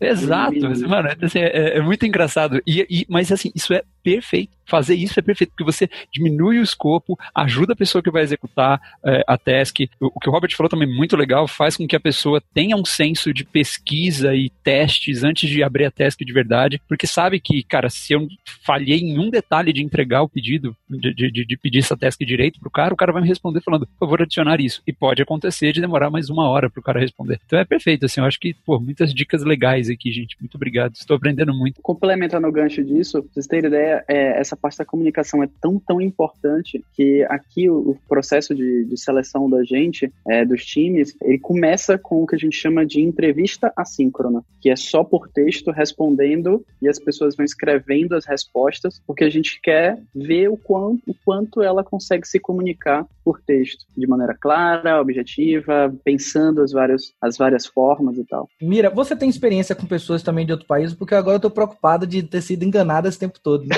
Exato, 0.00 0.88
mano, 0.88 1.08
é, 1.08 1.16
assim, 1.24 1.38
é- 1.38 1.78
é 1.78 1.80
muito 1.80 2.04
engraçado. 2.04 2.60
E, 2.66 2.86
e- 2.90 3.06
mas 3.08 3.30
assim, 3.30 3.50
isso 3.54 3.72
é 3.72 3.82
perfeito. 4.02 4.58
Fazer 4.66 4.94
isso 4.94 5.18
é 5.18 5.22
perfeito, 5.22 5.50
porque 5.50 5.64
você 5.64 5.88
diminui 6.12 6.60
o 6.60 6.62
escopo, 6.62 7.18
ajuda 7.34 7.72
a 7.72 7.76
pessoa 7.76 8.00
que 8.00 8.10
vai 8.10 8.22
executar 8.22 8.80
é, 9.04 9.24
a 9.26 9.36
task. 9.36 9.80
O, 10.00 10.06
o 10.14 10.20
que 10.20 10.28
o 10.28 10.32
Robert 10.32 10.54
falou 10.56 10.70
também 10.70 10.86
muito 10.88 11.16
legal, 11.16 11.48
faz 11.48 11.76
com 11.76 11.88
que 11.88 11.96
a 11.96 12.00
pessoa 12.00 12.40
tenha 12.54 12.76
um 12.76 12.84
senso 12.84 13.34
de 13.34 13.44
pesquisa 13.44 14.32
e 14.34 14.48
testes 14.62 15.24
antes 15.24 15.50
de 15.50 15.62
abrir 15.64 15.86
a 15.86 15.90
task 15.90 16.20
de 16.20 16.32
verdade, 16.32 16.80
porque 16.88 17.04
sabe 17.06 17.40
que, 17.40 17.64
cara, 17.64 17.90
se 17.90 18.12
eu 18.12 18.28
falhei 18.64 18.98
em 19.00 19.18
um 19.18 19.28
detalhe 19.28 19.72
de 19.72 19.82
entregar 19.82 20.22
o 20.22 20.28
pedido, 20.28 20.76
de, 20.88 21.12
de- 21.14 21.44
de- 21.44 21.56
pedir 21.56 21.80
essa 21.80 21.96
task 21.96 22.20
direito 22.20 22.60
pro 22.60 22.70
cara, 22.70 22.94
o 22.94 22.96
cara 22.96 23.12
vai 23.12 23.22
me 23.22 23.28
responder 23.28 23.60
falando, 23.62 23.86
por 23.86 23.98
favor, 23.98 24.22
adicionar 24.22 24.60
isso. 24.60 24.82
E 24.86 24.92
pode 24.92 25.20
acontecer 25.20 25.72
de 25.72 25.80
demorar 25.80 26.10
mais 26.10 26.30
uma 26.30 26.48
hora 26.48 26.70
pro 26.70 26.80
cara 26.82 27.00
responder. 27.00 27.40
Então 27.44 27.58
é 27.58 27.64
perfeito, 27.64 28.06
assim, 28.06 28.20
eu 28.20 28.26
acho 28.26 28.38
que, 28.38 28.54
pô, 28.64 28.78
muitas 28.78 29.12
dicas 29.12 29.42
legais 29.42 29.90
aqui, 29.90 30.12
gente. 30.12 30.36
Muito 30.40 30.54
obrigado. 30.54 30.94
Estou 30.94 31.16
aprendendo 31.16 31.52
muito. 31.52 31.82
Complementando 31.82 32.46
o 32.46 32.52
gancho 32.52 32.84
disso, 32.84 33.26
vocês 33.32 33.46
terem 33.48 33.66
ideia, 33.66 33.89
é, 34.08 34.40
essa 34.40 34.56
parte 34.56 34.78
da 34.78 34.84
comunicação 34.84 35.42
é 35.42 35.48
tão, 35.60 35.78
tão 35.78 36.00
importante 36.00 36.84
que 36.94 37.24
aqui 37.24 37.68
o, 37.68 37.90
o 37.90 37.98
processo 38.08 38.54
de, 38.54 38.84
de 38.84 39.00
seleção 39.00 39.48
da 39.48 39.62
gente, 39.64 40.12
é, 40.28 40.44
dos 40.44 40.64
times, 40.64 41.16
ele 41.22 41.38
começa 41.38 41.98
com 41.98 42.22
o 42.22 42.26
que 42.26 42.34
a 42.34 42.38
gente 42.38 42.56
chama 42.56 42.84
de 42.86 43.00
entrevista 43.00 43.72
assíncrona, 43.76 44.42
que 44.60 44.70
é 44.70 44.76
só 44.76 45.02
por 45.02 45.28
texto 45.28 45.70
respondendo 45.70 46.64
e 46.80 46.88
as 46.88 46.98
pessoas 46.98 47.36
vão 47.36 47.44
escrevendo 47.44 48.14
as 48.14 48.24
respostas, 48.24 49.00
porque 49.06 49.24
a 49.24 49.30
gente 49.30 49.60
quer 49.62 49.98
ver 50.14 50.48
o 50.48 50.56
quanto, 50.56 51.02
o 51.06 51.14
quanto 51.24 51.62
ela 51.62 51.84
consegue 51.84 52.26
se 52.26 52.38
comunicar 52.38 53.06
por 53.24 53.40
texto, 53.40 53.84
de 53.96 54.06
maneira 54.06 54.36
clara, 54.38 55.00
objetiva, 55.00 55.94
pensando 56.04 56.62
as 56.62 56.72
várias, 56.72 57.12
as 57.20 57.36
várias 57.36 57.66
formas 57.66 58.16
e 58.18 58.24
tal. 58.24 58.48
Mira, 58.60 58.90
você 58.90 59.14
tem 59.14 59.28
experiência 59.28 59.74
com 59.74 59.86
pessoas 59.86 60.22
também 60.22 60.46
de 60.46 60.52
outro 60.52 60.66
país? 60.66 60.94
Porque 60.94 61.14
agora 61.14 61.36
eu 61.36 61.40
tô 61.40 61.50
preocupado 61.50 62.06
de 62.06 62.22
ter 62.22 62.40
sido 62.40 62.64
enganado 62.64 63.08
esse 63.08 63.18
tempo 63.18 63.38
todo. 63.40 63.64
né? 63.66 63.76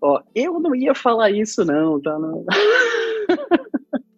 Ó, 0.00 0.20
eu 0.34 0.58
não 0.58 0.74
ia 0.74 0.94
falar 0.94 1.30
isso 1.30 1.64
não, 1.64 2.00
tá? 2.00 2.18
Não. 2.18 2.44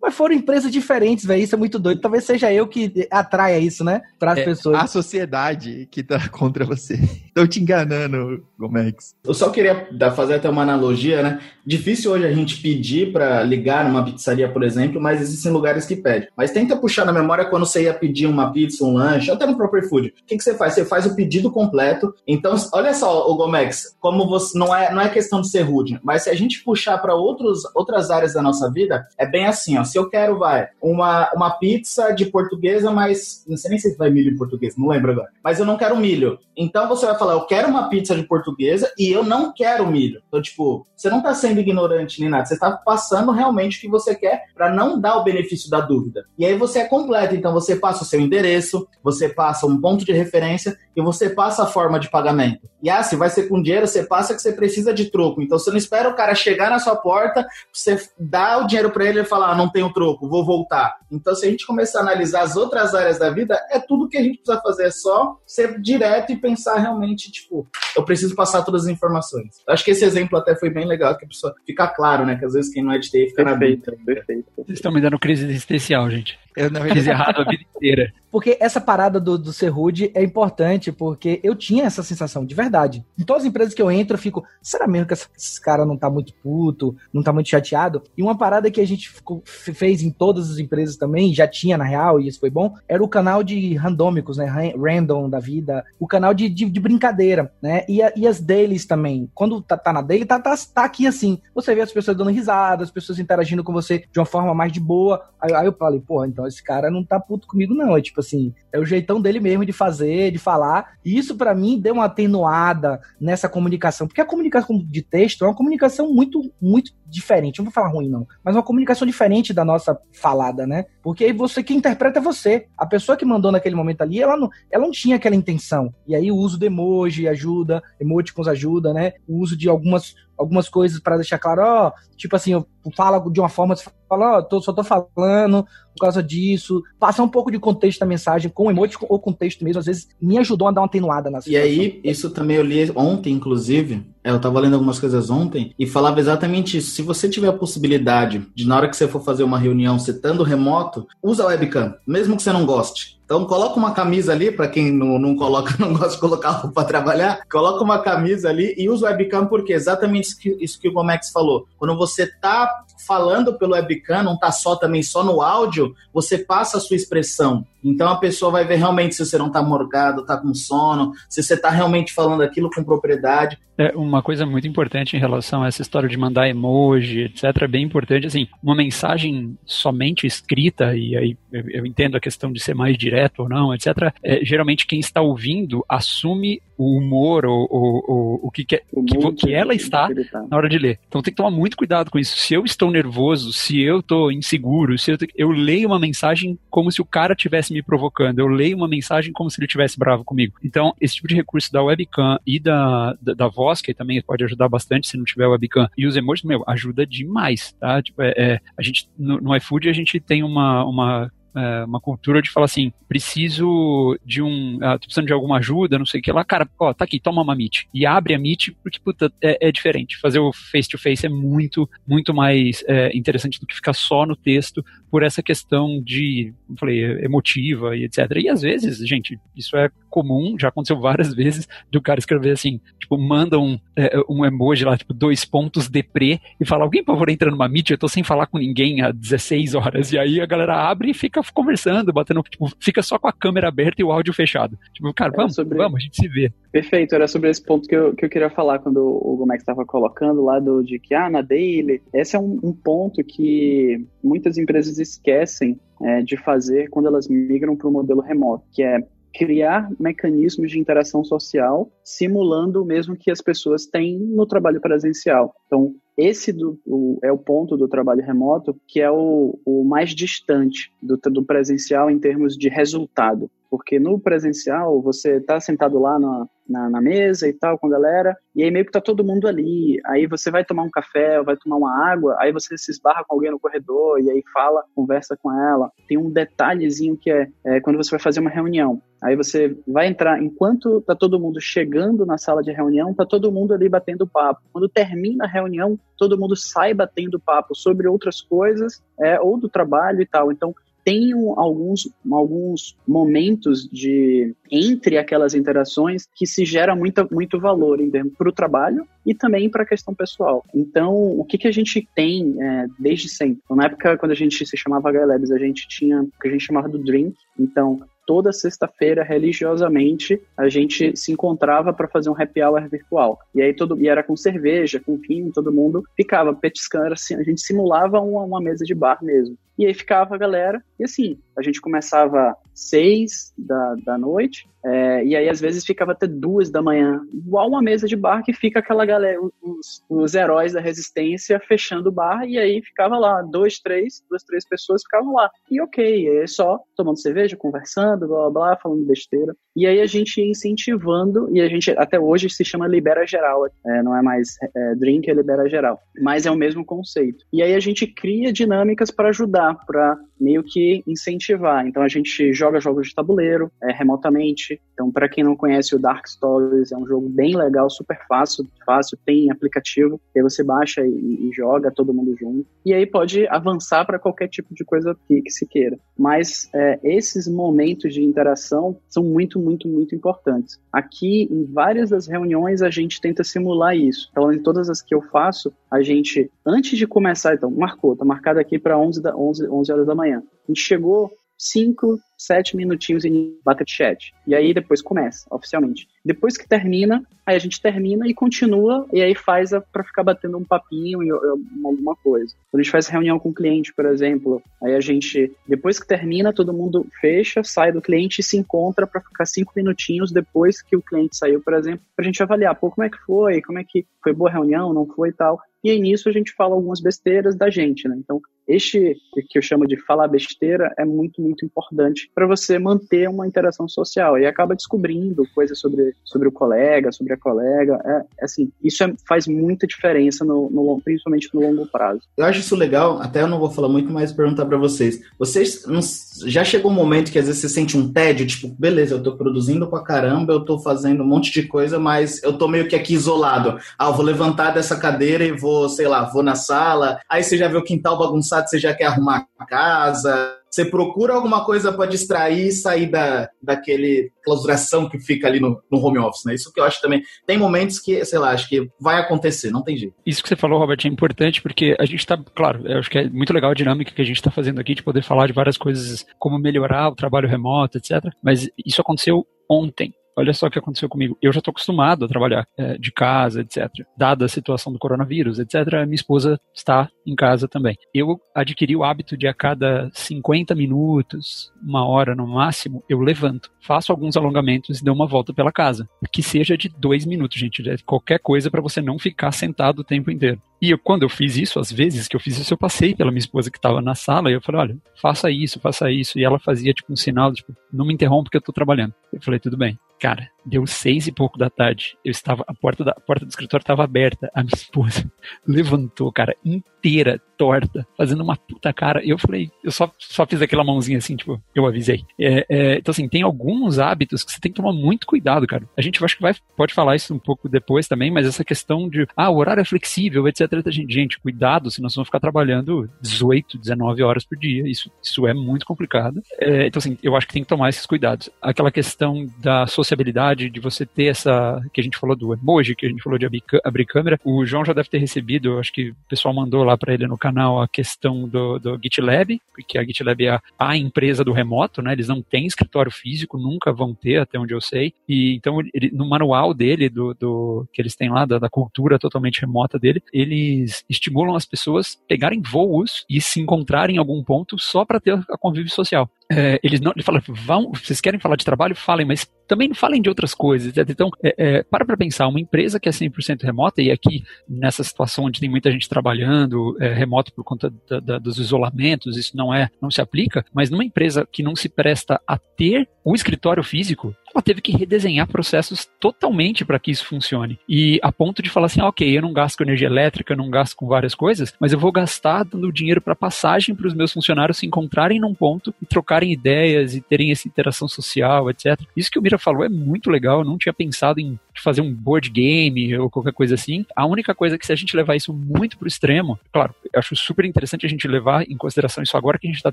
Mas 0.00 0.14
foram 0.14 0.34
empresas 0.34 0.70
diferentes, 0.70 1.24
velho. 1.24 1.42
Isso 1.42 1.54
é 1.54 1.58
muito 1.58 1.78
doido. 1.78 2.00
Talvez 2.00 2.24
seja 2.24 2.52
eu 2.52 2.66
que 2.66 3.06
atraia 3.10 3.58
isso, 3.58 3.82
né? 3.84 4.02
Para 4.18 4.32
as 4.32 4.38
É, 4.38 4.44
pessoas. 4.44 4.76
a 4.76 4.86
sociedade 4.86 5.88
que 5.90 6.02
tá 6.02 6.28
contra 6.28 6.64
você. 6.64 6.98
Estão 7.34 7.48
te 7.48 7.60
enganando, 7.60 8.44
Gomex. 8.56 9.16
Eu 9.24 9.34
só 9.34 9.50
queria 9.50 9.88
fazer 10.14 10.34
até 10.34 10.48
uma 10.48 10.62
analogia, 10.62 11.20
né? 11.20 11.40
Difícil 11.66 12.12
hoje 12.12 12.24
a 12.24 12.32
gente 12.32 12.62
pedir 12.62 13.12
para 13.12 13.42
ligar 13.42 13.84
numa 13.84 14.04
pizzaria, 14.04 14.48
por 14.48 14.62
exemplo, 14.62 15.00
mas 15.00 15.20
existem 15.20 15.50
lugares 15.50 15.84
que 15.84 15.96
pedem. 15.96 16.28
Mas 16.36 16.52
tenta 16.52 16.76
puxar 16.76 17.04
na 17.04 17.12
memória 17.12 17.44
quando 17.46 17.66
você 17.66 17.82
ia 17.82 17.92
pedir 17.92 18.28
uma 18.28 18.52
pizza, 18.52 18.84
um 18.84 18.94
lanche, 18.94 19.32
até 19.32 19.46
no 19.46 19.56
próprio 19.56 19.82
iFood. 19.84 20.08
O 20.10 20.26
que, 20.26 20.36
que 20.36 20.44
você 20.44 20.54
faz? 20.54 20.74
Você 20.74 20.84
faz 20.84 21.06
o 21.06 21.16
pedido 21.16 21.50
completo. 21.50 22.14
Então, 22.24 22.54
olha 22.72 22.94
só, 22.94 23.28
o 23.28 23.34
Gomex, 23.34 23.96
como 23.98 24.28
você 24.28 24.56
não 24.56 24.72
é, 24.72 24.94
não 24.94 25.00
é 25.00 25.08
questão 25.08 25.40
de 25.40 25.50
ser 25.50 25.62
rude, 25.62 25.98
mas 26.04 26.22
se 26.22 26.30
a 26.30 26.34
gente 26.34 26.62
puxar 26.62 26.98
para 26.98 27.16
outras 27.16 28.12
áreas 28.12 28.34
da 28.34 28.42
nossa 28.42 28.70
vida, 28.70 29.08
é 29.18 29.26
bem 29.26 29.46
assim, 29.46 29.76
ó. 29.76 29.82
Se 29.82 29.98
eu 29.98 30.08
quero, 30.08 30.38
vai, 30.38 30.68
uma, 30.80 31.28
uma 31.34 31.50
pizza 31.50 32.12
de 32.12 32.26
portuguesa, 32.26 32.92
mas 32.92 33.44
não 33.48 33.56
sei 33.56 33.70
nem 33.70 33.78
se 33.80 33.96
vai 33.96 34.08
milho 34.08 34.30
em 34.30 34.36
português, 34.36 34.76
não 34.76 34.86
lembro 34.86 35.10
agora. 35.10 35.30
Mas 35.42 35.58
eu 35.58 35.66
não 35.66 35.76
quero 35.76 35.96
milho. 35.96 36.38
Então 36.56 36.88
você 36.88 37.06
vai 37.06 37.18
falar, 37.24 37.34
eu 37.34 37.46
quero 37.46 37.68
uma 37.68 37.88
pizza 37.88 38.14
de 38.14 38.22
portuguesa 38.24 38.92
e 38.98 39.10
eu 39.10 39.24
não 39.24 39.52
quero 39.52 39.86
milho. 39.86 40.22
Então, 40.28 40.40
tipo, 40.42 40.86
você 40.94 41.08
não 41.08 41.22
tá 41.22 41.34
sendo 41.34 41.60
ignorante 41.60 42.20
nem 42.20 42.28
nada, 42.28 42.44
você 42.44 42.58
tá 42.58 42.72
passando 42.72 43.32
realmente 43.32 43.78
o 43.78 43.80
que 43.80 43.88
você 43.88 44.14
quer 44.14 44.44
para 44.54 44.70
não 44.70 45.00
dar 45.00 45.16
o 45.16 45.24
benefício 45.24 45.70
da 45.70 45.80
dúvida. 45.80 46.24
E 46.38 46.44
aí 46.44 46.56
você 46.56 46.80
é 46.80 46.84
completo, 46.84 47.34
então 47.34 47.52
você 47.52 47.76
passa 47.76 48.02
o 48.02 48.06
seu 48.06 48.20
endereço, 48.20 48.86
você 49.02 49.28
passa 49.28 49.66
um 49.66 49.80
ponto 49.80 50.04
de 50.04 50.12
referência 50.12 50.76
e 50.96 51.02
você 51.02 51.30
passa 51.30 51.64
a 51.64 51.66
forma 51.66 51.98
de 51.98 52.10
pagamento. 52.10 52.68
E 52.82 52.90
ah, 52.90 53.02
se 53.02 53.16
vai 53.16 53.30
ser 53.30 53.48
com 53.48 53.62
dinheiro, 53.62 53.86
você 53.86 54.04
passa 54.04 54.34
que 54.34 54.42
você 54.42 54.52
precisa 54.52 54.92
de 54.92 55.10
troco. 55.10 55.40
Então 55.40 55.58
você 55.58 55.70
não 55.70 55.78
espera 55.78 56.08
o 56.08 56.14
cara 56.14 56.34
chegar 56.34 56.70
na 56.70 56.78
sua 56.78 56.94
porta, 56.94 57.46
você 57.72 57.98
dá 58.18 58.58
o 58.58 58.66
dinheiro 58.66 58.90
para 58.90 59.06
ele 59.06 59.20
e 59.20 59.24
falar, 59.24 59.52
ah, 59.52 59.54
não 59.56 59.70
tenho 59.70 59.92
troco, 59.92 60.28
vou 60.28 60.44
voltar. 60.44 60.94
Então 61.10 61.34
se 61.34 61.46
a 61.46 61.50
gente 61.50 61.66
começar 61.66 62.00
a 62.00 62.02
analisar 62.02 62.42
as 62.42 62.56
outras 62.56 62.94
áreas 62.94 63.18
da 63.18 63.30
vida, 63.30 63.58
é 63.70 63.78
tudo 63.78 64.08
que 64.08 64.18
a 64.18 64.22
gente 64.22 64.38
precisa 64.38 64.60
fazer, 64.60 64.86
é 64.86 64.90
só 64.90 65.36
ser 65.46 65.80
direto 65.80 66.32
e 66.32 66.36
pensar 66.36 66.76
realmente, 66.76 67.13
tipo, 67.16 67.66
eu 67.96 68.04
preciso 68.04 68.34
passar 68.34 68.62
todas 68.62 68.84
as 68.84 68.88
informações. 68.88 69.62
Eu 69.66 69.74
acho 69.74 69.84
que 69.84 69.90
esse 69.90 70.04
exemplo 70.04 70.38
até 70.38 70.54
foi 70.56 70.70
bem 70.70 70.86
legal, 70.86 71.16
que 71.16 71.24
a 71.24 71.28
pessoa 71.28 71.54
fica 71.66 71.86
claro, 71.88 72.24
né? 72.26 72.36
Que 72.36 72.44
às 72.44 72.52
vezes 72.54 72.72
quem 72.72 72.82
não 72.82 72.92
é 72.92 72.98
de 72.98 73.10
TI 73.10 73.28
fica 73.30 73.44
na 73.44 73.50
Perfeito, 73.56 73.90
dúvida. 73.90 74.14
perfeito. 74.14 74.44
Vocês 74.56 74.78
estão 74.78 74.92
me 74.92 75.00
dando 75.00 75.18
crise 75.18 75.44
existencial, 75.44 76.10
gente. 76.10 76.38
Eu, 76.56 76.70
na 76.70 76.80
Fiz 76.82 77.06
errado 77.06 77.40
a 77.42 77.44
vida 77.44 77.64
inteira. 77.76 78.12
Porque 78.34 78.56
essa 78.60 78.80
parada 78.80 79.20
do, 79.20 79.38
do 79.38 79.52
ser 79.52 79.68
rude 79.68 80.10
é 80.12 80.20
importante, 80.20 80.90
porque 80.90 81.38
eu 81.44 81.54
tinha 81.54 81.84
essa 81.84 82.02
sensação, 82.02 82.44
de 82.44 82.52
verdade. 82.52 83.06
Em 83.16 83.22
todas 83.22 83.44
as 83.44 83.48
empresas 83.48 83.72
que 83.72 83.80
eu 83.80 83.88
entro, 83.92 84.14
eu 84.16 84.18
fico, 84.20 84.44
será 84.60 84.88
mesmo 84.88 85.06
que 85.06 85.12
esse 85.14 85.60
cara 85.60 85.84
não 85.86 85.96
tá 85.96 86.10
muito 86.10 86.34
puto, 86.42 86.96
não 87.12 87.22
tá 87.22 87.32
muito 87.32 87.48
chateado? 87.48 88.02
E 88.18 88.22
uma 88.24 88.36
parada 88.36 88.72
que 88.72 88.80
a 88.80 88.84
gente 88.84 89.08
ficou- 89.08 89.40
fe- 89.44 89.72
fez 89.72 90.02
em 90.02 90.10
todas 90.10 90.50
as 90.50 90.58
empresas 90.58 90.96
também, 90.96 91.32
já 91.32 91.46
tinha 91.46 91.78
na 91.78 91.84
real, 91.84 92.20
e 92.20 92.26
isso 92.26 92.40
foi 92.40 92.50
bom, 92.50 92.74
era 92.88 93.04
o 93.04 93.08
canal 93.08 93.44
de 93.44 93.76
randômicos, 93.76 94.36
né? 94.36 94.46
Ran- 94.46 94.72
Random 94.76 95.30
da 95.30 95.38
vida, 95.38 95.84
o 96.00 96.06
canal 96.08 96.34
de, 96.34 96.48
de, 96.48 96.68
de 96.68 96.80
brincadeira, 96.80 97.52
né? 97.62 97.84
E, 97.88 98.02
a- 98.02 98.12
e 98.16 98.26
as 98.26 98.40
dailies 98.40 98.84
também. 98.84 99.30
Quando 99.32 99.62
tá, 99.62 99.76
tá 99.76 99.92
na 99.92 100.02
daily, 100.02 100.24
tá, 100.24 100.40
tá, 100.40 100.56
tá 100.74 100.84
aqui 100.84 101.06
assim. 101.06 101.38
Você 101.54 101.72
vê 101.72 101.82
as 101.82 101.92
pessoas 101.92 102.16
dando 102.16 102.30
risada, 102.30 102.82
as 102.82 102.90
pessoas 102.90 103.20
interagindo 103.20 103.62
com 103.62 103.72
você 103.72 104.02
de 104.12 104.18
uma 104.18 104.26
forma 104.26 104.52
mais 104.52 104.72
de 104.72 104.80
boa. 104.80 105.22
Aí, 105.40 105.54
aí 105.54 105.66
eu 105.66 105.72
falei, 105.72 106.00
porra, 106.00 106.26
então 106.26 106.43
esse 106.46 106.62
cara 106.62 106.90
não 106.90 107.04
tá 107.04 107.18
puto 107.18 107.46
comigo, 107.46 107.74
não. 107.74 107.96
É 107.96 108.02
tipo 108.02 108.20
assim, 108.20 108.52
é 108.72 108.78
o 108.78 108.84
jeitão 108.84 109.20
dele 109.20 109.40
mesmo 109.40 109.64
de 109.64 109.72
fazer, 109.72 110.30
de 110.30 110.38
falar. 110.38 110.94
E 111.04 111.16
isso 111.16 111.36
pra 111.36 111.54
mim 111.54 111.80
deu 111.80 111.94
uma 111.94 112.04
atenuada 112.06 113.00
nessa 113.20 113.48
comunicação, 113.48 114.06
porque 114.06 114.20
a 114.20 114.26
comunicação 114.26 114.78
de 114.78 115.02
texto 115.02 115.44
é 115.44 115.48
uma 115.48 115.54
comunicação 115.54 116.12
muito, 116.12 116.40
muito 116.60 116.92
diferente, 117.06 117.58
não 117.58 117.66
vou 117.66 117.72
falar 117.72 117.88
ruim 117.88 118.08
não, 118.08 118.26
mas 118.42 118.56
uma 118.56 118.62
comunicação 118.62 119.06
diferente 119.06 119.52
da 119.52 119.64
nossa 119.64 119.96
falada, 120.12 120.66
né? 120.66 120.86
Porque 121.02 121.24
aí 121.24 121.32
você 121.32 121.62
que 121.62 121.74
interpreta 121.74 122.18
é 122.18 122.22
você. 122.22 122.66
A 122.76 122.86
pessoa 122.86 123.16
que 123.16 123.24
mandou 123.24 123.52
naquele 123.52 123.76
momento 123.76 124.02
ali, 124.02 124.20
ela 124.20 124.36
não, 124.36 124.48
ela 124.70 124.84
não 124.84 124.90
tinha 124.90 125.16
aquela 125.16 125.36
intenção. 125.36 125.94
E 126.06 126.14
aí 126.14 126.30
o 126.30 126.36
uso 126.36 126.58
de 126.58 126.66
emoji 126.66 127.28
ajuda, 127.28 127.82
emoticons 128.00 128.48
ajuda, 128.48 128.92
né? 128.92 129.12
O 129.28 129.38
uso 129.38 129.56
de 129.56 129.68
algumas 129.68 130.14
algumas 130.36 130.68
coisas 130.68 130.98
para 130.98 131.16
deixar 131.16 131.38
claro, 131.38 131.62
ó, 131.62 131.92
tipo 132.16 132.34
assim, 132.34 132.52
eu 132.52 132.66
fala 132.96 133.20
de 133.30 133.40
uma 133.40 133.48
forma, 133.48 133.76
você 133.76 133.88
fala, 134.08 134.38
ó, 134.38 134.42
tô, 134.42 134.60
só 134.60 134.72
tô 134.72 134.82
falando 134.82 135.64
por 135.94 136.00
causa 136.00 136.22
disso, 136.22 136.82
passar 136.98 137.22
um 137.22 137.28
pouco 137.28 137.50
de 137.50 137.58
contexto 137.58 138.00
da 138.00 138.06
mensagem, 138.06 138.50
com 138.50 138.70
emoji 138.70 138.96
ou 139.08 139.18
com 139.18 139.32
texto 139.32 139.64
mesmo, 139.64 139.80
às 139.80 139.86
vezes 139.86 140.08
me 140.20 140.38
ajudou 140.38 140.68
a 140.68 140.70
dar 140.70 140.80
uma 140.80 140.86
atenuada 140.86 141.30
na 141.30 141.40
situação. 141.40 141.52
E 141.52 141.56
aí, 141.56 142.00
isso 142.04 142.30
também 142.30 142.56
eu 142.56 142.62
li 142.62 142.90
ontem, 142.94 143.32
inclusive, 143.32 144.02
é, 144.22 144.30
eu 144.30 144.40
tava 144.40 144.60
lendo 144.60 144.74
algumas 144.74 144.98
coisas 144.98 145.30
ontem, 145.30 145.74
e 145.78 145.86
falava 145.86 146.20
exatamente 146.20 146.78
isso, 146.78 146.90
se 146.90 147.02
você 147.02 147.28
tiver 147.28 147.48
a 147.48 147.52
possibilidade 147.52 148.46
de, 148.54 148.66
na 148.66 148.76
hora 148.76 148.88
que 148.88 148.96
você 148.96 149.06
for 149.06 149.22
fazer 149.22 149.44
uma 149.44 149.58
reunião, 149.58 149.98
você 149.98 150.10
estando 150.10 150.42
remoto, 150.42 151.06
usa 151.22 151.44
a 151.44 151.46
webcam, 151.46 151.94
mesmo 152.06 152.36
que 152.36 152.42
você 152.42 152.52
não 152.52 152.66
goste. 152.66 153.14
Então 153.24 153.44
coloca 153.46 153.76
uma 153.76 153.92
camisa 153.92 154.32
ali, 154.32 154.50
para 154.50 154.68
quem 154.68 154.92
não, 154.92 155.18
não 155.18 155.34
coloca, 155.34 155.74
não 155.80 155.92
gosta 155.92 156.14
de 156.14 156.20
colocar 156.20 156.50
roupa 156.50 156.74
para 156.74 156.88
trabalhar, 156.88 157.40
coloca 157.50 157.82
uma 157.82 157.98
camisa 157.98 158.48
ali 158.50 158.74
e 158.76 158.88
usa 158.88 159.06
o 159.06 159.08
webcam, 159.10 159.46
porque 159.46 159.72
é 159.72 159.76
exatamente 159.76 160.28
isso 160.28 160.38
que, 160.38 160.56
isso 160.60 160.80
que 160.80 160.88
o 160.88 160.92
Gomex 160.92 161.30
falou. 161.30 161.66
Quando 161.78 161.96
você 161.96 162.26
tá 162.26 162.84
falando 163.06 163.58
pelo 163.58 163.74
webcam, 163.74 164.22
não 164.22 164.38
tá 164.38 164.50
só 164.52 164.76
também 164.76 165.02
só 165.02 165.22
no 165.22 165.40
áudio, 165.40 165.94
você 166.12 166.38
passa 166.38 166.78
a 166.78 166.80
sua 166.80 166.96
expressão. 166.96 167.64
Então 167.82 168.08
a 168.08 168.16
pessoa 168.16 168.50
vai 168.50 168.64
ver 168.64 168.76
realmente 168.76 169.14
se 169.14 169.24
você 169.24 169.36
não 169.36 169.50
tá 169.50 169.62
morgado, 169.62 170.24
tá 170.24 170.38
com 170.38 170.54
sono, 170.54 171.12
se 171.28 171.42
você 171.42 171.56
tá 171.56 171.68
realmente 171.68 172.14
falando 172.14 172.42
aquilo 172.42 172.70
com 172.70 172.82
propriedade. 172.82 173.58
É 173.76 173.92
uma 173.96 174.22
coisa 174.22 174.46
muito 174.46 174.68
importante 174.68 175.16
em 175.16 175.20
relação 175.20 175.62
a 175.62 175.66
essa 175.66 175.82
história 175.82 176.08
de 176.08 176.16
mandar 176.16 176.48
emoji, 176.48 177.24
etc, 177.24 177.44
é 177.62 177.68
bem 177.68 177.84
importante, 177.84 178.26
assim, 178.26 178.46
uma 178.62 178.74
mensagem 178.74 179.58
somente 179.66 180.26
escrita, 180.26 180.96
e 180.96 181.16
aí 181.16 181.36
eu, 181.52 181.84
entendo 181.84 182.16
a 182.16 182.20
questão 182.20 182.52
de 182.52 182.60
ser 182.60 182.74
mais 182.74 182.96
direto 183.14 183.40
ou 183.40 183.48
não, 183.48 183.72
etc, 183.72 184.12
é, 184.22 184.44
geralmente 184.44 184.86
quem 184.86 184.98
está 184.98 185.20
ouvindo 185.20 185.84
assume 185.88 186.60
o 186.76 186.98
humor 186.98 187.46
ou, 187.46 187.68
ou, 187.70 188.04
ou 188.08 188.40
o 188.42 188.50
que, 188.50 188.64
que, 188.64 188.82
o 188.92 189.04
que, 189.04 189.32
que 189.32 189.54
ela 189.54 189.74
está 189.74 190.08
tá. 190.30 190.44
na 190.50 190.56
hora 190.56 190.68
de 190.68 190.76
ler. 190.76 190.98
Então 191.06 191.22
tem 191.22 191.32
que 191.32 191.36
tomar 191.36 191.50
muito 191.50 191.76
cuidado 191.76 192.10
com 192.10 192.18
isso. 192.18 192.36
Se 192.36 192.52
eu 192.54 192.64
estou 192.64 192.90
nervoso, 192.90 193.52
se 193.52 193.80
eu 193.80 194.00
estou 194.00 194.32
inseguro, 194.32 194.98
se 194.98 195.12
eu, 195.12 195.18
eu 195.36 195.50
leio 195.50 195.88
uma 195.88 196.00
mensagem 196.00 196.58
como 196.68 196.90
se 196.90 197.00
o 197.00 197.04
cara 197.04 197.34
tivesse 197.34 197.72
me 197.72 197.82
provocando, 197.82 198.40
eu 198.40 198.48
leio 198.48 198.76
uma 198.76 198.88
mensagem 198.88 199.32
como 199.32 199.48
se 199.50 199.60
ele 199.60 199.68
tivesse 199.68 199.98
bravo 199.98 200.24
comigo. 200.24 200.54
Então, 200.64 200.92
esse 201.00 201.14
tipo 201.14 201.28
de 201.28 201.34
recurso 201.36 201.72
da 201.72 201.82
webcam 201.82 202.38
e 202.44 202.58
da, 202.58 203.16
da, 203.22 203.34
da 203.34 203.48
voz, 203.48 203.80
que 203.80 203.94
também 203.94 204.20
pode 204.20 204.42
ajudar 204.44 204.68
bastante 204.68 205.06
se 205.06 205.16
não 205.16 205.24
tiver 205.24 205.46
webcam, 205.46 205.88
e 205.96 206.06
os 206.06 206.16
emojis, 206.16 206.44
meu, 206.44 206.64
ajuda 206.66 207.06
demais, 207.06 207.72
tá? 207.78 208.02
Tipo, 208.02 208.22
é, 208.22 208.34
é, 208.36 208.60
a 208.76 208.82
gente, 208.82 209.08
no, 209.16 209.40
no 209.40 209.56
iFood, 209.56 209.88
a 209.88 209.92
gente 209.92 210.18
tem 210.18 210.42
uma, 210.42 210.84
uma 210.84 211.30
é, 211.56 211.84
uma 211.84 212.00
cultura 212.00 212.42
de 212.42 212.50
falar 212.50 212.66
assim, 212.66 212.92
preciso 213.08 214.18
de 214.24 214.42
um, 214.42 214.78
ah, 214.82 214.98
tô 214.98 215.06
precisando 215.06 215.26
de 215.26 215.32
alguma 215.32 215.58
ajuda, 215.58 215.98
não 215.98 216.06
sei 216.06 216.20
o 216.20 216.22
que 216.22 216.32
lá, 216.32 216.44
cara, 216.44 216.68
ó, 216.78 216.92
tá 216.92 217.04
aqui, 217.04 217.20
toma 217.20 217.42
uma 217.42 217.54
Meet. 217.54 217.84
E 217.92 218.04
abre 218.04 218.34
a 218.34 218.38
Meet, 218.38 218.70
porque, 218.82 218.98
puta, 218.98 219.32
é, 219.42 219.68
é 219.68 219.72
diferente. 219.72 220.18
Fazer 220.18 220.38
o 220.38 220.52
face-to-face 220.52 221.22
-face 221.22 221.26
é 221.26 221.28
muito, 221.28 221.88
muito 222.06 222.34
mais 222.34 222.84
é, 222.88 223.16
interessante 223.16 223.60
do 223.60 223.66
que 223.66 223.74
ficar 223.74 223.92
só 223.92 224.26
no 224.26 224.36
texto, 224.36 224.84
por 225.14 225.22
essa 225.22 225.44
questão 225.44 226.02
de, 226.02 226.52
falei, 226.76 227.04
emotiva 227.24 227.96
e 227.96 228.02
etc. 228.02 228.18
E 228.34 228.48
às 228.48 228.62
vezes, 228.62 228.98
gente, 229.06 229.38
isso 229.54 229.76
é 229.76 229.88
comum, 230.10 230.56
já 230.58 230.70
aconteceu 230.70 230.98
várias 230.98 231.32
vezes, 231.38 231.68
do 231.88 232.02
cara 232.02 232.18
escrever 232.18 232.50
assim, 232.50 232.80
tipo, 232.98 233.16
manda 233.16 233.56
um, 233.56 233.78
é, 233.96 234.10
um 234.28 234.44
emoji 234.44 234.84
lá, 234.84 234.96
tipo, 234.96 235.14
dois 235.14 235.44
pontos 235.44 235.88
deprê, 235.88 236.40
e 236.60 236.66
fala, 236.66 236.82
alguém, 236.82 237.04
por 237.04 237.12
favor, 237.12 237.28
entra 237.28 237.48
numa 237.48 237.68
Meet, 237.68 237.90
eu 237.90 237.98
tô 237.98 238.08
sem 238.08 238.24
falar 238.24 238.48
com 238.48 238.58
ninguém 238.58 239.02
há 239.02 239.12
16 239.12 239.76
horas. 239.76 240.12
E 240.12 240.18
aí 240.18 240.40
a 240.40 240.46
galera 240.46 240.90
abre 240.90 241.12
e 241.12 241.14
fica 241.14 241.40
conversando, 241.54 242.12
batendo, 242.12 242.42
tipo, 242.42 242.68
fica 242.80 243.00
só 243.00 243.16
com 243.16 243.28
a 243.28 243.32
câmera 243.32 243.68
aberta 243.68 244.02
e 244.02 244.04
o 244.04 244.10
áudio 244.10 244.34
fechado. 244.34 244.76
Tipo, 244.92 245.14
cara, 245.14 245.30
vamos, 245.30 245.54
sobre... 245.54 245.78
vamos, 245.78 246.00
a 246.00 246.02
gente 246.02 246.16
se 246.16 246.26
vê. 246.26 246.52
Perfeito, 246.72 247.14
era 247.14 247.28
sobre 247.28 247.50
esse 247.50 247.64
ponto 247.64 247.86
que 247.86 247.94
eu, 247.94 248.16
que 248.16 248.24
eu 248.24 248.28
queria 248.28 248.50
falar 248.50 248.80
quando 248.80 248.98
o 248.98 249.36
Gomex 249.36 249.62
estava 249.62 249.84
colocando 249.84 250.42
lá 250.42 250.58
do 250.58 250.82
de 250.82 250.98
que, 250.98 251.14
ah, 251.14 251.30
na 251.30 251.40
daily, 251.40 252.02
esse 252.12 252.34
é 252.34 252.40
um, 252.40 252.58
um 252.64 252.72
ponto 252.72 253.22
que 253.22 254.04
muitas 254.24 254.58
empresas 254.58 254.98
esquecem 255.04 255.78
é, 256.02 256.22
de 256.22 256.36
fazer 256.36 256.88
quando 256.90 257.06
elas 257.06 257.28
migram 257.28 257.76
para 257.76 257.88
o 257.88 257.92
modelo 257.92 258.20
remoto, 258.20 258.64
que 258.72 258.82
é 258.82 258.98
criar 259.34 259.90
mecanismos 259.98 260.70
de 260.70 260.78
interação 260.78 261.24
social 261.24 261.90
simulando 262.04 262.82
o 262.82 262.84
mesmo 262.84 263.16
que 263.16 263.30
as 263.30 263.40
pessoas 263.40 263.86
têm 263.86 264.18
no 264.18 264.46
trabalho 264.46 264.80
presencial. 264.80 265.54
Então, 265.66 265.94
esse 266.16 266.52
do, 266.52 266.78
o, 266.86 267.18
é 267.22 267.32
o 267.32 267.38
ponto 267.38 267.76
do 267.76 267.88
trabalho 267.88 268.22
remoto 268.22 268.76
que 268.86 269.00
é 269.00 269.10
o, 269.10 269.58
o 269.64 269.84
mais 269.84 270.10
distante 270.10 270.92
do, 271.02 271.16
do 271.16 271.44
presencial 271.44 272.10
em 272.10 272.18
termos 272.18 272.56
de 272.56 272.68
resultado. 272.68 273.50
Porque 273.68 273.98
no 273.98 274.20
presencial, 274.20 275.02
você 275.02 275.38
está 275.38 275.58
sentado 275.58 275.98
lá 275.98 276.16
na, 276.16 276.46
na, 276.68 276.90
na, 276.90 277.00
mesa 277.00 277.48
e 277.48 277.52
tal 277.52 277.76
com 277.76 277.88
a 277.88 277.90
galera, 277.90 278.36
e 278.54 278.62
aí 278.62 278.70
meio 278.70 278.84
que 278.84 278.92
tá 278.92 279.00
todo 279.00 279.24
mundo 279.24 279.48
ali. 279.48 279.98
Aí 280.06 280.28
você 280.28 280.48
vai 280.48 280.64
tomar 280.64 280.84
um 280.84 280.90
café, 280.90 281.42
vai 281.42 281.56
tomar 281.56 281.78
uma 281.78 282.06
água, 282.06 282.36
aí 282.38 282.52
você 282.52 282.78
se 282.78 282.92
esbarra 282.92 283.24
com 283.26 283.34
alguém 283.34 283.50
no 283.50 283.58
corredor, 283.58 284.20
e 284.20 284.30
aí 284.30 284.44
fala, 284.52 284.84
conversa 284.94 285.36
com 285.36 285.52
ela. 285.52 285.90
Tem 286.06 286.16
um 286.16 286.30
detalhezinho 286.30 287.16
que 287.16 287.32
é, 287.32 287.48
é 287.64 287.80
quando 287.80 287.96
você 287.96 288.12
vai 288.12 288.20
fazer 288.20 288.38
uma 288.38 288.50
reunião. 288.50 289.02
Aí 289.20 289.34
você 289.34 289.76
vai 289.88 290.06
entrar, 290.06 290.40
enquanto 290.40 291.00
tá 291.00 291.16
todo 291.16 291.40
mundo 291.40 291.60
chegando 291.60 292.26
na 292.26 292.38
sala 292.38 292.62
de 292.62 292.70
reunião, 292.70 293.14
tá 293.14 293.24
todo 293.24 293.50
mundo 293.50 293.72
ali 293.72 293.88
batendo 293.88 294.26
papo. 294.26 294.60
Quando 294.72 294.88
termina 294.88 295.46
a 295.46 295.48
reunião, 295.48 295.98
todo 296.16 296.38
mundo 296.38 296.56
sai 296.56 296.94
batendo 296.94 297.40
papo 297.40 297.74
sobre 297.74 298.08
outras 298.08 298.40
coisas, 298.40 299.02
é, 299.20 299.40
ou 299.40 299.58
do 299.58 299.68
trabalho 299.68 300.20
e 300.20 300.26
tal. 300.26 300.52
Então, 300.52 300.74
tem 301.04 301.32
alguns, 301.32 302.08
alguns 302.32 302.96
momentos 303.06 303.86
de 303.86 304.54
entre 304.70 305.18
aquelas 305.18 305.54
interações 305.54 306.26
que 306.34 306.46
se 306.46 306.64
gera 306.64 306.96
muito, 306.96 307.28
muito 307.30 307.60
valor 307.60 307.98
para 308.38 308.48
o 308.48 308.52
trabalho 308.52 309.06
e 309.26 309.34
também 309.34 309.68
para 309.68 309.82
a 309.82 309.86
questão 309.86 310.14
pessoal. 310.14 310.64
Então, 310.74 311.14
o 311.14 311.44
que, 311.44 311.58
que 311.58 311.68
a 311.68 311.72
gente 311.72 312.08
tem 312.14 312.56
é, 312.58 312.86
desde 312.98 313.28
sempre? 313.28 313.62
Na 313.70 313.84
época, 313.84 314.16
quando 314.16 314.32
a 314.32 314.36
gente 314.36 314.64
se 314.66 314.76
chamava 314.76 315.10
HLabs, 315.10 315.52
a 315.52 315.58
gente 315.58 315.86
tinha 315.86 316.22
o 316.22 316.30
que 316.40 316.48
a 316.48 316.50
gente 316.50 316.64
chamava 316.64 316.88
do 316.88 316.98
Drink. 316.98 317.36
Então, 317.58 318.00
toda 318.26 318.52
sexta-feira, 318.52 319.22
religiosamente, 319.22 320.40
a 320.56 320.68
gente 320.68 321.16
se 321.16 321.32
encontrava 321.32 321.92
para 321.92 322.08
fazer 322.08 322.30
um 322.30 322.40
happy 322.40 322.62
hour 322.62 322.88
virtual. 322.88 323.38
E 323.54 323.62
aí 323.62 323.74
todo 323.74 324.00
e 324.00 324.08
era 324.08 324.22
com 324.22 324.36
cerveja, 324.36 325.00
com 325.00 325.16
vinho, 325.16 325.52
todo 325.52 325.72
mundo 325.72 326.02
ficava 326.16 326.54
petiscando, 326.54 327.12
assim, 327.12 327.34
a 327.34 327.42
gente 327.42 327.60
simulava 327.60 328.20
uma, 328.20 328.42
uma 328.42 328.60
mesa 328.60 328.84
de 328.84 328.94
bar 328.94 329.18
mesmo. 329.22 329.56
E 329.78 329.86
aí 329.86 329.94
ficava 329.94 330.34
a 330.34 330.38
galera, 330.38 330.82
e 330.98 331.04
assim, 331.04 331.38
a 331.56 331.62
gente 331.62 331.80
começava 331.80 332.56
seis 332.74 333.52
da, 333.56 333.94
da 334.04 334.18
noite, 334.18 334.68
é, 334.84 335.24
e 335.24 335.34
aí 335.34 335.48
às 335.48 335.60
vezes 335.60 335.84
ficava 335.84 336.12
até 336.12 336.26
duas 336.26 336.70
da 336.70 336.82
manhã, 336.82 337.22
igual 337.32 337.68
uma 337.68 337.80
mesa 337.80 338.06
de 338.06 338.16
bar 338.16 338.42
que 338.42 338.52
fica 338.52 338.80
aquela 338.80 339.06
galera, 339.06 339.40
os, 339.40 340.04
os 340.10 340.34
heróis 340.34 340.72
da 340.72 340.80
resistência 340.80 341.60
fechando 341.60 342.08
o 342.08 342.12
bar, 342.12 342.44
e 342.46 342.58
aí 342.58 342.82
ficava 342.82 343.16
lá, 343.16 343.40
dois, 343.42 343.78
três, 343.78 344.22
duas, 344.28 344.42
três 344.42 344.66
pessoas 344.68 345.02
ficavam 345.02 345.34
lá. 345.34 345.50
E 345.70 345.80
ok, 345.80 346.42
é 346.42 346.46
só 346.46 346.80
tomando 346.96 347.20
cerveja, 347.20 347.56
conversando, 347.56 348.26
blá 348.26 348.50
blá 348.50 348.50
blá, 348.50 348.76
falando 348.76 349.06
besteira. 349.06 349.54
E 349.76 349.86
aí 349.86 350.00
a 350.00 350.06
gente 350.06 350.40
ia 350.40 350.50
incentivando, 350.50 351.48
e 351.56 351.60
a 351.60 351.68
gente 351.68 351.90
até 351.92 352.18
hoje 352.18 352.50
se 352.50 352.64
chama 352.64 352.86
Libera 352.86 353.26
Geral, 353.26 353.66
é, 353.66 354.02
não 354.02 354.16
é 354.16 354.22
mais 354.22 354.56
é, 354.76 354.94
Drink, 354.96 355.30
é 355.30 355.34
Libera 355.34 355.68
Geral. 355.68 355.98
Mas 356.20 356.46
é 356.46 356.50
o 356.50 356.56
mesmo 356.56 356.84
conceito. 356.84 357.44
E 357.52 357.62
aí 357.62 357.74
a 357.74 357.80
gente 357.80 358.06
cria 358.06 358.52
dinâmicas 358.52 359.10
para 359.10 359.30
ajudar, 359.30 359.63
para 359.86 360.18
meio 360.40 360.62
que 360.62 361.02
incentivar. 361.06 361.86
Então 361.86 362.02
a 362.02 362.08
gente 362.08 362.52
joga 362.52 362.80
jogos 362.80 363.08
de 363.08 363.14
tabuleiro 363.14 363.70
é, 363.82 363.92
remotamente. 363.92 364.80
Então, 364.92 365.10
para 365.10 365.28
quem 365.28 365.42
não 365.42 365.56
conhece 365.56 365.94
o 365.94 365.98
Dark 365.98 366.26
Stories, 366.26 366.92
é 366.92 366.96
um 366.96 367.06
jogo 367.06 367.28
bem 367.28 367.56
legal, 367.56 367.90
super 367.90 368.18
fácil, 368.28 368.66
fácil, 368.86 369.18
tem 369.24 369.50
aplicativo, 369.50 370.20
aí 370.36 370.42
você 370.42 370.62
baixa 370.62 371.04
e, 371.04 371.48
e 371.48 371.50
joga 371.52 371.90
todo 371.90 372.14
mundo 372.14 372.36
junto. 372.38 372.66
E 372.84 372.94
aí 372.94 373.06
pode 373.06 373.46
avançar 373.48 374.04
para 374.04 374.18
qualquer 374.18 374.48
tipo 374.48 374.72
de 374.72 374.84
coisa 374.84 375.16
que, 375.26 375.42
que 375.42 375.50
se 375.50 375.66
queira. 375.66 375.98
Mas 376.16 376.68
é, 376.74 377.00
esses 377.02 377.48
momentos 377.48 378.14
de 378.14 378.22
interação 378.22 378.96
são 379.08 379.24
muito 379.24 379.58
muito, 379.58 379.88
muito 379.88 380.14
importantes. 380.14 380.78
Aqui, 380.92 381.48
em 381.50 381.64
várias 381.64 382.10
das 382.10 382.26
reuniões, 382.26 382.82
a 382.82 382.90
gente 382.90 383.20
tenta 383.20 383.42
simular 383.42 383.96
isso. 383.96 384.28
Então, 384.30 384.52
em 384.52 384.62
todas 384.62 384.88
as 384.90 385.02
que 385.02 385.14
eu 385.14 385.22
faço, 385.22 385.72
a 385.90 386.02
gente, 386.02 386.50
antes 386.66 386.98
de 386.98 387.06
começar, 387.06 387.54
então, 387.54 387.70
marcou, 387.70 388.16
tá 388.16 388.24
marcado 388.24 388.60
aqui 388.60 388.78
para 388.78 388.98
11, 388.98 389.22
11, 389.34 389.68
11 389.68 389.92
horas 389.92 390.06
da 390.06 390.14
manhã. 390.14 390.23
A 390.32 390.42
gente 390.68 390.80
chegou 390.80 391.30
5, 391.58 392.18
sete 392.36 392.76
minutinhos 392.76 393.24
em 393.24 393.56
bucket 393.64 393.90
chat. 393.90 394.34
E 394.46 394.54
aí 394.54 394.74
depois 394.74 395.00
começa, 395.00 395.46
oficialmente. 395.50 396.08
Depois 396.24 396.56
que 396.56 396.68
termina, 396.68 397.22
aí 397.46 397.56
a 397.56 397.58
gente 397.58 397.80
termina 397.80 398.26
e 398.26 398.34
continua, 398.34 399.06
e 399.12 399.20
aí 399.20 399.34
faz 399.34 399.70
para 399.92 400.04
ficar 400.04 400.22
batendo 400.22 400.56
um 400.56 400.64
papinho 400.64 401.22
e 401.22 401.30
alguma 401.30 402.16
coisa. 402.16 402.54
Quando 402.70 402.80
a 402.80 402.82
gente 402.82 402.92
faz 402.92 403.06
reunião 403.06 403.38
com 403.38 403.50
o 403.50 403.54
cliente, 403.54 403.92
por 403.92 404.06
exemplo, 404.06 404.62
aí 404.82 404.94
a 404.94 405.00
gente, 405.00 405.52
depois 405.68 405.98
que 405.98 406.06
termina, 406.06 406.52
todo 406.52 406.72
mundo 406.72 407.06
fecha, 407.20 407.62
sai 407.62 407.92
do 407.92 408.02
cliente 408.02 408.40
e 408.40 408.44
se 408.44 408.56
encontra 408.56 409.06
para 409.06 409.20
ficar 409.20 409.46
cinco 409.46 409.72
minutinhos 409.76 410.32
depois 410.32 410.80
que 410.80 410.96
o 410.96 411.02
cliente 411.02 411.36
saiu, 411.36 411.60
por 411.60 411.74
exemplo, 411.74 412.00
para 412.16 412.24
a 412.24 412.26
gente 412.26 412.42
avaliar, 412.42 412.74
pô, 412.74 412.90
como 412.90 413.06
é 413.06 413.10
que 413.10 413.18
foi, 413.18 413.60
como 413.60 413.78
é 413.78 413.84
que 413.84 414.06
foi 414.22 414.32
boa 414.32 414.50
reunião, 414.50 414.92
não 414.92 415.06
foi 415.06 415.28
e 415.28 415.32
tal. 415.32 415.60
E 415.82 415.90
aí 415.90 416.00
nisso 416.00 416.30
a 416.30 416.32
gente 416.32 416.52
fala 416.52 416.74
algumas 416.74 416.98
besteiras 416.98 417.54
da 417.54 417.68
gente, 417.68 418.08
né? 418.08 418.16
Então, 418.18 418.40
este 418.66 419.14
que 419.50 419.58
eu 419.58 419.62
chamo 419.62 419.86
de 419.86 419.98
falar 419.98 420.26
besteira 420.28 420.94
é 420.96 421.04
muito, 421.04 421.42
muito 421.42 421.62
importante 421.62 422.23
para 422.34 422.46
você 422.46 422.78
manter 422.78 423.28
uma 423.28 423.46
interação 423.46 423.88
social 423.88 424.38
e 424.38 424.46
acaba 424.46 424.74
descobrindo 424.74 425.46
coisas 425.54 425.78
sobre, 425.78 426.14
sobre 426.24 426.48
o 426.48 426.52
colega, 426.52 427.12
sobre 427.12 427.32
a 427.32 427.36
colega. 427.36 428.00
É, 428.04 428.44
assim, 428.44 428.70
isso 428.82 429.02
é, 429.02 429.12
faz 429.26 429.46
muita 429.46 429.86
diferença, 429.86 430.44
no, 430.44 430.70
no, 430.70 431.00
principalmente 431.02 431.48
no 431.52 431.60
longo 431.60 431.86
prazo. 431.86 432.20
Eu 432.36 432.44
acho 432.44 432.60
isso 432.60 432.76
legal, 432.76 433.20
até 433.20 433.42
eu 433.42 433.48
não 433.48 433.58
vou 433.58 433.70
falar 433.70 433.88
muito, 433.88 434.12
mas 434.12 434.32
perguntar 434.32 434.66
para 434.66 434.76
vocês. 434.76 435.20
Vocês 435.38 435.86
não, 435.86 436.00
já 436.46 436.64
chegou 436.64 436.90
um 436.90 436.94
momento 436.94 437.30
que 437.30 437.38
às 437.38 437.46
vezes 437.46 437.60
você 437.60 437.68
sente 437.68 437.96
um 437.96 438.12
tédio, 438.12 438.46
tipo, 438.46 438.68
beleza, 438.68 439.14
eu 439.14 439.22
tô 439.22 439.36
produzindo 439.36 439.86
pra 439.88 440.02
caramba, 440.02 440.52
eu 440.52 440.64
tô 440.64 440.78
fazendo 440.78 441.22
um 441.22 441.26
monte 441.26 441.52
de 441.52 441.66
coisa, 441.66 441.98
mas 441.98 442.42
eu 442.42 442.56
tô 442.56 442.68
meio 442.68 442.88
que 442.88 442.96
aqui 442.96 443.14
isolado. 443.14 443.78
Ah, 443.98 444.08
eu 444.08 444.14
vou 444.14 444.24
levantar 444.24 444.70
dessa 444.72 444.96
cadeira 444.96 445.44
e 445.44 445.52
vou, 445.52 445.88
sei 445.88 446.06
lá, 446.06 446.24
vou 446.24 446.42
na 446.42 446.54
sala, 446.54 447.20
aí 447.28 447.42
você 447.42 447.56
já 447.56 447.68
vê 447.68 447.76
o 447.76 447.84
quintal 447.84 448.18
bagunçado, 448.18 448.68
você 448.68 448.78
já 448.78 448.94
quer 448.94 449.06
arrumar 449.06 449.46
a 449.58 449.66
casa, 449.66 450.58
você 450.74 450.84
procura 450.84 451.34
alguma 451.34 451.64
coisa 451.64 451.92
para 451.92 452.10
distrair 452.10 452.66
e 452.68 452.72
sair 452.72 453.06
da, 453.06 453.48
daquele 453.62 454.32
clausuração 454.42 455.08
que 455.08 455.18
fica 455.18 455.46
ali 455.46 455.60
no, 455.60 455.80
no, 455.90 456.04
home 456.04 456.18
office, 456.18 456.44
né? 456.44 456.54
Isso 456.54 456.72
que 456.72 456.80
eu 456.80 456.84
acho 456.84 457.00
também. 457.00 457.22
Tem 457.46 457.56
momentos 457.56 458.00
que, 458.00 458.24
sei 458.24 458.38
lá, 458.38 458.50
acho 458.50 458.68
que 458.68 458.88
vai 459.00 459.20
acontecer, 459.20 459.70
não 459.70 459.82
tem 459.82 459.96
jeito. 459.96 460.14
Isso 460.26 460.42
que 460.42 460.48
você 460.48 460.56
falou, 460.56 460.80
Robert, 460.80 460.98
é 461.04 461.08
importante 461.08 461.62
porque 461.62 461.96
a 461.98 462.04
gente 462.04 462.20
está, 462.20 462.36
claro, 462.36 462.86
eu 462.86 462.98
acho 462.98 463.08
que 463.08 463.18
é 463.18 463.28
muito 463.28 463.52
legal 463.52 463.70
a 463.70 463.74
dinâmica 463.74 464.12
que 464.12 464.22
a 464.22 464.24
gente 464.24 464.36
está 464.36 464.50
fazendo 464.50 464.80
aqui 464.80 464.94
de 464.94 465.02
poder 465.02 465.22
falar 465.22 465.46
de 465.46 465.52
várias 465.52 465.76
coisas, 465.76 466.26
como 466.38 466.58
melhorar 466.58 467.08
o 467.10 467.14
trabalho 467.14 467.48
remoto, 467.48 467.98
etc. 467.98 468.32
Mas 468.42 468.68
isso 468.84 469.00
aconteceu 469.00 469.46
ontem. 469.70 470.12
Olha 470.36 470.52
só 470.52 470.66
o 470.66 470.70
que 470.70 470.78
aconteceu 470.78 471.08
comigo. 471.08 471.38
Eu 471.40 471.52
já 471.52 471.58
estou 471.58 471.70
acostumado 471.70 472.24
a 472.24 472.28
trabalhar 472.28 472.66
é, 472.76 472.98
de 472.98 473.12
casa, 473.12 473.60
etc. 473.60 473.88
Dada 474.16 474.44
a 474.44 474.48
situação 474.48 474.92
do 474.92 474.98
coronavírus, 474.98 475.58
etc., 475.58 476.04
minha 476.04 476.14
esposa 476.14 476.60
está 476.74 477.08
em 477.26 477.34
casa 477.34 477.68
também. 477.68 477.96
Eu 478.12 478.40
adquiri 478.54 478.96
o 478.96 479.04
hábito 479.04 479.36
de 479.36 479.46
a 479.46 479.54
cada 479.54 480.10
50 480.12 480.74
minutos, 480.74 481.72
uma 481.82 482.06
hora 482.06 482.34
no 482.34 482.46
máximo, 482.46 483.02
eu 483.08 483.20
levanto, 483.20 483.70
faço 483.80 484.10
alguns 484.10 484.36
alongamentos 484.36 485.00
e 485.00 485.04
dou 485.04 485.14
uma 485.14 485.26
volta 485.26 485.52
pela 485.52 485.72
casa. 485.72 486.08
Que 486.32 486.42
seja 486.42 486.76
de 486.76 486.88
dois 486.88 487.24
minutos, 487.24 487.58
gente. 487.58 487.88
É 487.88 487.96
qualquer 488.04 488.38
coisa 488.38 488.70
para 488.70 488.80
você 488.80 489.00
não 489.00 489.18
ficar 489.18 489.52
sentado 489.52 490.00
o 490.00 490.04
tempo 490.04 490.30
inteiro. 490.30 490.60
E 490.80 490.90
eu, 490.90 490.98
quando 490.98 491.22
eu 491.22 491.28
fiz 491.28 491.56
isso, 491.56 491.78
às 491.78 491.90
vezes 491.90 492.28
que 492.28 492.36
eu 492.36 492.40
fiz 492.40 492.58
isso, 492.58 492.74
eu 492.74 492.78
passei 492.78 493.14
pela 493.14 493.30
minha 493.30 493.38
esposa 493.38 493.70
que 493.70 493.78
estava 493.78 494.02
na 494.02 494.14
sala 494.14 494.50
e 494.50 494.54
eu 494.54 494.60
falei, 494.60 494.80
olha, 494.82 494.98
faça 495.20 495.50
isso, 495.50 495.80
faça 495.80 496.10
isso. 496.10 496.38
E 496.38 496.44
ela 496.44 496.58
fazia 496.58 496.92
tipo 496.92 497.12
um 497.12 497.16
sinal, 497.16 497.52
tipo, 497.52 497.74
não 497.92 498.04
me 498.04 498.12
interrompa 498.12 498.44
porque 498.44 498.58
eu 498.58 498.60
estou 498.60 498.74
trabalhando. 498.74 499.14
Eu 499.32 499.40
falei, 499.40 499.58
tudo 499.58 499.76
bem. 499.76 499.98
Cara, 500.24 500.53
deu 500.64 500.86
seis 500.86 501.26
e 501.26 501.32
pouco 501.32 501.58
da 501.58 501.70
tarde. 501.70 502.16
Eu 502.24 502.30
estava, 502.30 502.64
a 502.66 502.74
porta, 502.74 503.04
da, 503.04 503.12
a 503.12 503.20
porta 503.20 503.44
do 503.44 503.48
escritório 503.48 503.82
estava 503.82 504.04
aberta. 504.04 504.50
A 504.54 504.62
minha 504.62 504.74
esposa 504.74 505.30
levantou, 505.66 506.32
cara, 506.32 506.56
inteira, 506.64 507.40
torta, 507.56 508.06
fazendo 508.16 508.42
uma 508.42 508.56
puta 508.56 508.92
cara. 508.92 509.24
Eu 509.24 509.38
falei, 509.38 509.70
eu 509.82 509.90
só, 509.90 510.10
só 510.18 510.46
fiz 510.46 510.60
aquela 510.60 510.84
mãozinha 510.84 511.18
assim, 511.18 511.36
tipo, 511.36 511.60
eu 511.74 511.86
avisei. 511.86 512.24
É, 512.38 512.66
é, 512.68 512.98
então, 512.98 513.12
assim, 513.12 513.28
tem 513.28 513.42
alguns 513.42 513.98
hábitos 513.98 514.42
que 514.44 514.52
você 514.52 514.60
tem 514.60 514.72
que 514.72 514.76
tomar 514.76 514.92
muito 514.92 515.26
cuidado, 515.26 515.66
cara. 515.66 515.88
A 515.96 516.02
gente 516.02 516.22
acho 516.24 516.36
que 516.36 516.42
vai, 516.42 516.54
pode 516.76 516.94
falar 516.94 517.16
isso 517.16 517.34
um 517.34 517.38
pouco 517.38 517.68
depois 517.68 518.08
também, 518.08 518.30
mas 518.30 518.46
essa 518.46 518.64
questão 518.64 519.08
de, 519.08 519.26
ah, 519.36 519.50
o 519.50 519.56
horário 519.56 519.80
é 519.80 519.84
flexível, 519.84 520.46
etc. 520.48 520.68
Gente, 520.88 521.12
gente 521.12 521.40
cuidado, 521.40 521.90
senão 521.90 522.08
vocês 522.08 522.16
vão 522.16 522.24
ficar 522.24 522.40
trabalhando 522.40 523.08
18, 523.20 523.78
19 523.78 524.22
horas 524.22 524.44
por 524.44 524.56
dia. 524.58 524.88
Isso, 524.88 525.10
isso 525.22 525.46
é 525.46 525.54
muito 525.54 525.86
complicado. 525.86 526.42
É, 526.58 526.86
então, 526.86 526.98
assim, 526.98 527.16
eu 527.22 527.36
acho 527.36 527.46
que 527.46 527.52
tem 527.52 527.62
que 527.62 527.68
tomar 527.68 527.88
esses 527.88 528.06
cuidados. 528.06 528.50
Aquela 528.60 528.90
questão 528.90 529.46
da 529.58 529.86
sociabilidade, 529.86 530.53
de 530.54 530.80
você 530.80 531.04
ter 531.06 531.26
essa, 531.26 531.82
que 531.92 532.00
a 532.00 532.04
gente 532.04 532.18
falou 532.18 532.36
do 532.36 532.52
emoji, 532.52 532.94
que 532.94 533.06
a 533.06 533.08
gente 533.08 533.22
falou 533.22 533.38
de 533.38 533.46
abrir, 533.46 534.04
câmera, 534.06 534.38
o 534.44 534.64
João 534.64 534.84
já 534.84 534.92
deve 534.92 535.08
ter 535.08 535.18
recebido, 535.18 535.78
acho 535.78 535.92
que 535.92 536.10
o 536.10 536.16
pessoal 536.28 536.54
mandou 536.54 536.84
lá 536.84 536.96
para 536.96 537.14
ele 537.14 537.26
no 537.26 537.38
canal 537.38 537.80
a 537.80 537.88
questão 537.88 538.48
do, 538.48 538.78
do 538.78 538.98
GitLab, 539.02 539.60
porque 539.74 539.98
a 539.98 540.04
GitLab 540.04 540.44
é 540.44 540.50
a, 540.50 540.62
a, 540.78 540.96
empresa 540.96 541.44
do 541.44 541.52
remoto, 541.52 542.02
né? 542.02 542.12
Eles 542.12 542.28
não 542.28 542.42
têm 542.42 542.66
escritório 542.66 543.10
físico, 543.10 543.58
nunca 543.58 543.92
vão 543.92 544.14
ter, 544.14 544.38
até 544.38 544.58
onde 544.58 544.74
eu 544.74 544.80
sei. 544.80 545.12
E 545.28 545.54
então, 545.54 545.80
ele, 545.92 546.10
no 546.12 546.28
manual 546.28 546.74
dele, 546.74 547.08
do, 547.08 547.34
do 547.34 547.86
que 547.92 548.00
eles 548.00 548.14
têm 548.14 548.30
lá, 548.30 548.44
da, 548.44 548.58
da 548.58 548.68
cultura 548.68 549.18
totalmente 549.18 549.60
remota 549.60 549.98
dele, 549.98 550.22
eles 550.32 551.04
estimulam 551.08 551.56
as 551.56 551.64
pessoas 551.64 552.18
pegarem 552.28 552.60
voos 552.60 553.24
e 553.28 553.40
se 553.40 553.60
encontrarem 553.60 554.16
em 554.16 554.18
algum 554.18 554.42
ponto 554.42 554.78
só 554.78 555.04
para 555.04 555.20
ter 555.20 555.34
a 555.50 555.58
convívio 555.58 555.90
social. 555.90 556.28
É, 556.50 556.78
eles 556.82 557.00
não, 557.00 557.12
ele 557.14 557.22
fala, 557.22 557.42
vão, 557.46 557.92
vocês 557.92 558.20
querem 558.20 558.38
falar 558.38 558.56
de 558.56 558.64
trabalho? 558.64 558.94
Falem, 558.94 559.26
mas 559.26 559.50
também 559.66 559.92
falem 559.94 560.20
de 560.20 560.28
outras 560.28 560.54
coisas. 560.54 560.92
Então, 560.96 561.30
é, 561.42 561.54
é, 561.56 561.82
para 561.82 562.04
para 562.04 562.16
pensar, 562.16 562.46
uma 562.48 562.60
empresa 562.60 563.00
que 563.00 563.08
é 563.08 563.12
100% 563.12 563.62
remota, 563.62 564.02
e 564.02 564.10
aqui 564.10 564.44
nessa 564.68 565.02
situação 565.02 565.44
onde 565.44 565.60
tem 565.60 565.70
muita 565.70 565.90
gente 565.90 566.08
trabalhando 566.08 566.96
é, 567.00 567.12
remoto 567.12 567.52
por 567.52 567.64
conta 567.64 567.92
da, 568.08 568.20
da, 568.20 568.38
dos 568.38 568.58
isolamentos, 568.58 569.36
isso 569.36 569.56
não 569.56 569.72
é, 569.72 569.88
não 570.00 570.10
se 570.10 570.20
aplica, 570.20 570.64
mas 570.72 570.90
numa 570.90 571.04
empresa 571.04 571.48
que 571.50 571.62
não 571.62 571.74
se 571.74 571.88
presta 571.88 572.40
a 572.46 572.58
ter 572.58 573.08
um 573.24 573.34
escritório 573.34 573.82
físico, 573.82 574.34
ela 574.54 574.62
teve 574.62 574.80
que 574.80 574.96
redesenhar 574.96 575.48
processos 575.48 576.08
totalmente 576.20 576.84
para 576.84 576.98
que 576.98 577.10
isso 577.10 577.26
funcione. 577.26 577.78
E 577.88 578.20
a 578.22 578.30
ponto 578.30 578.62
de 578.62 578.70
falar 578.70 578.86
assim, 578.86 579.00
ah, 579.00 579.08
ok, 579.08 579.36
eu 579.36 579.42
não 579.42 579.52
gasto 579.52 579.78
com 579.78 579.84
energia 579.84 580.06
elétrica, 580.06 580.52
eu 580.52 580.56
não 580.56 580.70
gasto 580.70 580.96
com 580.96 581.06
várias 581.06 581.34
coisas, 581.34 581.74
mas 581.80 581.92
eu 581.92 581.98
vou 581.98 582.12
gastar 582.12 582.64
dando 582.64 582.92
dinheiro 582.92 583.20
para 583.20 583.34
passagem 583.34 583.94
para 583.94 584.06
os 584.06 584.14
meus 584.14 584.32
funcionários 584.32 584.78
se 584.78 584.86
encontrarem 584.86 585.40
num 585.40 585.54
ponto 585.54 585.94
e 586.00 586.06
trocarem 586.06 586.52
ideias 586.52 587.14
e 587.14 587.20
terem 587.20 587.50
essa 587.50 587.66
interação 587.66 588.06
social, 588.06 588.70
etc. 588.70 589.00
Isso 589.16 589.30
que 589.30 589.38
o 589.38 589.42
Mira 589.42 589.58
falou 589.58 589.84
é 589.84 589.88
muito 589.88 590.30
legal, 590.30 590.60
eu 590.60 590.64
não 590.64 590.78
tinha 590.78 590.92
pensado 590.92 591.40
em 591.40 591.58
fazer 591.82 592.00
um 592.00 592.12
board 592.12 592.50
game 592.50 593.16
ou 593.18 593.30
qualquer 593.30 593.52
coisa 593.52 593.74
assim. 593.74 594.04
A 594.14 594.26
única 594.26 594.54
coisa 594.54 594.76
é 594.76 594.78
que 594.78 594.86
se 594.86 594.92
a 594.92 594.96
gente 594.96 595.16
levar 595.16 595.36
isso 595.36 595.52
muito 595.52 595.98
pro 595.98 596.08
extremo, 596.08 596.58
claro, 596.72 596.94
eu 597.12 597.18
acho 597.18 597.34
super 597.36 597.64
interessante 597.64 598.06
a 598.06 598.08
gente 598.08 598.26
levar 598.26 598.68
em 598.68 598.76
consideração 598.76 599.22
isso 599.22 599.36
agora 599.36 599.58
que 599.58 599.66
a 599.66 599.70
gente 599.70 599.76
está 599.76 599.92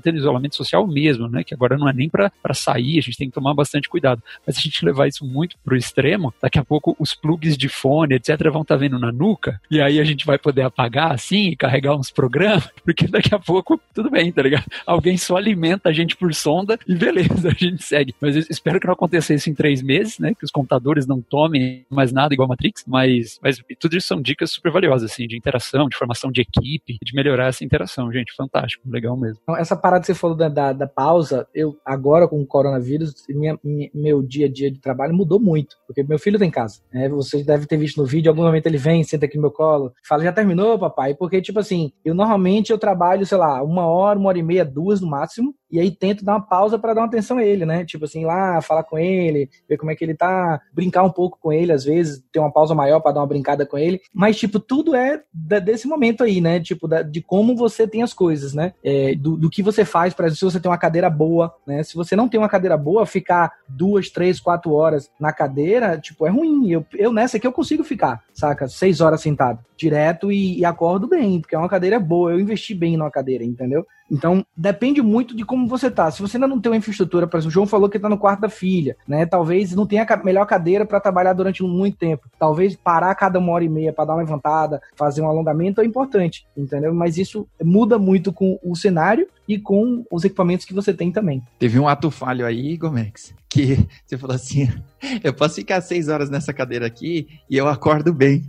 tendo 0.00 0.18
isolamento 0.18 0.56
social 0.56 0.86
mesmo, 0.86 1.28
né? 1.28 1.44
Que 1.44 1.54
agora 1.54 1.76
não 1.76 1.88
é 1.88 1.92
nem 1.92 2.08
para 2.08 2.30
sair, 2.54 2.98
a 2.98 3.02
gente 3.02 3.16
tem 3.16 3.28
que 3.28 3.34
tomar 3.34 3.54
bastante 3.54 3.88
cuidado. 3.88 4.22
Mas 4.46 4.56
se 4.56 4.60
a 4.60 4.64
gente 4.64 4.84
levar 4.84 5.08
isso 5.08 5.24
muito 5.24 5.56
pro 5.64 5.76
extremo, 5.76 6.32
daqui 6.40 6.58
a 6.58 6.64
pouco 6.64 6.96
os 6.98 7.14
plugs 7.14 7.56
de 7.56 7.68
fone, 7.68 8.14
etc, 8.14 8.50
vão 8.50 8.62
estar 8.62 8.74
tá 8.74 8.80
vendo 8.80 8.98
na 8.98 9.12
nuca, 9.12 9.60
e 9.70 9.80
aí 9.80 10.00
a 10.00 10.04
gente 10.04 10.26
vai 10.26 10.38
poder 10.38 10.62
apagar 10.62 11.12
assim 11.12 11.48
e 11.48 11.56
carregar 11.56 11.96
uns 11.96 12.10
programas, 12.10 12.68
porque 12.84 13.06
daqui 13.06 13.34
a 13.34 13.38
pouco 13.38 13.80
tudo 13.94 14.10
bem, 14.10 14.32
tá 14.32 14.42
ligado? 14.42 14.64
Alguém 14.86 15.16
só 15.16 15.36
alimenta 15.36 15.88
a 15.88 15.92
gente 15.92 16.16
por 16.16 16.34
sonda 16.34 16.78
e 16.86 16.94
beleza, 16.94 17.48
a 17.50 17.54
gente 17.54 17.82
segue. 17.82 18.14
Mas 18.20 18.36
eu 18.36 18.44
espero 18.48 18.80
que 18.80 18.86
não 18.86 18.94
aconteça 18.94 19.34
isso 19.34 19.50
em 19.50 19.54
três 19.54 19.82
meses, 19.82 20.18
né? 20.18 20.34
Que 20.34 20.44
os 20.44 20.50
computadores 20.50 21.06
não 21.06 21.20
tomem 21.20 21.71
mais 21.90 22.12
nada 22.12 22.34
igual 22.34 22.48
Matrix, 22.48 22.84
mas, 22.86 23.38
mas 23.42 23.62
tudo 23.78 23.96
isso 23.96 24.08
são 24.08 24.20
dicas 24.20 24.50
super 24.50 24.72
valiosas, 24.72 25.10
assim, 25.10 25.26
de 25.26 25.36
interação, 25.36 25.88
de 25.88 25.96
formação 25.96 26.30
de 26.30 26.40
equipe, 26.40 26.98
de 27.02 27.14
melhorar 27.14 27.48
essa 27.48 27.64
interação, 27.64 28.12
gente, 28.12 28.34
fantástico, 28.34 28.88
legal 28.88 29.16
mesmo. 29.16 29.38
Então, 29.42 29.56
essa 29.56 29.76
parada 29.76 30.00
que 30.00 30.06
você 30.06 30.14
falou 30.14 30.36
da, 30.36 30.48
da, 30.48 30.72
da 30.72 30.86
pausa, 30.86 31.46
eu 31.54 31.76
agora 31.84 32.28
com 32.28 32.40
o 32.40 32.46
coronavírus, 32.46 33.14
minha, 33.28 33.58
minha, 33.62 33.90
meu 33.94 34.22
dia 34.22 34.46
a 34.46 34.50
dia 34.50 34.70
de 34.70 34.80
trabalho 34.80 35.14
mudou 35.14 35.40
muito, 35.40 35.76
porque 35.86 36.02
meu 36.02 36.18
filho 36.18 36.38
tem 36.38 36.50
casa, 36.50 36.80
né? 36.92 37.08
Vocês 37.08 37.44
devem 37.44 37.66
ter 37.66 37.76
visto 37.76 38.00
no 38.00 38.06
vídeo, 38.06 38.30
algum 38.30 38.42
momento 38.42 38.66
ele 38.66 38.78
vem, 38.78 39.02
senta 39.04 39.26
aqui 39.26 39.36
no 39.36 39.42
meu 39.42 39.50
colo, 39.50 39.92
fala, 40.06 40.24
já 40.24 40.32
terminou, 40.32 40.78
papai? 40.78 41.14
Porque, 41.14 41.40
tipo 41.40 41.58
assim, 41.58 41.92
eu 42.04 42.14
normalmente 42.14 42.70
eu 42.70 42.78
trabalho, 42.78 43.26
sei 43.26 43.38
lá, 43.38 43.62
uma 43.62 43.86
hora, 43.86 44.18
uma 44.18 44.28
hora 44.28 44.38
e 44.38 44.42
meia, 44.42 44.64
duas 44.64 45.00
no 45.00 45.08
máximo, 45.08 45.54
e 45.72 45.80
aí 45.80 45.90
tento 45.90 46.22
dar 46.22 46.34
uma 46.34 46.46
pausa 46.46 46.78
para 46.78 46.92
dar 46.92 47.00
uma 47.00 47.06
atenção 47.06 47.38
a 47.38 47.44
ele, 47.44 47.64
né? 47.64 47.82
Tipo 47.82 48.04
assim, 48.04 48.26
lá, 48.26 48.60
falar 48.60 48.84
com 48.84 48.98
ele, 48.98 49.48
ver 49.66 49.78
como 49.78 49.90
é 49.90 49.96
que 49.96 50.04
ele 50.04 50.14
tá, 50.14 50.60
brincar 50.70 51.02
um 51.02 51.10
pouco 51.10 51.38
com 51.40 51.50
ele, 51.50 51.72
às 51.72 51.84
vezes, 51.84 52.22
ter 52.30 52.38
uma 52.38 52.52
pausa 52.52 52.74
maior 52.74 53.00
para 53.00 53.12
dar 53.12 53.20
uma 53.20 53.26
brincada 53.26 53.64
com 53.64 53.78
ele. 53.78 53.98
Mas, 54.12 54.38
tipo, 54.38 54.60
tudo 54.60 54.94
é 54.94 55.22
desse 55.32 55.88
momento 55.88 56.22
aí, 56.22 56.42
né? 56.42 56.60
Tipo, 56.60 56.86
de 57.04 57.22
como 57.22 57.56
você 57.56 57.88
tem 57.88 58.02
as 58.02 58.12
coisas, 58.12 58.52
né? 58.52 58.74
É, 58.84 59.14
do, 59.14 59.38
do, 59.38 59.48
que 59.48 59.62
você 59.62 59.82
faz, 59.82 60.12
exemplo, 60.12 60.36
se 60.36 60.44
você 60.44 60.60
tem 60.60 60.70
uma 60.70 60.76
cadeira 60.76 61.08
boa, 61.08 61.54
né? 61.66 61.82
Se 61.82 61.94
você 61.94 62.14
não 62.14 62.28
tem 62.28 62.38
uma 62.38 62.50
cadeira 62.50 62.76
boa, 62.76 63.06
ficar 63.06 63.50
duas, 63.66 64.10
três, 64.10 64.38
quatro 64.38 64.72
horas 64.72 65.10
na 65.18 65.32
cadeira, 65.32 65.96
tipo, 65.96 66.26
é 66.26 66.30
ruim. 66.30 66.70
Eu, 66.70 66.84
eu 66.94 67.14
nessa 67.14 67.38
aqui 67.38 67.46
eu 67.46 67.52
consigo 67.52 67.82
ficar, 67.82 68.22
saca? 68.34 68.68
Seis 68.68 69.00
horas 69.00 69.22
sentado, 69.22 69.58
direto 69.74 70.30
e, 70.30 70.58
e 70.58 70.64
acordo 70.66 71.08
bem, 71.08 71.40
porque 71.40 71.54
é 71.54 71.58
uma 71.58 71.68
cadeira 71.68 71.98
boa. 71.98 72.32
Eu 72.32 72.40
investi 72.40 72.74
bem 72.74 72.98
numa 72.98 73.10
cadeira, 73.10 73.42
entendeu? 73.42 73.86
Então, 74.12 74.44
depende 74.54 75.00
muito 75.00 75.34
de 75.34 75.42
como 75.42 75.66
você 75.66 75.90
tá. 75.90 76.10
Se 76.10 76.20
você 76.20 76.36
ainda 76.36 76.46
não 76.46 76.60
tem 76.60 76.70
uma 76.70 76.76
infraestrutura, 76.76 77.26
por 77.26 77.38
exemplo, 77.38 77.48
o 77.48 77.52
João 77.52 77.66
falou 77.66 77.88
que 77.88 77.98
tá 77.98 78.10
no 78.10 78.18
quarto 78.18 78.40
da 78.40 78.50
filha, 78.50 78.94
né? 79.08 79.24
Talvez 79.24 79.74
não 79.74 79.86
tenha 79.86 80.06
a 80.06 80.16
melhor 80.22 80.44
cadeira 80.44 80.84
para 80.84 81.00
trabalhar 81.00 81.32
durante 81.32 81.62
muito 81.62 81.96
tempo. 81.96 82.28
Talvez 82.38 82.76
parar 82.76 83.14
cada 83.14 83.38
uma 83.38 83.52
hora 83.52 83.64
e 83.64 83.70
meia 83.70 83.90
para 83.90 84.04
dar 84.04 84.12
uma 84.12 84.20
levantada, 84.20 84.82
fazer 84.96 85.22
um 85.22 85.28
alongamento 85.28 85.80
é 85.80 85.86
importante, 85.86 86.46
entendeu? 86.54 86.92
Mas 86.92 87.16
isso 87.16 87.48
muda 87.64 87.98
muito 87.98 88.34
com 88.34 88.58
o 88.62 88.76
cenário 88.76 89.26
e 89.48 89.58
com 89.58 90.04
os 90.10 90.24
equipamentos 90.24 90.66
que 90.66 90.74
você 90.74 90.92
tem 90.92 91.10
também. 91.10 91.42
Teve 91.58 91.78
um 91.78 91.88
ato 91.88 92.10
falho 92.10 92.44
aí, 92.44 92.76
Gomex, 92.76 93.34
que 93.48 93.88
você 94.04 94.18
falou 94.18 94.36
assim: 94.36 94.68
eu 95.24 95.32
posso 95.32 95.54
ficar 95.54 95.80
seis 95.80 96.08
horas 96.08 96.28
nessa 96.28 96.52
cadeira 96.52 96.86
aqui 96.86 97.26
e 97.48 97.56
eu 97.56 97.66
acordo 97.66 98.12
bem. 98.12 98.46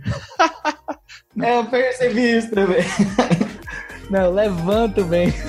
é, 1.40 1.58
eu 1.58 1.64
percebi 1.64 2.36
isso 2.36 2.50
também. 2.50 2.84
Não, 4.10 4.32
levanto 4.32 5.04
bem. 5.04 5.32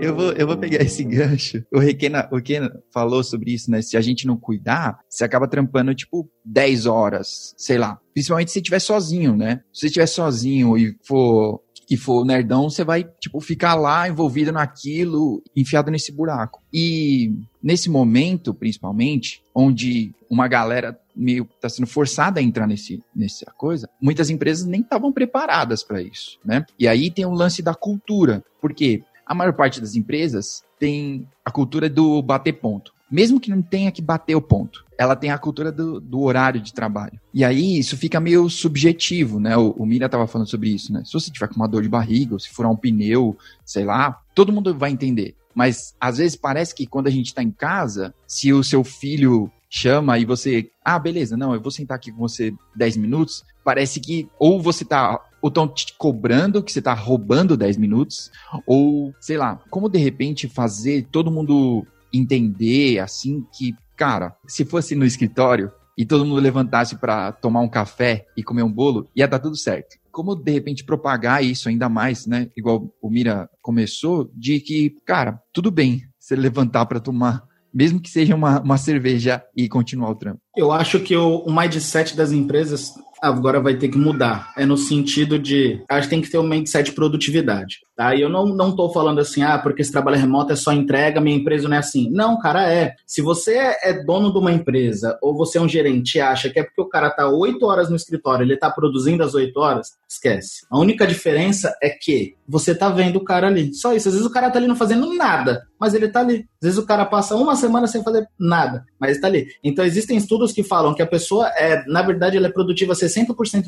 Eu 0.00 0.16
vou, 0.16 0.32
eu 0.32 0.46
vou 0.46 0.56
pegar 0.56 0.82
esse 0.82 1.04
gancho. 1.04 1.62
O 1.70 1.78
Requena, 1.78 2.26
o 2.32 2.36
Requena 2.36 2.72
falou 2.90 3.22
sobre 3.22 3.52
isso, 3.52 3.70
né? 3.70 3.82
Se 3.82 3.98
a 3.98 4.00
gente 4.00 4.26
não 4.26 4.34
cuidar, 4.34 4.98
você 5.06 5.24
acaba 5.24 5.46
trampando, 5.46 5.94
tipo, 5.94 6.28
10 6.42 6.86
horas, 6.86 7.54
sei 7.56 7.76
lá. 7.76 8.00
Principalmente 8.14 8.50
se 8.50 8.58
estiver 8.60 8.78
sozinho, 8.78 9.36
né? 9.36 9.60
Se 9.70 9.80
você 9.80 9.86
estiver 9.88 10.06
sozinho 10.06 10.76
e 10.78 10.96
for 11.06 11.62
e 11.90 11.96
for 11.96 12.24
nerdão, 12.24 12.70
você 12.70 12.84
vai, 12.84 13.02
tipo, 13.18 13.40
ficar 13.40 13.74
lá 13.74 14.08
envolvido 14.08 14.52
naquilo, 14.52 15.42
enfiado 15.56 15.90
nesse 15.90 16.12
buraco. 16.12 16.62
E 16.72 17.34
nesse 17.60 17.90
momento, 17.90 18.54
principalmente, 18.54 19.42
onde 19.52 20.14
uma 20.30 20.46
galera 20.46 20.96
meio 21.16 21.48
tá 21.60 21.68
sendo 21.68 21.88
forçada 21.88 22.38
a 22.38 22.42
entrar 22.42 22.68
nesse 22.68 23.02
nessa 23.14 23.50
coisa, 23.56 23.90
muitas 24.00 24.30
empresas 24.30 24.64
nem 24.64 24.82
estavam 24.82 25.12
preparadas 25.12 25.82
para 25.82 26.00
isso, 26.00 26.38
né? 26.44 26.64
E 26.78 26.86
aí 26.86 27.10
tem 27.10 27.26
o 27.26 27.34
lance 27.34 27.60
da 27.60 27.74
cultura, 27.74 28.44
porque 28.60 29.02
a 29.26 29.34
maior 29.34 29.52
parte 29.52 29.80
das 29.80 29.96
empresas 29.96 30.62
tem 30.78 31.26
a 31.44 31.50
cultura 31.50 31.90
do 31.90 32.22
bater 32.22 32.52
ponto. 32.52 32.92
Mesmo 33.10 33.40
que 33.40 33.50
não 33.50 33.60
tenha 33.60 33.90
que 33.90 34.00
bater 34.00 34.34
o 34.34 34.40
ponto, 34.40 34.84
ela 34.96 35.16
tem 35.16 35.30
a 35.30 35.38
cultura 35.38 35.72
do, 35.72 36.00
do 36.00 36.20
horário 36.20 36.60
de 36.60 36.72
trabalho. 36.72 37.18
E 37.34 37.44
aí 37.44 37.78
isso 37.78 37.96
fica 37.96 38.20
meio 38.20 38.48
subjetivo, 38.48 39.40
né? 39.40 39.56
O, 39.56 39.70
o 39.70 39.86
Mira 39.86 40.06
estava 40.06 40.26
falando 40.26 40.48
sobre 40.48 40.68
isso, 40.70 40.92
né? 40.92 41.02
Se 41.04 41.12
você 41.12 41.30
tiver 41.30 41.48
com 41.48 41.56
uma 41.56 41.68
dor 41.68 41.82
de 41.82 41.88
barriga, 41.88 42.34
ou 42.34 42.38
se 42.38 42.50
furar 42.50 42.70
um 42.70 42.76
pneu, 42.76 43.36
sei 43.64 43.84
lá, 43.84 44.20
todo 44.34 44.52
mundo 44.52 44.76
vai 44.76 44.90
entender. 44.90 45.34
Mas 45.54 45.94
às 46.00 46.18
vezes 46.18 46.36
parece 46.36 46.74
que 46.74 46.86
quando 46.86 47.08
a 47.08 47.10
gente 47.10 47.26
está 47.26 47.42
em 47.42 47.50
casa, 47.50 48.14
se 48.26 48.52
o 48.52 48.62
seu 48.62 48.84
filho 48.84 49.50
chama 49.68 50.18
e 50.18 50.24
você, 50.24 50.70
ah, 50.84 50.98
beleza, 50.98 51.36
não, 51.36 51.54
eu 51.54 51.60
vou 51.60 51.70
sentar 51.70 51.96
aqui 51.96 52.10
com 52.10 52.18
você 52.18 52.52
10 52.76 52.96
minutos, 52.96 53.44
parece 53.64 54.00
que 54.00 54.28
ou 54.38 54.60
você 54.60 54.84
tá 54.84 55.20
ou 55.40 55.48
estão 55.48 55.66
te 55.66 55.94
cobrando 55.96 56.62
que 56.62 56.70
você 56.70 56.82
tá 56.82 56.92
roubando 56.92 57.56
10 57.56 57.78
minutos, 57.78 58.30
ou 58.66 59.14
sei 59.20 59.38
lá, 59.38 59.58
como 59.70 59.88
de 59.88 59.98
repente 59.98 60.48
fazer 60.48 61.06
todo 61.10 61.30
mundo 61.30 61.86
entender 62.12 62.98
assim 62.98 63.44
que, 63.52 63.74
cara, 63.96 64.36
se 64.46 64.64
fosse 64.64 64.94
no 64.94 65.04
escritório 65.04 65.70
e 65.96 66.06
todo 66.06 66.24
mundo 66.24 66.40
levantasse 66.40 66.96
para 66.96 67.32
tomar 67.32 67.60
um 67.60 67.68
café 67.68 68.26
e 68.36 68.42
comer 68.42 68.62
um 68.62 68.72
bolo, 68.72 69.08
ia 69.14 69.28
dar 69.28 69.38
tudo 69.38 69.56
certo. 69.56 69.96
Como 70.10 70.34
de 70.34 70.50
repente 70.50 70.84
propagar 70.84 71.44
isso 71.44 71.68
ainda 71.68 71.88
mais, 71.88 72.26
né? 72.26 72.48
Igual 72.56 72.92
o 73.00 73.10
Mira 73.10 73.48
começou, 73.62 74.30
de 74.34 74.60
que, 74.60 74.96
cara, 75.04 75.40
tudo 75.52 75.70
bem 75.70 76.02
você 76.18 76.34
levantar 76.34 76.86
para 76.86 77.00
tomar 77.00 77.48
mesmo 77.72 78.00
que 78.00 78.10
seja 78.10 78.34
uma, 78.34 78.60
uma 78.60 78.76
cerveja 78.76 79.42
e 79.56 79.68
continuar 79.68 80.10
o 80.10 80.16
trampo. 80.16 80.40
Eu 80.56 80.72
acho 80.72 81.00
que 81.00 81.16
o, 81.16 81.38
o 81.38 81.54
mindset 81.54 82.16
das 82.16 82.32
empresas 82.32 82.92
agora 83.22 83.60
vai 83.60 83.76
ter 83.76 83.88
que 83.88 83.98
mudar. 83.98 84.52
É 84.56 84.64
no 84.64 84.76
sentido 84.76 85.38
de, 85.38 85.82
acho 85.88 86.08
que 86.08 86.14
tem 86.14 86.22
que 86.22 86.30
ter 86.30 86.38
um 86.38 86.48
mindset 86.48 86.90
de 86.90 86.92
produtividade. 86.94 87.78
Tá? 88.00 88.14
E 88.14 88.22
eu 88.22 88.30
não, 88.30 88.46
não 88.46 88.74
tô 88.74 88.90
falando 88.90 89.18
assim, 89.18 89.42
ah, 89.42 89.58
porque 89.58 89.82
esse 89.82 89.92
trabalho 89.92 90.16
remoto 90.16 90.52
é 90.52 90.56
só 90.56 90.72
entrega, 90.72 91.20
minha 91.20 91.36
empresa 91.36 91.68
não 91.68 91.76
é 91.76 91.80
assim. 91.80 92.10
Não, 92.10 92.38
cara, 92.38 92.72
é. 92.72 92.94
Se 93.06 93.20
você 93.20 93.76
é 93.82 94.02
dono 94.04 94.32
de 94.32 94.38
uma 94.38 94.50
empresa 94.50 95.18
ou 95.20 95.36
você 95.36 95.58
é 95.58 95.60
um 95.60 95.68
gerente 95.68 96.14
e 96.16 96.20
acha 96.20 96.48
que 96.48 96.58
é 96.58 96.62
porque 96.62 96.80
o 96.80 96.88
cara 96.88 97.10
tá 97.10 97.28
oito 97.28 97.66
horas 97.66 97.90
no 97.90 97.96
escritório, 97.96 98.42
ele 98.42 98.56
tá 98.56 98.70
produzindo 98.70 99.22
as 99.22 99.34
oito 99.34 99.60
horas, 99.60 99.98
esquece. 100.08 100.64
A 100.70 100.78
única 100.78 101.06
diferença 101.06 101.76
é 101.82 101.90
que 101.90 102.36
você 102.48 102.74
tá 102.74 102.88
vendo 102.88 103.16
o 103.16 103.24
cara 103.24 103.48
ali. 103.48 103.74
Só 103.74 103.92
isso. 103.94 104.08
Às 104.08 104.14
vezes 104.14 104.26
o 104.26 104.32
cara 104.32 104.50
tá 104.50 104.58
ali 104.58 104.66
não 104.66 104.76
fazendo 104.76 105.14
nada, 105.14 105.62
mas 105.78 105.92
ele 105.92 106.08
tá 106.08 106.20
ali. 106.20 106.46
Às 106.60 106.68
vezes 106.68 106.78
o 106.78 106.86
cara 106.86 107.04
passa 107.04 107.36
uma 107.36 107.54
semana 107.54 107.86
sem 107.86 108.02
fazer 108.02 108.26
nada, 108.38 108.84
mas 108.98 109.16
está 109.16 109.28
ali. 109.28 109.46
Então 109.62 109.84
existem 109.84 110.16
estudos 110.16 110.52
que 110.52 110.62
falam 110.62 110.94
que 110.94 111.02
a 111.02 111.06
pessoa 111.06 111.48
é, 111.48 111.84
na 111.86 112.00
verdade, 112.00 112.38
ela 112.38 112.46
é 112.46 112.50
produtiva 112.50 112.94
60% 112.94 113.09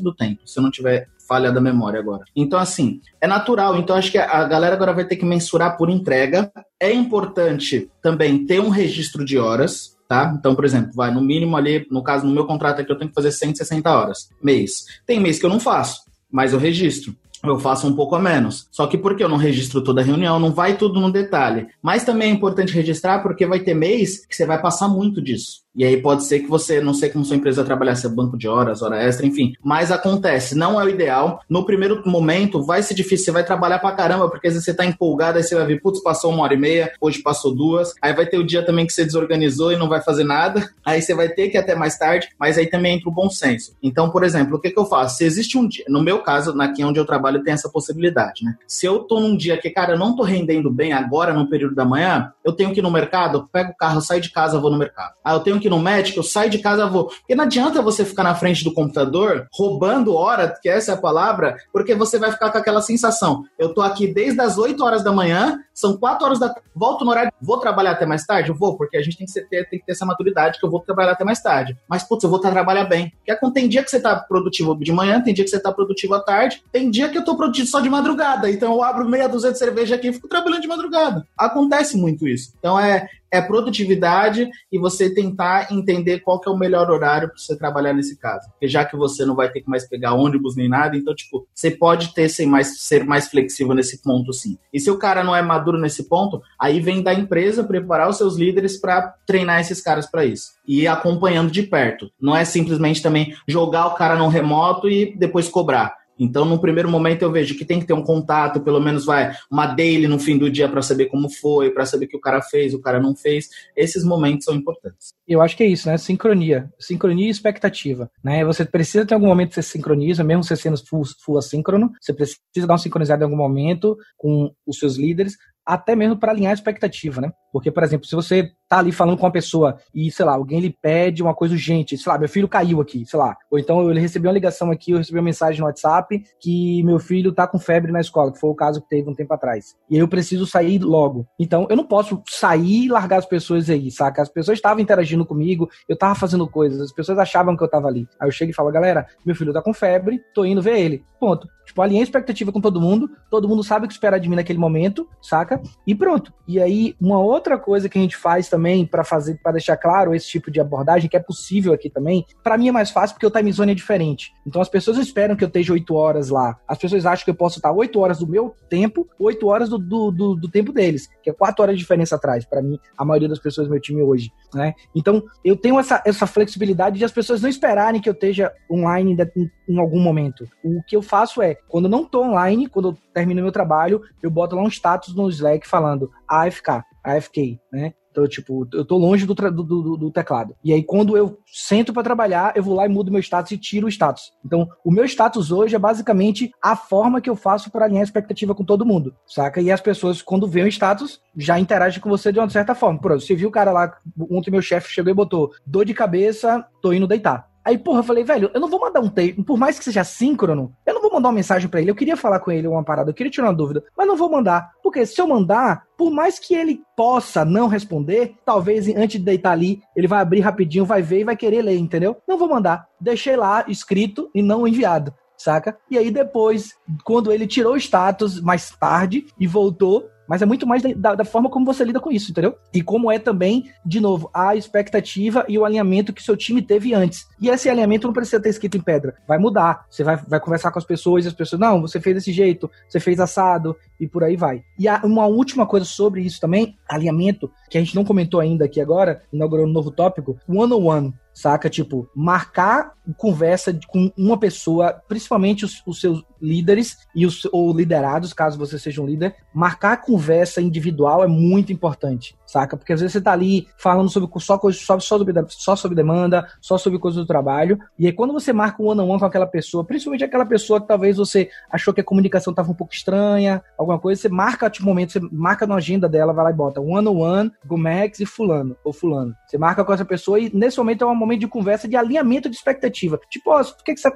do 0.03 0.13
tempo, 0.13 0.41
se 0.45 0.59
eu 0.59 0.63
não 0.63 0.71
tiver 0.71 1.07
falha 1.27 1.51
da 1.51 1.61
memória 1.61 1.99
agora. 1.99 2.23
Então, 2.35 2.59
assim, 2.59 2.99
é 3.21 3.27
natural. 3.27 3.77
Então, 3.77 3.95
acho 3.95 4.11
que 4.11 4.17
a 4.17 4.43
galera 4.45 4.75
agora 4.75 4.93
vai 4.93 5.05
ter 5.05 5.15
que 5.15 5.25
mensurar 5.25 5.77
por 5.77 5.89
entrega. 5.89 6.51
É 6.79 6.91
importante 6.91 7.89
também 8.01 8.45
ter 8.45 8.59
um 8.59 8.69
registro 8.69 9.23
de 9.23 9.37
horas, 9.37 9.97
tá? 10.07 10.35
Então, 10.37 10.53
por 10.53 10.65
exemplo, 10.65 10.91
vai 10.93 11.13
no 11.13 11.21
mínimo 11.21 11.55
ali, 11.55 11.87
no 11.89 12.03
caso, 12.03 12.25
no 12.25 12.33
meu 12.33 12.45
contrato 12.45 12.81
aqui, 12.81 12.91
eu 12.91 12.97
tenho 12.97 13.09
que 13.09 13.15
fazer 13.15 13.31
160 13.31 13.89
horas 13.89 14.29
mês. 14.41 14.85
Tem 15.05 15.19
mês 15.19 15.39
que 15.39 15.45
eu 15.45 15.49
não 15.49 15.59
faço, 15.59 16.01
mas 16.31 16.53
eu 16.53 16.59
registro 16.59 17.15
eu 17.43 17.59
faço 17.59 17.87
um 17.87 17.93
pouco 17.93 18.15
a 18.15 18.19
menos. 18.19 18.67
Só 18.71 18.87
que 18.87 18.97
porque 18.97 19.23
eu 19.23 19.29
não 19.29 19.37
registro 19.37 19.83
toda 19.83 20.01
a 20.01 20.03
reunião, 20.03 20.39
não 20.39 20.51
vai 20.51 20.77
tudo 20.77 20.99
no 20.99 21.11
detalhe. 21.11 21.67
Mas 21.81 22.05
também 22.05 22.29
é 22.29 22.33
importante 22.33 22.73
registrar 22.73 23.19
porque 23.19 23.45
vai 23.45 23.59
ter 23.59 23.73
mês 23.73 24.25
que 24.25 24.35
você 24.35 24.45
vai 24.45 24.61
passar 24.61 24.87
muito 24.87 25.21
disso. 25.21 25.62
E 25.75 25.83
aí 25.83 25.97
pode 25.97 26.23
ser 26.25 26.39
que 26.39 26.47
você, 26.47 26.79
não 26.79 26.93
sei 26.93 27.09
como 27.09 27.25
sua 27.25 27.35
empresa 27.35 27.63
trabalhar, 27.63 27.95
se 27.95 28.05
é 28.05 28.09
banco 28.09 28.37
de 28.37 28.47
horas, 28.47 28.81
hora 28.83 29.01
extra, 29.01 29.25
enfim. 29.25 29.53
Mas 29.63 29.91
acontece, 29.91 30.55
não 30.55 30.79
é 30.79 30.85
o 30.85 30.89
ideal. 30.89 31.41
No 31.49 31.65
primeiro 31.65 32.03
momento 32.05 32.63
vai 32.63 32.83
ser 32.83 32.93
difícil, 32.93 33.25
você 33.25 33.31
vai 33.31 33.43
trabalhar 33.43 33.79
pra 33.79 33.91
caramba, 33.91 34.29
porque 34.29 34.47
às 34.47 34.53
vezes 34.53 34.65
você 34.65 34.73
tá 34.73 34.85
empolgado, 34.85 35.37
aí 35.37 35.43
você 35.43 35.55
vai 35.55 35.65
ver, 35.65 35.81
putz, 35.81 36.01
passou 36.01 36.31
uma 36.31 36.43
hora 36.43 36.53
e 36.53 36.57
meia, 36.57 36.91
hoje 37.01 37.23
passou 37.23 37.55
duas. 37.55 37.93
Aí 38.01 38.13
vai 38.13 38.25
ter 38.27 38.37
o 38.37 38.45
dia 38.45 38.63
também 38.63 38.85
que 38.85 38.93
você 38.93 39.03
desorganizou 39.03 39.71
e 39.71 39.77
não 39.77 39.89
vai 39.89 40.01
fazer 40.01 40.23
nada. 40.23 40.69
Aí 40.85 41.01
você 41.01 41.13
vai 41.13 41.29
ter 41.29 41.49
que 41.49 41.57
ir 41.57 41.59
até 41.59 41.75
mais 41.75 41.97
tarde, 41.97 42.29
mas 42.37 42.57
aí 42.57 42.67
também 42.67 42.97
entra 42.97 43.09
o 43.09 43.11
bom 43.11 43.29
senso. 43.29 43.73
Então, 43.81 44.09
por 44.09 44.23
exemplo, 44.23 44.57
o 44.57 44.59
que, 44.59 44.69
que 44.69 44.77
eu 44.77 44.85
faço? 44.85 45.17
Se 45.17 45.23
existe 45.23 45.57
um 45.57 45.65
dia, 45.65 45.85
no 45.87 46.03
meu 46.03 46.19
caso, 46.19 46.59
aqui 46.61 46.83
onde 46.83 46.99
eu 46.99 47.05
trabalho, 47.05 47.41
tem 47.41 47.53
essa 47.53 47.69
possibilidade, 47.69 48.43
né? 48.43 48.55
Se 48.67 48.85
eu 48.85 48.99
tô 48.99 49.19
num 49.21 49.35
dia 49.35 49.55
que, 49.57 49.69
cara, 49.69 49.93
eu 49.93 49.97
não 49.97 50.13
tô 50.13 50.23
rendendo 50.23 50.69
bem 50.69 50.91
agora 50.91 51.33
no 51.33 51.49
período 51.49 51.73
da 51.73 51.85
manhã, 51.85 52.33
eu 52.43 52.51
tenho 52.51 52.73
que 52.73 52.79
ir 52.79 52.83
no 52.83 52.91
mercado, 52.91 53.37
eu 53.37 53.47
pego 53.47 53.71
o 53.71 53.77
carro, 53.77 54.01
saio 54.01 54.19
de 54.19 54.29
casa, 54.29 54.59
vou 54.59 54.69
no 54.69 54.77
mercado. 54.77 55.13
Ah, 55.23 55.33
eu 55.33 55.39
tenho 55.39 55.59
que 55.63 55.67
ir 55.67 55.71
no 55.71 55.79
médico, 55.79 56.19
eu 56.19 56.23
saio 56.23 56.49
de 56.49 56.59
casa, 56.59 56.85
vou. 56.85 57.05
Porque 57.05 57.35
não 57.35 57.45
adianta 57.45 57.81
você 57.81 58.05
ficar 58.05 58.23
na 58.23 58.35
frente 58.35 58.63
do 58.63 58.73
computador 58.73 59.47
roubando 59.53 60.15
hora, 60.15 60.53
que 60.61 60.69
essa 60.69 60.91
é 60.91 60.93
a 60.93 60.97
palavra, 60.97 61.57
porque 61.71 61.95
você 61.95 62.19
vai 62.19 62.31
ficar 62.31 62.51
com 62.51 62.57
aquela 62.57 62.81
sensação. 62.81 63.43
Eu 63.57 63.73
tô 63.73 63.81
aqui 63.81 64.07
desde 64.07 64.39
as 64.41 64.57
8 64.57 64.83
horas 64.83 65.03
da 65.03 65.11
manhã, 65.11 65.57
são 65.73 65.97
4 65.97 66.25
horas 66.25 66.39
da 66.39 66.53
volto 66.75 67.05
no 67.05 67.11
horário, 67.11 67.31
vou 67.41 67.59
trabalhar 67.59 67.91
até 67.91 68.05
mais 68.05 68.25
tarde? 68.25 68.49
Eu 68.49 68.55
vou, 68.55 68.77
porque 68.77 68.97
a 68.97 69.01
gente 69.01 69.17
tem 69.17 69.25
que, 69.25 69.33
ter, 69.33 69.69
tem 69.69 69.79
que 69.79 69.85
ter 69.85 69.91
essa 69.91 70.05
maturidade 70.05 70.59
que 70.59 70.65
eu 70.65 70.69
vou 70.69 70.79
trabalhar 70.79 71.11
até 71.11 71.23
mais 71.23 71.41
tarde. 71.41 71.77
Mas, 71.87 72.03
putz, 72.03 72.23
eu 72.23 72.29
vou 72.29 72.39
trabalhar 72.39 72.85
bem. 72.85 73.11
Porque 73.25 73.51
tem 73.51 73.69
dia 73.69 73.83
que 73.83 73.89
você 73.89 73.99
tá 73.99 74.15
produtivo 74.15 74.75
de 74.75 74.91
manhã, 74.91 75.21
tem 75.21 75.33
dia 75.33 75.43
que 75.43 75.49
você 75.49 75.59
tá 75.59 75.71
produtivo 75.71 76.15
à 76.15 76.19
tarde, 76.19 76.63
tem 76.71 76.89
dia 76.89 77.09
que 77.09 77.17
eu 77.17 77.23
tô 77.23 77.35
produtivo 77.37 77.67
só 77.67 77.79
de 77.79 77.89
madrugada. 77.89 78.49
Então 78.49 78.73
eu 78.73 78.83
abro 78.83 79.07
meia 79.07 79.29
dúzia 79.29 79.51
de 79.51 79.59
cerveja 79.59 79.95
aqui 79.95 80.09
e 80.09 80.13
fico 80.13 80.27
trabalhando 80.27 80.61
de 80.61 80.67
madrugada. 80.67 81.25
Acontece 81.37 81.95
muito 81.97 82.27
isso. 82.27 82.53
Então 82.57 82.79
é, 82.79 83.07
é 83.33 83.41
produtividade 83.41 84.47
e 84.71 84.77
você 84.77 85.11
tentar 85.11 85.73
entender 85.73 86.19
qual 86.19 86.39
que 86.39 86.47
é 86.47 86.51
o 86.51 86.57
melhor 86.57 86.91
horário 86.91 87.29
para 87.29 87.37
você 87.37 87.57
trabalhar 87.57 87.91
nesse 87.91 88.15
caso. 88.15 88.47
Porque 88.51 88.67
já 88.67 88.85
que 88.85 88.95
você 88.95 89.25
não 89.25 89.35
vai 89.35 89.51
ter 89.51 89.61
que 89.61 89.69
mais 89.69 89.89
pegar 89.89 90.13
ônibus 90.13 90.55
nem 90.55 90.69
nada, 90.69 90.95
então, 90.95 91.15
tipo, 91.15 91.47
você 91.51 91.71
pode 91.71 92.13
ter 92.13 92.29
ser 92.29 92.45
mais, 92.45 92.79
ser 92.81 93.03
mais 93.03 93.27
flexível 93.27 93.73
nesse 93.73 94.03
ponto, 94.03 94.31
sim. 94.31 94.55
E 94.71 94.79
se 94.79 94.91
o 94.91 94.99
cara 94.99 95.23
não 95.23 95.35
é 95.35 95.41
maduro 95.41 95.79
nesse 95.79 96.07
ponto, 96.07 96.43
aí 96.59 96.79
vem 96.79 97.01
da 97.01 97.11
empresa 97.11 97.63
preparar 97.63 98.07
os 98.07 98.17
seus 98.17 98.35
líderes 98.35 98.79
para 98.79 99.15
treinar 99.25 99.59
esses 99.59 99.81
caras 99.81 100.05
para 100.05 100.23
isso. 100.23 100.51
E 100.67 100.87
acompanhando 100.87 101.49
de 101.49 101.63
perto. 101.63 102.11
Não 102.21 102.37
é 102.37 102.45
simplesmente 102.45 103.01
também 103.01 103.35
jogar 103.47 103.87
o 103.87 103.95
cara 103.95 104.15
no 104.15 104.27
remoto 104.27 104.87
e 104.87 105.17
depois 105.17 105.49
cobrar 105.49 106.02
então, 106.23 106.45
no 106.45 106.59
primeiro 106.59 106.89
momento, 106.89 107.21
eu 107.21 107.31
vejo 107.31 107.57
que 107.57 107.65
tem 107.65 107.79
que 107.79 107.85
ter 107.85 107.93
um 107.93 108.01
contato, 108.01 108.61
pelo 108.61 108.79
menos 108.79 109.05
vai 109.05 109.35
uma 109.51 109.67
daily 109.67 110.07
no 110.07 110.17
fim 110.17 110.37
do 110.37 110.49
dia 110.49 110.69
para 110.69 110.81
saber 110.81 111.07
como 111.07 111.29
foi, 111.29 111.69
para 111.69 111.85
saber 111.85 112.07
que 112.07 112.15
o 112.15 112.21
cara 112.21 112.41
fez, 112.41 112.73
o 112.73 112.81
cara 112.81 112.99
não 112.99 113.13
fez. 113.13 113.49
Esses 113.75 114.05
momentos 114.05 114.45
são 114.45 114.55
importantes. 114.55 115.13
Eu 115.27 115.41
acho 115.41 115.57
que 115.57 115.63
é 115.63 115.67
isso, 115.67 115.89
né? 115.89 115.97
Sincronia. 115.97 116.71
Sincronia 116.79 117.27
e 117.27 117.29
expectativa. 117.29 118.09
Né? 118.23 118.45
Você 118.45 118.63
precisa 118.63 119.05
ter 119.05 119.13
algum 119.13 119.27
momento 119.27 119.49
que 119.49 119.55
você 119.55 119.63
sincroniza, 119.63 120.23
mesmo 120.23 120.43
você 120.43 120.55
sendo 120.55 120.77
full, 120.85 121.03
full 121.23 121.37
assíncrono, 121.37 121.91
você 121.99 122.13
precisa 122.13 122.67
dar 122.67 122.73
uma 122.73 122.77
sincronizada 122.77 123.23
em 123.23 123.25
algum 123.25 123.37
momento 123.37 123.97
com 124.17 124.53
os 124.65 124.79
seus 124.79 124.95
líderes, 124.95 125.37
até 125.65 125.95
mesmo 125.95 126.17
para 126.17 126.31
alinhar 126.31 126.51
a 126.51 126.55
expectativa, 126.55 127.19
né? 127.19 127.31
Porque, 127.53 127.69
por 127.69 127.83
exemplo, 127.83 128.07
se 128.07 128.15
você 128.15 128.51
tá 128.67 128.79
ali 128.79 128.91
falando 128.91 129.15
com 129.15 129.25
uma 129.27 129.31
pessoa 129.31 129.77
e, 129.93 130.09
sei 130.11 130.25
lá, 130.25 130.33
alguém 130.33 130.59
lhe 130.59 130.71
pede 130.71 131.21
uma 131.21 131.35
coisa 131.35 131.53
urgente, 131.53 131.95
sei 131.95 132.11
lá, 132.11 132.17
meu 132.17 132.27
filho 132.27 132.47
caiu 132.47 132.81
aqui, 132.81 133.05
sei 133.05 133.19
lá. 133.19 133.37
Ou 133.51 133.59
então 133.59 133.91
ele 133.91 133.99
recebeu 133.99 134.29
uma 134.29 134.33
ligação 134.33 134.71
aqui, 134.71 134.91
eu 134.91 134.97
recebi 134.97 135.19
uma 135.19 135.25
mensagem 135.25 135.61
no 135.61 135.67
WhatsApp 135.67 136.23
que 136.39 136.81
meu 136.81 136.97
filho 136.97 137.31
tá 137.31 137.45
com 137.45 137.59
febre 137.59 137.91
na 137.91 138.01
escola, 138.01 138.33
que 138.33 138.39
foi 138.39 138.49
o 138.49 138.55
caso 138.55 138.81
que 138.81 138.89
teve 138.89 139.07
um 139.07 139.13
tempo 139.13 139.31
atrás. 139.31 139.75
E 139.87 139.97
eu 139.99 140.07
preciso 140.07 140.47
sair 140.47 140.79
logo. 140.79 141.27
Então, 141.39 141.67
eu 141.69 141.77
não 141.77 141.85
posso 141.85 142.23
sair 142.27 142.85
e 142.85 142.89
largar 142.89 143.19
as 143.19 143.25
pessoas 143.27 143.69
aí, 143.69 143.91
saca? 143.91 144.23
As 144.23 144.29
pessoas 144.29 144.57
estavam 144.57 144.81
interagindo 144.81 145.23
comigo, 145.23 145.69
eu 145.87 145.95
tava 145.95 146.15
fazendo 146.15 146.47
coisas, 146.47 146.81
as 146.81 146.91
pessoas 146.91 147.19
achavam 147.19 147.55
que 147.55 147.63
eu 147.63 147.69
tava 147.69 147.87
ali. 147.87 148.07
Aí 148.19 148.27
eu 148.27 148.31
chego 148.31 148.49
e 148.49 148.55
falo, 148.55 148.71
galera, 148.71 149.05
meu 149.23 149.35
filho 149.35 149.53
tá 149.53 149.61
com 149.61 149.73
febre, 149.73 150.19
tô 150.33 150.43
indo 150.43 150.61
ver 150.61 150.79
ele. 150.79 151.03
Ponto. 151.19 151.47
Tipo, 151.65 151.81
alinhei 151.81 152.01
a 152.01 152.03
expectativa 152.03 152.51
com 152.51 152.59
todo 152.59 152.81
mundo, 152.81 153.09
todo 153.29 153.47
mundo 153.47 153.63
sabe 153.63 153.85
o 153.85 153.87
que 153.87 153.93
esperar 153.93 154.17
de 154.17 154.27
mim 154.27 154.35
naquele 154.35 154.59
momento, 154.59 155.07
saca? 155.21 155.61
E 155.87 155.95
pronto. 155.95 156.33
E 156.47 156.59
aí, 156.59 156.95
uma 156.99 157.19
outra 157.19 157.42
coisa 157.57 157.87
que 157.87 157.97
a 157.97 158.01
gente 158.01 158.17
faz 158.17 158.49
também 158.49 158.85
para 158.85 159.03
fazer, 159.03 159.39
para 159.41 159.53
deixar 159.53 159.77
claro 159.77 160.13
esse 160.13 160.27
tipo 160.27 160.49
de 160.49 160.59
abordagem, 160.59 161.09
que 161.09 161.17
é 161.17 161.19
possível 161.19 161.73
aqui 161.73 161.89
também, 161.89 162.25
para 162.43 162.57
mim 162.57 162.69
é 162.69 162.71
mais 162.71 162.89
fácil 162.89 163.15
porque 163.15 163.25
o 163.27 163.31
time 163.31 163.51
zone 163.51 163.71
é 163.71 163.75
diferente. 163.75 164.33
Então 164.45 164.61
as 164.61 164.69
pessoas 164.69 164.97
esperam 164.97 165.35
que 165.35 165.43
eu 165.43 165.47
esteja 165.47 165.73
8 165.73 165.95
horas 165.95 166.29
lá. 166.29 166.57
As 166.67 166.77
pessoas 166.77 167.05
acham 167.05 167.25
que 167.25 167.31
eu 167.31 167.35
posso 167.35 167.59
estar 167.59 167.71
8 167.71 167.99
horas 167.99 168.19
do 168.19 168.27
meu 168.27 168.55
tempo, 168.69 169.07
8 169.19 169.47
horas 169.47 169.69
do, 169.69 169.77
do, 169.77 170.11
do, 170.11 170.35
do 170.35 170.49
tempo 170.49 170.71
deles, 170.71 171.07
que 171.21 171.29
é 171.29 171.33
4 171.33 171.61
horas 171.61 171.75
de 171.75 171.81
diferença 171.81 172.15
atrás, 172.15 172.45
para 172.45 172.61
mim, 172.61 172.79
a 172.97 173.05
maioria 173.05 173.29
das 173.29 173.39
pessoas 173.39 173.67
do 173.67 173.71
meu 173.71 173.81
time 173.81 174.01
hoje, 174.01 174.31
né? 174.53 174.73
Então, 174.95 175.23
eu 175.43 175.55
tenho 175.55 175.79
essa, 175.79 176.01
essa 176.05 176.25
flexibilidade 176.25 176.97
de 176.97 177.05
as 177.05 177.11
pessoas 177.11 177.41
não 177.41 177.49
esperarem 177.49 178.01
que 178.01 178.09
eu 178.09 178.13
esteja 178.13 178.51
online 178.69 179.15
em, 179.35 179.51
em 179.73 179.79
algum 179.79 179.99
momento. 179.99 180.47
O 180.63 180.81
que 180.83 180.95
eu 180.95 181.01
faço 181.01 181.41
é, 181.41 181.55
quando 181.67 181.85
eu 181.85 181.91
não 181.91 182.05
tô 182.05 182.23
online, 182.23 182.67
quando 182.67 182.89
eu 182.89 182.97
termino 183.13 183.41
meu 183.41 183.51
trabalho, 183.51 184.01
eu 184.21 184.29
boto 184.29 184.55
lá 184.55 184.61
um 184.61 184.67
status 184.67 185.15
no 185.15 185.29
Slack 185.29 185.67
falando 185.67 186.11
AFK, 186.27 186.83
AFK, 187.03 187.59
né? 187.71 187.93
Então, 188.13 188.27
tipo, 188.27 188.67
eu 188.71 188.85
tô 188.85 188.95
longe 188.95 189.25
do, 189.25 189.33
do, 189.33 189.63
do, 189.63 189.97
do 189.97 190.11
teclado. 190.11 190.55
E 190.63 190.71
aí, 190.71 190.83
quando 190.83 191.17
eu 191.17 191.39
sento 191.47 191.91
para 191.91 192.03
trabalhar, 192.03 192.53
eu 192.55 192.61
vou 192.61 192.75
lá 192.75 192.85
e 192.85 192.89
mudo 192.89 193.11
meu 193.11 193.19
status 193.19 193.51
e 193.51 193.57
tiro 193.57 193.87
o 193.87 193.89
status. 193.89 194.31
Então, 194.45 194.69
o 194.85 194.91
meu 194.91 195.03
status 195.03 195.51
hoje 195.51 195.75
é 195.75 195.79
basicamente 195.79 196.51
a 196.61 196.75
forma 196.75 197.19
que 197.19 197.29
eu 197.29 197.35
faço 197.35 197.71
para 197.71 197.85
alinhar 197.85 198.01
a 198.01 198.03
expectativa 198.03 198.53
com 198.53 198.63
todo 198.63 198.85
mundo, 198.85 199.15
saca? 199.25 199.59
E 199.59 199.71
as 199.71 199.81
pessoas, 199.81 200.21
quando 200.21 200.47
veem 200.47 200.67
o 200.67 200.69
status, 200.69 201.19
já 201.35 201.59
interagem 201.59 201.99
com 201.99 202.09
você 202.09 202.31
de 202.31 202.37
uma 202.37 202.49
certa 202.51 202.75
forma. 202.75 202.99
Por 202.99 203.09
exemplo, 203.11 203.25
você 203.25 203.35
viu 203.35 203.49
o 203.49 203.51
cara 203.51 203.71
lá, 203.71 203.97
ontem 204.29 204.51
meu 204.51 204.61
chefe 204.61 204.91
chegou 204.91 205.11
e 205.11 205.15
botou 205.15 205.51
dor 205.65 205.83
de 205.83 205.93
cabeça, 205.95 206.63
tô 206.83 206.93
indo 206.93 207.07
deitar. 207.07 207.52
Aí, 207.65 207.77
porra, 207.77 207.99
eu 207.99 208.03
falei, 208.03 208.23
velho, 208.23 208.51
eu 208.53 208.59
não 208.59 208.69
vou 208.69 208.79
mandar 208.79 208.99
um 208.99 209.09
texto, 209.09 209.43
por 209.43 209.57
mais 209.57 209.77
que 209.77 209.85
seja 209.85 210.03
síncrono, 210.03 210.73
eu 210.85 210.93
não 210.93 211.01
vou 211.01 211.13
mandar 211.13 211.29
uma 211.29 211.35
mensagem 211.35 211.69
para 211.69 211.81
ele. 211.81 211.91
Eu 211.91 211.95
queria 211.95 212.17
falar 212.17 212.39
com 212.39 212.51
ele 212.51 212.67
uma 212.67 212.83
parada, 212.83 213.09
eu 213.09 213.13
queria 213.13 213.31
tirar 213.31 213.47
uma 213.47 213.53
dúvida, 213.53 213.83
mas 213.97 214.07
não 214.07 214.17
vou 214.17 214.29
mandar. 214.29 214.71
Porque 214.81 215.05
se 215.05 215.19
eu 215.19 215.27
mandar, 215.27 215.85
por 215.97 216.11
mais 216.11 216.39
que 216.39 216.53
ele 216.53 216.81
possa 216.95 217.45
não 217.45 217.67
responder, 217.67 218.35
talvez 218.45 218.87
antes 218.89 219.19
de 219.19 219.25
deitar 219.25 219.51
ali, 219.51 219.81
ele 219.95 220.07
vai 220.07 220.19
abrir 220.19 220.41
rapidinho, 220.41 220.85
vai 220.85 221.01
ver 221.01 221.21
e 221.21 221.23
vai 221.23 221.37
querer 221.37 221.61
ler, 221.61 221.77
entendeu? 221.77 222.17
Não 222.27 222.37
vou 222.37 222.49
mandar. 222.49 222.87
Deixei 222.99 223.35
lá 223.35 223.63
escrito 223.67 224.29
e 224.33 224.41
não 224.41 224.67
enviado 224.67 225.13
saca? 225.35 225.77
E 225.91 225.97
aí 225.97 226.09
depois, 226.09 226.73
quando 227.03 227.31
ele 227.31 227.45
tirou 227.45 227.73
o 227.73 227.77
status 227.77 228.39
mais 228.39 228.69
tarde 228.69 229.25
e 229.37 229.45
voltou, 229.45 230.07
mas 230.27 230.41
é 230.41 230.45
muito 230.45 230.65
mais 230.65 230.81
da, 230.95 231.15
da, 231.15 231.25
forma 231.25 231.49
como 231.49 231.65
você 231.65 231.83
lida 231.83 231.99
com 231.99 232.11
isso, 232.11 232.31
entendeu? 232.31 232.55
E 232.73 232.81
como 232.81 233.11
é 233.11 233.19
também, 233.19 233.69
de 233.85 233.99
novo, 233.99 234.29
a 234.33 234.55
expectativa 234.55 235.45
e 235.47 235.57
o 235.57 235.65
alinhamento 235.65 236.13
que 236.13 236.23
seu 236.23 236.35
time 236.37 236.61
teve 236.61 236.93
antes. 236.93 237.27
E 237.39 237.49
esse 237.49 237.69
alinhamento 237.69 238.07
não 238.07 238.13
precisa 238.13 238.41
ter 238.41 238.49
escrito 238.49 238.77
em 238.77 238.81
pedra. 238.81 239.15
Vai 239.27 239.37
mudar. 239.37 239.85
Você 239.89 240.03
vai, 240.03 240.15
vai 240.15 240.39
conversar 240.39 240.71
com 240.71 240.79
as 240.79 240.85
pessoas 240.85 241.25
e 241.25 241.27
as 241.27 241.33
pessoas, 241.33 241.59
não, 241.59 241.81
você 241.81 241.99
fez 241.99 242.15
desse 242.15 242.31
jeito, 242.31 242.69
você 242.87 242.99
fez 242.99 243.19
assado, 243.19 243.75
e 243.99 244.07
por 244.07 244.23
aí 244.23 244.35
vai. 244.35 244.63
E 244.77 244.87
uma 245.05 245.25
última 245.25 245.65
coisa 245.65 245.85
sobre 245.85 246.21
isso 246.21 246.39
também, 246.39 246.77
alinhamento, 246.87 247.51
que 247.69 247.77
a 247.77 247.81
gente 247.81 247.95
não 247.95 248.03
comentou 248.03 248.39
ainda 248.39 248.65
aqui 248.65 248.81
agora, 248.81 249.21
inaugurando 249.31 249.69
um 249.69 249.73
novo 249.73 249.91
tópico, 249.91 250.37
one-on-one. 250.47 251.13
Saca? 251.33 251.69
Tipo, 251.69 252.09
marcar 252.15 252.93
conversa 253.17 253.77
com 253.87 254.11
uma 254.17 254.37
pessoa, 254.37 254.93
principalmente 255.07 255.65
os, 255.65 255.81
os 255.85 255.99
seus 255.99 256.23
líderes 256.41 256.97
e 257.15 257.25
os 257.25 257.45
ou 257.51 257.75
liderados, 257.75 258.33
caso 258.33 258.57
você 258.57 258.77
seja 258.77 259.01
um 259.01 259.05
líder, 259.05 259.35
marcar 259.53 259.97
conversa 259.97 260.61
individual 260.61 261.23
é 261.23 261.27
muito 261.27 261.71
importante, 261.73 262.35
saca? 262.53 262.77
Porque 262.77 262.93
às 262.93 263.01
vezes 263.01 263.13
você 263.13 263.21
tá 263.21 263.31
ali 263.31 263.67
falando 263.77 264.09
sobre 264.09 264.29
só 264.39 264.57
coisas 264.57 264.81
só, 264.81 264.99
só, 264.99 265.17
sobre, 265.17 265.33
só 265.49 265.75
sobre 265.75 265.95
demanda, 265.95 266.47
só 266.61 266.77
sobre 266.77 266.99
coisas 266.99 267.21
do 267.21 267.27
trabalho, 267.27 267.79
e 267.97 268.05
aí 268.05 268.13
quando 268.13 268.33
você 268.33 268.53
marca 268.53 268.81
um 268.81 268.87
one 268.87 269.01
on 269.01 269.09
one 269.09 269.19
com 269.19 269.25
aquela 269.25 269.47
pessoa, 269.47 269.83
principalmente 269.83 270.23
aquela 270.23 270.45
pessoa 270.45 270.79
que 270.79 270.87
talvez 270.87 271.17
você 271.17 271.49
achou 271.69 271.93
que 271.93 272.01
a 272.01 272.03
comunicação 272.03 272.53
tava 272.53 272.71
um 272.71 272.75
pouco 272.75 272.93
estranha, 272.93 273.63
alguma 273.77 273.99
coisa, 273.99 274.21
você 274.21 274.29
marca 274.29 274.69
tipo 274.69 274.85
momento, 274.85 275.13
você 275.13 275.19
marca 275.31 275.65
na 275.65 275.75
agenda 275.75 276.07
dela, 276.07 276.33
vai 276.33 276.45
lá 276.45 276.51
e 276.51 276.53
bota 276.53 276.79
one 276.79 277.07
on 277.07 277.17
one, 277.17 277.51
Gomex 277.65 278.19
e 278.19 278.25
fulano 278.25 278.77
ou 278.83 278.93
fulano. 278.93 279.35
Você 279.47 279.57
marca 279.57 279.83
com 279.83 279.93
essa 279.93 280.05
pessoa 280.05 280.39
e 280.39 280.51
nesse 280.53 280.77
momento 280.77 281.03
é 281.03 281.07
um 281.07 281.15
momento 281.15 281.41
de 281.41 281.47
conversa 281.47 281.87
de 281.87 281.95
alinhamento 281.95 282.49
de 282.49 282.55
expectativa. 282.55 283.19
Tipo, 283.29 283.51
ó, 283.51 283.59
oh, 283.59 283.61
o 283.61 283.83
que, 283.83 283.93
que, 283.93 283.99
você, 283.99 284.11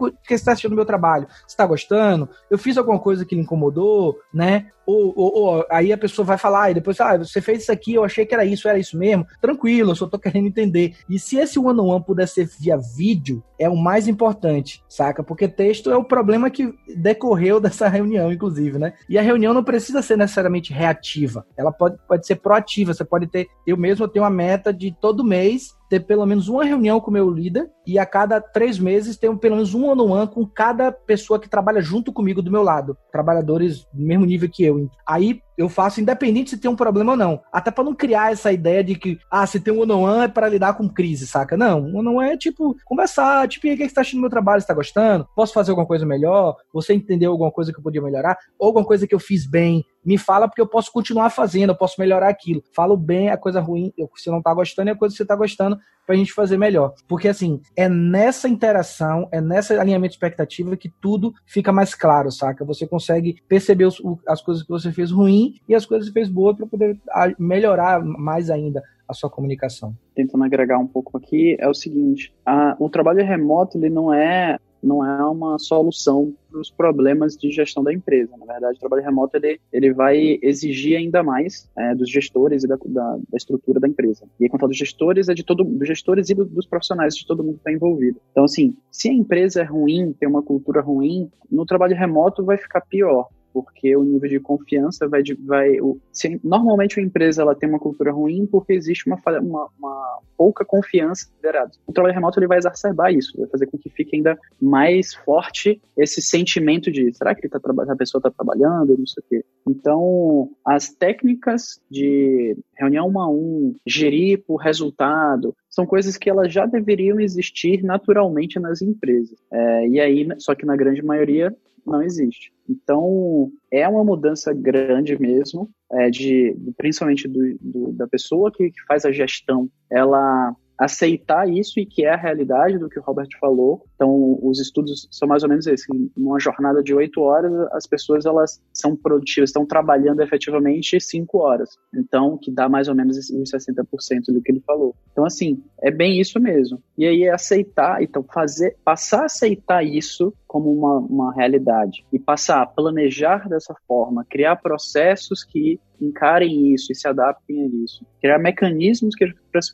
tá, 0.46 0.52
assistindo 0.52 0.72
do 0.72 0.76
meu 0.76 0.86
trabalho? 0.86 1.28
Você 1.48 1.56
tá 1.56 1.66
gostando? 1.66 2.30
Eu 2.50 2.58
fiz 2.58 2.78
alguma 2.78 3.00
coisa 3.00 3.26
que 3.26 3.36
lhe 3.36 3.42
incomodou, 3.42 4.18
né? 4.34 4.68
Ou, 4.88 5.14
ou, 5.18 5.36
ou, 5.36 5.66
aí 5.70 5.92
a 5.92 5.98
pessoa 5.98 6.26
vai 6.26 6.38
falar, 6.38 6.72
e 6.72 6.76
depois, 6.76 6.98
ah, 7.02 7.18
você 7.18 7.42
fez 7.42 7.64
isso 7.64 7.72
aqui, 7.74 7.96
eu 7.96 8.06
achei 8.06 8.26
que 8.26 8.34
era 8.34 8.46
isso, 8.46 8.70
era 8.70 8.80
isso 8.80 8.98
mesmo. 8.98 9.28
Tranquilo, 9.42 9.92
eu 9.92 9.96
só 9.96 10.08
tô 10.08 10.18
querendo 10.18 10.48
entender. 10.48 10.96
E 11.10 11.20
se 11.20 11.38
esse 11.38 11.60
one-on-one 11.60 11.90
-on 11.92 12.00
-one 12.00 12.06
puder 12.06 12.26
ser 12.26 12.50
via 12.58 12.78
vídeo, 12.78 13.44
é 13.60 13.68
o 13.68 13.76
mais 13.76 14.08
importante, 14.08 14.82
saca? 14.88 15.22
Porque 15.22 15.46
texto 15.46 15.92
é 15.92 15.98
o 15.98 16.06
problema 16.06 16.50
que 16.50 16.74
decorreu 16.96 17.60
dessa 17.62 17.90
reunião, 17.90 18.32
inclusive, 18.32 18.80
né? 18.80 18.94
E 19.10 19.18
a 19.18 19.22
reunião 19.22 19.54
não 19.54 19.64
precisa 19.64 20.02
ser 20.02 20.18
necessariamente 20.18 20.72
reativa. 20.72 21.46
Ela 21.58 21.72
pode, 21.72 21.98
pode 22.08 22.26
ser 22.26 22.36
proativa. 22.36 22.94
Você 22.94 23.04
pode 23.04 23.28
ter. 23.28 23.48
Eu 23.66 23.76
mesmo 23.76 24.08
tenho 24.08 24.24
uma 24.24 24.32
meta 24.32 24.72
de 24.72 24.96
todo 25.02 25.24
mês 25.24 25.76
ter 25.90 26.02
pelo 26.02 26.26
menos 26.26 26.48
uma 26.48 26.64
reunião 26.64 27.00
com 27.00 27.10
o 27.10 27.14
meu 27.14 27.30
líder 27.30 27.70
e 27.86 27.98
a 27.98 28.06
cada 28.06 28.42
três 28.42 28.78
meses 28.78 29.18
ter 29.18 29.36
pelo 29.38 29.56
menos 29.56 29.74
um 29.74 29.90
ano 29.90 30.06
one 30.06 30.28
com 30.28 30.46
cada 30.46 30.92
pessoa 30.92 31.40
que 31.40 31.50
trabalha 31.50 31.82
junto 31.82 32.12
comigo 32.12 32.42
do 32.42 32.52
meu 32.52 32.64
lado. 32.64 32.98
Trabalhadores 33.12 33.86
do 33.94 34.04
mesmo 34.04 34.26
nível 34.26 34.50
que 34.50 34.64
eu. 34.64 34.90
Aí 35.06 35.42
eu 35.58 35.68
faço 35.68 36.00
independente 36.00 36.52
se 36.52 36.58
tem 36.58 36.70
um 36.70 36.76
problema 36.76 37.12
ou 37.12 37.18
não. 37.18 37.42
Até 37.52 37.72
para 37.72 37.84
não 37.84 37.96
criar 37.96 38.32
essa 38.32 38.52
ideia 38.52 38.84
de 38.84 38.96
que, 38.96 39.20
ah, 39.32 39.46
se 39.46 39.60
tem 39.60 39.74
um 39.74 39.82
one 39.82 39.92
on 39.92 40.24
é 40.24 40.28
para 40.28 40.48
lidar 40.48 40.76
com 40.76 40.88
crise, 40.88 41.26
saca? 41.26 41.58
Não, 41.58 41.82
um 41.82 42.22
é 42.22 42.38
tipo 42.38 42.76
conversar, 42.86 43.48
tipo, 43.48 43.68
e 43.68 43.72
aí, 43.72 43.76
o 43.76 43.80
que 43.80 43.88
você 43.88 43.96
tá 43.96 44.02
achando 44.02 44.20
do 44.20 44.22
meu 44.22 44.30
trabalho? 44.30 44.62
Você 44.62 44.68
tá 44.68 44.74
gostando? 44.74 45.28
Posso 45.36 45.54
fazer 45.54 45.72
alguma 45.72 45.88
coisa 45.88 46.06
melhor? 46.06 46.56
Você 46.74 46.94
entendeu 46.94 47.32
alguma 47.32 47.52
coisa 47.52 47.74
que 47.74 47.80
eu 47.80 47.84
podia 47.84 48.02
melhorar? 48.02 48.38
Ou 48.60 48.68
alguma 48.68 48.86
coisa 48.86 49.08
que 49.08 49.16
eu 49.16 49.20
fiz 49.20 49.48
bem? 49.48 49.84
Me 50.06 50.18
fala 50.18 50.48
porque 50.48 50.62
eu 50.62 50.68
posso 50.68 50.92
continuar 50.92 51.30
fazendo, 51.30 51.72
eu 51.72 51.76
posso 51.76 52.00
melhorar 52.00 52.30
aquilo. 52.30 52.64
Falo 52.74 52.96
bem 52.96 53.30
a 53.30 53.38
coisa 53.38 53.60
ruim, 53.60 53.92
eu, 53.98 54.10
se 54.16 54.30
não 54.30 54.42
tá 54.42 54.54
gostando, 54.54 54.90
é 54.90 54.94
a 54.94 54.98
coisa 54.98 55.14
que 55.14 55.18
você 55.18 55.26
tá 55.26 55.36
gostando 55.36 55.78
pra 56.06 56.16
gente 56.16 56.32
fazer 56.32 56.58
melhor. 56.58 56.94
Porque 57.08 57.28
assim, 57.28 57.60
é 57.76 57.90
nessa 57.90 58.48
interação, 58.48 59.28
é 59.32 59.42
nessa 59.42 59.80
alinhamento 59.80 60.12
de 60.12 60.16
expectativa 60.16 60.78
que 60.78 60.90
tudo 61.02 61.34
fica 61.46 61.74
mais 61.74 61.94
claro, 61.94 62.32
saca? 62.32 62.64
Você 62.64 62.88
consegue 62.88 63.42
perceber 63.50 63.86
os, 63.86 64.02
as 64.26 64.42
coisas 64.42 64.64
que 64.64 64.70
você 64.70 64.92
fez 64.94 65.12
ruim 65.12 65.47
e 65.68 65.76
as 65.76 65.86
coisas 65.86 66.10
fez 66.10 66.30
boa 66.30 66.56
para 66.56 66.66
poder 66.66 66.98
melhorar 67.38 68.04
mais 68.04 68.50
ainda 68.50 68.82
a 69.08 69.14
sua 69.14 69.30
comunicação. 69.30 69.96
Tentando 70.14 70.44
agregar 70.44 70.78
um 70.78 70.88
pouco 70.88 71.18
aqui, 71.18 71.56
é 71.60 71.68
o 71.68 71.74
seguinte, 71.74 72.34
a, 72.46 72.76
o 72.80 72.90
trabalho 72.90 73.24
remoto 73.26 73.78
ele 73.78 73.90
não 73.90 74.14
é 74.14 74.58
não 74.82 75.04
é 75.04 75.26
uma 75.26 75.58
solução 75.58 76.34
para 76.50 76.60
os 76.60 76.70
problemas 76.70 77.36
de 77.36 77.50
gestão 77.52 77.84
da 77.84 77.92
empresa. 77.92 78.38
Na 78.38 78.46
verdade, 78.46 78.78
o 78.78 78.80
trabalho 78.80 79.04
remoto 79.04 79.36
ele, 79.38 79.60
ele 79.74 79.92
vai 79.92 80.40
exigir 80.42 80.98
ainda 80.98 81.24
mais 81.24 81.70
é, 81.76 81.96
dos 81.96 82.10
gestores 82.10 82.64
e 82.64 82.68
da, 82.68 82.78
da, 82.86 83.18
da, 83.18 83.38
estrutura 83.38 83.80
da 83.80 83.88
empresa. 83.88 84.26
E 84.40 84.44
aí, 84.44 84.50
quando 84.50 84.62
falo 84.62 84.70
dos 84.70 84.78
gestores, 84.78 85.30
é 85.30 85.34
de 85.34 85.44
todo, 85.44 85.64
dos 85.64 85.88
gestores 85.88 86.30
e 86.30 86.36
do, 86.36 86.46
dos 86.46 86.68
profissionais, 86.68 87.16
de 87.16 87.26
todo 87.26 87.44
mundo 87.44 87.56
que 87.56 87.60
está 87.62 87.72
envolvido. 87.72 88.20
Então, 88.32 88.44
assim, 88.44 88.78
se 88.92 89.10
a 89.10 89.14
empresa 89.14 89.62
é 89.62 89.66
ruim, 89.66 90.14
tem 90.14 90.30
uma 90.30 90.44
cultura 90.44 90.80
ruim, 90.80 91.30
no 91.52 91.66
trabalho 91.66 91.96
remoto 91.96 92.46
vai 92.46 92.58
ficar 92.58 92.82
pior 92.82 93.30
porque 93.64 93.96
o 93.96 94.04
nível 94.04 94.30
de 94.30 94.40
confiança 94.40 95.08
vai, 95.08 95.22
vai 95.46 95.80
o, 95.82 96.00
se, 96.12 96.40
normalmente 96.44 97.00
a 97.00 97.04
empresa 97.04 97.42
ela 97.42 97.56
tem 97.56 97.70
uma 97.70 97.80
cultura 97.80 98.12
ruim 98.12 98.46
porque 98.46 98.74
existe 98.74 99.08
uma, 99.08 99.20
uma, 99.42 99.70
uma 99.78 100.20
pouca 100.38 100.64
confiança 100.64 101.28
liderado. 101.36 101.72
O 101.86 101.94
trabalho 101.94 102.14
remoto 102.16 102.40
ele 102.40 102.48
vai 102.48 102.58
exacerbar 102.58 103.14
isso, 103.14 103.38
vai 103.38 103.48
fazer 103.48 103.68
com 103.68 103.78
que 103.78 103.90
fique 103.90 104.16
ainda 104.16 104.38
mais 104.62 105.14
forte 105.14 105.82
esse 105.98 106.22
sentimento 106.22 106.92
de 106.92 107.14
será 107.14 107.34
que 107.34 107.48
tá, 107.48 107.60
a 107.60 107.96
pessoa 107.96 108.20
está 108.20 108.32
trabalhando, 108.32 108.98
não 108.98 109.08
sei 109.08 109.24
o 109.24 109.28
quê. 109.30 109.46
Então, 109.68 110.50
as 110.66 110.90
técnicas 110.90 111.80
de 111.90 112.58
reunião 112.78 113.08
um 113.08 113.20
a 113.20 113.30
um, 113.30 113.76
gerir 113.86 114.44
por 114.46 114.58
resultado, 114.58 115.56
são 115.70 115.86
coisas 115.86 116.18
que 116.18 116.30
elas 116.30 116.52
já 116.52 116.66
deveriam 116.66 117.20
existir 117.20 117.84
naturalmente 117.84 118.60
nas 118.60 118.82
empresas. 118.82 119.38
É, 119.52 119.88
e 119.88 120.00
aí, 120.00 120.28
só 120.40 120.56
que 120.56 120.66
na 120.66 120.76
grande 120.76 121.04
maioria 121.04 121.56
não 121.88 122.04
existe. 122.04 122.52
Então, 122.70 123.52
é 123.72 123.88
uma 123.88 124.04
mudança 124.04 124.54
grande 124.54 125.18
mesmo, 125.20 125.70
é, 125.92 126.10
de, 126.10 126.56
principalmente 126.76 127.28
do, 127.28 127.58
do, 127.60 127.92
da 127.94 128.08
pessoa 128.08 128.52
que, 128.52 128.70
que 128.70 128.86
faz 128.86 129.06
a 129.06 129.12
gestão, 129.12 129.70
ela 129.90 130.54
aceitar 130.78 131.50
isso 131.50 131.80
e 131.80 131.86
que 131.86 132.06
é 132.06 132.14
a 132.14 132.18
realidade 132.18 132.78
do 132.78 132.88
que 132.88 133.00
o 133.00 133.02
Robert 133.02 133.30
falou, 133.40 133.86
Então, 133.98 134.38
os 134.44 134.60
estudos 134.60 135.08
são 135.12 135.28
mais 135.28 135.42
ou 135.42 135.50
menos 135.50 135.66
esse. 135.66 135.86
Uma 136.16 136.40
jornada 136.40 136.84
de 136.84 136.94
oito 136.94 137.20
horas, 137.22 137.52
as 137.72 137.88
pessoas 137.88 138.28
elas 138.28 138.62
são 138.72 138.96
produtivas, 138.96 139.50
estão 139.50 139.66
trabalhando 139.66 140.22
efetivamente 140.22 141.02
cinco 141.02 141.40
horas. 141.40 141.78
Então, 141.94 142.38
que 142.38 142.52
dá 142.52 142.70
mais 142.70 142.88
ou 142.88 142.94
menos 142.94 143.18
os 143.18 143.52
60% 143.52 143.84
do 144.28 144.42
que 144.42 144.52
ele 144.52 144.62
falou. 144.62 144.96
Então, 145.12 145.26
assim, 145.26 145.64
é 145.82 145.90
bem 145.90 146.20
isso 146.22 146.40
mesmo. 146.40 146.80
E 146.96 147.08
aí 147.08 147.24
é 147.24 147.34
aceitar, 147.34 148.04
então, 148.04 148.24
fazer, 148.24 148.78
passar 148.86 149.24
a 149.24 149.26
aceitar 149.26 149.84
isso 149.84 150.32
como 150.46 150.72
uma, 150.72 151.00
uma 151.00 151.34
realidade 151.34 152.06
e 152.14 152.20
passar 152.20 152.62
a 152.62 152.66
planejar 152.68 153.50
dessa 153.50 153.76
forma, 153.88 154.26
criar 154.30 154.58
processos 154.58 155.44
que 155.44 155.80
encarem 156.00 156.74
isso 156.74 156.92
e 156.92 156.96
se 156.96 157.08
adaptem 157.08 157.64
a 157.64 157.68
isso, 157.84 158.06
criar 158.22 158.38
mecanismos 158.38 159.16
que, 159.16 159.26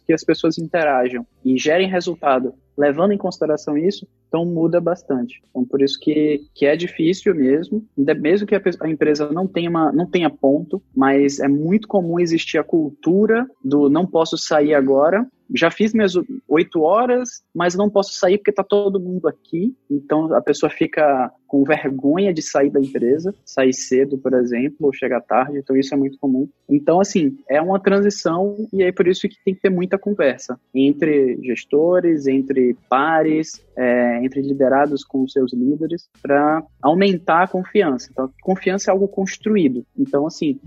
que 0.05 0.13
as 0.13 0.23
pessoas 0.23 0.57
interajam 0.57 1.25
e 1.43 1.57
gerem 1.57 1.89
resultado 1.89 2.53
levando 2.77 3.11
em 3.11 3.17
consideração 3.17 3.77
isso, 3.77 4.07
então 4.33 4.43
muda 4.45 4.81
bastante. 4.81 5.43
Então 5.51 5.63
por 5.63 5.79
isso 5.79 5.99
que, 5.99 6.41
que 6.55 6.65
é 6.65 6.75
difícil 6.75 7.35
mesmo, 7.35 7.85
mesmo 7.95 8.47
que 8.47 8.55
a, 8.55 8.61
a, 8.81 8.89
empresa 8.89 9.31
não 9.31 9.45
tenha, 9.45 9.69
uma, 9.69 9.91
não 9.91 10.07
tenha 10.07 10.27
ponto, 10.27 10.81
mas 10.95 11.39
é 11.39 11.47
muito 11.47 11.87
comum 11.87 12.19
existir 12.19 12.57
a 12.57 12.63
cultura 12.63 13.45
do 13.63 13.87
não 13.91 14.07
posso 14.07 14.35
sair 14.35 14.73
agora, 14.73 15.27
já 15.53 15.69
fiz 15.69 15.93
minhas 15.93 16.13
oito 16.47 16.81
horas, 16.81 17.43
mas 17.53 17.75
não 17.75 17.89
posso 17.89 18.13
sair 18.13 18.37
porque 18.37 18.49
está 18.49 18.63
todo 18.63 18.99
mundo 18.99 19.27
aqui. 19.27 19.75
Então 19.89 20.33
a 20.33 20.41
pessoa 20.41 20.69
fica 20.69 21.31
com 21.47 21.63
vergonha 21.63 22.33
de 22.33 22.41
sair 22.41 22.71
da 22.71 22.79
empresa, 22.79 23.35
sair 23.45 23.73
cedo, 23.73 24.17
por 24.17 24.33
exemplo, 24.33 24.77
ou 24.81 24.93
chegar 24.93 25.21
tarde. 25.21 25.59
Então 25.59 25.75
isso 25.75 25.93
é 25.93 25.97
muito 25.97 26.17
comum. 26.17 26.49
Então 26.67 26.99
assim 26.99 27.37
é 27.47 27.61
uma 27.61 27.79
transição 27.79 28.67
e 28.73 28.81
é 28.81 28.91
por 28.91 29.07
isso 29.07 29.27
que 29.29 29.35
tem 29.45 29.53
que 29.53 29.61
ter 29.61 29.69
muita 29.69 29.97
conversa 29.97 30.59
entre 30.73 31.37
gestores, 31.43 32.25
entre 32.25 32.75
pares, 32.89 33.63
é, 33.75 34.22
entre 34.23 34.41
liderados 34.41 35.03
com 35.03 35.27
seus 35.27 35.53
líderes, 35.53 36.09
para 36.21 36.63
aumentar 36.81 37.43
a 37.43 37.47
confiança. 37.47 38.09
Então 38.11 38.31
confiança 38.41 38.89
é 38.89 38.91
algo 38.91 39.07
construído. 39.07 39.85
Então 39.97 40.25
assim 40.25 40.59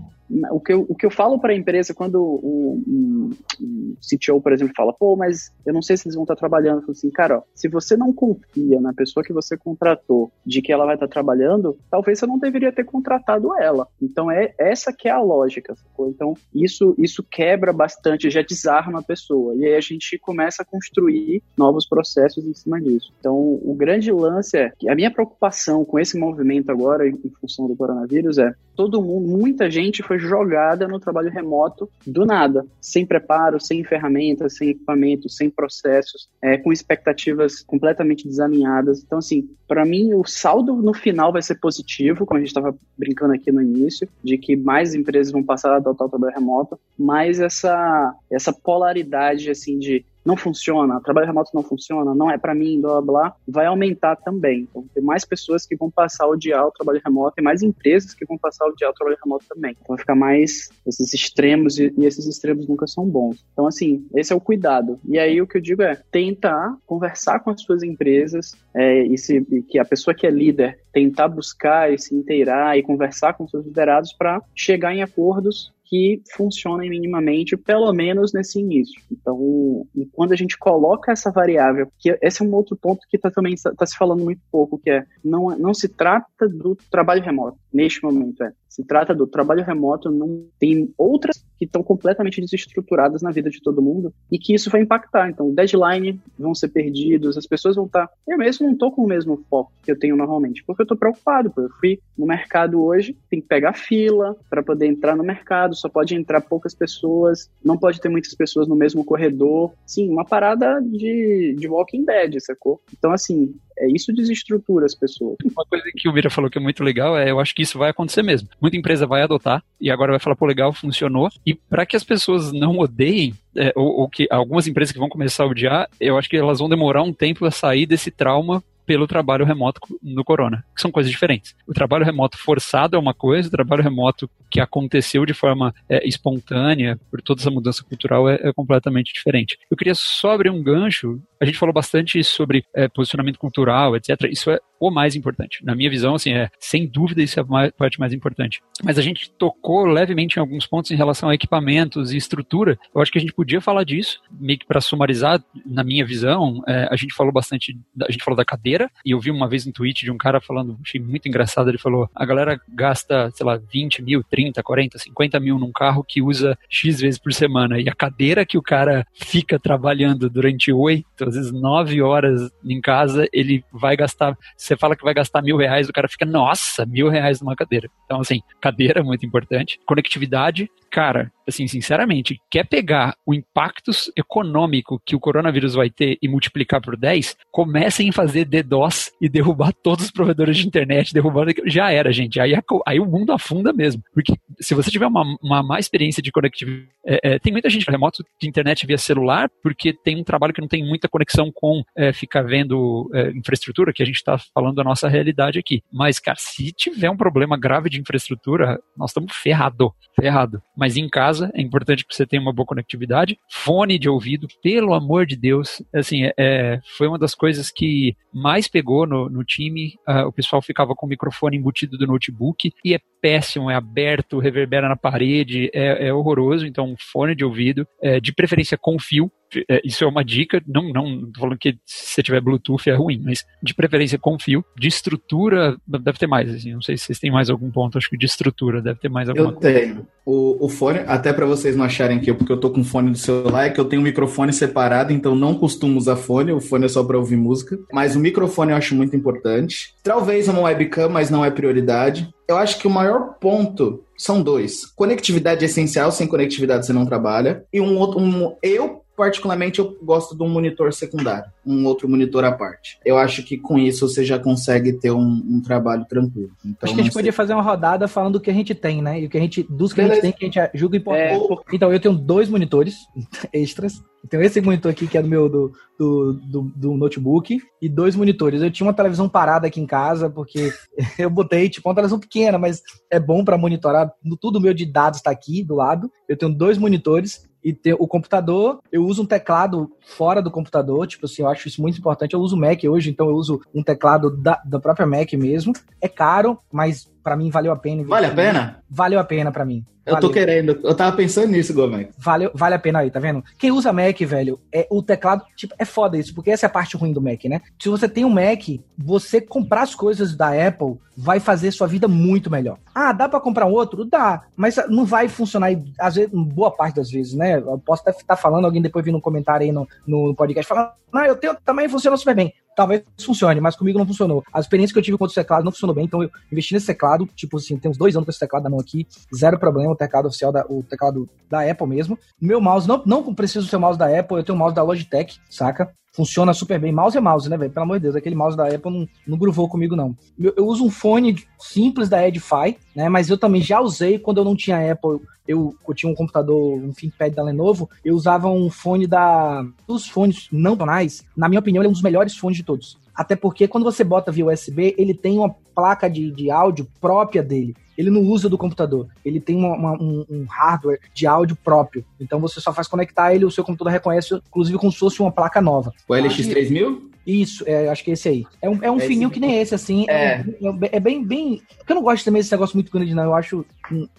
o 0.51 0.59
que 0.59 0.73
eu, 0.73 0.85
o 0.87 0.95
que 0.95 1.05
eu 1.05 1.11
falo 1.11 1.39
para 1.39 1.53
a 1.53 1.55
empresa 1.55 1.93
quando 1.93 2.21
o 2.21 2.81
um, 2.87 3.31
um 3.59 3.95
CTO, 4.01 4.41
por 4.41 4.51
exemplo, 4.51 4.73
fala, 4.75 4.93
pô, 4.93 5.15
mas 5.15 5.51
eu 5.65 5.73
não 5.73 5.81
sei 5.81 5.97
se 5.97 6.07
eles 6.07 6.15
vão 6.15 6.23
estar 6.23 6.35
trabalhando, 6.35 6.77
eu 6.77 6.81
falo 6.81 6.91
assim, 6.91 7.09
cara, 7.09 7.37
ó, 7.39 7.41
se 7.55 7.67
você 7.69 7.95
não 7.95 8.13
confia 8.13 8.79
na 8.81 8.93
pessoa 8.93 9.23
que 9.23 9.33
você 9.33 9.57
contratou 9.57 10.31
de 10.45 10.61
que 10.61 10.71
ela 10.71 10.85
vai 10.85 10.95
estar 10.95 11.07
trabalhando, 11.07 11.77
talvez 11.89 12.19
você 12.19 12.25
não 12.25 12.37
deveria 12.37 12.71
ter 12.71 12.83
contratado 12.83 13.55
ela. 13.57 13.87
Então 14.01 14.29
é 14.29 14.53
essa 14.57 14.91
que 14.93 15.07
é 15.07 15.11
a 15.11 15.21
lógica, 15.21 15.75
sacou? 15.75 16.09
Então 16.09 16.33
isso 16.53 16.93
isso 16.97 17.23
quebra 17.23 17.71
bastante, 17.71 18.29
já 18.29 18.41
desarma 18.41 18.99
a 18.99 19.03
pessoa 19.03 19.55
e 19.55 19.65
aí 19.65 19.75
a 19.75 19.81
gente 19.81 20.17
começa 20.17 20.61
a 20.61 20.65
construir 20.65 21.41
novos 21.57 21.87
processos 21.87 22.45
em 22.45 22.53
cima 22.53 22.81
disso. 22.81 23.13
Então 23.19 23.35
o 23.35 23.73
grande 23.75 24.11
lance 24.11 24.57
é 24.57 24.71
a 24.89 24.95
minha 24.95 25.11
preocupação 25.11 25.85
com 25.85 25.99
esse 25.99 26.17
movimento 26.17 26.71
agora 26.71 27.07
em 27.07 27.17
função 27.39 27.67
do 27.67 27.75
coronavírus 27.75 28.37
é 28.37 28.53
todo 28.77 29.01
mundo, 29.01 29.27
muita 29.27 29.71
gente 29.71 30.03
foi 30.03 30.19
jogada 30.19 30.87
no 30.87 30.99
trabalho 30.99 31.31
remoto 31.31 31.89
do 32.05 32.25
nada, 32.25 32.63
sem 32.79 33.05
preparo, 33.05 33.59
sem 33.59 33.83
ferramentas, 33.83 34.55
sem 34.55 34.69
equipamentos, 34.69 35.35
sem 35.35 35.49
processos, 35.49 36.29
é, 36.39 36.57
com 36.57 36.71
expectativas 36.71 37.63
completamente 37.63 38.27
desalinhadas. 38.27 39.03
Então, 39.03 39.17
assim, 39.17 39.49
para 39.67 39.83
mim, 39.83 40.13
o 40.13 40.23
saldo 40.23 40.75
no 40.75 40.93
final 40.93 41.33
vai 41.33 41.41
ser 41.41 41.55
positivo, 41.55 42.23
como 42.23 42.37
a 42.37 42.41
gente 42.41 42.49
estava 42.49 42.77
brincando 42.95 43.33
aqui 43.33 43.51
no 43.51 43.63
início, 43.63 44.07
de 44.23 44.37
que 44.37 44.55
mais 44.55 44.93
empresas 44.93 45.33
vão 45.33 45.43
passar 45.43 45.73
a 45.73 45.77
adotar 45.77 46.05
o 46.05 46.09
trabalho 46.09 46.35
remoto, 46.35 46.79
mas 46.97 47.39
essa, 47.39 48.15
essa 48.31 48.53
polaridade, 48.53 49.49
assim, 49.49 49.79
de 49.79 50.05
não 50.27 50.35
funciona, 50.35 50.99
trabalho 50.99 51.25
remoto 51.25 51.51
não 51.53 51.63
funciona, 51.63 52.13
não 52.13 52.29
é 52.29 52.37
para 52.37 52.53
mim, 52.53 52.81
blá, 52.81 53.01
blá, 53.01 53.35
vai 53.47 53.65
aumentar 53.65 54.17
também. 54.17 54.67
Então, 54.69 54.85
tem 54.93 55.01
mais 55.01 55.23
pessoas 55.23 55.65
que 55.65 55.75
vão 55.77 55.89
passar 55.89 56.25
a 56.25 56.27
odiar 56.27 56.67
o 56.67 56.71
trabalho 56.71 57.01
remoto, 57.03 57.35
tem 57.35 57.43
mais 57.43 57.63
empresas 57.63 58.13
que 58.13 58.25
vão 58.25 58.37
passar 58.37 58.65
a 58.65 58.67
odiar 58.67 58.91
o 58.91 58.93
trabalho 58.93 59.17
remoto 59.23 59.45
também. 59.47 59.71
Então, 59.71 59.95
vai 59.95 59.97
ficar 59.97 60.15
mais 60.15 60.69
esses 60.85 61.13
extremos 61.13 61.79
e, 61.79 61.93
e 61.97 62.05
esses 62.05 62.27
extremos 62.27 62.67
nunca 62.67 62.85
são 62.87 63.05
bons. 63.05 63.45
Então, 63.53 63.67
assim, 63.67 64.05
esse 64.13 64.33
é 64.33 64.35
o 64.35 64.41
cuidado. 64.41 64.99
E 65.07 65.17
aí, 65.17 65.41
o 65.41 65.47
que 65.47 65.57
eu 65.57 65.61
digo 65.61 65.81
é 65.81 65.95
tentar 66.11 66.75
conversar 66.85 67.39
com 67.39 67.49
as 67.49 67.61
suas 67.61 67.81
empresas 67.81 68.51
é, 68.75 69.03
e 69.03 69.17
se, 69.17 69.41
que 69.69 69.79
a 69.79 69.85
pessoa 69.85 70.13
que 70.13 70.27
é 70.27 70.29
líder 70.29 70.77
tentar 70.91 71.29
buscar 71.29 71.93
e 71.93 71.97
se 71.97 72.13
inteirar 72.13 72.77
e 72.77 72.83
conversar 72.83 73.33
com 73.33 73.47
seus 73.47 73.65
liderados 73.65 74.11
para 74.11 74.41
chegar 74.53 74.93
em 74.93 75.01
acordos 75.01 75.71
que 75.89 76.21
funcionem 76.35 76.89
minimamente, 76.89 77.55
pelo 77.55 77.91
menos 77.93 78.33
nesse 78.33 78.59
início. 78.59 79.01
Então, 79.11 79.85
quando 80.11 80.33
a 80.33 80.35
gente 80.35 80.57
coloca 80.57 81.11
essa 81.11 81.31
variável, 81.31 81.91
que 81.97 82.17
esse 82.21 82.41
é 82.41 82.45
um 82.45 82.53
outro 82.53 82.75
ponto 82.75 83.07
que 83.09 83.17
tá, 83.17 83.31
também 83.31 83.53
está 83.53 83.73
tá 83.73 83.85
se 83.85 83.97
falando 83.97 84.23
muito 84.23 84.41
pouco, 84.51 84.77
que 84.77 84.89
é 84.89 85.05
não, 85.23 85.57
não 85.57 85.73
se 85.73 85.87
trata 85.87 86.47
do 86.47 86.75
trabalho 86.91 87.23
remoto, 87.23 87.57
neste 87.73 88.03
momento, 88.03 88.43
é. 88.43 88.51
Se 88.67 88.83
trata 88.83 89.15
do 89.15 89.25
trabalho 89.25 89.63
remoto, 89.63 90.11
não 90.11 90.45
tem 90.59 90.93
outras 90.97 91.43
que 91.57 91.65
estão 91.65 91.83
completamente 91.83 92.39
desestruturadas 92.39 93.21
na 93.21 93.31
vida 93.31 93.49
de 93.49 93.61
todo 93.61 93.81
mundo 93.81 94.13
e 94.31 94.37
que 94.37 94.53
isso 94.53 94.69
vai 94.69 94.81
impactar. 94.81 95.29
Então, 95.29 95.53
deadline 95.53 96.19
vão 96.37 96.53
ser 96.53 96.69
perdidos, 96.69 97.37
as 97.37 97.45
pessoas 97.45 97.75
vão 97.75 97.85
estar. 97.85 98.07
Tá... 98.07 98.13
Eu 98.27 98.37
mesmo 98.37 98.65
não 98.65 98.73
estou 98.73 98.91
com 98.91 99.03
o 99.03 99.07
mesmo 99.07 99.43
foco 99.49 99.71
que 99.83 99.91
eu 99.91 99.97
tenho 99.97 100.15
normalmente, 100.15 100.63
porque 100.63 100.81
eu 100.81 100.85
estou 100.85 100.97
preocupado. 100.97 101.49
Pô. 101.49 101.61
Eu 101.61 101.69
fui 101.69 101.99
no 102.17 102.25
mercado 102.25 102.83
hoje, 102.83 103.15
tem 103.29 103.41
que 103.41 103.47
pegar 103.47 103.73
fila 103.73 104.35
para 104.49 104.63
poder 104.63 104.85
entrar 104.87 105.15
no 105.15 105.23
mercado, 105.23 105.75
só 105.75 105.89
pode 105.89 106.15
entrar 106.15 106.41
poucas 106.41 106.73
pessoas, 106.73 107.49
não 107.63 107.77
pode 107.77 107.99
ter 107.99 108.09
muitas 108.09 108.33
pessoas 108.33 108.67
no 108.67 108.75
mesmo 108.75 109.03
corredor. 109.03 109.73
Sim, 109.85 110.09
uma 110.09 110.25
parada 110.25 110.79
de, 110.81 111.55
de 111.57 111.67
Walking 111.67 112.05
Dead, 112.05 112.39
sacou? 112.39 112.81
Então, 112.93 113.11
assim, 113.11 113.53
é 113.79 113.87
isso 113.91 114.13
desestrutura 114.13 114.85
as 114.85 114.95
pessoas. 114.95 115.37
Uma 115.43 115.65
coisa 115.65 115.85
que 115.95 116.09
o 116.09 116.13
Mira 116.13 116.29
falou 116.29 116.49
que 116.49 116.57
é 116.57 116.61
muito 116.61 116.83
legal 116.83 117.17
é, 117.17 117.29
eu 117.29 117.39
acho 117.39 117.53
que 117.53 117.61
isso 117.61 117.77
vai 117.77 117.89
acontecer 117.89 118.23
mesmo. 118.23 118.49
Muita 118.61 118.77
empresa 118.77 119.05
vai 119.05 119.21
adotar 119.21 119.63
e 119.79 119.89
agora 119.89 120.11
vai 120.11 120.19
falar, 120.19 120.35
pô, 120.35 120.45
legal, 120.45 120.73
funcionou. 120.73 121.29
E 121.45 121.53
para 121.53 121.85
que 121.85 121.95
as 121.95 122.03
pessoas 122.03 122.51
não 122.51 122.79
odeiem, 122.79 123.33
é, 123.55 123.71
ou, 123.75 124.01
ou, 124.01 124.09
que 124.09 124.27
algumas 124.29 124.67
empresas 124.67 124.91
que 124.91 124.99
vão 124.99 125.09
começar 125.09 125.43
a 125.43 125.47
odiar, 125.47 125.89
eu 125.99 126.17
acho 126.17 126.29
que 126.29 126.37
elas 126.37 126.59
vão 126.59 126.69
demorar 126.69 127.03
um 127.03 127.13
tempo 127.13 127.45
a 127.45 127.51
sair 127.51 127.85
desse 127.85 128.11
trauma 128.11 128.63
pelo 128.87 129.05
trabalho 129.05 129.45
remoto 129.45 129.81
no 130.01 130.23
corona, 130.23 130.63
que 130.73 130.81
são 130.81 130.89
coisas 130.89 131.11
diferentes. 131.11 131.53
O 131.67 131.73
trabalho 131.73 132.05
remoto 132.05 132.37
forçado 132.37 132.95
é 132.95 132.99
uma 132.99 133.13
coisa, 133.13 133.49
o 133.49 133.51
trabalho 133.51 133.83
remoto 133.83 134.29
que 134.49 134.61
aconteceu 134.61 135.25
de 135.25 135.33
forma 135.33 135.75
é, 135.89 136.07
espontânea, 136.07 136.97
por 137.11 137.21
toda 137.21 137.41
essa 137.41 137.51
mudança 137.51 137.83
cultural, 137.83 138.29
é, 138.29 138.39
é, 138.41 138.53
completamente 138.53 139.13
diferente. 139.13 139.57
Eu 139.69 139.75
queria 139.75 139.93
só 139.93 140.31
abrir 140.31 140.49
um 140.49 140.63
gancho. 140.63 141.21
A 141.39 141.45
gente 141.45 141.57
falou 141.57 141.73
bastante 141.73 142.23
sobre 142.23 142.63
é, 142.73 142.87
posicionamento 142.87 143.39
cultural, 143.39 143.95
etc. 143.95 144.23
Isso 144.29 144.51
é 144.51 144.59
o 144.79 144.91
mais 144.91 145.15
importante. 145.15 145.63
Na 145.63 145.75
minha 145.75 145.89
visão, 145.89 146.15
assim, 146.15 146.33
é 146.33 146.49
sem 146.59 146.87
dúvida 146.87 147.21
isso 147.21 147.39
é 147.39 147.43
a 147.43 147.71
parte 147.71 147.99
mais 147.99 148.13
importante. 148.13 148.61
Mas 148.83 148.97
a 148.97 149.01
gente 149.01 149.31
tocou 149.31 149.85
levemente 149.85 150.37
em 150.37 150.39
alguns 150.39 150.67
pontos 150.67 150.91
em 150.91 150.95
relação 150.95 151.29
a 151.29 151.35
equipamentos 151.35 152.11
e 152.11 152.17
estrutura. 152.17 152.77
Eu 152.93 153.01
acho 153.01 153.11
que 153.11 153.17
a 153.17 153.21
gente 153.21 153.33
podia 153.33 153.59
falar 153.59 153.83
disso, 153.83 154.21
meio 154.31 154.59
que 154.59 154.65
para 154.65 154.81
sumarizar, 154.81 155.43
na 155.65 155.83
minha 155.83 156.05
visão, 156.05 156.63
é, 156.67 156.87
a 156.91 156.95
gente 156.95 157.13
falou 157.13 157.33
bastante, 157.33 157.77
a 158.07 158.11
gente 158.11 158.23
falou 158.23 158.37
da 158.37 158.45
cadeira, 158.45 158.89
e 159.05 159.11
eu 159.11 159.19
vi 159.19 159.31
uma 159.31 159.47
vez 159.47 159.65
um 159.65 159.71
tweet 159.71 160.05
de 160.05 160.11
um 160.11 160.17
cara 160.17 160.39
falando, 160.39 160.77
achei 160.83 161.01
muito 161.01 161.27
engraçado, 161.27 161.69
ele 161.69 161.77
falou, 161.77 162.09
a 162.15 162.25
galera 162.25 162.59
gasta, 162.69 163.31
sei 163.31 163.45
lá, 163.45 163.57
20 163.57 164.03
mil, 164.03 164.23
30, 164.23 164.61
40, 164.61 164.97
50 164.99 165.39
mil 165.39 165.57
num 165.57 165.71
carro 165.71 166.03
que 166.03 166.21
usa 166.21 166.57
X 166.69 166.99
vezes 166.99 167.19
por 167.19 167.33
semana, 167.33 167.79
e 167.79 167.89
a 167.89 167.95
cadeira 167.95 168.45
que 168.45 168.57
o 168.57 168.61
cara 168.61 169.05
fica 169.13 169.59
trabalhando 169.59 170.29
durante 170.29 170.71
oito, 170.71 171.26
às 171.27 171.35
vezes 171.35 171.51
nove 171.51 172.01
horas 172.01 172.49
em 172.63 172.81
casa, 172.81 173.27
ele 173.31 173.63
vai 173.71 173.95
gastar 173.95 174.37
você 174.55 174.75
fala 174.75 174.95
que 174.95 175.03
vai 175.03 175.13
gastar 175.13 175.41
mil 175.41 175.57
reais, 175.57 175.89
o 175.89 175.93
cara 175.93 176.07
fica, 176.07 176.25
nossa, 176.25 176.85
mil 176.85 177.09
reais 177.09 177.41
numa 177.41 177.55
cadeira. 177.55 177.89
Então, 178.05 178.19
assim, 178.19 178.41
cadeira 178.61 178.99
é 178.99 179.03
muito 179.03 179.25
importante. 179.25 179.79
Conectividade, 179.85 180.69
cara, 180.97 181.31
assim, 181.47 181.67
sinceramente, 181.67 182.41
quer 182.49 182.65
pegar 182.65 183.15
o 183.23 183.31
impacto 183.31 183.91
econômico 184.17 184.99
que 185.05 185.15
o 185.15 185.19
coronavírus 185.19 185.75
vai 185.75 185.91
ter 185.91 186.17
e 186.19 186.27
multiplicar 186.27 186.81
por 186.81 186.97
10, 186.97 187.37
comecem 187.51 188.09
a 188.09 188.13
fazer 188.13 188.45
DDoS 188.45 189.11
e 189.21 189.29
derrubar 189.29 189.71
todos 189.71 190.05
os 190.05 190.11
provedores 190.11 190.57
de 190.57 190.65
internet, 190.65 191.13
derrubando. 191.13 191.51
Já 191.67 191.91
era, 191.91 192.11
gente. 192.11 192.39
Aí, 192.39 192.53
aí 192.87 192.99
o 192.99 193.05
mundo 193.05 193.31
afunda 193.31 193.71
mesmo. 193.71 194.01
Porque 194.11 194.33
se 194.59 194.73
você 194.73 194.89
tiver 194.89 195.05
uma, 195.05 195.23
uma 195.39 195.61
má 195.61 195.77
experiência 195.77 196.21
de 196.21 196.31
conectividade. 196.31 196.89
É, 197.05 197.35
é, 197.35 197.39
tem 197.39 197.53
muita 197.53 197.69
gente 197.69 197.89
remoto 197.89 198.23
de 198.41 198.49
internet 198.49 198.87
via 198.87 198.97
celular, 198.97 199.49
porque 199.61 199.93
tem 199.93 200.19
um 200.19 200.23
trabalho 200.23 200.53
que 200.53 200.61
não 200.61 200.67
tem 200.67 200.83
muita 200.83 201.07
conexão 201.07 201.51
com 201.53 201.83
é, 201.95 202.11
ficar 202.11 202.41
vendo 202.41 203.09
é, 203.13 203.29
infraestrutura, 203.29 203.93
que 203.93 204.01
a 204.01 204.05
gente 204.05 204.15
está 204.15 204.37
falando 204.51 204.75
da 204.75 204.83
nossa 204.83 205.07
realidade 205.07 205.59
aqui. 205.59 205.83
Mas, 205.93 206.17
cara, 206.17 206.37
se 206.39 206.71
tiver 206.71 207.09
um 207.09 207.17
problema 207.17 207.55
grave 207.55 207.89
de 207.89 208.01
infraestrutura, 208.01 208.79
nós 208.97 209.11
estamos 209.11 209.35
ferrado, 209.35 209.93
ferrado. 210.19 210.61
Mas 210.75 210.86
em 210.95 211.09
casa 211.09 211.51
é 211.53 211.61
importante 211.61 212.05
que 212.05 212.15
você 212.15 212.25
tenha 212.25 212.41
uma 212.41 212.53
boa 212.53 212.65
conectividade. 212.65 213.37
Fone 213.49 213.99
de 213.99 214.07
ouvido, 214.07 214.47
pelo 214.61 214.93
amor 214.93 215.25
de 215.25 215.35
Deus, 215.35 215.81
assim, 215.93 216.23
é, 216.23 216.33
é 216.37 216.79
foi 216.97 217.07
uma 217.07 217.17
das 217.17 217.35
coisas 217.35 217.71
que 217.71 218.15
mais 218.33 218.67
pegou 218.67 219.07
no, 219.07 219.29
no 219.29 219.43
time. 219.43 219.95
Uh, 220.07 220.27
o 220.27 220.31
pessoal 220.31 220.61
ficava 220.61 220.93
com 220.95 221.05
o 221.05 221.09
microfone 221.09 221.57
embutido 221.57 221.97
do 221.97 222.07
notebook 222.07 222.71
e 222.85 222.93
é 222.93 222.99
péssimo, 223.21 223.71
é 223.71 223.75
aberto, 223.75 224.39
reverbera 224.39 224.87
na 224.87 224.95
parede, 224.95 225.69
é, 225.73 226.07
é 226.07 226.13
horroroso. 226.13 226.65
Então, 226.65 226.95
fone 227.11 227.35
de 227.35 227.43
ouvido, 227.43 227.87
é, 228.01 228.19
de 228.19 228.31
preferência 228.31 228.77
com 228.77 228.99
fio, 228.99 229.31
é, 229.69 229.81
isso 229.83 230.03
é 230.03 230.07
uma 230.07 230.23
dica, 230.23 230.61
não, 230.67 230.91
não 230.91 231.29
falando 231.37 231.57
que 231.57 231.77
se 231.85 232.13
você 232.13 232.23
tiver 232.23 232.41
Bluetooth 232.41 232.89
é 232.89 232.93
ruim, 232.93 233.21
mas 233.23 233.45
de 233.61 233.73
preferência 233.73 234.17
com 234.17 234.37
fio, 234.39 234.63
de 234.77 234.87
estrutura 234.87 235.77
deve 235.87 236.17
ter 236.17 236.27
mais, 236.27 236.53
assim, 236.53 236.73
não 236.73 236.81
sei 236.81 236.97
se 236.97 237.05
vocês 237.05 237.19
têm 237.19 237.31
mais 237.31 237.49
algum 237.49 237.71
ponto, 237.71 237.97
acho 237.97 238.09
que 238.09 238.17
de 238.17 238.25
estrutura 238.25 238.81
deve 238.81 238.99
ter 238.99 239.09
mais 239.09 239.29
alguma 239.29 239.49
Eu 239.49 239.55
tenho. 239.55 240.07
O, 240.25 240.65
o 240.65 240.69
fone, 240.69 240.99
até 241.07 241.31
para 241.31 241.45
vocês 241.45 241.75
não 241.75 241.85
acharem 241.85 242.19
que 242.19 242.29
eu, 242.29 242.35
porque 242.35 242.51
eu 242.51 242.59
tô 242.59 242.69
com 242.69 242.83
fone 242.83 243.11
do 243.11 243.17
celular, 243.17 243.65
é 243.65 243.69
que 243.69 243.79
eu 243.79 243.85
tenho 243.85 244.01
um 244.01 244.05
microfone 244.05 244.51
separado, 244.51 245.13
então 245.13 245.33
não 245.35 245.55
costumo 245.55 245.97
usar 245.97 246.17
fone, 246.17 246.51
o 246.51 246.59
fone 246.59 246.85
é 246.85 246.89
só 246.89 247.03
para 247.03 247.17
ouvir 247.17 247.37
música, 247.37 247.79
mas 247.93 248.15
o 248.15 248.19
microfone 248.19 248.71
eu 248.71 248.77
acho 248.77 248.93
muito 248.93 249.15
importante. 249.15 249.93
Talvez 250.03 250.47
uma 250.49 250.61
webcam, 250.61 251.09
mas 251.09 251.29
não 251.29 251.45
é 251.45 251.49
prioridade. 251.51 252.29
Eu 252.47 252.57
acho 252.57 252.77
que 252.79 252.87
o 252.87 252.91
maior 252.91 253.35
ponto 253.39 254.03
são 254.17 254.41
dois. 254.41 254.85
Conectividade 254.85 255.63
é 255.63 255.65
essencial, 255.65 256.11
sem 256.11 256.27
conectividade 256.27 256.85
você 256.85 256.93
não 256.93 257.05
trabalha. 257.05 257.63
E 257.71 257.79
um 257.79 257.97
outro, 257.97 258.19
um, 258.19 258.55
eu 258.61 259.03
particularmente 259.17 259.79
eu 259.79 259.97
gosto 259.99 260.37
de 260.37 260.43
um 260.43 260.47
monitor 260.47 260.93
secundário, 260.93 261.51
um 261.65 261.85
outro 261.87 262.07
monitor 262.07 262.45
à 262.45 262.51
parte. 262.51 262.99
Eu 263.03 263.17
acho 263.17 263.41
que 263.41 263.57
com 263.57 263.79
isso 263.79 264.07
você 264.07 264.23
já 264.23 264.37
consegue 264.37 264.93
ter 264.93 265.09
um, 265.09 265.43
um 265.43 265.59
trabalho 265.59 266.05
tranquilo. 266.05 266.51
Então, 266.63 266.77
acho 266.83 266.93
que 266.93 267.01
a 267.01 267.03
gente 267.03 267.13
podia 267.13 267.33
fazer 267.33 267.55
uma 267.55 267.63
rodada 267.63 268.07
falando 268.07 268.33
do 268.33 268.39
que 268.39 268.51
a 268.51 268.53
gente 268.53 268.75
tem, 268.75 269.01
né? 269.01 269.19
E 269.19 269.25
o 269.25 269.29
que 269.29 269.37
a 269.37 269.41
gente, 269.41 269.63
dos 269.63 269.91
que 269.91 270.03
Beleza. 270.03 270.21
a 270.21 270.23
gente 270.23 270.37
tem, 270.37 270.51
que 270.51 270.59
a 270.59 270.63
gente 270.63 270.77
julga 270.77 270.97
importante. 270.97 271.51
É... 271.51 271.75
Então, 271.75 271.91
eu 271.91 271.99
tenho 271.99 272.15
dois 272.15 272.47
monitores 272.47 272.95
extras. 273.51 274.03
Eu 274.23 274.29
tenho 274.29 274.43
esse 274.43 274.61
monitor 274.61 274.91
aqui, 274.91 275.07
que 275.07 275.17
é 275.17 275.21
do 275.21 275.27
meu 275.27 275.49
do, 275.49 275.71
do, 275.97 276.33
do, 276.33 276.61
do, 276.75 276.93
notebook, 276.93 277.59
e 277.81 277.89
dois 277.89 278.15
monitores. 278.15 278.61
Eu 278.61 278.69
tinha 278.69 278.85
uma 278.85 278.93
televisão 278.93 279.27
parada 279.27 279.65
aqui 279.65 279.81
em 279.81 279.87
casa, 279.87 280.29
porque 280.29 280.71
eu 281.17 281.29
botei, 281.29 281.69
tipo, 281.69 281.89
uma 281.89 281.95
televisão 281.95 282.19
pequena, 282.19 282.59
mas 282.59 282.83
é 283.09 283.19
bom 283.19 283.43
para 283.43 283.57
monitorar. 283.57 284.11
Tudo 284.39 284.61
meu 284.61 284.75
de 284.75 284.85
dados 284.85 285.17
está 285.17 285.31
aqui 285.31 285.63
do 285.63 285.73
lado. 285.73 286.11
Eu 286.29 286.37
tenho 286.37 286.53
dois 286.53 286.77
monitores 286.77 287.46
e 287.67 287.73
ter 287.73 287.93
o 287.99 288.07
computador, 288.07 288.79
eu 288.89 289.03
uso 289.03 289.23
um 289.23 289.25
teclado 289.25 289.91
fora 289.99 290.41
do 290.41 290.49
computador, 290.49 291.05
tipo 291.05 291.25
assim, 291.25 291.41
eu 291.41 291.49
acho 291.49 291.67
isso 291.67 291.81
muito 291.81 291.99
importante. 291.99 292.33
Eu 292.33 292.39
uso 292.39 292.55
Mac 292.55 292.81
hoje, 292.85 293.09
então 293.09 293.27
eu 293.27 293.35
uso 293.35 293.59
um 293.75 293.83
teclado 293.83 294.37
da, 294.37 294.61
da 294.63 294.79
própria 294.79 295.05
Mac 295.05 295.33
mesmo. 295.33 295.73
É 295.99 296.07
caro, 296.07 296.57
mas 296.71 297.11
para 297.27 297.35
mim 297.35 297.49
valeu 297.49 297.73
a 297.73 297.75
pena. 297.75 298.05
Vale 298.05 298.25
a 298.25 298.33
pena? 298.33 298.79
Valeu 298.89 299.19
a 299.19 299.23
pena 299.25 299.51
para 299.51 299.65
mim. 299.65 299.83
Eu 300.05 300.13
Valeu. 300.13 300.29
tô 300.29 300.33
querendo, 300.33 300.79
eu 300.81 300.95
tava 300.95 301.13
pensando 301.17 301.51
nisso, 301.51 301.73
Gomes. 301.73 302.07
Vale, 302.17 302.49
vale 302.53 302.75
a 302.75 302.79
pena 302.79 302.99
aí, 302.99 303.11
tá 303.11 303.19
vendo? 303.19 303.43
Quem 303.57 303.73
usa 303.73 303.91
Mac, 303.91 304.17
velho, 304.21 304.57
é 304.71 304.87
o 304.89 305.03
teclado, 305.03 305.43
tipo, 305.57 305.75
é 305.77 305.83
foda 305.83 306.17
isso, 306.17 306.33
porque 306.33 306.49
essa 306.49 306.65
é 306.65 306.67
a 306.67 306.71
parte 306.71 306.95
ruim 306.95 307.11
do 307.11 307.21
Mac, 307.21 307.43
né? 307.43 307.59
Se 307.77 307.89
você 307.89 308.07
tem 308.07 308.23
um 308.23 308.29
Mac, 308.29 308.61
você 308.97 309.41
comprar 309.41 309.81
as 309.81 309.93
coisas 309.93 310.33
da 310.33 310.47
Apple 310.65 310.95
vai 311.17 311.41
fazer 311.41 311.71
sua 311.71 311.87
vida 311.87 312.07
muito 312.07 312.49
melhor. 312.49 312.77
Ah, 312.95 313.11
dá 313.11 313.27
para 313.27 313.41
comprar 313.41 313.65
um 313.65 313.73
outro? 313.73 314.05
Dá, 314.05 314.43
mas 314.55 314.77
não 314.87 315.03
vai 315.03 315.27
funcionar, 315.27 315.71
às 315.99 316.15
vezes, 316.15 316.31
boa 316.31 316.71
parte 316.71 316.95
das 316.95 317.11
vezes, 317.11 317.33
né? 317.33 317.57
Eu 317.57 317.77
posso 317.77 318.03
até 318.03 318.11
estar 318.11 318.37
falando, 318.37 318.63
alguém 318.63 318.81
depois 318.81 319.03
vir 319.03 319.11
no 319.11 319.19
comentário 319.19 319.65
aí 319.65 319.73
no, 319.73 319.85
no 320.07 320.33
podcast 320.33 320.69
falando, 320.69 320.91
não, 321.11 321.25
eu 321.25 321.35
tenho, 321.35 321.53
também 321.65 321.89
funciona 321.89 322.15
super 322.15 322.33
bem 322.33 322.53
talvez 322.77 323.01
funcione, 323.19 323.59
mas 323.59 323.75
comigo 323.75 323.97
não 323.97 324.05
funcionou. 324.05 324.43
A 324.53 324.59
experiência 324.59 324.93
que 324.93 324.99
eu 324.99 325.03
tive 325.03 325.17
com 325.17 325.25
o 325.25 325.27
teclado 325.27 325.65
não 325.65 325.71
funcionou 325.71 325.95
bem, 325.95 326.05
então 326.05 326.21
eu 326.21 326.29
investi 326.51 326.75
nesse 326.75 326.85
teclado, 326.85 327.27
tipo 327.35 327.57
assim, 327.57 327.75
tem 327.75 327.89
uns 327.89 327.97
dois 327.97 328.15
anos 328.15 328.25
com 328.25 328.29
esse 328.29 328.39
teclado 328.39 328.63
na 328.63 328.69
mão 328.69 328.79
aqui, 328.79 329.07
zero 329.35 329.57
problema, 329.57 329.91
o 329.91 329.95
teclado 329.95 330.27
oficial, 330.27 330.51
da, 330.51 330.63
o 330.69 330.83
teclado 330.83 331.27
da 331.49 331.69
Apple 331.69 331.87
mesmo. 331.87 332.19
Meu 332.39 332.61
mouse, 332.61 332.87
não, 332.87 333.01
não 333.03 333.33
preciso 333.33 333.67
ser 333.67 333.77
o 333.77 333.79
mouse 333.79 333.97
da 333.97 334.05
Apple, 334.05 334.37
eu 334.37 334.43
tenho 334.43 334.55
o 334.55 334.59
mouse 334.59 334.75
da 334.75 334.83
Logitech, 334.83 335.39
saca? 335.49 335.91
Funciona 336.17 336.51
super 336.51 336.79
bem. 336.79 336.91
Mouse 336.91 337.15
é 337.15 337.21
mouse, 337.21 337.47
né, 337.47 337.55
velho? 337.55 337.71
Pelo 337.71 337.83
amor 337.83 337.99
de 337.99 338.03
Deus, 338.03 338.15
aquele 338.15 338.35
mouse 338.35 338.57
da 338.57 338.67
Apple 338.67 338.91
não, 338.91 339.07
não 339.27 339.37
gruvou 339.37 339.69
comigo, 339.69 339.95
não. 339.95 340.17
Eu, 340.39 340.51
eu, 340.57 340.65
uso 340.65 340.83
um 340.83 340.89
fone 340.89 341.45
simples 341.59 342.09
da 342.09 342.27
Edify, 342.27 342.75
né? 342.95 343.07
Mas 343.07 343.29
eu 343.29 343.37
também 343.37 343.61
já 343.61 343.79
usei 343.79 344.17
quando 344.17 344.39
eu 344.39 344.43
não 344.43 344.55
tinha 344.55 344.91
Apple. 344.91 345.21
Eu, 345.47 345.75
eu 345.87 345.93
tinha 345.93 346.11
um 346.11 346.15
computador, 346.15 346.73
um 346.73 346.91
ThinkPad 346.91 347.35
da 347.35 347.43
Lenovo, 347.43 347.87
eu 348.03 348.15
usava 348.15 348.49
um 348.49 348.67
fone 348.69 349.05
da. 349.05 349.63
Os 349.87 350.07
fones 350.07 350.47
não 350.51 350.75
tonais, 350.75 351.23
na 351.37 351.47
minha 351.47 351.59
opinião, 351.59 351.81
ele 351.81 351.87
é 351.87 351.89
um 351.89 351.93
dos 351.93 352.01
melhores 352.01 352.35
fones 352.35 352.57
de 352.57 352.63
todos. 352.63 352.97
Até 353.17 353.35
porque 353.35 353.67
quando 353.67 353.83
você 353.83 354.03
bota 354.03 354.31
via 354.31 354.45
USB, 354.45 354.93
ele 354.95 355.15
tem 355.15 355.39
uma 355.39 355.55
placa 355.73 356.07
de, 356.07 356.29
de 356.31 356.51
áudio 356.51 356.87
própria 357.01 357.41
dele. 357.41 357.75
Ele 357.97 358.11
não 358.11 358.21
usa 358.21 358.47
do 358.47 358.59
computador. 358.59 359.07
Ele 359.25 359.39
tem 359.39 359.55
uma, 359.55 359.73
uma, 359.73 359.91
um, 359.93 360.23
um, 360.29 360.45
hardware 360.47 360.99
de 361.15 361.25
áudio 361.25 361.55
próprio. 361.55 362.05
Então 362.21 362.39
você 362.39 362.61
só 362.61 362.71
faz 362.71 362.87
conectar 362.87 363.33
ele, 363.33 363.43
o 363.43 363.49
seu 363.49 363.63
computador 363.63 363.91
reconhece, 363.91 364.35
inclusive, 364.35 364.77
como 364.77 364.91
se 364.91 364.99
fosse 364.99 365.19
uma 365.19 365.31
placa 365.31 365.59
nova. 365.59 365.91
O 366.07 366.13
LX3000? 366.13 367.01
Isso, 367.27 367.65
é, 367.67 367.89
acho 367.89 368.05
que 368.05 368.11
é 368.11 368.13
esse 368.13 368.29
aí. 368.29 368.45
É 368.61 368.69
um, 368.69 368.79
é 368.81 368.89
um 368.89 368.95
é 368.95 369.01
fininho 369.01 369.29
que 369.29 369.37
nem 369.37 369.59
esse, 369.59 369.75
assim. 369.75 370.05
É. 370.07 370.39
É, 370.39 370.45
é 370.93 370.99
bem, 370.99 371.21
bem. 371.21 371.61
Porque 371.77 371.91
eu 371.91 371.95
não 371.95 372.01
gosto 372.01 372.23
também 372.23 372.39
desse 372.39 372.53
negócio 372.53 372.77
muito 372.77 372.89
grande, 372.89 373.13
não. 373.13 373.25
Eu 373.25 373.35
acho. 373.35 373.65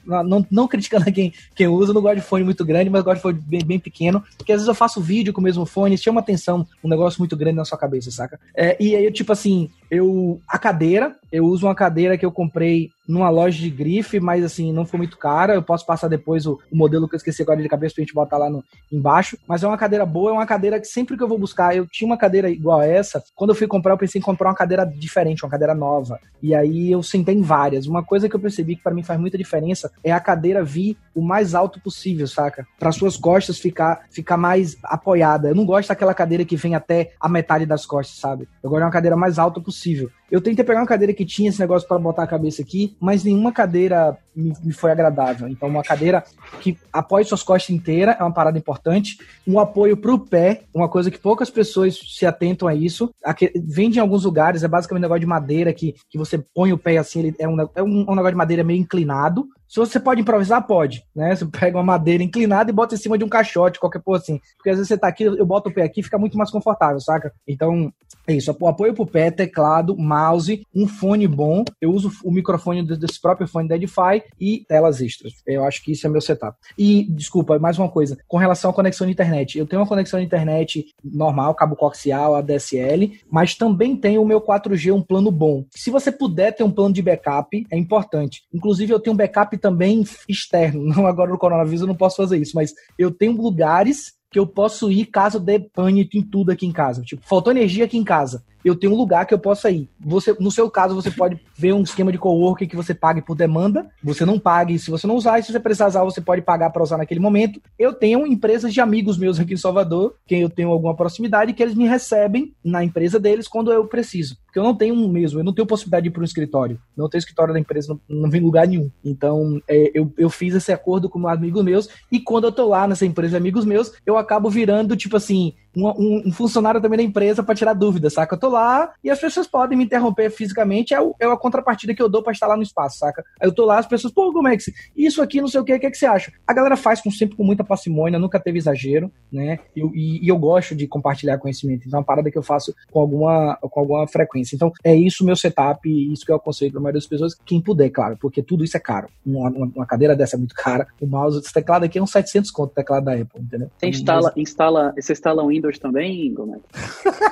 Não, 0.05 0.23
não, 0.23 0.47
não 0.51 0.69
criticando 0.69 1.11
quem, 1.11 1.33
quem 1.55 1.69
usa, 1.69 1.91
eu 1.91 1.95
não 1.95 2.03
gosto 2.03 2.17
de 2.17 2.21
fone 2.21 2.45
muito 2.45 2.65
grande, 2.67 2.91
mas 2.91 3.03
gosto 3.03 3.17
de 3.17 3.23
fone 3.23 3.39
bem, 3.41 3.65
bem 3.65 3.79
pequeno. 3.79 4.23
Porque 4.37 4.53
às 4.53 4.59
vezes 4.59 4.69
eu 4.69 4.75
faço 4.75 5.01
vídeo 5.01 5.33
com 5.33 5.41
o 5.41 5.45
mesmo 5.45 5.65
fone, 5.65 5.97
chama 5.97 6.21
atenção 6.21 6.67
um 6.85 6.89
negócio 6.89 7.19
muito 7.19 7.35
grande 7.35 7.57
na 7.57 7.65
sua 7.65 7.79
cabeça, 7.79 8.11
saca? 8.11 8.39
É, 8.55 8.77
e 8.79 8.95
aí, 8.95 9.11
tipo 9.11 9.33
assim, 9.33 9.71
eu. 9.91 10.41
A 10.49 10.59
cadeira, 10.59 11.17
eu 11.31 11.45
uso 11.45 11.67
uma 11.67 11.75
cadeira 11.75 12.17
que 12.17 12.25
eu 12.25 12.33
comprei 12.33 12.91
numa 13.09 13.31
loja 13.31 13.59
de 13.59 13.71
grife, 13.71 14.21
mas 14.21 14.45
assim, 14.45 14.73
não 14.73 14.85
foi 14.85 14.99
muito 14.99 15.17
cara. 15.17 15.55
Eu 15.55 15.63
posso 15.63 15.87
passar 15.87 16.09
depois 16.09 16.47
o, 16.47 16.59
o 16.71 16.77
modelo 16.77 17.09
que 17.09 17.15
eu 17.15 17.17
esqueci 17.17 17.43
agora 17.43 17.63
de 17.63 17.69
cabeça 17.69 17.95
pra 17.95 18.03
gente 18.03 18.15
botar 18.15 18.37
lá 18.37 18.51
no, 18.51 18.63
embaixo. 18.93 19.39
Mas 19.47 19.63
é 19.63 19.67
uma 19.67 19.79
cadeira 19.79 20.05
boa, 20.05 20.31
é 20.31 20.35
uma 20.35 20.47
cadeira 20.47 20.79
que 20.79 20.87
sempre 20.87 21.17
que 21.17 21.23
eu 21.23 21.29
vou 21.29 21.39
buscar, 21.39 21.75
eu 21.75 21.87
tinha 21.87 22.07
uma 22.07 22.19
cadeira 22.19 22.51
igual 22.51 22.81
a 22.81 22.87
essa. 22.87 23.23
Quando 23.35 23.51
eu 23.51 23.57
fui 23.57 23.67
comprar, 23.67 23.95
eu 23.95 23.99
pensei 23.99 24.19
em 24.19 24.23
comprar 24.23 24.49
uma 24.49 24.55
cadeira 24.55 24.85
diferente, 24.85 25.45
uma 25.45 25.51
cadeira 25.51 25.75
nova. 25.75 26.21
E 26.43 26.55
aí 26.55 26.93
eu 26.93 27.03
sentei 27.03 27.35
em 27.35 27.43
várias. 27.43 27.87
Uma 27.87 28.05
coisa 28.05 28.29
que 28.29 28.37
eu 28.37 28.41
percebi 28.41 28.77
que 28.77 28.83
para 28.83 28.95
mim 28.95 29.03
faz 29.03 29.19
muita 29.19 29.39
diferença 29.39 29.91
é 30.05 30.13
a 30.13 30.21
cadeira 30.21 30.63
vir 30.63 30.97
o 31.19 31.23
mais 31.23 31.55
alto 31.55 31.81
possível, 31.81 32.29
saca? 32.29 32.67
Para 32.79 32.93
suas 32.93 33.17
costas 33.17 33.59
ficar, 33.59 34.07
ficar 34.09 34.37
mais 34.37 34.77
apoiada. 34.85 35.49
Eu 35.49 35.55
não 35.55 35.67
gosto 35.67 35.89
daquela 35.89 36.15
cadeira 36.15 36.45
que 36.45 36.57
vem 36.57 36.77
até 36.77 37.13
a 37.21 37.29
metade 37.29 37.67
das 37.67 37.85
costas, 37.85 38.19
sabe? 38.19 38.49
Eu 38.63 38.71
gosto 38.71 38.81
de 38.81 38.85
uma 38.85 38.93
cadeira 38.93 39.17
mais 39.17 39.39
alta 39.39 39.61
possível. 39.61 40.09
Eu 40.31 40.43
tentei 40.43 40.65
pegar 40.65 40.81
uma 40.81 40.87
cadeira 40.87 41.15
que 41.15 41.25
tinha 41.25 41.49
esse 41.49 41.59
negócio 41.59 41.89
para 41.89 41.99
botar 41.99 42.25
a 42.25 42.27
cabeça 42.27 42.61
aqui, 42.61 42.97
mas 43.01 43.25
nenhuma 43.25 43.51
cadeira 43.51 44.17
me, 44.37 44.53
me, 44.63 44.73
foi 44.73 44.91
agradável. 44.91 45.49
Então, 45.49 45.69
uma 45.69 45.83
cadeira 45.83 46.23
que 46.61 46.77
apoie 46.93 47.25
suas 47.25 47.43
costas 47.43 47.75
inteiras 47.75 48.17
é 48.19 48.23
uma 48.23 48.33
parada 48.33 48.59
importante. 48.59 49.19
Um 49.47 49.59
apoio 49.59 49.97
para 49.97 50.13
o 50.13 50.19
pé, 50.19 50.63
uma 50.75 50.89
coisa 50.89 51.11
que 51.11 51.19
poucas 51.19 51.49
pessoas 51.49 51.99
se 51.99 52.27
atentam 52.27 52.69
a 52.69 52.75
isso. 52.75 53.11
Aqui, 53.25 53.51
vende 53.57 53.99
em 53.99 54.03
alguns 54.03 54.25
lugares, 54.25 54.63
é 54.63 54.69
basicamente 54.69 55.01
um 55.01 55.07
negócio 55.07 55.21
de 55.21 55.27
madeira 55.27 55.73
que, 55.73 55.95
que 56.11 56.19
você 56.19 56.39
põe 56.55 56.73
o 56.73 56.79
pé 56.79 56.99
assim, 56.99 57.21
ele 57.21 57.35
é 57.39 57.49
um, 57.49 57.61
é 57.75 57.83
um, 57.83 58.01
um 58.01 58.15
negócio 58.15 58.33
de 58.33 58.37
madeira 58.37 58.63
meio 58.63 58.81
inclinado. 58.81 59.49
Se 59.67 59.79
você 59.79 60.01
pode 60.01 60.21
improvisar, 60.21 60.67
pode, 60.67 61.05
né? 61.15 61.37
Você 61.37 61.45
pega 61.45 61.77
uma 61.77 61.85
madeira 61.85 62.23
inclinada 62.23 62.71
e 62.71 62.75
bota 62.75 62.95
em 62.95 62.99
cima 62.99 63.19
de 63.19 63.25
um 63.25 63.29
caixote, 63.29 63.79
qualquer 63.79 64.01
coisa 64.03 64.23
assim. 64.23 64.41
Porque 64.57 64.71
às 64.71 64.77
vezes 64.77 64.89
você 64.89 64.97
tá 64.97 65.09
aqui, 65.09 65.25
eu 65.25 65.45
boto 65.45 65.69
o 65.69 65.73
pé 65.73 65.83
aqui, 65.83 66.03
fica 66.03 66.19
muito 66.19 66.39
mais 66.39 66.51
confortável, 66.51 67.01
saca? 67.01 67.33
Então, 67.47 67.93
é 68.29 68.35
isso. 68.35 68.51
Apoio 68.51 68.95
pro 68.95 69.07
pé, 69.07 69.31
teclado, 69.31 69.97
mouse, 69.97 70.63
um 70.75 70.87
fone 70.87 71.27
bom. 71.27 71.65
Eu 71.81 71.91
uso 71.91 72.13
o 72.23 72.31
microfone 72.31 72.83
desse 72.83 73.21
próprio 73.21 73.49
fone 73.49 73.67
da 73.67 73.77
Edify 73.77 74.23
e 74.39 74.65
telas 74.69 75.01
extras. 75.01 75.33
Eu 75.47 75.65
acho 75.65 75.83
que 75.83 75.93
isso 75.93 76.07
é 76.07 76.11
meu 76.11 76.21
setup. 76.21 76.57
E, 76.77 77.07
desculpa, 77.11 77.59
mais 77.59 77.79
uma 77.79 77.89
coisa. 77.89 78.19
Com 78.29 78.37
relação 78.37 78.71
à 78.71 78.75
conexão 78.75 79.07
de 79.07 79.15
internet. 79.15 79.59
Eu 79.59 79.67
tenho 79.67 79.81
uma 79.81 79.89
conexão 79.89 80.21
de 80.21 80.27
internet 80.27 80.85
normal, 81.03 81.55
cabo 81.55 81.75
coaxial, 81.75 82.35
ADSL, 82.35 83.19
mas 83.31 83.55
também 83.55 83.97
tenho 83.97 84.21
o 84.21 84.27
meu 84.27 84.43
4G, 84.43 84.93
um 84.93 85.03
plano 85.03 85.31
bom. 85.31 85.65
Se 85.75 85.91
você 85.91 86.13
puder 86.13 86.53
ter 86.53 86.65
um 86.65 86.71
plano 86.71 86.93
de 86.93 87.01
backup, 87.01 87.67
é 87.71 87.79
importante. 87.79 88.43
Inclusive, 88.53 88.93
eu 88.93 89.01
tenho 89.01 89.15
um 89.15 89.17
backup 89.17 89.57
também 89.57 90.05
externo. 90.29 90.85
Não 90.99 91.07
agora 91.07 91.31
no 91.31 91.39
coronavírus 91.39 91.81
eu 91.81 91.87
não 91.87 91.95
posso 91.95 92.17
fazer 92.17 92.39
isso, 92.39 92.53
mas 92.55 92.75
eu 92.99 93.11
tenho 93.11 93.41
lugares 93.41 94.18
que 94.31 94.39
eu 94.39 94.47
posso 94.47 94.91
ir 94.91 95.07
caso 95.07 95.41
dê 95.41 95.59
pânico 95.59 96.17
em 96.17 96.23
tudo 96.23 96.51
aqui 96.51 96.67
em 96.67 96.73
casa. 96.73 97.03
Tipo, 97.03 97.23
faltou 97.27 97.53
energia 97.53 97.85
aqui 97.85 97.97
em 97.97 98.05
casa 98.05 98.45
eu 98.69 98.77
tenho 98.77 98.93
um 98.93 98.97
lugar 98.97 99.27
que 99.27 99.35
eu 99.35 99.39
possa 99.39 99.71
ir. 99.71 99.89
Você, 100.01 100.35
no 100.39 100.51
seu 100.51 100.71
caso, 100.71 100.95
você 100.95 101.11
pode 101.11 101.41
ver 101.57 101.73
um 101.73 101.83
esquema 101.83 102.13
de 102.13 102.19
coworking 102.19 102.67
que 102.67 102.77
você 102.77 102.95
pague 102.95 103.23
por 103.23 103.35
demanda, 103.37 103.89
você 104.03 104.25
não 104.25 104.39
pague 104.39 104.79
se 104.79 104.91
você 104.91 105.07
não 105.07 105.17
usar, 105.17 105.39
e 105.39 105.43
se 105.43 105.53
você 105.53 105.61
precisar 105.61 105.89
usar, 105.89 106.05
você 106.05 106.21
pode 106.21 106.43
pagar 106.43 106.71
para 106.71 106.83
usar 106.83 106.99
naquele 106.99 107.21
momento. 107.21 107.61
Eu 107.79 107.93
tenho 107.93 108.27
empresas 108.27 108.73
de 108.73 108.81
amigos 108.81 109.19
meus 109.19 109.41
aqui 109.41 109.55
em 109.55 109.57
Salvador, 109.59 110.15
quem 110.27 110.43
eu 110.43 110.51
tenho 110.51 110.71
alguma 110.71 110.95
proximidade, 110.95 111.53
que 111.53 111.63
eles 111.63 111.75
me 111.75 111.87
recebem 111.87 112.55
na 112.65 112.85
empresa 112.85 113.19
deles 113.19 113.49
quando 113.49 113.73
eu 113.73 113.87
preciso. 113.87 114.37
Porque 114.47 114.59
eu 114.59 114.63
não 114.63 114.75
tenho 114.75 114.95
um 114.95 115.09
mesmo, 115.09 115.41
eu 115.41 115.45
não 115.45 115.53
tenho 115.53 115.67
possibilidade 115.67 116.05
de 116.05 116.09
ir 116.09 116.13
para 116.13 116.23
um 116.23 116.25
escritório. 116.25 116.79
Não 116.97 117.09
tenho 117.09 117.19
escritório 117.19 117.53
da 117.53 117.61
empresa, 117.61 117.99
não, 118.09 118.31
vem 118.31 118.41
lugar 118.41 118.67
nenhum. 118.67 118.91
Então, 119.05 119.61
é, 119.69 119.91
eu, 119.95 120.13
eu 120.17 120.31
fiz 120.31 120.55
esse 120.55 120.73
acordo 120.73 121.09
com 121.09 121.27
amigos 121.29 121.63
meus, 121.63 121.89
e 122.11 122.21
quando 122.21 122.45
eu 122.45 122.53
tô 122.53 122.69
lá 122.69 122.87
nessa 122.87 123.05
empresa 123.05 123.33
de 123.33 123.37
amigos 123.37 123.65
meus, 123.65 123.93
eu 124.07 124.17
acabo 124.17 124.49
virando, 124.49 124.97
tipo 124.97 125.17
assim, 125.17 125.55
um, 125.79 125.89
um, 125.89 126.23
um 126.27 126.33
funcionário 126.33 126.81
também 126.81 126.99
da 126.99 127.03
empresa 127.03 127.43
para 127.43 127.55
tirar 127.55 127.73
dúvidas, 127.73 128.15
saca? 128.15 128.35
Eu 128.35 128.41
tô 128.41 128.49
lá 128.49 128.93
e 129.03 129.11
as 129.11 129.21
pessoas 129.21 129.47
podem 129.47 129.79
me 129.79 129.85
interromper 129.85 130.31
fisicamente, 130.31 130.93
é, 130.93 131.01
o, 131.01 131.15
é 131.21 131.27
a 131.27 131.37
contrapartida 131.37 131.95
que 131.95 132.03
eu 132.03 132.09
dou 132.09 132.23
para 132.23 132.33
estar 132.33 132.47
lá 132.47 132.57
no 132.57 132.63
espaço, 132.63 132.99
saca? 132.99 133.25
Aí 133.41 133.49
eu 133.49 133.55
tô 133.55 133.65
lá, 133.65 133.79
as 133.79 133.87
pessoas, 133.87 134.13
pô, 134.13 134.33
como 134.33 134.49
é 134.49 134.57
que 134.57 134.73
isso 134.97 135.23
aqui, 135.23 135.41
não 135.41 135.49
sei 135.49 135.61
o 135.61 135.65
que, 135.65 135.75
o 135.75 135.81
que, 135.81 135.87
é 135.87 135.91
que 135.91 135.97
você 135.97 136.07
acha? 136.07 136.33
A 136.47 136.53
galera 136.53 136.77
faz 136.77 137.01
com, 137.01 137.11
sempre 137.11 137.37
com 137.37 137.45
muita 137.45 137.63
parcimônia, 137.63 138.19
nunca 138.19 138.41
teve 138.41 138.59
exagero, 138.59 139.11
né? 139.33 139.59
E, 139.77 139.81
e, 139.81 140.25
e, 140.25 140.29
eu 140.29 140.39
gosto 140.39 140.75
de 140.75 140.87
compartilhar 140.87 141.39
conhecimento, 141.39 141.87
então 141.87 141.99
é 141.99 142.01
uma 142.01 142.07
parada 142.07 142.31
que 142.31 142.39
eu 142.39 142.43
faço 142.43 142.75
com 142.91 143.01
alguma, 143.01 143.57
com 143.61 143.81
alguma 143.81 144.07
frequência. 144.07 144.57
Então 144.57 144.73
é 144.83 144.95
isso 144.95 145.23
o 145.23 145.27
meu 145.27 145.37
setup, 145.37 145.89
isso 146.13 146.25
que 146.25 146.33
eu 146.33 146.37
aconselho 146.37 146.73
pra 146.73 146.81
maioria 146.81 146.99
das 146.99 147.07
pessoas, 147.07 147.35
quem 147.45 147.61
puder, 147.61 147.91
claro, 147.91 148.17
porque 148.21 148.43
tudo 148.43 148.65
isso 148.65 148.77
é 148.77 148.81
caro. 148.81 149.09
Uma, 149.25 149.51
uma, 149.51 149.67
uma 149.77 149.87
cadeira 149.87 150.17
dessa 150.17 150.37
é 150.37 150.39
muito 150.39 150.55
cara, 150.55 150.87
o 151.01 151.07
mouse, 151.07 151.39
esse 151.39 151.53
teclado 151.53 151.85
aqui 151.85 151.99
é 151.99 152.03
uns 152.03 152.11
700 152.11 152.51
conto, 152.51 152.75
teclado 152.75 153.05
da 153.05 153.13
Apple, 153.13 153.41
entendeu? 153.41 153.71
Você 153.77 153.89
instala, 153.89 154.33
Mas... 154.35 154.37
instala, 154.37 154.95
você 154.99 155.13
instala 155.13 155.43
um 155.43 155.49
Windows 155.49 155.68
também, 155.77 156.33
Gomes? 156.33 156.61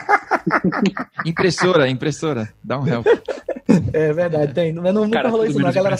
impressora, 1.24 1.88
impressora, 1.88 2.52
dá 2.62 2.78
um 2.78 2.86
help. 2.86 3.06
É 3.92 4.12
verdade, 4.12 4.54
tem. 4.54 4.72
Mas 4.72 4.94
não, 4.94 5.04
nunca 5.04 5.28
rolou 5.28 5.44
isso, 5.46 5.58
não. 5.58 5.68
A 5.68 5.72
galera. 5.72 5.96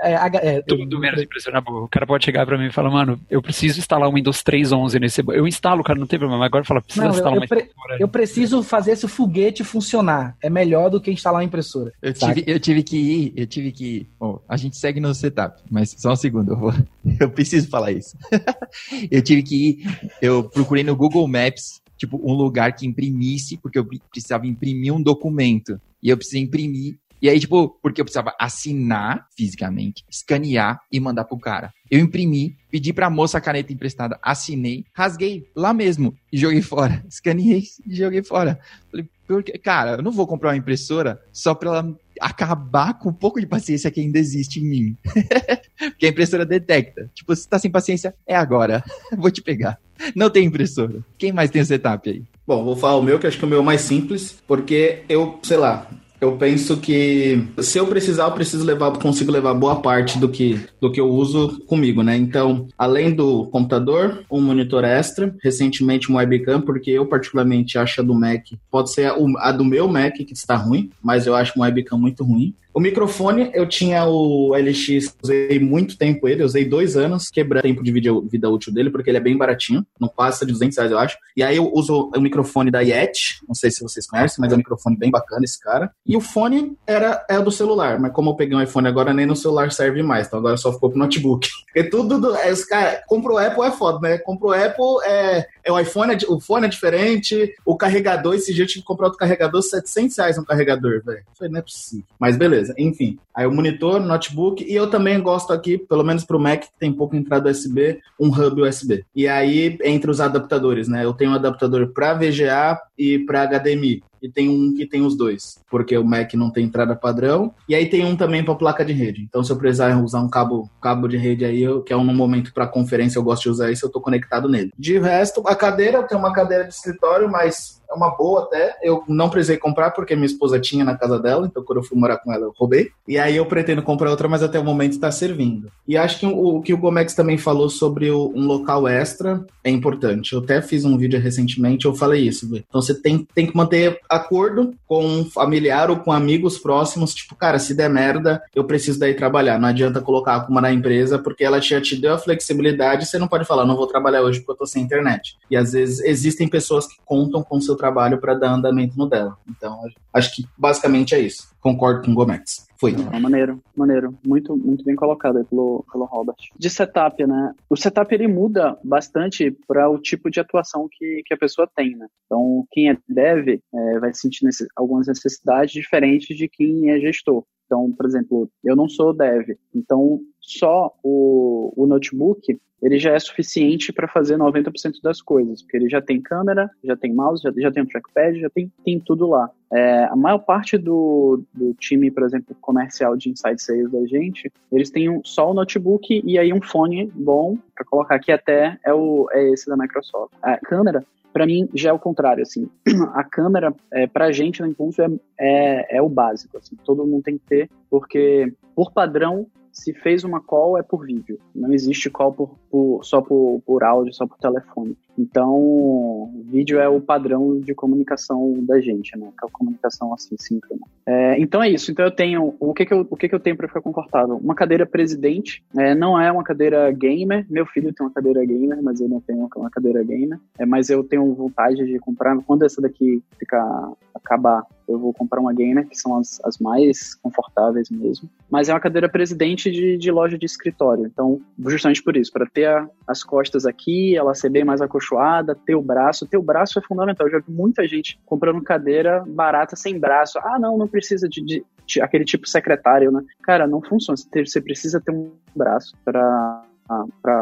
É, 0.00 0.14
a, 0.14 0.26
é, 0.26 0.62
tudo 0.62 0.96
eu, 0.96 1.00
menos 1.00 1.20
impressora 1.20 1.60
boa. 1.60 1.84
O 1.84 1.88
cara 1.88 2.06
pode 2.06 2.24
chegar 2.24 2.46
pra 2.46 2.56
mim 2.56 2.66
e 2.66 2.72
falar, 2.72 2.90
mano, 2.90 3.20
eu 3.28 3.42
preciso 3.42 3.78
instalar 3.78 4.08
o 4.08 4.14
Windows 4.14 4.42
3.11 4.42 5.00
nesse. 5.00 5.22
Eu 5.26 5.46
instalo, 5.46 5.82
cara, 5.82 5.98
não 5.98 6.06
tem 6.06 6.18
problema. 6.18 6.44
Agora 6.44 6.64
fala, 6.64 6.80
precisa 6.80 7.06
não, 7.06 7.12
instalar 7.12 7.34
eu, 7.34 7.40
uma 7.40 7.48
pre... 7.48 7.70
Eu 7.98 8.08
preciso 8.08 8.62
fazer 8.62 8.92
esse 8.92 9.08
foguete 9.08 9.64
funcionar. 9.64 10.36
É 10.40 10.48
melhor 10.48 10.88
do 10.88 11.00
que 11.00 11.10
instalar 11.10 11.40
uma 11.40 11.44
impressora. 11.44 11.92
Eu 12.00 12.12
tive, 12.12 12.44
eu 12.46 12.60
tive 12.60 12.82
que 12.82 12.96
ir, 12.96 13.32
eu 13.36 13.46
tive 13.46 13.72
que 13.72 13.84
ir. 13.84 14.10
Bom, 14.18 14.40
a 14.48 14.56
gente 14.56 14.76
segue 14.76 15.00
no 15.00 15.12
setup, 15.14 15.60
mas 15.70 15.94
só 15.98 16.12
um 16.12 16.16
segundo, 16.16 16.52
eu 16.52 16.56
vou. 16.56 16.72
Eu 17.18 17.30
preciso 17.30 17.68
falar 17.68 17.92
isso. 17.92 18.16
eu 19.10 19.22
tive 19.22 19.42
que 19.42 19.70
ir, 19.70 20.10
eu 20.22 20.44
procurei 20.44 20.84
no 20.84 20.94
Google 20.94 21.26
Maps 21.26 21.69
tipo, 22.00 22.18
um 22.24 22.32
lugar 22.32 22.74
que 22.74 22.86
imprimisse, 22.86 23.58
porque 23.58 23.78
eu 23.78 23.86
precisava 24.10 24.46
imprimir 24.46 24.92
um 24.92 25.02
documento. 25.02 25.78
E 26.02 26.08
eu 26.08 26.16
precisei 26.16 26.40
imprimir. 26.40 26.98
E 27.20 27.28
aí, 27.28 27.38
tipo, 27.38 27.68
porque 27.82 28.00
eu 28.00 28.04
precisava 28.06 28.34
assinar 28.40 29.26
fisicamente, 29.36 30.02
escanear 30.10 30.80
e 30.90 30.98
mandar 30.98 31.24
pro 31.24 31.38
cara. 31.38 31.70
Eu 31.90 32.00
imprimi, 32.00 32.56
pedi 32.70 32.94
pra 32.94 33.10
moça 33.10 33.36
a 33.36 33.40
caneta 33.42 33.70
emprestada, 33.70 34.18
assinei, 34.22 34.86
rasguei 34.94 35.46
lá 35.54 35.74
mesmo 35.74 36.16
e 36.32 36.38
joguei 36.38 36.62
fora. 36.62 37.04
Escaneei 37.06 37.64
e 37.86 37.94
joguei 37.94 38.22
fora. 38.22 38.58
Falei, 38.90 39.06
porque, 39.26 39.58
cara, 39.58 39.96
eu 39.96 40.02
não 40.02 40.10
vou 40.10 40.26
comprar 40.26 40.48
uma 40.48 40.56
impressora 40.56 41.20
só 41.30 41.54
pra 41.54 41.68
ela 41.68 41.98
acabar 42.18 42.98
com 42.98 43.10
um 43.10 43.14
pouco 43.14 43.38
de 43.38 43.46
paciência 43.46 43.90
que 43.90 44.00
ainda 44.00 44.18
existe 44.18 44.58
em 44.58 44.64
mim. 44.64 44.96
porque 45.76 46.06
a 46.06 46.08
impressora 46.08 46.46
detecta. 46.46 47.10
Tipo, 47.14 47.36
se 47.36 47.46
tá 47.46 47.58
sem 47.58 47.70
paciência, 47.70 48.14
é 48.26 48.34
agora. 48.34 48.82
vou 49.18 49.30
te 49.30 49.42
pegar. 49.42 49.78
Não 50.14 50.30
tem 50.30 50.46
impressora. 50.46 51.04
Quem 51.18 51.32
mais 51.32 51.50
tem 51.50 51.64
setup 51.64 52.08
aí? 52.08 52.22
Bom, 52.46 52.64
vou 52.64 52.76
falar 52.76 52.96
o 52.96 53.02
meu, 53.02 53.18
que 53.18 53.26
acho 53.26 53.38
que 53.38 53.44
é 53.44 53.46
o 53.46 53.50
meu 53.50 53.62
mais 53.62 53.82
simples, 53.82 54.36
porque 54.46 55.02
eu, 55.08 55.38
sei 55.42 55.56
lá, 55.56 55.86
eu 56.20 56.32
penso 56.32 56.76
que 56.76 57.46
se 57.60 57.78
eu 57.78 57.86
precisar, 57.86 58.24
eu 58.24 58.32
preciso 58.32 58.62
levar, 58.64 58.92
consigo 58.98 59.32
levar 59.32 59.54
boa 59.54 59.80
parte 59.80 60.18
do 60.18 60.28
que, 60.28 60.60
do 60.80 60.92
que 60.92 61.00
eu 61.00 61.08
uso 61.08 61.60
comigo, 61.66 62.02
né? 62.02 62.16
Então, 62.16 62.68
além 62.76 63.14
do 63.14 63.46
computador, 63.46 64.22
um 64.30 64.40
monitor 64.40 64.84
extra, 64.84 65.34
recentemente 65.42 66.12
um 66.12 66.16
webcam, 66.16 66.60
porque 66.60 66.90
eu 66.90 67.06
particularmente 67.06 67.78
acho 67.78 68.00
a 68.00 68.04
do 68.04 68.14
Mac, 68.14 68.44
pode 68.70 68.92
ser 68.92 69.06
a, 69.06 69.16
a 69.38 69.52
do 69.52 69.64
meu 69.64 69.88
Mac 69.88 70.12
que 70.12 70.34
está 70.34 70.56
ruim, 70.56 70.90
mas 71.02 71.26
eu 71.26 71.34
acho 71.34 71.58
um 71.58 71.62
webcam 71.62 71.98
muito 71.98 72.22
ruim. 72.22 72.54
O 72.72 72.78
microfone, 72.78 73.50
eu 73.52 73.68
tinha 73.68 74.04
o 74.04 74.54
LX, 74.54 75.16
usei 75.22 75.58
muito 75.58 75.98
tempo 75.98 76.28
ele, 76.28 76.44
usei 76.44 76.64
dois 76.64 76.96
anos, 76.96 77.28
quebrando 77.28 77.62
tempo 77.62 77.82
de 77.82 77.90
vida, 77.90 78.10
vida 78.30 78.48
útil 78.48 78.72
dele, 78.72 78.90
porque 78.90 79.10
ele 79.10 79.16
é 79.16 79.20
bem 79.20 79.36
baratinho, 79.36 79.84
não 79.98 80.08
passa 80.08 80.46
de 80.46 80.52
200 80.52 80.76
reais, 80.76 80.92
eu 80.92 80.98
acho. 80.98 81.18
E 81.36 81.42
aí 81.42 81.56
eu 81.56 81.68
uso 81.72 82.10
o 82.14 82.20
microfone 82.20 82.70
da 82.70 82.80
Yeti, 82.80 83.40
não 83.46 83.54
sei 83.54 83.72
se 83.72 83.82
vocês 83.82 84.06
conhecem, 84.06 84.36
mas 84.38 84.52
é 84.52 84.54
um 84.54 84.58
microfone 84.58 84.96
bem 84.96 85.10
bacana 85.10 85.44
esse 85.44 85.58
cara. 85.58 85.90
E 86.06 86.16
o 86.16 86.20
fone 86.20 86.76
era 86.86 87.24
é 87.28 87.40
do 87.40 87.50
celular, 87.50 87.98
mas 87.98 88.12
como 88.12 88.30
eu 88.30 88.36
peguei 88.36 88.56
um 88.56 88.62
iPhone 88.62 88.86
agora, 88.86 89.12
nem 89.12 89.26
no 89.26 89.34
celular 89.34 89.72
serve 89.72 90.02
mais, 90.02 90.28
então 90.28 90.38
agora 90.38 90.56
só 90.56 90.72
ficou 90.72 90.90
pro 90.90 90.98
notebook. 90.98 91.48
Porque 91.66 91.88
tudo, 91.88 92.20
do, 92.20 92.36
é, 92.36 92.52
os 92.52 92.64
cara, 92.64 93.02
comprou 93.06 93.38
Apple 93.38 93.64
é 93.64 93.70
foda, 93.70 94.00
né? 94.00 94.18
Comprou 94.18 94.52
Apple, 94.52 95.04
é, 95.04 95.46
é 95.64 95.72
o 95.72 95.78
iPhone, 95.78 96.14
é, 96.14 96.18
o 96.28 96.40
fone 96.40 96.66
é 96.66 96.68
diferente, 96.68 97.54
o 97.64 97.76
carregador, 97.76 98.34
esse 98.34 98.52
dia 98.52 98.64
eu 98.64 98.68
tive 98.68 98.80
que 98.80 98.86
comprar 98.86 99.06
outro 99.06 99.18
carregador, 99.18 99.62
700 99.62 100.16
reais 100.16 100.38
um 100.38 100.44
carregador, 100.44 101.02
velho. 101.04 101.22
Não 101.48 101.58
é 101.58 101.62
possível. 101.62 102.04
Mas 102.18 102.36
beleza 102.36 102.59
beleza. 102.60 102.74
Enfim, 102.78 103.18
aí 103.34 103.46
o 103.46 103.52
monitor, 103.52 104.00
notebook, 104.00 104.64
e 104.64 104.74
eu 104.74 104.88
também 104.88 105.20
gosto 105.20 105.52
aqui, 105.52 105.78
pelo 105.78 106.04
menos 106.04 106.24
para 106.24 106.36
o 106.36 106.40
Mac, 106.40 106.60
que 106.62 106.68
tem 106.78 106.92
pouco 106.92 107.16
entrada 107.16 107.50
USB, 107.50 108.00
um 108.18 108.28
hub 108.28 108.62
USB. 108.62 109.04
E 109.14 109.26
aí, 109.26 109.78
entre 109.82 110.10
os 110.10 110.20
adaptadores, 110.20 110.88
né? 110.88 111.04
Eu 111.04 111.12
tenho 111.12 111.30
um 111.30 111.34
adaptador 111.34 111.88
para 111.88 112.14
VGA 112.14 112.78
e 112.98 113.18
para 113.18 113.46
HDMI 113.46 114.02
e 114.22 114.28
tem 114.28 114.48
um 114.48 114.74
que 114.74 114.86
tem 114.86 115.02
os 115.02 115.16
dois, 115.16 115.58
porque 115.70 115.96
o 115.96 116.04
Mac 116.04 116.34
não 116.34 116.50
tem 116.50 116.64
entrada 116.64 116.96
padrão, 116.96 117.54
e 117.68 117.74
aí 117.74 117.86
tem 117.86 118.04
um 118.04 118.16
também 118.16 118.44
para 118.44 118.54
placa 118.54 118.84
de 118.84 118.92
rede. 118.92 119.22
Então, 119.22 119.42
se 119.42 119.52
eu 119.52 119.56
precisar 119.56 119.96
usar 120.02 120.20
um 120.20 120.28
cabo, 120.28 120.70
cabo 120.80 121.08
de 121.08 121.16
rede 121.16 121.44
aí, 121.44 121.62
eu, 121.62 121.82
que 121.82 121.92
é 121.92 121.96
um 121.96 122.04
momento 122.04 122.52
para 122.52 122.66
conferência, 122.66 123.18
eu 123.18 123.22
gosto 123.22 123.44
de 123.44 123.50
usar 123.50 123.70
isso, 123.70 123.84
eu 123.84 123.88
estou 123.88 124.02
conectado 124.02 124.48
nele. 124.48 124.72
De 124.78 124.98
resto, 124.98 125.42
a 125.46 125.54
cadeira, 125.54 125.98
eu 125.98 126.02
tenho 126.04 126.20
uma 126.20 126.32
cadeira 126.32 126.64
de 126.64 126.74
escritório, 126.74 127.30
mas 127.30 127.80
é 127.90 127.94
uma 127.94 128.10
boa 128.10 128.44
até. 128.44 128.76
Eu 128.82 129.02
não 129.08 129.28
precisei 129.28 129.56
comprar 129.56 129.90
porque 129.90 130.14
minha 130.14 130.26
esposa 130.26 130.60
tinha 130.60 130.84
na 130.84 130.96
casa 130.96 131.18
dela, 131.18 131.46
então 131.46 131.64
quando 131.64 131.78
eu 131.78 131.84
fui 131.84 131.98
morar 131.98 132.18
com 132.18 132.32
ela, 132.32 132.44
eu 132.44 132.52
roubei. 132.56 132.90
E 133.06 133.18
aí 133.18 133.36
eu 133.36 133.44
pretendo 133.44 133.82
comprar 133.82 134.10
outra, 134.10 134.28
mas 134.28 134.42
até 134.42 134.58
o 134.58 134.64
momento 134.64 134.92
está 134.92 135.10
servindo. 135.10 135.70
E 135.86 135.96
acho 135.96 136.20
que 136.20 136.26
o, 136.26 136.56
o 136.56 136.62
que 136.62 136.72
o 136.72 136.78
Gomex 136.78 137.14
também 137.14 137.36
falou 137.36 137.68
sobre 137.68 138.10
o, 138.10 138.32
um 138.34 138.46
local 138.46 138.86
extra 138.86 139.44
é 139.64 139.70
importante. 139.70 140.32
Eu 140.32 140.38
até 140.38 140.62
fiz 140.62 140.84
um 140.84 140.96
vídeo 140.96 141.20
recentemente, 141.20 141.86
eu 141.86 141.94
falei 141.94 142.22
isso. 142.22 142.46
Então 142.54 142.80
você 142.80 142.94
tem, 142.94 143.26
tem 143.34 143.46
que 143.46 143.56
manter 143.56 143.98
acordo 144.10 144.74
com 144.86 145.06
um 145.06 145.24
familiar 145.24 145.88
ou 145.88 145.96
com 145.96 146.10
amigos 146.10 146.58
próximos, 146.58 147.14
tipo, 147.14 147.36
cara, 147.36 147.60
se 147.60 147.74
der 147.74 147.88
merda, 147.88 148.42
eu 148.54 148.64
preciso 148.64 148.98
daí 148.98 149.14
trabalhar. 149.14 149.58
Não 149.58 149.68
adianta 149.68 150.00
colocar 150.00 150.46
a 150.50 150.60
na 150.60 150.72
empresa, 150.72 151.18
porque 151.18 151.44
ela 151.44 151.60
já 151.60 151.80
te 151.80 151.96
deu 151.96 152.12
a 152.12 152.18
flexibilidade, 152.18 153.06
você 153.06 153.18
não 153.18 153.28
pode 153.28 153.44
falar, 153.44 153.64
não 153.64 153.76
vou 153.76 153.86
trabalhar 153.86 154.22
hoje 154.22 154.40
porque 154.40 154.52
eu 154.52 154.56
tô 154.56 154.66
sem 154.66 154.82
internet. 154.82 155.38
E 155.48 155.56
às 155.56 155.72
vezes 155.72 156.00
existem 156.00 156.48
pessoas 156.48 156.86
que 156.86 156.96
contam 157.04 157.42
com 157.42 157.58
o 157.58 157.62
seu 157.62 157.76
trabalho 157.76 158.18
para 158.18 158.34
dar 158.34 158.52
andamento 158.52 158.98
no 158.98 159.08
dela. 159.08 159.38
Então, 159.48 159.78
acho 160.12 160.34
que 160.34 160.44
basicamente 160.58 161.14
é 161.14 161.20
isso. 161.20 161.48
Concordo 161.60 162.02
com 162.02 162.12
o 162.12 162.14
Gomex. 162.14 162.66
Foi. 162.78 162.94
É, 163.12 163.20
maneiro, 163.20 163.60
maneiro. 163.76 164.18
Muito, 164.26 164.56
muito 164.56 164.82
bem 164.82 164.96
colocado 164.96 165.36
aí 165.36 165.44
pelo, 165.44 165.84
pelo 165.92 166.06
Robert. 166.06 166.36
De 166.58 166.70
setup, 166.70 167.26
né? 167.26 167.54
O 167.68 167.76
setup 167.76 168.14
ele 168.14 168.26
muda 168.26 168.78
bastante 168.82 169.50
para 169.68 169.88
o 169.90 169.98
tipo 169.98 170.30
de 170.30 170.40
atuação 170.40 170.88
que, 170.90 171.22
que 171.26 171.34
a 171.34 171.36
pessoa 171.36 171.68
tem, 171.76 171.94
né? 171.94 172.06
Então, 172.24 172.64
quem 172.70 172.90
é 172.90 172.96
dev 173.06 173.60
é, 173.72 173.98
vai 173.98 174.14
sentir 174.14 174.44
necess 174.44 174.68
algumas 174.74 175.06
necessidades 175.06 175.72
diferentes 175.72 176.34
de 176.34 176.48
quem 176.48 176.90
é 176.90 176.98
gestor. 176.98 177.44
Então, 177.66 177.92
por 177.92 178.06
exemplo, 178.06 178.50
eu 178.64 178.74
não 178.74 178.88
sou 178.88 179.12
dev, 179.14 179.50
então 179.72 180.20
só 180.40 180.92
o, 181.02 181.72
o 181.76 181.86
notebook 181.86 182.58
ele 182.82 182.98
já 182.98 183.12
é 183.12 183.18
suficiente 183.18 183.92
para 183.92 184.08
fazer 184.08 184.38
90% 184.38 185.02
das 185.02 185.20
coisas, 185.20 185.62
porque 185.62 185.76
ele 185.76 185.88
já 185.88 186.00
tem 186.00 186.20
câmera, 186.20 186.70
já 186.82 186.96
tem 186.96 187.12
mouse, 187.12 187.42
já, 187.42 187.52
já 187.54 187.70
tem 187.70 187.82
um 187.82 187.86
trackpad, 187.86 188.40
já 188.40 188.48
tem, 188.48 188.72
tem 188.84 188.98
tudo 188.98 189.28
lá. 189.28 189.50
É, 189.72 190.04
a 190.04 190.16
maior 190.16 190.38
parte 190.38 190.78
do, 190.78 191.42
do 191.52 191.74
time, 191.74 192.10
por 192.10 192.22
exemplo, 192.22 192.56
comercial 192.60 193.16
de 193.16 193.30
inside 193.30 193.62
sales 193.62 193.90
da 193.90 194.04
gente, 194.06 194.50
eles 194.72 194.90
têm 194.90 195.10
um, 195.10 195.20
só 195.24 195.50
o 195.50 195.54
notebook 195.54 196.22
e 196.24 196.38
aí 196.38 196.52
um 196.52 196.62
fone 196.62 197.10
bom 197.14 197.56
para 197.74 197.84
colocar 197.84 198.14
aqui 198.14 198.32
até 198.32 198.78
é, 198.84 198.92
o, 198.92 199.28
é 199.30 199.50
esse 199.50 199.68
da 199.68 199.76
Microsoft. 199.76 200.32
A 200.42 200.56
câmera, 200.56 201.04
para 201.32 201.46
mim, 201.46 201.68
já 201.74 201.90
é 201.90 201.92
o 201.92 201.98
contrário, 201.98 202.42
assim. 202.42 202.68
A 203.14 203.22
câmera, 203.22 203.74
é, 203.92 204.06
pra 204.06 204.32
gente 204.32 204.60
no 204.60 204.66
Impulso, 204.66 205.00
é, 205.02 205.08
é, 205.38 205.98
é 205.98 206.02
o 206.02 206.08
básico, 206.08 206.56
assim. 206.56 206.76
Todo 206.84 207.06
mundo 207.06 207.22
tem 207.22 207.38
que 207.38 207.44
ter, 207.46 207.70
porque, 207.88 208.52
por 208.74 208.90
padrão, 208.90 209.46
se 209.80 209.94
fez 209.94 210.24
uma 210.24 210.42
call 210.42 210.76
é 210.76 210.82
por 210.82 211.06
vídeo. 211.06 211.38
Não 211.54 211.72
existe 211.72 212.10
call 212.10 212.34
por, 212.34 212.50
por, 212.70 213.02
só 213.02 213.22
por, 213.22 213.62
por 213.64 213.82
áudio, 213.82 214.12
só 214.12 214.26
por 214.26 214.36
telefone. 214.36 214.94
Então, 215.18 216.30
vídeo 216.44 216.78
é 216.78 216.88
o 216.88 217.00
padrão 217.00 217.58
de 217.58 217.74
comunicação 217.74 218.54
da 218.62 218.78
gente, 218.78 219.16
né? 219.16 219.30
Que 219.38 219.46
é 219.46 219.48
a 219.48 219.52
comunicação 219.52 220.12
assim, 220.12 220.36
síncrona. 220.38 220.82
É, 221.06 221.38
então 221.40 221.62
é 221.62 221.70
isso. 221.70 221.90
Então 221.90 222.04
eu 222.04 222.10
tenho. 222.10 222.54
O 222.60 222.74
que, 222.74 222.84
que, 222.84 222.92
eu, 222.92 223.06
o 223.08 223.16
que, 223.16 223.28
que 223.28 223.34
eu 223.34 223.40
tenho 223.40 223.56
para 223.56 223.68
ficar 223.68 223.80
confortável? 223.80 224.36
Uma 224.36 224.54
cadeira 224.54 224.84
presidente. 224.84 225.62
É, 225.76 225.94
não 225.94 226.20
é 226.20 226.30
uma 226.30 226.44
cadeira 226.44 226.90
gamer. 226.92 227.46
Meu 227.48 227.64
filho 227.64 227.92
tem 227.92 228.06
uma 228.06 228.12
cadeira 228.12 228.44
gamer, 228.44 228.82
mas 228.82 229.00
eu 229.00 229.08
não 229.08 229.20
tenho 229.20 229.48
uma 229.56 229.70
cadeira 229.70 230.02
gamer. 230.02 230.38
É, 230.58 230.66
mas 230.66 230.90
eu 230.90 231.02
tenho 231.02 231.34
vontade 231.34 231.86
de 231.86 231.98
comprar. 231.98 232.36
Quando 232.42 232.64
essa 232.64 232.82
daqui 232.82 233.22
ficar 233.38 233.92
acabar, 234.14 234.64
eu 234.88 234.98
vou 234.98 235.12
comprar 235.12 235.40
uma 235.40 235.52
gamer, 235.52 235.86
que 235.86 235.96
são 235.96 236.18
as, 236.18 236.40
as 236.44 236.58
mais 236.58 237.14
confortáveis 237.14 237.90
mesmo. 237.90 238.28
Mas 238.50 238.68
é 238.68 238.74
uma 238.74 238.80
cadeira 238.80 239.08
presidente 239.08 239.69
de, 239.70 239.96
de 239.96 240.10
loja 240.10 240.38
de 240.38 240.46
escritório. 240.46 241.06
Então, 241.06 241.40
justamente 241.66 242.02
por 242.02 242.16
isso, 242.16 242.32
para 242.32 242.46
ter 242.46 242.66
a, 242.66 242.88
as 243.06 243.22
costas 243.22 243.66
aqui, 243.66 244.16
ela 244.16 244.34
ser 244.34 244.50
bem 244.50 244.64
mais 244.64 244.80
acolchoada, 244.80 245.54
ter 245.54 245.74
o 245.74 245.82
braço. 245.82 246.26
Ter 246.26 246.36
o 246.36 246.42
braço 246.42 246.78
é 246.78 246.82
fundamental. 246.82 247.26
Eu 247.26 247.32
já 247.32 247.38
vi 247.38 247.52
muita 247.52 247.86
gente 247.86 248.18
comprando 248.26 248.62
cadeira 248.62 249.24
barata 249.26 249.76
sem 249.76 249.98
braço. 249.98 250.38
Ah, 250.38 250.58
não, 250.58 250.76
não 250.76 250.88
precisa 250.88 251.28
de, 251.28 251.44
de, 251.44 251.64
de 251.86 252.00
aquele 252.00 252.24
tipo 252.24 252.48
secretário, 252.48 253.10
né? 253.10 253.22
Cara, 253.42 253.66
não 253.66 253.82
funciona. 253.82 254.16
Você 254.16 254.60
precisa 254.60 255.00
ter 255.00 255.12
um 255.12 255.32
braço 255.54 255.96
para 256.04 256.64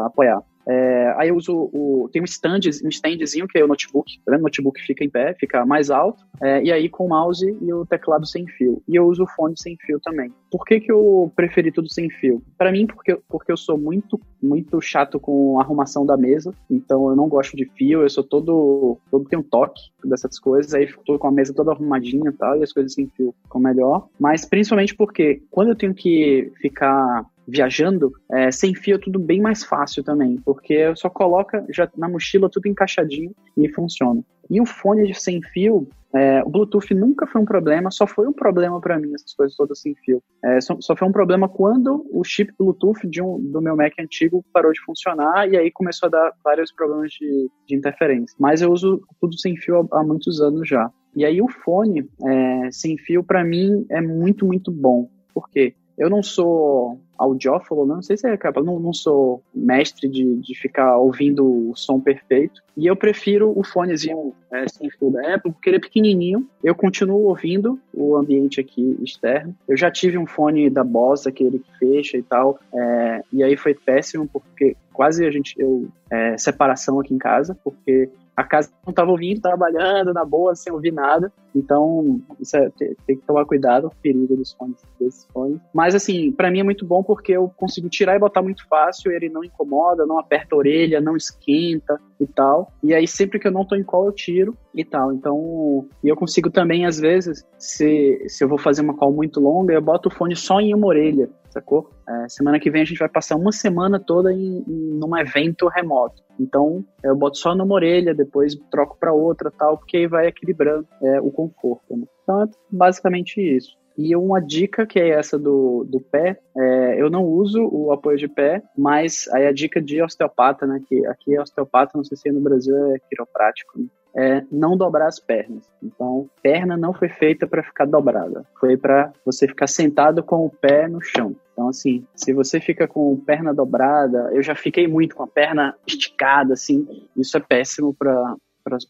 apoiar. 0.05 0.41
É, 0.69 1.15
aí 1.17 1.29
eu 1.29 1.35
uso 1.35 1.69
o. 1.73 2.07
Tem 2.13 2.21
um, 2.21 2.25
stand, 2.25 2.59
um 2.85 2.89
standzinho 2.89 3.47
que 3.47 3.57
é 3.57 3.63
o 3.63 3.67
notebook. 3.67 4.19
Tá 4.23 4.31
vendo? 4.31 4.41
O 4.41 4.43
notebook 4.43 4.79
fica 4.81 5.03
em 5.03 5.09
pé, 5.09 5.33
fica 5.33 5.65
mais 5.65 5.89
alto. 5.89 6.23
É, 6.39 6.61
e 6.61 6.71
aí 6.71 6.87
com 6.87 7.07
o 7.07 7.09
mouse 7.09 7.57
e 7.59 7.73
o 7.73 7.85
teclado 7.87 8.27
sem 8.27 8.45
fio. 8.45 8.81
E 8.87 8.95
eu 8.95 9.07
uso 9.07 9.23
o 9.23 9.27
fone 9.27 9.55
sem 9.57 9.75
fio 9.77 9.99
também. 9.99 10.31
Por 10.51 10.63
que, 10.65 10.79
que 10.79 10.91
eu 10.91 11.31
preferi 11.35 11.71
tudo 11.71 11.91
sem 11.91 12.07
fio? 12.09 12.43
Para 12.55 12.71
mim, 12.71 12.85
porque, 12.85 13.17
porque 13.27 13.51
eu 13.51 13.57
sou 13.57 13.79
muito, 13.79 14.19
muito 14.41 14.79
chato 14.79 15.19
com 15.19 15.59
a 15.59 15.63
arrumação 15.63 16.05
da 16.05 16.15
mesa. 16.15 16.53
Então 16.69 17.09
eu 17.09 17.15
não 17.15 17.27
gosto 17.27 17.57
de 17.57 17.65
fio, 17.75 18.03
eu 18.03 18.09
sou 18.09 18.23
todo. 18.23 18.99
todo 19.09 19.27
tem 19.27 19.39
um 19.39 19.43
toque 19.43 19.81
dessas 20.05 20.37
coisas. 20.37 20.75
Aí 20.75 20.85
fico 20.85 21.17
com 21.17 21.27
a 21.27 21.31
mesa 21.31 21.51
toda 21.51 21.71
arrumadinha 21.71 22.29
e 22.29 22.33
tal, 22.33 22.57
e 22.57 22.63
as 22.63 22.71
coisas 22.71 22.93
sem 22.93 23.07
fio 23.07 23.33
ficam 23.43 23.59
melhor. 23.59 24.07
Mas 24.19 24.45
principalmente 24.45 24.95
porque 24.95 25.41
quando 25.49 25.69
eu 25.69 25.75
tenho 25.75 25.95
que 25.95 26.51
ficar 26.61 27.25
viajando, 27.49 28.11
é, 28.31 28.51
sem 28.51 28.73
fio 28.75 28.95
é 28.95 28.99
tudo 28.99 29.19
bem 29.19 29.41
mais 29.41 29.63
fácil 29.63 30.03
também, 30.03 30.37
porque 30.45 30.95
só 30.95 31.09
coloca 31.09 31.65
já 31.69 31.89
na 31.97 32.07
mochila 32.07 32.49
tudo 32.49 32.67
encaixadinho 32.67 33.33
e 33.57 33.67
funciona. 33.69 34.23
E 34.49 34.59
o 34.59 34.65
fone 34.65 35.13
sem 35.13 35.41
fio, 35.41 35.87
é, 36.13 36.41
o 36.43 36.49
Bluetooth 36.49 36.91
nunca 36.95 37.27
foi 37.27 37.39
um 37.41 37.45
problema, 37.45 37.91
só 37.91 38.07
foi 38.07 38.27
um 38.27 38.33
problema 38.33 38.81
para 38.81 38.97
mim, 38.97 39.13
essas 39.13 39.33
coisas 39.33 39.55
todas 39.55 39.79
sem 39.79 39.93
fio. 39.93 40.23
É, 40.43 40.59
só, 40.59 40.75
só, 40.79 40.95
foi 40.95 41.07
um 41.07 41.11
problema 41.11 41.47
quando 41.47 42.03
o 42.11 42.23
chip 42.23 42.51
Bluetooth 42.57 43.07
de 43.07 43.21
um, 43.21 43.39
do 43.39 43.61
meu 43.61 43.75
Mac 43.75 43.93
antigo 43.99 44.43
parou 44.51 44.71
de 44.71 44.81
funcionar 44.81 45.47
e 45.47 45.55
aí 45.55 45.69
começou 45.69 46.07
a 46.07 46.09
dar 46.09 46.33
vários 46.43 46.71
problemas 46.71 47.11
de, 47.11 47.49
de 47.67 47.75
interferência. 47.75 48.35
Mas 48.39 48.61
eu 48.61 48.71
uso 48.71 49.01
tudo 49.21 49.37
sem 49.37 49.55
fio 49.55 49.87
há, 49.91 49.99
há 49.99 50.03
muitos 50.03 50.41
anos 50.41 50.67
já. 50.67 50.89
E 51.15 51.23
aí 51.23 51.41
o 51.41 51.47
fone 51.47 52.09
é, 52.25 52.71
sem 52.71 52.97
fio, 52.97 53.23
para 53.23 53.43
mim, 53.43 53.85
é 53.89 54.01
muito, 54.01 54.45
muito 54.45 54.71
bom. 54.71 55.09
Por 55.31 55.47
quê? 55.49 55.75
Eu 55.97 56.09
não 56.09 56.23
sou 56.23 56.99
audiófilo, 57.19 57.85
não 57.85 58.01
sei 58.01 58.15
se 58.17 58.27
é 58.27 58.37
capaz, 58.37 58.65
não, 58.65 58.79
não 58.79 58.93
sou 58.93 59.43
mestre 59.53 60.07
de, 60.07 60.37
de 60.37 60.55
ficar 60.55 60.97
ouvindo 60.97 61.69
o 61.69 61.75
som 61.75 61.99
perfeito. 61.99 62.61
E 62.77 62.87
eu 62.87 62.95
prefiro 62.95 63.51
o 63.53 63.63
fonezinho 63.63 64.33
é, 64.51 64.65
sem 64.67 64.89
fio 64.89 65.11
da 65.11 65.35
Apple, 65.35 65.51
porque 65.51 65.69
ele 65.69 65.77
é 65.77 65.81
pequenininho. 65.81 66.47
Eu 66.63 66.73
continuo 66.73 67.27
ouvindo 67.27 67.77
o 67.93 68.15
ambiente 68.15 68.61
aqui 68.61 68.97
externo. 69.03 69.53
Eu 69.67 69.75
já 69.75 69.91
tive 69.91 70.17
um 70.17 70.25
fone 70.25 70.69
da 70.69 70.83
Boss, 70.83 71.27
aquele 71.27 71.59
que 71.59 71.77
fecha 71.77 72.17
e 72.17 72.23
tal, 72.23 72.57
é, 72.73 73.21
e 73.33 73.43
aí 73.43 73.57
foi 73.57 73.73
péssimo, 73.73 74.27
porque 74.31 74.77
quase 74.93 75.25
a 75.25 75.31
gente, 75.31 75.55
eu, 75.57 75.87
é, 76.09 76.37
separação 76.37 76.99
aqui 76.99 77.13
em 77.13 77.17
casa, 77.17 77.57
porque 77.63 78.09
a 78.39 78.43
casa 78.45 78.71
não 78.85 78.91
estava 78.91 79.11
ouvindo, 79.11 79.41
trabalhando 79.41 80.13
na 80.13 80.23
boa, 80.23 80.55
sem 80.55 80.71
ouvir 80.71 80.93
nada. 80.93 81.29
Então, 81.53 82.21
isso 82.39 82.55
é, 82.55 82.69
tem, 82.77 82.95
tem, 83.05 83.17
que 83.17 83.25
tomar 83.25 83.43
cuidado, 83.43 83.87
o 83.87 83.91
perigo 84.01 84.33
dos 84.37 84.53
fones, 84.53 84.81
desses 84.97 85.25
fones. 85.33 85.59
Mas, 85.73 85.93
assim, 85.93 86.31
para 86.31 86.49
mim 86.49 86.61
é 86.61 86.63
muito 86.63 86.85
bom 86.85 87.03
porque 87.03 87.33
eu 87.33 87.51
consigo 87.57 87.89
tirar 87.89 88.15
e 88.15 88.19
botar 88.19 88.41
muito 88.41 88.65
fácil, 88.67 89.11
ele 89.11 89.27
não 89.27 89.43
incomoda, 89.43 90.05
não 90.05 90.17
aperta 90.17 90.55
a 90.55 90.57
orelha, 90.57 91.01
não 91.01 91.17
esquenta 91.17 91.99
e 92.17 92.25
tal. 92.27 92.71
E 92.81 92.93
aí, 92.93 93.05
sempre 93.05 93.39
que 93.39 93.47
eu 93.47 93.51
não 93.51 93.65
tô 93.65 93.75
em 93.75 93.83
call, 93.83 94.05
eu 94.05 94.13
tiro 94.13 94.55
e 94.73 94.85
tal. 94.85 95.11
Então, 95.11 95.85
e 96.01 96.07
eu 96.07 96.15
consigo 96.15 96.49
também, 96.49 96.85
às 96.85 96.97
vezes, 96.97 97.45
se, 97.57 98.23
se 98.29 98.41
eu 98.41 98.47
vou 98.47 98.57
fazer 98.57 98.81
uma 98.81 98.95
call 98.95 99.11
muito 99.11 99.41
longa, 99.41 99.73
eu 99.73 99.81
boto 99.81 100.07
o 100.07 100.11
fone 100.11 100.35
só 100.35 100.61
em 100.61 100.73
uma 100.73 100.87
orelha, 100.87 101.29
sacou? 101.51 101.89
É, 102.07 102.29
semana 102.29 102.59
que 102.59 102.69
vem 102.69 102.81
a 102.81 102.85
gente 102.85 102.99
vai 102.99 103.09
passar 103.09 103.35
uma 103.35 103.51
semana 103.51 103.99
toda 103.99 104.31
em, 104.33 104.63
em 104.67 104.99
num 104.99 105.17
evento 105.17 105.67
remoto. 105.67 106.23
Então, 106.39 106.83
eu 107.03 107.15
boto 107.15 107.37
só 107.37 107.53
numa 107.53 107.75
orelha, 107.75 108.13
depois 108.13 108.55
troco 108.71 108.97
para 108.99 109.13
outra 109.13 109.51
tal, 109.51 109.77
porque 109.77 109.97
aí 109.97 110.07
vai 110.07 110.27
equilibrando 110.27 110.87
é, 111.01 111.19
o 111.19 111.31
conforto. 111.31 111.95
Né? 111.95 112.05
Então, 112.23 112.43
é 112.43 112.47
basicamente 112.71 113.39
isso. 113.41 113.77
E 113.97 114.15
uma 114.15 114.39
dica 114.39 114.87
que 114.87 114.97
é 114.97 115.09
essa 115.09 115.37
do, 115.37 115.83
do 115.83 115.99
pé, 115.99 116.39
é, 116.57 117.01
eu 117.01 117.09
não 117.09 117.25
uso 117.25 117.61
o 117.69 117.91
apoio 117.91 118.17
de 118.17 118.29
pé, 118.29 118.63
mas 118.77 119.27
aí 119.33 119.45
a 119.45 119.51
dica 119.51 119.81
de 119.81 120.01
osteopata, 120.01 120.65
né? 120.65 120.81
Que 120.87 121.05
aqui 121.05 121.35
é 121.35 121.41
osteopata, 121.41 121.97
não 121.97 122.05
sei 122.05 122.15
se 122.15 122.31
no 122.31 122.39
Brasil 122.39 122.73
é 122.93 122.99
quiroprático, 123.09 123.77
né? 123.77 123.87
É 124.15 124.43
não 124.51 124.75
dobrar 124.75 125.07
as 125.07 125.19
pernas. 125.19 125.69
Então, 125.81 126.29
perna 126.41 126.75
não 126.75 126.93
foi 126.93 127.09
feita 127.09 127.47
para 127.47 127.63
ficar 127.63 127.85
dobrada, 127.85 128.45
foi 128.59 128.75
para 128.75 129.13
você 129.25 129.47
ficar 129.47 129.67
sentado 129.67 130.23
com 130.23 130.45
o 130.45 130.49
pé 130.49 130.87
no 130.87 131.01
chão. 131.01 131.35
Então, 131.53 131.69
assim, 131.69 132.05
se 132.15 132.33
você 132.33 132.59
fica 132.59 132.87
com 132.87 133.17
perna 133.17 133.53
dobrada, 133.53 134.29
eu 134.33 134.41
já 134.41 134.55
fiquei 134.55 134.87
muito 134.87 135.15
com 135.15 135.23
a 135.23 135.27
perna 135.27 135.75
esticada, 135.85 136.53
assim, 136.53 136.87
isso 137.15 137.35
é 137.37 137.39
péssimo 137.39 137.93
para 137.93 138.37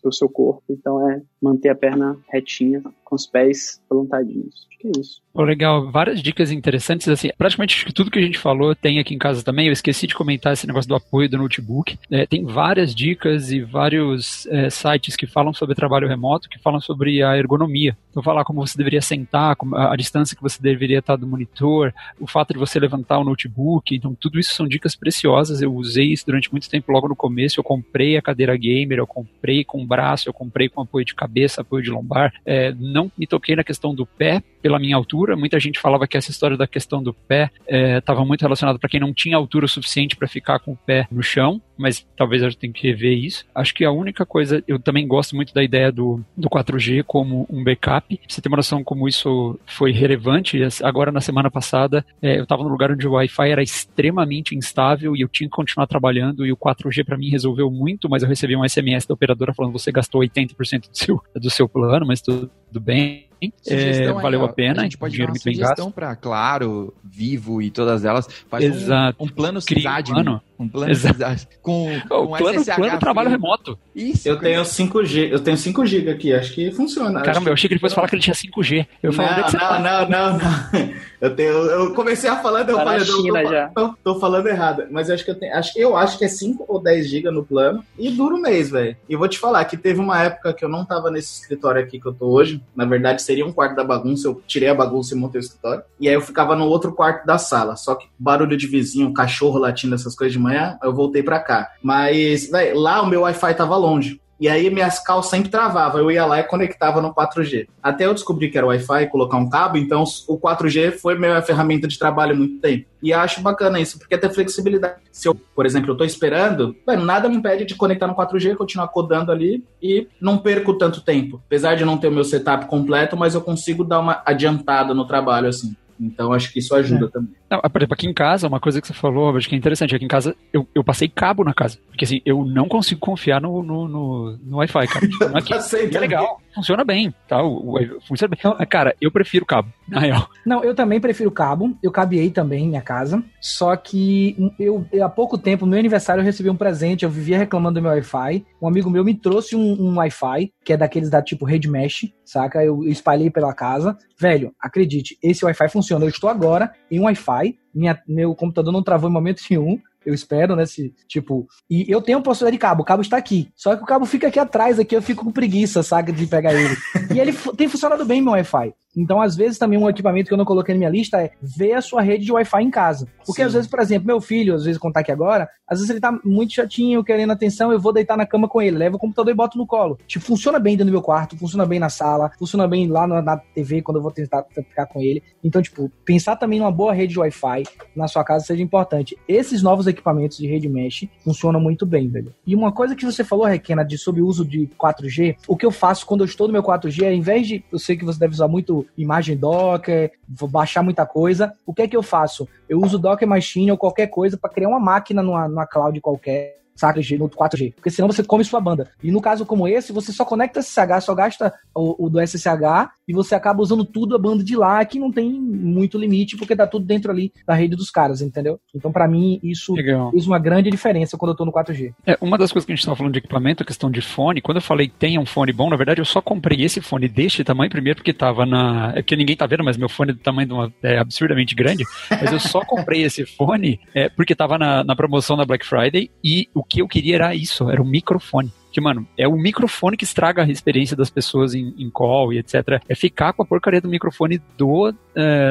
o 0.03 0.11
seu 0.11 0.29
corpo. 0.29 0.63
Então, 0.69 1.09
é 1.09 1.21
manter 1.41 1.69
a 1.69 1.75
perna 1.75 2.17
retinha, 2.29 2.83
com 3.03 3.15
os 3.15 3.25
pés 3.25 3.81
plantadinhos. 3.89 4.67
Que 4.79 4.87
é 4.87 4.91
isso. 4.99 5.21
Oh, 5.33 5.43
legal, 5.43 5.91
várias 5.91 6.21
dicas 6.21 6.51
interessantes. 6.51 7.07
Assim, 7.07 7.29
praticamente 7.37 7.85
tudo 7.93 8.09
que 8.09 8.17
a 8.17 8.21
gente 8.21 8.37
falou 8.37 8.73
tem 8.73 8.97
aqui 8.99 9.13
em 9.13 9.17
casa 9.17 9.43
também. 9.43 9.67
Eu 9.67 9.73
esqueci 9.73 10.07
de 10.07 10.15
comentar 10.15 10.53
esse 10.53 10.65
negócio 10.65 10.87
do 10.87 10.95
apoio 10.95 11.29
do 11.29 11.37
notebook. 11.37 11.99
É, 12.09 12.25
tem 12.25 12.43
várias 12.45 12.95
dicas 12.95 13.51
e 13.51 13.61
vários 13.61 14.47
é, 14.47 14.69
sites 14.69 15.15
que 15.15 15.27
falam 15.27 15.53
sobre 15.53 15.75
trabalho 15.75 16.07
remoto, 16.07 16.49
que 16.49 16.57
falam 16.59 16.79
sobre 16.79 17.21
a 17.21 17.37
ergonomia. 17.37 17.95
Então, 18.09 18.23
falar 18.23 18.43
como 18.43 18.65
você 18.65 18.77
deveria 18.77 19.01
sentar, 19.01 19.55
a, 19.73 19.93
a 19.93 19.95
distância 19.95 20.35
que 20.35 20.41
você 20.41 20.61
deveria 20.61 20.99
estar 20.99 21.15
do 21.15 21.27
monitor, 21.27 21.93
o 22.19 22.25
fato 22.25 22.53
de 22.53 22.59
você 22.59 22.79
levantar 22.79 23.19
o 23.19 23.23
notebook. 23.23 23.95
Então, 23.95 24.15
tudo 24.15 24.39
isso 24.39 24.55
são 24.55 24.67
dicas 24.67 24.95
preciosas. 24.95 25.61
Eu 25.61 25.73
usei 25.73 26.07
isso 26.07 26.25
durante 26.25 26.51
muito 26.51 26.69
tempo 26.69 26.91
logo 26.91 27.07
no 27.07 27.15
começo. 27.15 27.59
Eu 27.59 27.63
comprei 27.63 28.17
a 28.17 28.21
cadeira 28.21 28.57
gamer, 28.57 28.97
eu 28.97 29.07
comprei 29.07 29.63
com 29.63 29.85
braço, 29.85 30.27
eu 30.27 30.33
comprei 30.33 30.69
com 30.69 30.81
apoio 30.81 31.05
de 31.05 31.13
cabeça, 31.13 31.61
apoio 31.61 31.83
de 31.83 31.91
lombar. 31.91 32.33
É, 32.45 32.73
não 32.73 33.11
me 33.17 33.27
toquei 33.27 33.55
na 33.55 33.63
questão 33.63 33.93
do 33.93 34.05
pé, 34.05 34.41
pela 34.69 34.77
minha 34.77 34.95
altura. 34.95 35.35
Muita 35.35 35.59
gente 35.59 35.79
falava 35.79 36.07
que 36.07 36.15
essa 36.15 36.29
história 36.29 36.55
da 36.55 36.67
questão 36.67 37.01
do 37.01 37.11
pé 37.11 37.49
estava 37.67 38.21
é, 38.21 38.25
muito 38.25 38.41
relacionada 38.41 38.77
para 38.77 38.87
quem 38.87 38.99
não 38.99 39.11
tinha 39.11 39.35
altura 39.35 39.67
suficiente 39.67 40.15
para 40.15 40.27
ficar 40.27 40.59
com 40.59 40.73
o 40.73 40.77
pé 40.77 41.07
no 41.11 41.23
chão, 41.23 41.59
mas 41.75 42.05
talvez 42.15 42.43
eu 42.43 42.53
tenha 42.53 42.71
que 42.71 42.87
rever 42.87 43.17
isso. 43.17 43.45
Acho 43.55 43.73
que 43.73 43.83
a 43.83 43.91
única 43.91 44.27
coisa, 44.27 44.63
eu 44.67 44.77
também 44.77 45.07
gosto 45.07 45.35
muito 45.35 45.55
da 45.55 45.63
ideia 45.63 45.91
do, 45.91 46.23
do 46.37 46.47
4G 46.47 47.03
como 47.03 47.47
um 47.49 47.63
backup. 47.63 48.19
Você 48.27 48.41
ter 48.41 48.47
uma 48.47 48.57
noção 48.57 48.83
como 48.83 49.07
isso 49.07 49.59
foi 49.65 49.91
relevante, 49.91 50.59
agora 50.83 51.11
na 51.11 51.21
semana 51.21 51.49
passada 51.49 52.05
é, 52.21 52.37
eu 52.37 52.43
estava 52.43 52.61
num 52.61 52.69
lugar 52.69 52.91
onde 52.91 53.07
o 53.07 53.13
Wi-Fi 53.13 53.49
era 53.49 53.63
extremamente 53.63 54.55
instável 54.55 55.15
e 55.15 55.21
eu 55.21 55.27
tinha 55.27 55.49
que 55.49 55.55
continuar 55.55 55.87
trabalhando 55.87 56.45
e 56.45 56.51
o 56.51 56.57
4G 56.57 57.03
para 57.03 57.17
mim 57.17 57.29
resolveu 57.29 57.71
muito, 57.71 58.07
mas 58.07 58.21
eu 58.21 58.29
recebi 58.29 58.55
um 58.55 58.67
SMS 58.67 59.07
da 59.07 59.15
operadora 59.15 59.51
falando 59.51 59.73
você 59.73 59.91
gastou 59.91 60.21
80% 60.21 60.89
do 60.89 60.97
seu, 60.97 61.23
do 61.33 61.49
seu 61.49 61.67
plano, 61.67 62.05
mas 62.05 62.21
tudo 62.21 62.51
bem. 62.79 63.28
É, 63.67 64.11
valeu 64.11 64.43
a 64.43 64.49
pena, 64.49 64.81
a 64.81 64.83
gente 64.83 64.97
pode 64.97 65.17
muito 65.17 65.43
bem 65.43 65.57
gasto. 65.57 65.91
para 65.91 66.15
Claro, 66.15 66.93
Vivo 67.03 67.61
e 67.61 67.71
todas 67.71 68.03
elas. 68.03 68.27
Faz 68.49 68.63
Exato. 68.63 69.23
Um, 69.23 69.25
um 69.25 69.29
plano 69.29 69.61
cidade. 69.61 70.11
Um 70.11 70.39
um 70.59 70.67
plano 70.67 70.93
cidade. 70.93 71.47
Com, 71.61 71.89
com 72.07 72.15
o 72.15 72.37
plano, 72.37 72.59
SSH 72.59 72.75
plano 72.75 72.99
trabalho 72.99 73.29
remoto. 73.29 73.79
Isso. 73.95 74.27
Eu 74.27 74.37
tenho 74.37 74.61
5G, 74.61 75.29
eu 75.31 75.39
tenho 75.39 75.57
5 75.57 75.85
GB 75.85 76.11
aqui, 76.11 76.33
acho 76.33 76.53
que 76.53 76.69
funciona. 76.71 77.21
Caramba, 77.21 77.49
eu 77.49 77.53
achei 77.53 77.69
que 77.69 77.73
ele 77.73 77.79
fosse 77.79 77.95
falar 77.95 78.09
que 78.09 78.15
ele 78.15 78.21
tinha 78.21 78.35
5G. 78.35 78.85
Eu 79.01 79.13
não, 79.13 79.25
não, 79.25 79.81
não, 79.81 79.81
não, 79.81 80.09
não, 80.09 80.37
não. 80.37 80.89
Eu, 81.21 81.35
tenho, 81.35 81.51
eu 81.51 81.93
comecei 81.93 82.29
a 82.29 82.37
falar, 82.37 82.61
eu 82.61 82.77
tá 82.77 82.83
falei, 82.83 83.05
China 83.05 83.43
tô, 83.43 83.49
já. 83.49 83.67
Tô, 83.69 83.93
tô, 84.03 84.19
falando 84.19 84.47
errado. 84.47 84.85
Mas 84.89 85.09
acho 85.09 85.25
que 85.25 85.31
eu 85.31 85.35
tenho. 85.35 85.53
Acho, 85.53 85.77
eu 85.77 85.97
acho 85.97 86.17
que 86.17 86.25
é 86.25 86.29
5 86.29 86.65
ou 86.67 86.81
10 86.81 87.09
GB 87.09 87.31
no 87.31 87.43
plano 87.43 87.83
e 87.97 88.09
dura 88.09 88.35
um 88.35 88.41
mês, 88.41 88.69
velho. 88.69 88.95
E 89.07 89.15
vou 89.15 89.27
te 89.27 89.37
falar 89.37 89.65
que 89.65 89.75
teve 89.75 89.99
uma 89.99 90.21
época 90.23 90.53
que 90.53 90.63
eu 90.63 90.69
não 90.69 90.85
tava 90.85 91.11
nesse 91.11 91.41
escritório 91.41 91.81
aqui 91.81 91.99
que 91.99 92.05
eu 92.05 92.13
tô 92.13 92.27
hoje. 92.27 92.61
Na 92.75 92.85
verdade, 92.85 93.21
seria 93.21 93.45
um 93.45 93.51
quarto 93.51 93.75
da 93.75 93.83
bagunça. 93.83 94.27
Eu 94.27 94.41
tirei 94.47 94.69
a 94.69 94.75
bagunça 94.75 95.13
e 95.13 95.17
montei 95.17 95.39
o 95.39 95.43
escritório. 95.43 95.83
E 95.99 96.07
aí 96.07 96.13
eu 96.13 96.21
ficava 96.21 96.55
no 96.55 96.65
outro 96.65 96.93
quarto 96.93 97.25
da 97.25 97.37
sala. 97.37 97.75
Só 97.75 97.95
que 97.95 98.07
barulho 98.17 98.55
de 98.55 98.67
vizinho, 98.67 99.13
cachorro 99.13 99.59
latindo, 99.59 99.95
essas 99.95 100.15
coisas 100.15 100.31
de 100.31 100.39
manhã, 100.39 100.48
eu 100.83 100.93
voltei 100.93 101.23
pra 101.23 101.39
cá. 101.39 101.71
Mas, 101.81 102.49
lá 102.73 103.01
o 103.01 103.07
meu 103.07 103.21
Wi-Fi 103.21 103.53
tava 103.55 103.75
longe. 103.75 104.19
E 104.39 104.47
aí 104.47 104.69
minhas 104.69 104.99
calls 104.99 105.27
sempre 105.27 105.49
travavam. 105.49 105.99
Eu 105.99 106.09
ia 106.09 106.25
lá 106.25 106.39
e 106.39 106.43
conectava 106.43 107.01
no 107.01 107.13
4G. 107.13 107.67
Até 107.83 108.05
eu 108.05 108.13
descobri 108.13 108.49
que 108.49 108.57
era 108.57 108.67
Wi-Fi, 108.67 109.07
colocar 109.07 109.37
um 109.37 109.49
cabo, 109.49 109.77
então 109.77 110.03
o 110.27 110.39
4G 110.39 110.93
foi 110.93 111.19
minha 111.19 111.41
ferramenta 111.41 111.87
de 111.87 111.99
trabalho 111.99 112.33
há 112.33 112.35
muito 112.37 112.61
tempo. 112.61 112.85
E 113.03 113.11
acho 113.11 113.41
bacana 113.41 113.79
isso, 113.79 113.99
porque 113.99 114.17
tem 114.17 114.29
flexibilidade. 114.29 114.95
Se 115.11 115.27
eu, 115.27 115.35
por 115.35 115.65
exemplo, 115.65 115.91
eu 115.91 115.97
tô 115.97 116.05
esperando, 116.05 116.73
nada 117.03 117.27
me 117.27 117.35
impede 117.35 117.65
de 117.65 117.75
conectar 117.75 118.07
no 118.07 118.15
4G, 118.15 118.55
continuar 118.55 118.87
codando 118.87 119.31
ali 119.31 119.63
e 119.81 120.07
não 120.21 120.37
perco 120.37 120.73
tanto 120.73 121.01
tempo. 121.01 121.41
Apesar 121.45 121.75
de 121.75 121.83
não 121.83 121.97
ter 121.97 122.07
o 122.07 122.11
meu 122.11 122.23
setup 122.23 122.65
completo, 122.67 123.17
mas 123.17 123.35
eu 123.35 123.41
consigo 123.41 123.83
dar 123.83 123.99
uma 123.99 124.21
adiantada 124.25 124.93
no 124.93 125.05
trabalho, 125.05 125.49
assim. 125.49 125.75
Então 125.99 126.31
acho 126.31 126.53
que 126.53 126.59
isso 126.59 126.73
ajuda 126.73 127.07
é. 127.07 127.09
também. 127.09 127.38
Não, 127.49 127.59
por 127.59 127.81
exemplo, 127.81 127.93
aqui 127.93 128.07
em 128.07 128.13
casa, 128.13 128.47
uma 128.47 128.59
coisa 128.59 128.79
que 128.79 128.87
você 128.87 128.93
falou, 128.93 129.35
acho 129.35 129.49
que 129.49 129.55
é 129.55 129.57
interessante, 129.57 129.95
aqui 129.95 130.05
em 130.05 130.09
casa 130.09 130.35
eu, 130.53 130.67
eu 130.75 130.83
passei 130.83 131.07
cabo 131.07 131.43
na 131.43 131.53
casa. 131.53 131.79
Porque 131.87 132.05
assim, 132.05 132.21
eu 132.25 132.45
não 132.45 132.67
consigo 132.67 133.01
confiar 133.01 133.41
no, 133.41 133.63
no, 133.63 133.87
no, 133.87 134.37
no 134.37 134.57
Wi-Fi, 134.57 134.87
cara. 134.87 135.07
Tipo, 135.07 135.37
aqui, 135.37 135.53
é 135.53 135.99
legal, 135.99 136.39
funciona 136.53 136.83
bem, 136.83 137.13
tá? 137.27 137.41
O, 137.41 137.75
o, 137.75 138.01
funciona 138.07 138.35
bem. 138.35 138.53
Mas, 138.57 138.67
cara, 138.69 138.95
eu 139.01 139.11
prefiro 139.11 139.45
cabo, 139.45 139.69
na 139.87 139.99
real. 139.99 140.29
Não, 140.45 140.63
eu 140.63 140.75
também 140.75 140.99
prefiro 140.99 141.31
cabo. 141.31 141.75
Eu 141.81 141.91
cabeei 141.91 142.29
também 142.29 142.65
em 142.65 142.69
minha 142.69 142.81
casa. 142.81 143.23
Só 143.41 143.75
que 143.75 144.53
eu, 144.59 144.85
eu, 144.91 145.03
há 145.03 145.09
pouco 145.09 145.37
tempo, 145.37 145.65
no 145.65 145.71
meu 145.71 145.79
aniversário, 145.79 146.21
eu 146.21 146.25
recebi 146.25 146.49
um 146.49 146.55
presente, 146.55 147.03
eu 147.03 147.09
vivia 147.09 147.37
reclamando 147.37 147.79
do 147.79 147.83
meu 147.83 147.91
Wi-Fi. 147.91 148.45
Um 148.61 148.67
amigo 148.67 148.89
meu 148.89 149.03
me 149.03 149.15
trouxe 149.15 149.55
um, 149.55 149.81
um 149.81 149.97
Wi-Fi, 149.97 150.51
que 150.63 150.73
é 150.73 150.77
daqueles 150.77 151.09
da 151.09 151.21
tipo 151.21 151.45
rede 151.45 151.69
mesh, 151.69 152.11
saca? 152.23 152.63
Eu, 152.63 152.83
eu 152.83 152.91
espalhei 152.91 153.29
pela 153.29 153.53
casa. 153.53 153.97
Velho, 154.19 154.53
acredite, 154.61 155.17
esse 155.23 155.43
Wi-Fi 155.43 155.69
funciona. 155.69 156.05
Eu 156.05 156.09
estou 156.09 156.29
agora 156.29 156.71
em 156.91 156.99
um 156.99 157.05
Wi-Fi 157.05 157.38
minha, 157.79 158.01
meu 158.05 158.35
computador 158.35 158.73
não 158.73 158.83
travou 158.83 159.09
em 159.09 159.13
momento 159.13 159.41
nenhum. 159.49 159.79
eu 160.05 160.13
espero, 160.13 160.55
né? 160.55 160.65
Se, 160.65 160.93
tipo, 161.07 161.47
e 161.69 161.85
eu 161.87 162.01
tenho 162.01 162.17
a 162.17 162.21
possibilidade 162.21 162.57
de 162.57 162.61
cabo, 162.61 162.81
o 162.81 162.85
cabo 162.85 163.01
está 163.01 163.17
aqui. 163.17 163.49
Só 163.55 163.75
que 163.75 163.83
o 163.83 163.85
cabo 163.85 164.05
fica 164.05 164.27
aqui 164.27 164.39
atrás, 164.39 164.77
aqui 164.77 164.95
eu 164.95 165.01
fico 165.01 165.23
com 165.23 165.31
preguiça, 165.31 165.81
saca, 165.81 166.11
de 166.11 166.27
pegar 166.27 166.53
ele. 166.53 166.75
e 167.13 167.19
ele 167.19 167.33
tem 167.55 167.69
funcionado 167.69 168.05
bem 168.05 168.21
meu 168.21 168.33
Wi-Fi. 168.33 168.73
Então, 168.99 169.21
às 169.21 169.35
vezes, 169.35 169.57
também 169.57 169.79
um 169.79 169.89
equipamento 169.89 170.27
que 170.27 170.33
eu 170.33 170.37
não 170.37 170.43
coloquei 170.43 170.75
na 170.75 170.79
minha 170.79 170.89
lista 170.89 171.21
é 171.21 171.31
ver 171.41 171.73
a 171.73 171.81
sua 171.81 172.01
rede 172.01 172.25
de 172.25 172.31
Wi-Fi 172.33 172.61
em 172.61 172.69
casa. 172.69 173.07
Porque, 173.25 173.41
Sim. 173.41 173.47
às 173.47 173.53
vezes, 173.53 173.69
por 173.69 173.79
exemplo, 173.79 174.05
meu 174.05 174.19
filho, 174.19 174.53
às 174.53 174.65
vezes, 174.65 174.77
contar 174.77 174.99
aqui 174.99 175.11
agora, 175.11 175.47
às 175.65 175.79
vezes 175.79 175.89
ele 175.89 176.01
tá 176.01 176.11
muito 176.25 176.53
chatinho, 176.53 177.03
querendo 177.03 177.31
atenção, 177.31 177.71
eu 177.71 177.79
vou 177.79 177.93
deitar 177.93 178.17
na 178.17 178.25
cama 178.25 178.47
com 178.47 178.61
ele, 178.61 178.77
levo 178.77 178.97
o 178.97 178.99
computador 178.99 179.31
e 179.31 179.35
boto 179.35 179.57
no 179.57 179.65
colo. 179.65 179.97
Tipo, 180.05 180.25
funciona 180.25 180.59
bem 180.59 180.75
dentro 180.75 180.91
do 180.91 180.93
meu 180.93 181.01
quarto, 181.01 181.37
funciona 181.37 181.65
bem 181.65 181.79
na 181.79 181.89
sala, 181.89 182.31
funciona 182.37 182.67
bem 182.67 182.87
lá 182.87 183.07
na, 183.07 183.21
na 183.21 183.37
TV 183.37 183.81
quando 183.81 183.97
eu 183.97 184.01
vou 184.01 184.11
tentar 184.11 184.43
ficar 184.53 184.87
com 184.87 184.99
ele. 184.99 185.23
Então, 185.43 185.61
tipo, 185.61 185.89
pensar 186.03 186.35
também 186.35 186.59
numa 186.59 186.71
boa 186.71 186.91
rede 186.91 187.13
de 187.13 187.19
Wi-Fi 187.19 187.63
na 187.95 188.07
sua 188.07 188.23
casa 188.23 188.45
seja 188.45 188.63
importante. 188.63 189.15
Esses 189.27 189.61
novos 189.61 189.87
equipamentos 189.87 190.37
de 190.37 190.47
rede 190.47 190.67
mesh 190.67 191.07
funcionam 191.23 191.61
muito 191.61 191.85
bem, 191.85 192.09
velho. 192.09 192.33
E 192.45 192.55
uma 192.55 192.71
coisa 192.71 192.95
que 192.95 193.05
você 193.05 193.23
falou, 193.23 193.45
Requena, 193.45 193.85
de 193.85 193.97
sobre 193.97 194.21
o 194.21 194.27
uso 194.27 194.43
de 194.43 194.67
4G, 194.79 195.37
o 195.47 195.55
que 195.55 195.65
eu 195.65 195.71
faço 195.71 196.05
quando 196.05 196.21
eu 196.21 196.25
estou 196.25 196.47
no 196.47 196.53
meu 196.53 196.63
4G, 196.63 197.03
é, 197.03 197.07
ao 197.07 197.13
invés 197.13 197.47
de, 197.47 197.63
eu 197.71 197.77
sei 197.77 197.95
que 197.95 198.03
você 198.03 198.19
deve 198.19 198.33
usar 198.33 198.47
muito 198.47 198.87
imagem 198.97 199.37
Docker, 199.37 200.11
vou 200.27 200.49
baixar 200.49 200.83
muita 200.83 201.05
coisa, 201.05 201.53
o 201.65 201.73
que 201.73 201.83
é 201.83 201.87
que 201.87 201.95
eu 201.95 202.03
faço? 202.03 202.47
Eu 202.67 202.79
uso 202.81 202.99
Docker 202.99 203.27
Machine 203.27 203.71
ou 203.71 203.77
qualquer 203.77 204.07
coisa 204.07 204.37
para 204.37 204.49
criar 204.49 204.69
uma 204.69 204.79
máquina 204.79 205.23
numa, 205.23 205.47
numa 205.47 205.65
cloud 205.65 205.99
qualquer 206.01 206.59
saca? 206.79 206.99
No 206.99 207.29
4G. 207.29 207.73
Porque 207.75 207.89
senão 207.89 208.07
você 208.07 208.23
come 208.23 208.43
sua 208.43 208.59
banda. 208.59 208.89
E 209.03 209.11
no 209.11 209.21
caso 209.21 209.45
como 209.45 209.67
esse, 209.67 209.91
você 209.91 210.11
só 210.11 210.25
conecta 210.25 210.61
SSH, 210.61 211.03
só 211.03 211.15
gasta 211.15 211.53
o, 211.73 212.05
o 212.05 212.09
do 212.09 212.19
SSH 212.19 212.89
e 213.07 213.13
você 213.13 213.35
acaba 213.35 213.61
usando 213.61 213.85
tudo 213.85 214.15
a 214.15 214.19
banda 214.19 214.43
de 214.43 214.55
lá, 214.55 214.83
que 214.85 214.99
não 214.99 215.11
tem 215.11 215.31
muito 215.31 215.97
limite, 215.97 216.37
porque 216.37 216.55
tá 216.55 216.67
tudo 216.67 216.85
dentro 216.85 217.11
ali 217.11 217.31
da 217.45 217.53
rede 217.53 217.75
dos 217.75 217.89
caras, 217.89 218.21
entendeu? 218.21 218.59
Então, 218.73 218.91
para 218.91 219.07
mim, 219.07 219.39
isso 219.43 219.73
Legal. 219.73 220.11
fez 220.11 220.27
uma 220.27 220.39
grande 220.39 220.69
diferença 220.69 221.17
quando 221.17 221.31
eu 221.31 221.35
tô 221.35 221.45
no 221.45 221.51
4G. 221.51 221.93
É, 222.05 222.17
uma 222.21 222.37
das 222.37 222.51
coisas 222.51 222.65
que 222.65 222.71
a 222.71 222.75
gente 222.75 222.85
tava 222.85 222.97
falando 222.97 223.13
de 223.13 223.19
equipamento, 223.19 223.63
a 223.63 223.65
questão 223.65 223.89
de 223.89 224.01
fone, 224.01 224.41
quando 224.41 224.57
eu 224.57 224.61
falei 224.61 224.89
tenha 224.89 225.19
um 225.19 225.25
fone 225.25 225.51
bom, 225.51 225.69
na 225.69 225.75
verdade 225.75 226.01
eu 226.01 226.05
só 226.05 226.21
comprei 226.21 226.63
esse 226.63 226.81
fone 226.81 227.07
deste 227.07 227.43
tamanho 227.43 227.69
primeiro 227.69 227.97
porque 227.97 228.13
tava 228.13 228.45
na. 228.45 228.91
É 228.95 229.01
porque 229.01 229.15
ninguém 229.15 229.35
tá 229.35 229.45
vendo, 229.45 229.63
mas 229.63 229.77
meu 229.77 229.89
fone 229.89 230.11
é 230.11 230.13
do 230.13 230.19
tamanho 230.19 230.47
de 230.47 230.53
uma, 230.53 230.73
é 230.83 230.99
absurdamente 230.99 231.55
grande. 231.55 231.83
Mas 232.09 232.31
eu 232.31 232.39
só 232.39 232.61
comprei 232.61 233.03
esse 233.03 233.25
fone 233.25 233.79
é, 233.93 234.09
porque 234.09 234.35
tava 234.35 234.57
na, 234.57 234.83
na 234.83 234.95
promoção 234.95 235.37
da 235.37 235.45
Black 235.45 235.65
Friday 235.65 236.09
e 236.23 236.47
o 236.53 236.63
que 236.69 236.81
eu 236.81 236.87
queria 236.87 237.15
era 237.15 237.35
isso, 237.35 237.69
era 237.69 237.81
o 237.81 237.85
microfone. 237.85 238.53
Que, 238.71 238.79
mano, 238.79 239.07
é 239.17 239.27
o 239.27 239.35
microfone 239.35 239.97
que 239.97 240.03
estraga 240.03 240.43
a 240.43 240.49
experiência 240.49 240.95
das 240.95 241.09
pessoas 241.09 241.55
em, 241.55 241.73
em 241.75 241.89
call 241.89 242.31
e 242.31 242.37
etc. 242.37 242.79
É 242.87 242.93
ficar 242.93 243.33
com 243.33 243.41
a 243.41 243.45
porcaria 243.45 243.81
do 243.81 243.89
microfone 243.89 244.39
do 244.55 244.89
uh, 244.89 244.93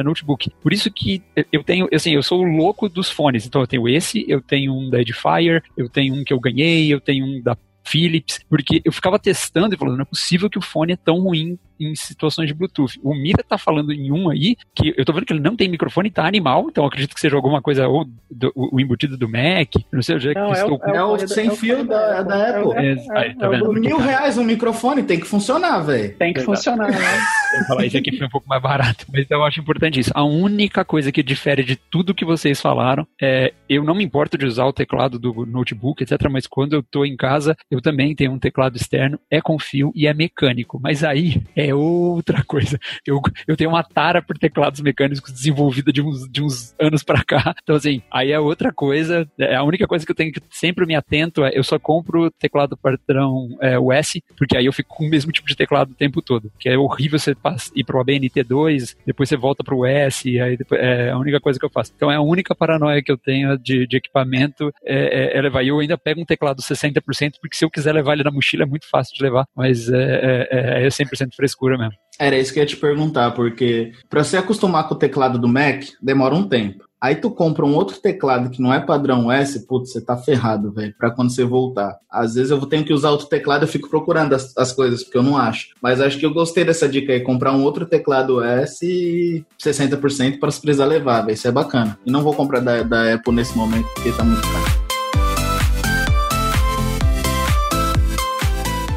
notebook. 0.05 0.49
Por 0.61 0.71
isso 0.71 0.89
que 0.89 1.21
eu 1.51 1.61
tenho, 1.61 1.89
assim, 1.93 2.13
eu 2.13 2.23
sou 2.23 2.39
o 2.41 2.45
louco 2.45 2.87
dos 2.87 3.09
fones. 3.09 3.45
Então 3.45 3.59
eu 3.59 3.67
tenho 3.67 3.89
esse, 3.89 4.25
eu 4.29 4.41
tenho 4.41 4.73
um 4.73 4.89
da 4.89 5.01
Edifier, 5.01 5.61
eu 5.75 5.89
tenho 5.89 6.15
um 6.15 6.23
que 6.23 6.31
eu 6.31 6.39
ganhei, 6.39 6.93
eu 6.93 7.01
tenho 7.01 7.25
um 7.25 7.41
da 7.41 7.57
Philips, 7.83 8.39
porque 8.49 8.81
eu 8.85 8.91
ficava 8.91 9.19
testando 9.19 9.75
e 9.75 9.77
falando, 9.77 9.97
não 9.97 10.03
é 10.03 10.05
possível 10.05 10.49
que 10.49 10.57
o 10.57 10.61
fone 10.61 10.93
é 10.93 10.97
tão 10.97 11.19
ruim 11.19 11.57
em 11.79 11.95
situações 11.95 12.47
de 12.47 12.53
Bluetooth. 12.53 12.99
O 13.03 13.13
Mira 13.13 13.43
tá 13.43 13.57
falando 13.57 13.91
em 13.91 14.11
um 14.11 14.29
aí, 14.29 14.55
que 14.75 14.93
eu 14.97 15.05
tô 15.05 15.13
vendo 15.13 15.25
que 15.25 15.33
ele 15.33 15.39
não 15.39 15.55
tem 15.55 15.69
microfone, 15.69 16.11
tá 16.11 16.25
animal, 16.25 16.67
então 16.69 16.85
acredito 16.85 17.13
que 17.13 17.19
seja 17.19 17.35
alguma 17.35 17.61
coisa, 17.61 17.87
ou 17.87 18.05
do, 18.29 18.51
o 18.55 18.79
embutido 18.79 19.17
do 19.17 19.29
Mac, 19.29 19.75
não 19.91 20.01
sei 20.01 20.15
o 20.15 20.19
jeito 20.19 20.39
que 20.39 20.51
estou... 20.51 20.79
É 20.83 20.91
o, 20.91 20.95
é 20.95 21.23
o 21.23 21.27
sem 21.27 21.51
fio 21.51 21.83
da, 21.85 22.23
da 22.23 22.49
Apple. 22.49 22.71
É, 22.75 23.27
é, 23.27 23.33
tá 23.33 23.47
vendo? 23.47 23.71
Mil 23.73 23.97
reais 23.97 24.37
um 24.37 24.43
microfone, 24.43 25.03
tem 25.03 25.19
que 25.19 25.27
funcionar, 25.27 25.79
velho. 25.79 26.15
Tem 26.15 26.33
que 26.33 26.41
funcionar, 26.41 26.89
né? 26.91 26.97
Eu 27.51 27.65
falar, 27.65 27.85
esse 27.85 27.97
aqui 27.97 28.15
foi 28.15 28.27
um 28.27 28.29
pouco 28.29 28.47
mais 28.47 28.61
barato, 28.61 29.05
mas 29.11 29.25
eu 29.29 29.43
acho 29.43 29.59
importante 29.59 29.99
isso. 29.99 30.11
A 30.13 30.23
única 30.23 30.85
coisa 30.85 31.11
que 31.11 31.23
difere 31.23 31.63
de 31.63 31.75
tudo 31.75 32.13
que 32.13 32.23
vocês 32.23 32.61
falaram 32.61 33.07
é, 33.19 33.53
eu 33.67 33.83
não 33.83 33.95
me 33.95 34.03
importo 34.03 34.37
de 34.37 34.45
usar 34.45 34.65
o 34.65 34.73
teclado 34.73 35.17
do 35.17 35.45
notebook, 35.45 36.03
etc, 36.03 36.29
mas 36.29 36.45
quando 36.45 36.73
eu 36.73 36.83
tô 36.83 37.03
em 37.03 37.17
casa, 37.17 37.55
eu 37.69 37.81
também 37.81 38.15
tenho 38.15 38.31
um 38.31 38.39
teclado 38.39 38.75
externo, 38.75 39.19
é 39.31 39.41
com 39.41 39.57
fio 39.57 39.91
e 39.95 40.05
é 40.05 40.13
mecânico, 40.13 40.79
mas 40.81 41.03
aí 41.03 41.41
é 41.55 41.68
é 41.69 41.75
outra 41.75 42.43
coisa. 42.45 42.79
Eu, 43.05 43.21
eu 43.47 43.55
tenho 43.55 43.69
uma 43.69 43.83
tara 43.83 44.21
por 44.21 44.37
teclados 44.37 44.81
mecânicos 44.81 45.31
desenvolvida 45.31 45.91
de 45.91 46.01
uns, 46.01 46.29
de 46.29 46.41
uns 46.43 46.75
anos 46.79 47.03
para 47.03 47.23
cá. 47.23 47.55
Então, 47.69 47.75
assim, 47.75 48.01
aí 48.11 48.31
é 48.31 48.39
outra 48.39 48.71
coisa. 48.73 49.29
É 49.37 49.55
a 49.55 49.63
única 49.63 49.85
coisa 49.85 50.03
que 50.03 50.11
eu 50.11 50.15
tenho 50.15 50.31
que 50.31 50.41
sempre 50.49 50.87
me 50.87 50.95
atento 50.95 51.43
é 51.43 51.51
eu 51.53 51.63
só 51.63 51.77
compro 51.77 52.31
teclado 52.31 52.75
padrão 52.75 53.55
é, 53.61 53.77
US, 53.77 54.19
porque 54.35 54.57
aí 54.57 54.65
eu 54.65 54.73
fico 54.73 54.95
com 54.95 55.05
o 55.05 55.09
mesmo 55.09 55.31
tipo 55.31 55.47
de 55.47 55.55
teclado 55.55 55.91
o 55.91 55.95
tempo 55.95 56.21
todo. 56.21 56.51
Que 56.57 56.69
é 56.69 56.77
horrível 56.77 57.19
você 57.19 57.35
ir 57.75 57.83
pro 57.83 58.03
ABNT2, 58.03 58.95
depois 59.05 59.29
você 59.29 59.37
volta 59.37 59.63
pro 59.63 59.81
US, 59.81 60.25
aí 60.25 60.57
depois, 60.57 60.81
é 60.81 61.11
a 61.11 61.17
única 61.17 61.39
coisa 61.39 61.59
que 61.59 61.65
eu 61.65 61.69
faço. 61.69 61.91
Então 61.95 62.11
é 62.11 62.15
a 62.15 62.21
única 62.21 62.55
paranoia 62.55 63.03
que 63.03 63.11
eu 63.11 63.17
tenho 63.17 63.57
de, 63.57 63.85
de 63.85 63.97
equipamento 63.97 64.73
é, 64.83 65.35
é, 65.35 65.37
é 65.37 65.41
levar. 65.41 65.63
Eu 65.63 65.79
ainda 65.79 65.97
pego 65.97 66.21
um 66.21 66.25
teclado 66.25 66.61
60%, 66.61 67.33
porque 67.39 67.55
se 67.55 67.63
eu 67.63 67.69
quiser 67.69 67.93
levar 67.93 68.13
ele 68.13 68.23
na 68.23 68.31
mochila 68.31 68.63
é 68.63 68.65
muito 68.65 68.89
fácil 68.89 69.15
de 69.15 69.23
levar, 69.23 69.45
mas 69.55 69.89
é, 69.89 70.47
é, 70.49 70.85
é 70.85 70.87
100% 70.87 71.35
fresco 71.35 71.58
frescura 71.59 71.77
mesmo. 71.77 71.93
Era 72.17 72.37
isso 72.37 72.53
que 72.53 72.59
eu 72.59 72.63
ia 72.63 72.67
te 72.67 72.77
perguntar, 72.77 73.31
porque 73.31 73.91
para 74.09 74.23
você 74.23 74.37
acostumar 74.37 74.87
com 74.87 74.95
o 74.95 74.97
teclado 74.97 75.37
do 75.37 75.47
Mac, 75.47 75.83
demora 76.01 76.33
um 76.33 76.47
tempo. 76.47 76.87
Aí 77.01 77.15
tu 77.15 77.31
compra 77.31 77.65
um 77.65 77.73
outro 77.75 77.97
teclado 77.97 78.49
que 78.49 78.61
não 78.61 78.73
é 78.73 78.79
padrão 78.81 79.31
S, 79.31 79.65
putz, 79.65 79.93
você 79.93 80.01
tá 80.01 80.17
ferrado, 80.17 80.73
velho, 80.73 80.93
pra 80.97 81.09
quando 81.09 81.31
você 81.33 81.45
voltar. 81.45 81.97
Às 82.11 82.33
vezes 82.35 82.51
eu 82.51 82.59
tenho 82.65 82.83
que 82.83 82.93
usar 82.93 83.11
outro 83.11 83.27
teclado, 83.27 83.63
eu 83.63 83.69
fico 83.69 83.89
procurando 83.89 84.33
as, 84.33 84.55
as, 84.57 84.73
coisas, 84.73 85.01
porque 85.01 85.17
eu 85.17 85.23
não 85.23 85.37
acho. 85.37 85.69
Mas 85.81 86.01
acho 86.01 86.17
que 86.19 86.25
eu 86.25 86.33
gostei 86.33 86.65
dessa 86.65 86.89
dica 86.89 87.13
aí, 87.13 87.21
comprar 87.21 87.53
um 87.53 87.63
outro 87.63 87.85
teclado 87.85 88.43
S 88.43 88.85
e 88.85 89.45
60% 89.57 90.39
para 90.39 90.51
se 90.51 90.59
precisar 90.59 90.85
levar, 90.85 91.21
velho, 91.21 91.35
isso 91.35 91.47
é 91.47 91.51
bacana. 91.51 91.97
E 92.05 92.11
não 92.11 92.21
vou 92.21 92.33
comprar 92.33 92.59
da, 92.59 92.83
da 92.83 93.13
Apple 93.13 93.33
nesse 93.33 93.57
momento, 93.57 93.87
porque 93.95 94.11
tá 94.11 94.23
muito 94.25 94.41
caro. 94.41 94.88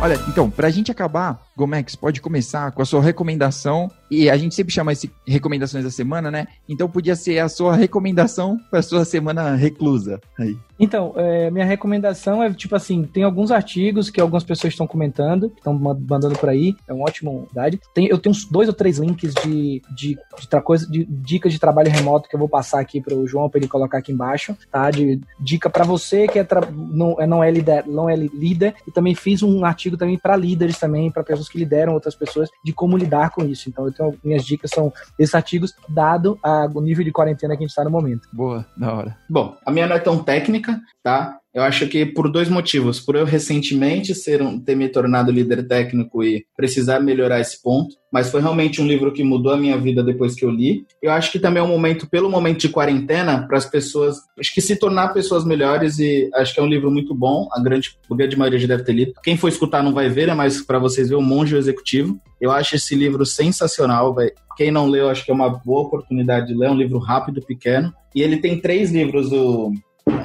Olha, 0.03 0.19
então, 0.27 0.51
pra 0.51 0.69
gente 0.69 0.91
acabar, 0.91 1.41
Gomex, 1.57 1.95
pode 1.95 2.21
começar 2.21 2.73
com 2.73 2.83
a 2.83 2.85
sua 2.85 3.01
recomendação. 3.01 3.89
E 4.11 4.29
a 4.29 4.37
gente 4.37 4.53
sempre 4.53 4.75
chama 4.75 4.93
esse 4.93 5.09
recomendações 5.25 5.85
da 5.85 5.93
semana, 5.93 6.29
né? 6.29 6.49
Então 6.69 6.91
podia 6.91 7.15
ser 7.15 7.39
a 7.39 7.49
sua 7.49 7.77
recomendação 7.77 8.59
para 8.69 8.83
sua 8.83 9.05
semana 9.05 9.55
reclusa. 9.55 10.21
Aí. 10.37 10.59
Então, 10.83 11.13
é, 11.17 11.51
minha 11.51 11.65
recomendação 11.65 12.43
é 12.43 12.53
tipo 12.53 12.75
assim: 12.75 13.05
tem 13.05 13.23
alguns 13.23 13.51
artigos 13.51 14.11
que 14.11 14.21
algumas 14.21 14.43
pessoas 14.43 14.73
estão 14.73 14.87
comentando, 14.87 15.51
que 15.51 15.59
estão 15.59 15.73
mandando 15.73 16.37
por 16.39 16.49
aí. 16.49 16.75
É 16.89 16.93
uma 16.93 17.05
ótima 17.05 17.33
idade. 17.51 17.81
Tem, 17.95 18.07
eu 18.07 18.19
tenho 18.19 18.35
uns 18.35 18.45
dois 18.45 18.69
ou 18.69 18.75
três 18.75 18.99
links 18.99 19.33
de, 19.35 19.81
de, 19.95 20.19
de, 20.39 20.61
coisa, 20.63 20.91
de 20.91 21.05
dicas 21.05 21.53
de 21.53 21.61
trabalho 21.61 21.91
remoto 21.91 22.29
que 22.29 22.35
eu 22.35 22.41
vou 22.41 22.49
passar 22.49 22.81
aqui 22.81 23.01
para 23.01 23.15
o 23.15 23.27
João 23.27 23.49
para 23.49 23.61
ele 23.61 23.69
colocar 23.69 23.99
aqui 23.99 24.11
embaixo, 24.11 24.57
tá? 24.71 24.91
De 24.91 25.21
dica 25.39 25.71
para 25.71 25.85
você 25.85 26.27
que 26.27 26.39
é 26.39 26.47
não, 26.73 27.21
é, 27.21 27.27
não 27.27 27.45
é 27.45 27.51
líder, 27.51 27.87
não 27.87 28.11
é 28.11 28.17
líder. 28.17 28.75
E 28.87 28.91
também 28.91 29.15
fiz 29.15 29.43
um 29.43 29.65
artigo 29.65 29.93
artigo 29.93 29.97
também 29.97 30.19
para 30.19 30.37
líderes 30.37 30.79
também, 30.79 31.11
para 31.11 31.23
pessoas 31.23 31.49
que 31.49 31.59
lideram 31.59 31.93
outras 31.93 32.15
pessoas, 32.15 32.51
de 32.65 32.73
como 32.73 32.97
lidar 32.97 33.31
com 33.31 33.45
isso. 33.45 33.69
Então, 33.69 33.87
eu 33.87 33.93
tenho, 33.93 34.19
minhas 34.25 34.45
dicas 34.45 34.71
são 34.71 34.93
esses 35.19 35.35
artigos, 35.35 35.75
dado 35.89 36.39
a, 36.43 36.69
o 36.73 36.81
nível 36.81 37.05
de 37.05 37.13
quarentena 37.13 37.55
que 37.55 37.63
a 37.63 37.67
gente 37.67 37.71
está 37.71 37.85
no 37.85 37.91
momento. 37.91 38.29
Boa, 38.33 38.65
da 38.77 38.93
hora. 38.93 39.17
Bom, 39.29 39.57
a 39.65 39.71
minha 39.71 39.87
não 39.87 39.97
é 39.97 39.99
tão 39.99 40.23
técnica, 40.23 40.72
tá? 41.03 41.39
Eu 41.55 41.63
acho 41.63 41.87
que 41.87 42.07
por 42.07 42.31
dois 42.31 42.49
motivos. 42.49 42.99
Por 42.99 43.15
eu 43.15 43.27
recentemente 43.27 44.15
ser 44.15 44.41
um, 44.41 44.59
ter 44.59 44.75
me 44.75 44.89
tornado 44.89 45.31
líder 45.31 45.67
técnico 45.67 46.25
e 46.25 46.47
precisar 46.57 46.99
melhorar 47.01 47.41
esse 47.41 47.63
ponto. 47.63 47.95
Mas 48.11 48.31
foi 48.31 48.41
realmente 48.41 48.81
um 48.81 48.87
livro 48.87 49.13
que 49.13 49.23
mudou 49.23 49.53
a 49.53 49.57
minha 49.57 49.77
vida 49.77 50.03
depois 50.03 50.35
que 50.35 50.45
eu 50.45 50.51
li. 50.51 50.87
Eu 51.03 51.13
acho 51.13 51.31
que 51.31 51.39
também 51.39 51.63
é 51.63 51.65
um 51.65 51.69
momento, 51.69 52.09
pelo 52.09 52.31
momento 52.31 52.61
de 52.61 52.69
quarentena, 52.71 53.47
para 53.47 53.59
as 53.59 53.67
pessoas, 53.67 54.17
acho 54.39 54.55
que 54.55 54.61
se 54.63 54.77
tornar 54.77 55.13
pessoas 55.13 55.45
melhores. 55.45 55.99
E 55.99 56.31
acho 56.35 56.55
que 56.55 56.61
é 56.61 56.63
um 56.63 56.69
livro 56.69 56.91
muito 56.91 57.15
bom. 57.15 57.49
A 57.53 57.61
grande, 57.61 57.99
a 58.11 58.15
grande 58.15 58.37
maioria 58.37 58.59
já 58.59 58.69
deve 58.69 58.85
ter 58.85 58.93
lido. 58.93 59.13
Quem 59.23 59.37
for 59.37 59.49
escutar 59.49 59.83
não 59.83 59.93
vai 59.93 60.09
ver, 60.09 60.29
né? 60.29 60.35
mas 60.35 60.63
para 60.63 60.79
vocês 60.79 61.11
ver, 61.11 61.17
O 61.17 61.23
Monge 61.23 61.55
Executivo. 61.55 62.19
Eu 62.41 62.51
acho 62.51 62.77
esse 62.77 62.95
livro 62.95 63.27
sensacional. 63.27 64.17
Quem 64.57 64.71
não 64.71 64.89
leu, 64.89 65.11
acho 65.11 65.25
que 65.25 65.31
é 65.31 65.35
uma 65.35 65.51
boa 65.51 65.83
oportunidade 65.83 66.47
de 66.47 66.55
ler. 66.55 66.69
É 66.69 66.71
um 66.71 66.77
livro 66.77 66.99
rápido, 66.99 67.43
pequeno. 67.43 67.93
E 68.15 68.23
ele 68.23 68.39
tem 68.39 68.59
três 68.59 68.91
livros, 68.91 69.31
o 69.33 69.73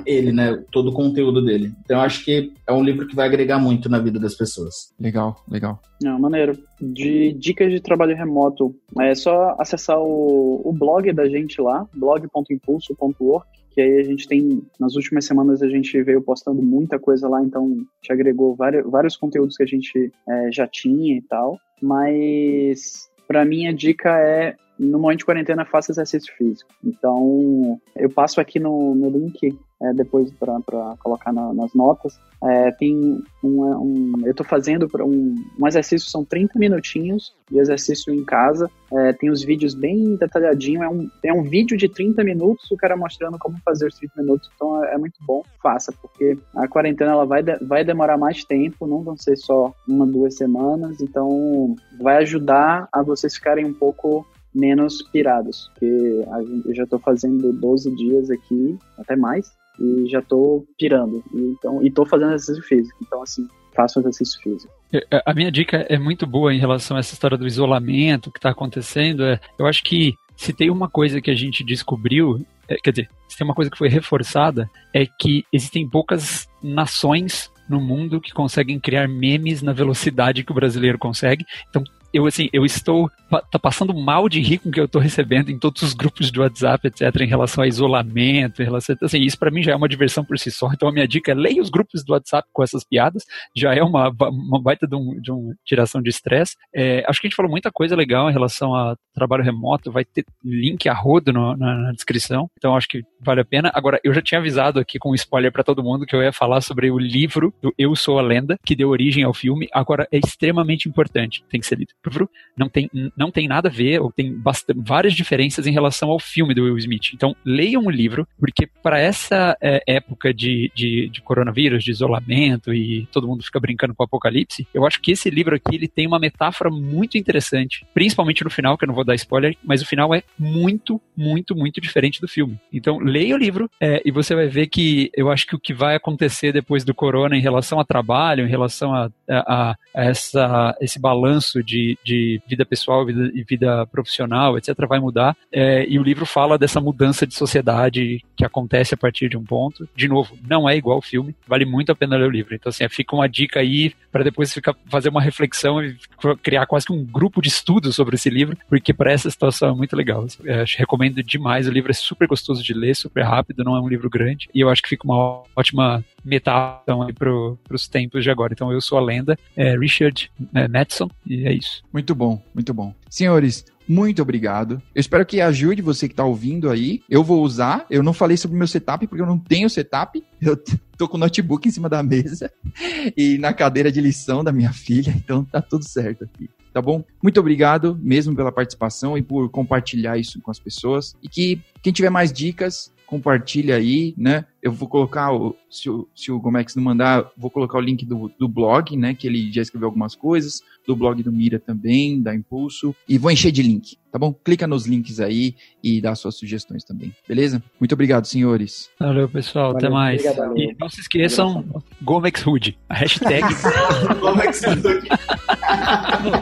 ele, 0.05 0.31
né? 0.31 0.63
Todo 0.71 0.89
o 0.89 0.93
conteúdo 0.93 1.41
dele. 1.43 1.71
Então, 1.83 1.97
eu 1.97 2.01
acho 2.01 2.23
que 2.23 2.53
é 2.65 2.73
um 2.73 2.83
livro 2.83 3.07
que 3.07 3.15
vai 3.15 3.27
agregar 3.27 3.59
muito 3.59 3.89
na 3.89 3.99
vida 3.99 4.19
das 4.19 4.35
pessoas. 4.35 4.93
Legal, 4.99 5.43
legal. 5.49 5.79
Não, 6.01 6.19
maneiro. 6.19 6.57
De 6.81 7.33
dicas 7.33 7.71
de 7.71 7.81
trabalho 7.81 8.15
remoto, 8.15 8.75
é 8.99 9.13
só 9.13 9.55
acessar 9.59 9.99
o, 9.99 10.61
o 10.63 10.73
blog 10.73 11.11
da 11.11 11.27
gente 11.27 11.59
lá, 11.61 11.85
blog.impulso.org, 11.93 13.45
que 13.71 13.81
aí 13.81 13.99
a 13.99 14.03
gente 14.03 14.27
tem, 14.27 14.63
nas 14.79 14.95
últimas 14.95 15.25
semanas 15.25 15.61
a 15.61 15.69
gente 15.69 16.01
veio 16.01 16.21
postando 16.21 16.61
muita 16.63 16.97
coisa 16.97 17.27
lá, 17.27 17.43
então 17.43 17.77
te 18.01 18.11
agregou 18.11 18.55
vários, 18.55 18.89
vários 18.89 19.15
conteúdos 19.15 19.55
que 19.55 19.63
a 19.63 19.67
gente 19.67 20.11
é, 20.27 20.51
já 20.51 20.67
tinha 20.67 21.17
e 21.17 21.21
tal. 21.21 21.59
Mas 21.81 23.07
para 23.27 23.45
mim 23.45 23.67
a 23.67 23.71
dica 23.71 24.17
é 24.17 24.55
no 24.79 24.99
momento 24.99 25.19
de 25.19 25.25
quarentena 25.25 25.65
faça 25.65 25.91
exercício 25.91 26.33
físico. 26.35 26.69
Então, 26.83 27.79
eu 27.95 28.09
passo 28.09 28.39
aqui 28.39 28.59
no, 28.59 28.93
no 28.95 29.09
link 29.09 29.57
é, 29.81 29.93
depois 29.93 30.31
para 30.31 30.95
colocar 30.99 31.31
na, 31.31 31.53
nas 31.53 31.73
notas. 31.73 32.19
É, 32.43 32.71
tem 32.71 33.23
um, 33.43 33.63
um, 33.63 34.13
eu 34.23 34.31
estou 34.31 34.45
fazendo 34.45 34.87
um, 35.01 35.35
um 35.59 35.67
exercício, 35.67 36.09
são 36.09 36.23
30 36.23 36.57
minutinhos 36.59 37.33
de 37.49 37.59
exercício 37.59 38.13
em 38.13 38.23
casa. 38.23 38.69
É, 38.91 39.13
tem 39.13 39.29
os 39.29 39.43
vídeos 39.43 39.73
bem 39.73 40.15
detalhadinho. 40.15 40.83
É 40.83 40.89
um, 40.89 41.09
é 41.23 41.33
um 41.33 41.43
vídeo 41.43 41.77
de 41.77 41.87
30 41.89 42.23
minutos, 42.23 42.69
o 42.71 42.77
cara 42.77 42.95
mostrando 42.95 43.37
como 43.39 43.57
fazer 43.63 43.87
os 43.87 43.95
30 43.95 44.21
minutos. 44.21 44.49
Então 44.55 44.83
é, 44.83 44.95
é 44.95 44.97
muito 44.97 45.19
bom, 45.21 45.43
faça, 45.61 45.91
porque 46.01 46.37
a 46.55 46.67
quarentena 46.67 47.11
ela 47.11 47.25
vai, 47.25 47.43
de, 47.43 47.57
vai 47.65 47.83
demorar 47.83 48.17
mais 48.17 48.43
tempo, 48.43 48.87
não 48.87 49.01
vão 49.01 49.17
ser 49.17 49.35
só 49.35 49.73
uma, 49.87 50.05
duas 50.05 50.35
semanas. 50.35 51.01
Então 51.01 51.75
vai 51.99 52.17
ajudar 52.17 52.87
a 52.91 53.01
vocês 53.03 53.35
ficarem 53.35 53.65
um 53.65 53.73
pouco 53.73 54.25
menos 54.53 55.03
pirados, 55.11 55.69
porque 55.69 56.25
eu 56.65 56.73
já 56.73 56.83
estou 56.83 56.97
fazendo 56.97 57.53
12 57.53 57.95
dias 57.95 58.31
aqui, 58.31 58.77
até 58.97 59.15
mais, 59.15 59.51
e 59.79 60.09
já 60.09 60.19
estou 60.19 60.65
pirando. 60.77 61.23
E, 61.33 61.37
então, 61.37 61.83
e 61.83 61.91
tô 61.91 62.05
fazendo 62.05 62.33
exercício 62.33 62.63
físico. 62.63 62.97
Então, 63.01 63.21
assim, 63.21 63.47
faço 63.75 63.99
exercício 63.99 64.41
físico. 64.41 64.73
É, 64.91 65.05
é, 65.11 65.23
a 65.25 65.33
minha 65.33 65.51
dica 65.51 65.85
é 65.89 65.97
muito 65.97 66.25
boa 66.25 66.53
em 66.53 66.59
relação 66.59 66.97
a 66.97 66.99
essa 66.99 67.13
história 67.13 67.37
do 67.37 67.47
isolamento 67.47 68.31
que 68.31 68.39
está 68.39 68.49
acontecendo. 68.49 69.23
É, 69.23 69.39
eu 69.57 69.67
acho 69.67 69.83
que 69.83 70.15
se 70.35 70.53
tem 70.53 70.69
uma 70.69 70.89
coisa 70.89 71.21
que 71.21 71.31
a 71.31 71.35
gente 71.35 71.63
descobriu, 71.63 72.45
é, 72.67 72.75
quer 72.75 72.91
dizer, 72.91 73.09
se 73.27 73.37
tem 73.37 73.45
uma 73.45 73.55
coisa 73.55 73.69
que 73.69 73.77
foi 73.77 73.89
reforçada, 73.89 74.69
é 74.93 75.05
que 75.05 75.45
existem 75.51 75.87
poucas 75.87 76.47
nações 76.63 77.51
no 77.69 77.81
mundo 77.81 78.21
que 78.21 78.31
conseguem 78.31 78.79
criar 78.79 79.07
memes 79.07 79.61
na 79.61 79.73
velocidade 79.73 80.43
que 80.43 80.51
o 80.51 80.55
brasileiro 80.55 80.97
consegue. 80.97 81.45
Então, 81.69 81.83
eu 82.17 82.25
assim, 82.25 82.49
eu 82.51 82.65
estou 82.65 83.09
tá 83.51 83.59
passando 83.59 83.93
mal 83.93 84.27
de 84.27 84.41
rir 84.41 84.57
com 84.57 84.69
o 84.69 84.71
que 84.71 84.79
eu 84.79 84.85
estou 84.85 85.01
recebendo 85.01 85.49
em 85.49 85.59
todos 85.59 85.81
os 85.81 85.93
grupos 85.93 86.31
de 86.31 86.39
WhatsApp, 86.39 86.87
etc, 86.87 87.21
em 87.21 87.27
relação 87.27 87.63
a 87.63 87.67
isolamento, 87.67 88.61
em 88.61 88.65
relação 88.65 88.95
assim, 89.01 89.21
isso 89.21 89.37
para 89.37 89.51
mim 89.51 89.61
já 89.61 89.71
é 89.71 89.75
uma 89.75 89.87
diversão 89.87 90.25
por 90.25 90.37
si 90.39 90.51
só. 90.51 90.71
Então 90.73 90.89
a 90.89 90.91
minha 90.91 91.07
dica 91.07 91.31
é 91.31 91.35
leia 91.35 91.61
os 91.61 91.69
grupos 91.69 92.03
do 92.03 92.13
WhatsApp 92.13 92.47
com 92.51 92.63
essas 92.63 92.83
piadas, 92.83 93.23
já 93.55 93.73
é 93.73 93.83
uma, 93.83 94.09
uma 94.09 94.61
baita 94.61 94.87
de, 94.87 94.95
um, 94.95 95.19
de 95.21 95.31
uma 95.31 95.53
tiração 95.65 96.01
de 96.01 96.09
estresse. 96.09 96.55
É, 96.73 97.03
acho 97.07 97.21
que 97.21 97.27
a 97.27 97.29
gente 97.29 97.35
falou 97.35 97.51
muita 97.51 97.71
coisa 97.71 97.95
legal 97.95 98.29
em 98.29 98.33
relação 98.33 98.75
a 98.75 98.95
trabalho 99.13 99.43
remoto, 99.43 99.91
vai 99.91 100.05
ter 100.05 100.25
link 100.43 100.87
a 100.87 100.93
rodo 100.93 101.33
no, 101.33 101.55
na, 101.55 101.75
na, 101.75 101.91
descrição, 101.91 102.47
então 102.57 102.75
acho 102.75 102.87
que 102.87 103.01
vale 103.19 103.41
a 103.41 103.45
pena. 103.45 103.71
Agora, 103.73 103.99
eu 104.03 104.13
já 104.13 104.21
tinha 104.21 104.39
avisado 104.39 104.79
aqui 104.79 104.99
com 104.99 105.11
um 105.11 105.15
spoiler 105.15 105.51
para 105.51 105.63
todo 105.63 105.83
mundo 105.83 106.05
que 106.05 106.15
eu 106.15 106.21
ia 106.21 106.31
falar 106.31 106.61
sobre 106.61 106.89
o 106.91 106.99
livro 106.99 107.53
do 107.61 107.73
Eu 107.77 107.95
Sou 107.95 108.19
a 108.19 108.21
Lenda, 108.21 108.57
que 108.65 108.75
deu 108.75 108.89
origem 108.89 109.23
ao 109.23 109.33
filme, 109.33 109.67
agora 109.73 110.07
é 110.11 110.19
extremamente 110.19 110.87
importante, 110.87 111.43
tem 111.49 111.59
que 111.59 111.65
ser 111.65 111.79
lido 111.79 111.93
livro 112.07 112.29
não 112.57 112.69
tem, 112.69 112.89
não 113.15 113.31
tem 113.31 113.47
nada 113.47 113.69
a 113.69 113.71
ver, 113.71 114.01
ou 114.01 114.11
tem 114.11 114.41
várias 114.75 115.13
diferenças 115.13 115.67
em 115.67 115.71
relação 115.71 116.09
ao 116.09 116.19
filme 116.19 116.53
do 116.53 116.63
Will 116.63 116.77
Smith. 116.77 117.13
Então, 117.13 117.35
leiam 117.45 117.85
o 117.85 117.91
livro, 117.91 118.27
porque 118.39 118.67
para 118.81 118.99
essa 118.99 119.55
é, 119.61 119.81
época 119.87 120.33
de, 120.33 120.71
de, 120.73 121.09
de, 121.09 121.21
coronavírus, 121.21 121.83
de 121.83 121.91
isolamento 121.91 122.73
e 122.73 123.07
todo 123.11 123.27
mundo 123.27 123.43
fica 123.43 123.59
brincando 123.59 123.93
com 123.93 124.03
o 124.03 124.05
apocalipse, 124.05 124.67
eu 124.73 124.85
acho 124.85 125.01
que 125.01 125.11
esse 125.11 125.29
livro 125.29 125.55
aqui 125.55 125.75
ele 125.75 125.87
tem 125.87 126.07
uma 126.07 126.19
metáfora 126.19 126.69
muito 126.69 127.17
interessante, 127.17 127.85
principalmente 127.93 128.43
no 128.43 128.49
final, 128.49 128.77
que 128.77 128.85
eu 128.85 128.87
não 128.87 128.95
vou 128.95 129.05
dar 129.05 129.15
spoiler, 129.15 129.55
mas 129.63 129.81
o 129.81 129.85
final 129.85 130.13
é 130.13 130.23
muito, 130.37 131.01
muito, 131.15 131.55
muito 131.55 131.79
diferente 131.79 132.19
do 132.21 132.27
filme. 132.27 132.59
Então, 132.71 132.97
leia 132.99 133.35
o 133.35 133.37
livro 133.37 133.69
é, 133.79 134.01
e 134.03 134.11
você 134.11 134.33
vai 134.33 134.47
ver 134.47 134.67
que 134.67 135.11
eu 135.15 135.29
acho 135.29 135.45
que 135.45 135.55
o 135.55 135.59
que 135.59 135.73
vai 135.73 135.95
acontecer 135.95 136.51
depois 136.51 136.83
do 136.83 136.93
corona 136.93 137.35
em 137.35 137.41
relação 137.41 137.79
a 137.79 137.85
trabalho, 137.85 138.45
em 138.45 138.49
relação 138.49 138.93
a, 138.93 139.09
a, 139.29 139.75
a 139.93 140.03
essa, 140.03 140.75
esse 140.81 140.99
balanço 140.99 141.63
de, 141.63 141.86
de 142.03 142.41
vida 142.47 142.65
pessoal 142.65 143.05
vida, 143.05 143.31
e 143.33 143.43
vida 143.43 143.85
profissional, 143.87 144.57
etc., 144.57 144.75
vai 144.87 144.99
mudar. 144.99 145.35
É, 145.51 145.85
e 145.87 145.99
o 145.99 146.03
livro 146.03 146.25
fala 146.25 146.57
dessa 146.57 146.81
mudança 146.81 147.27
de 147.27 147.35
sociedade 147.35 148.23
que 148.35 148.45
acontece 148.45 148.93
a 148.93 148.97
partir 148.97 149.29
de 149.29 149.37
um 149.37 149.43
ponto. 149.43 149.87
De 149.95 150.07
novo, 150.07 150.37
não 150.47 150.67
é 150.67 150.75
igual 150.75 150.97
ao 150.97 151.01
filme, 151.01 151.35
vale 151.47 151.65
muito 151.65 151.91
a 151.91 151.95
pena 151.95 152.17
ler 152.17 152.27
o 152.27 152.31
livro. 152.31 152.55
Então, 152.55 152.69
assim, 152.69 152.87
fica 152.89 153.15
uma 153.15 153.27
dica 153.27 153.59
aí 153.59 153.93
para 154.11 154.23
depois 154.23 154.53
ficar, 154.53 154.75
fazer 154.89 155.09
uma 155.09 155.21
reflexão 155.21 155.83
e 155.83 155.95
criar 156.41 156.65
quase 156.65 156.85
que 156.85 156.93
um 156.93 157.03
grupo 157.03 157.41
de 157.41 157.49
estudos 157.49 157.95
sobre 157.95 158.15
esse 158.15 158.29
livro, 158.29 158.57
porque 158.69 158.93
para 158.93 159.11
essa 159.11 159.29
situação 159.29 159.69
é 159.69 159.75
muito 159.75 159.95
legal. 159.95 160.25
É, 160.45 160.63
recomendo 160.77 161.21
demais. 161.21 161.67
O 161.67 161.71
livro 161.71 161.91
é 161.91 161.93
super 161.93 162.27
gostoso 162.27 162.63
de 162.63 162.73
ler, 162.73 162.95
super 162.95 163.23
rápido, 163.23 163.63
não 163.63 163.75
é 163.75 163.81
um 163.81 163.87
livro 163.87 164.09
grande. 164.09 164.49
E 164.53 164.59
eu 164.59 164.69
acho 164.69 164.81
que 164.81 164.89
fica 164.89 165.05
uma 165.05 165.43
ótima 165.55 166.03
metáfora 166.27 167.13
para 167.13 167.75
os 167.75 167.87
tempos 167.87 168.23
de 168.23 168.29
agora. 168.29 168.53
Então, 168.53 168.71
eu 168.71 168.81
sou 168.81 168.97
a 168.97 169.01
lenda, 169.01 169.37
é 169.55 169.77
Richard 169.77 170.31
é, 170.53 170.67
Madison, 170.67 171.09
e 171.25 171.47
é 171.47 171.53
isso. 171.53 171.83
Muito 171.91 172.13
bom, 172.13 172.41
muito 172.53 172.73
bom. 172.73 172.93
Senhores, 173.09 173.65
muito 173.87 174.21
obrigado. 174.21 174.81
Eu 174.93 174.99
espero 174.99 175.25
que 175.25 175.39
ajude 175.39 175.81
você 175.81 176.07
que 176.07 176.13
está 176.13 176.25
ouvindo 176.25 176.69
aí. 176.69 177.01
Eu 177.09 177.23
vou 177.23 177.41
usar. 177.41 177.85
Eu 177.89 178.03
não 178.03 178.11
falei 178.11 178.35
sobre 178.35 178.55
o 178.55 178.57
meu 178.57 178.67
setup 178.67 179.07
porque 179.07 179.21
eu 179.21 179.25
não 179.25 179.39
tenho 179.39 179.69
setup. 179.69 180.21
Eu 180.41 180.61
tô 180.97 181.07
com 181.07 181.15
o 181.15 181.19
notebook 181.19 181.67
em 181.67 181.71
cima 181.71 181.87
da 181.87 182.03
mesa 182.03 182.51
e 183.15 183.37
na 183.37 183.53
cadeira 183.53 183.91
de 183.91 184.01
lição 184.01 184.43
da 184.43 184.51
minha 184.51 184.73
filha, 184.73 185.13
então 185.15 185.43
tá 185.45 185.61
tudo 185.61 185.87
certo 185.87 186.25
aqui. 186.25 186.49
Tá 186.73 186.81
bom? 186.81 187.03
Muito 187.23 187.39
obrigado 187.39 187.97
mesmo 188.01 188.35
pela 188.35 188.51
participação 188.51 189.17
e 189.17 189.21
por 189.23 189.49
compartilhar 189.49 190.17
isso 190.17 190.39
com 190.41 190.51
as 190.51 190.59
pessoas. 190.59 191.15
E 191.23 191.29
que 191.29 191.61
quem 191.81 191.93
tiver 191.93 192.09
mais 192.09 192.31
dicas, 192.31 192.91
compartilha 193.07 193.77
aí, 193.77 194.13
né? 194.17 194.45
Eu 194.61 194.71
vou 194.71 194.87
colocar, 194.87 195.33
o, 195.33 195.55
se, 195.71 195.89
o, 195.89 196.07
se 196.13 196.29
o 196.29 196.39
Gomex 196.39 196.75
não 196.75 196.83
mandar, 196.83 197.31
vou 197.37 197.49
colocar 197.49 197.77
o 197.77 197.81
link 197.81 198.05
do, 198.05 198.29
do 198.37 198.47
blog, 198.49 198.95
né? 198.97 199.15
Que 199.15 199.25
ele 199.27 199.51
já 199.51 199.61
escreveu 199.61 199.87
algumas 199.87 200.13
coisas, 200.13 200.61
do 200.85 200.95
blog 200.95 201.23
do 201.23 201.31
Mira 201.31 201.57
também, 201.57 202.21
da 202.21 202.35
Impulso, 202.35 202.93
e 203.07 203.17
vou 203.17 203.31
encher 203.31 203.51
de 203.51 203.63
link, 203.63 203.97
tá 204.11 204.17
bom? 204.19 204.33
Clica 204.33 204.67
nos 204.67 204.85
links 204.85 205.19
aí 205.19 205.55
e 205.83 206.01
dá 206.01 206.15
suas 206.15 206.35
sugestões 206.35 206.83
também, 206.83 207.13
beleza? 207.27 207.61
Muito 207.79 207.93
obrigado, 207.93 208.25
senhores. 208.25 208.89
Valeu, 208.99 209.27
pessoal, 209.29 209.73
Valeu, 209.73 209.77
até 209.77 209.89
mais. 209.89 210.25
Obrigado, 210.25 210.57
e 210.57 210.75
não 210.79 210.89
se 210.89 211.01
esqueçam, 211.01 211.65
Gomex 212.01 212.45
Hood, 212.45 212.77
a 212.89 212.95
hashtag 212.95 213.45
Gomex 214.19 214.61
Hood. 214.63 215.07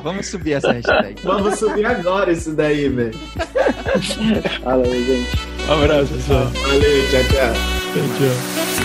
Vamos 0.04 0.28
subir 0.28 0.54
essa 0.54 0.72
hashtag. 0.72 1.22
Vamos 1.24 1.60
subir 1.60 1.86
agora 1.86 2.32
isso 2.32 2.56
daí, 2.56 2.90
velho. 2.90 3.14
Valeu, 4.64 4.92
gente. 5.06 5.38
Um 5.68 5.74
abraço, 5.74 6.14
pessoal. 6.14 6.46
Valeu, 6.48 7.10
tchau, 7.10 7.24
tchau. 7.24 7.54
Tchau, 7.94 8.04
tchau. 8.18 8.85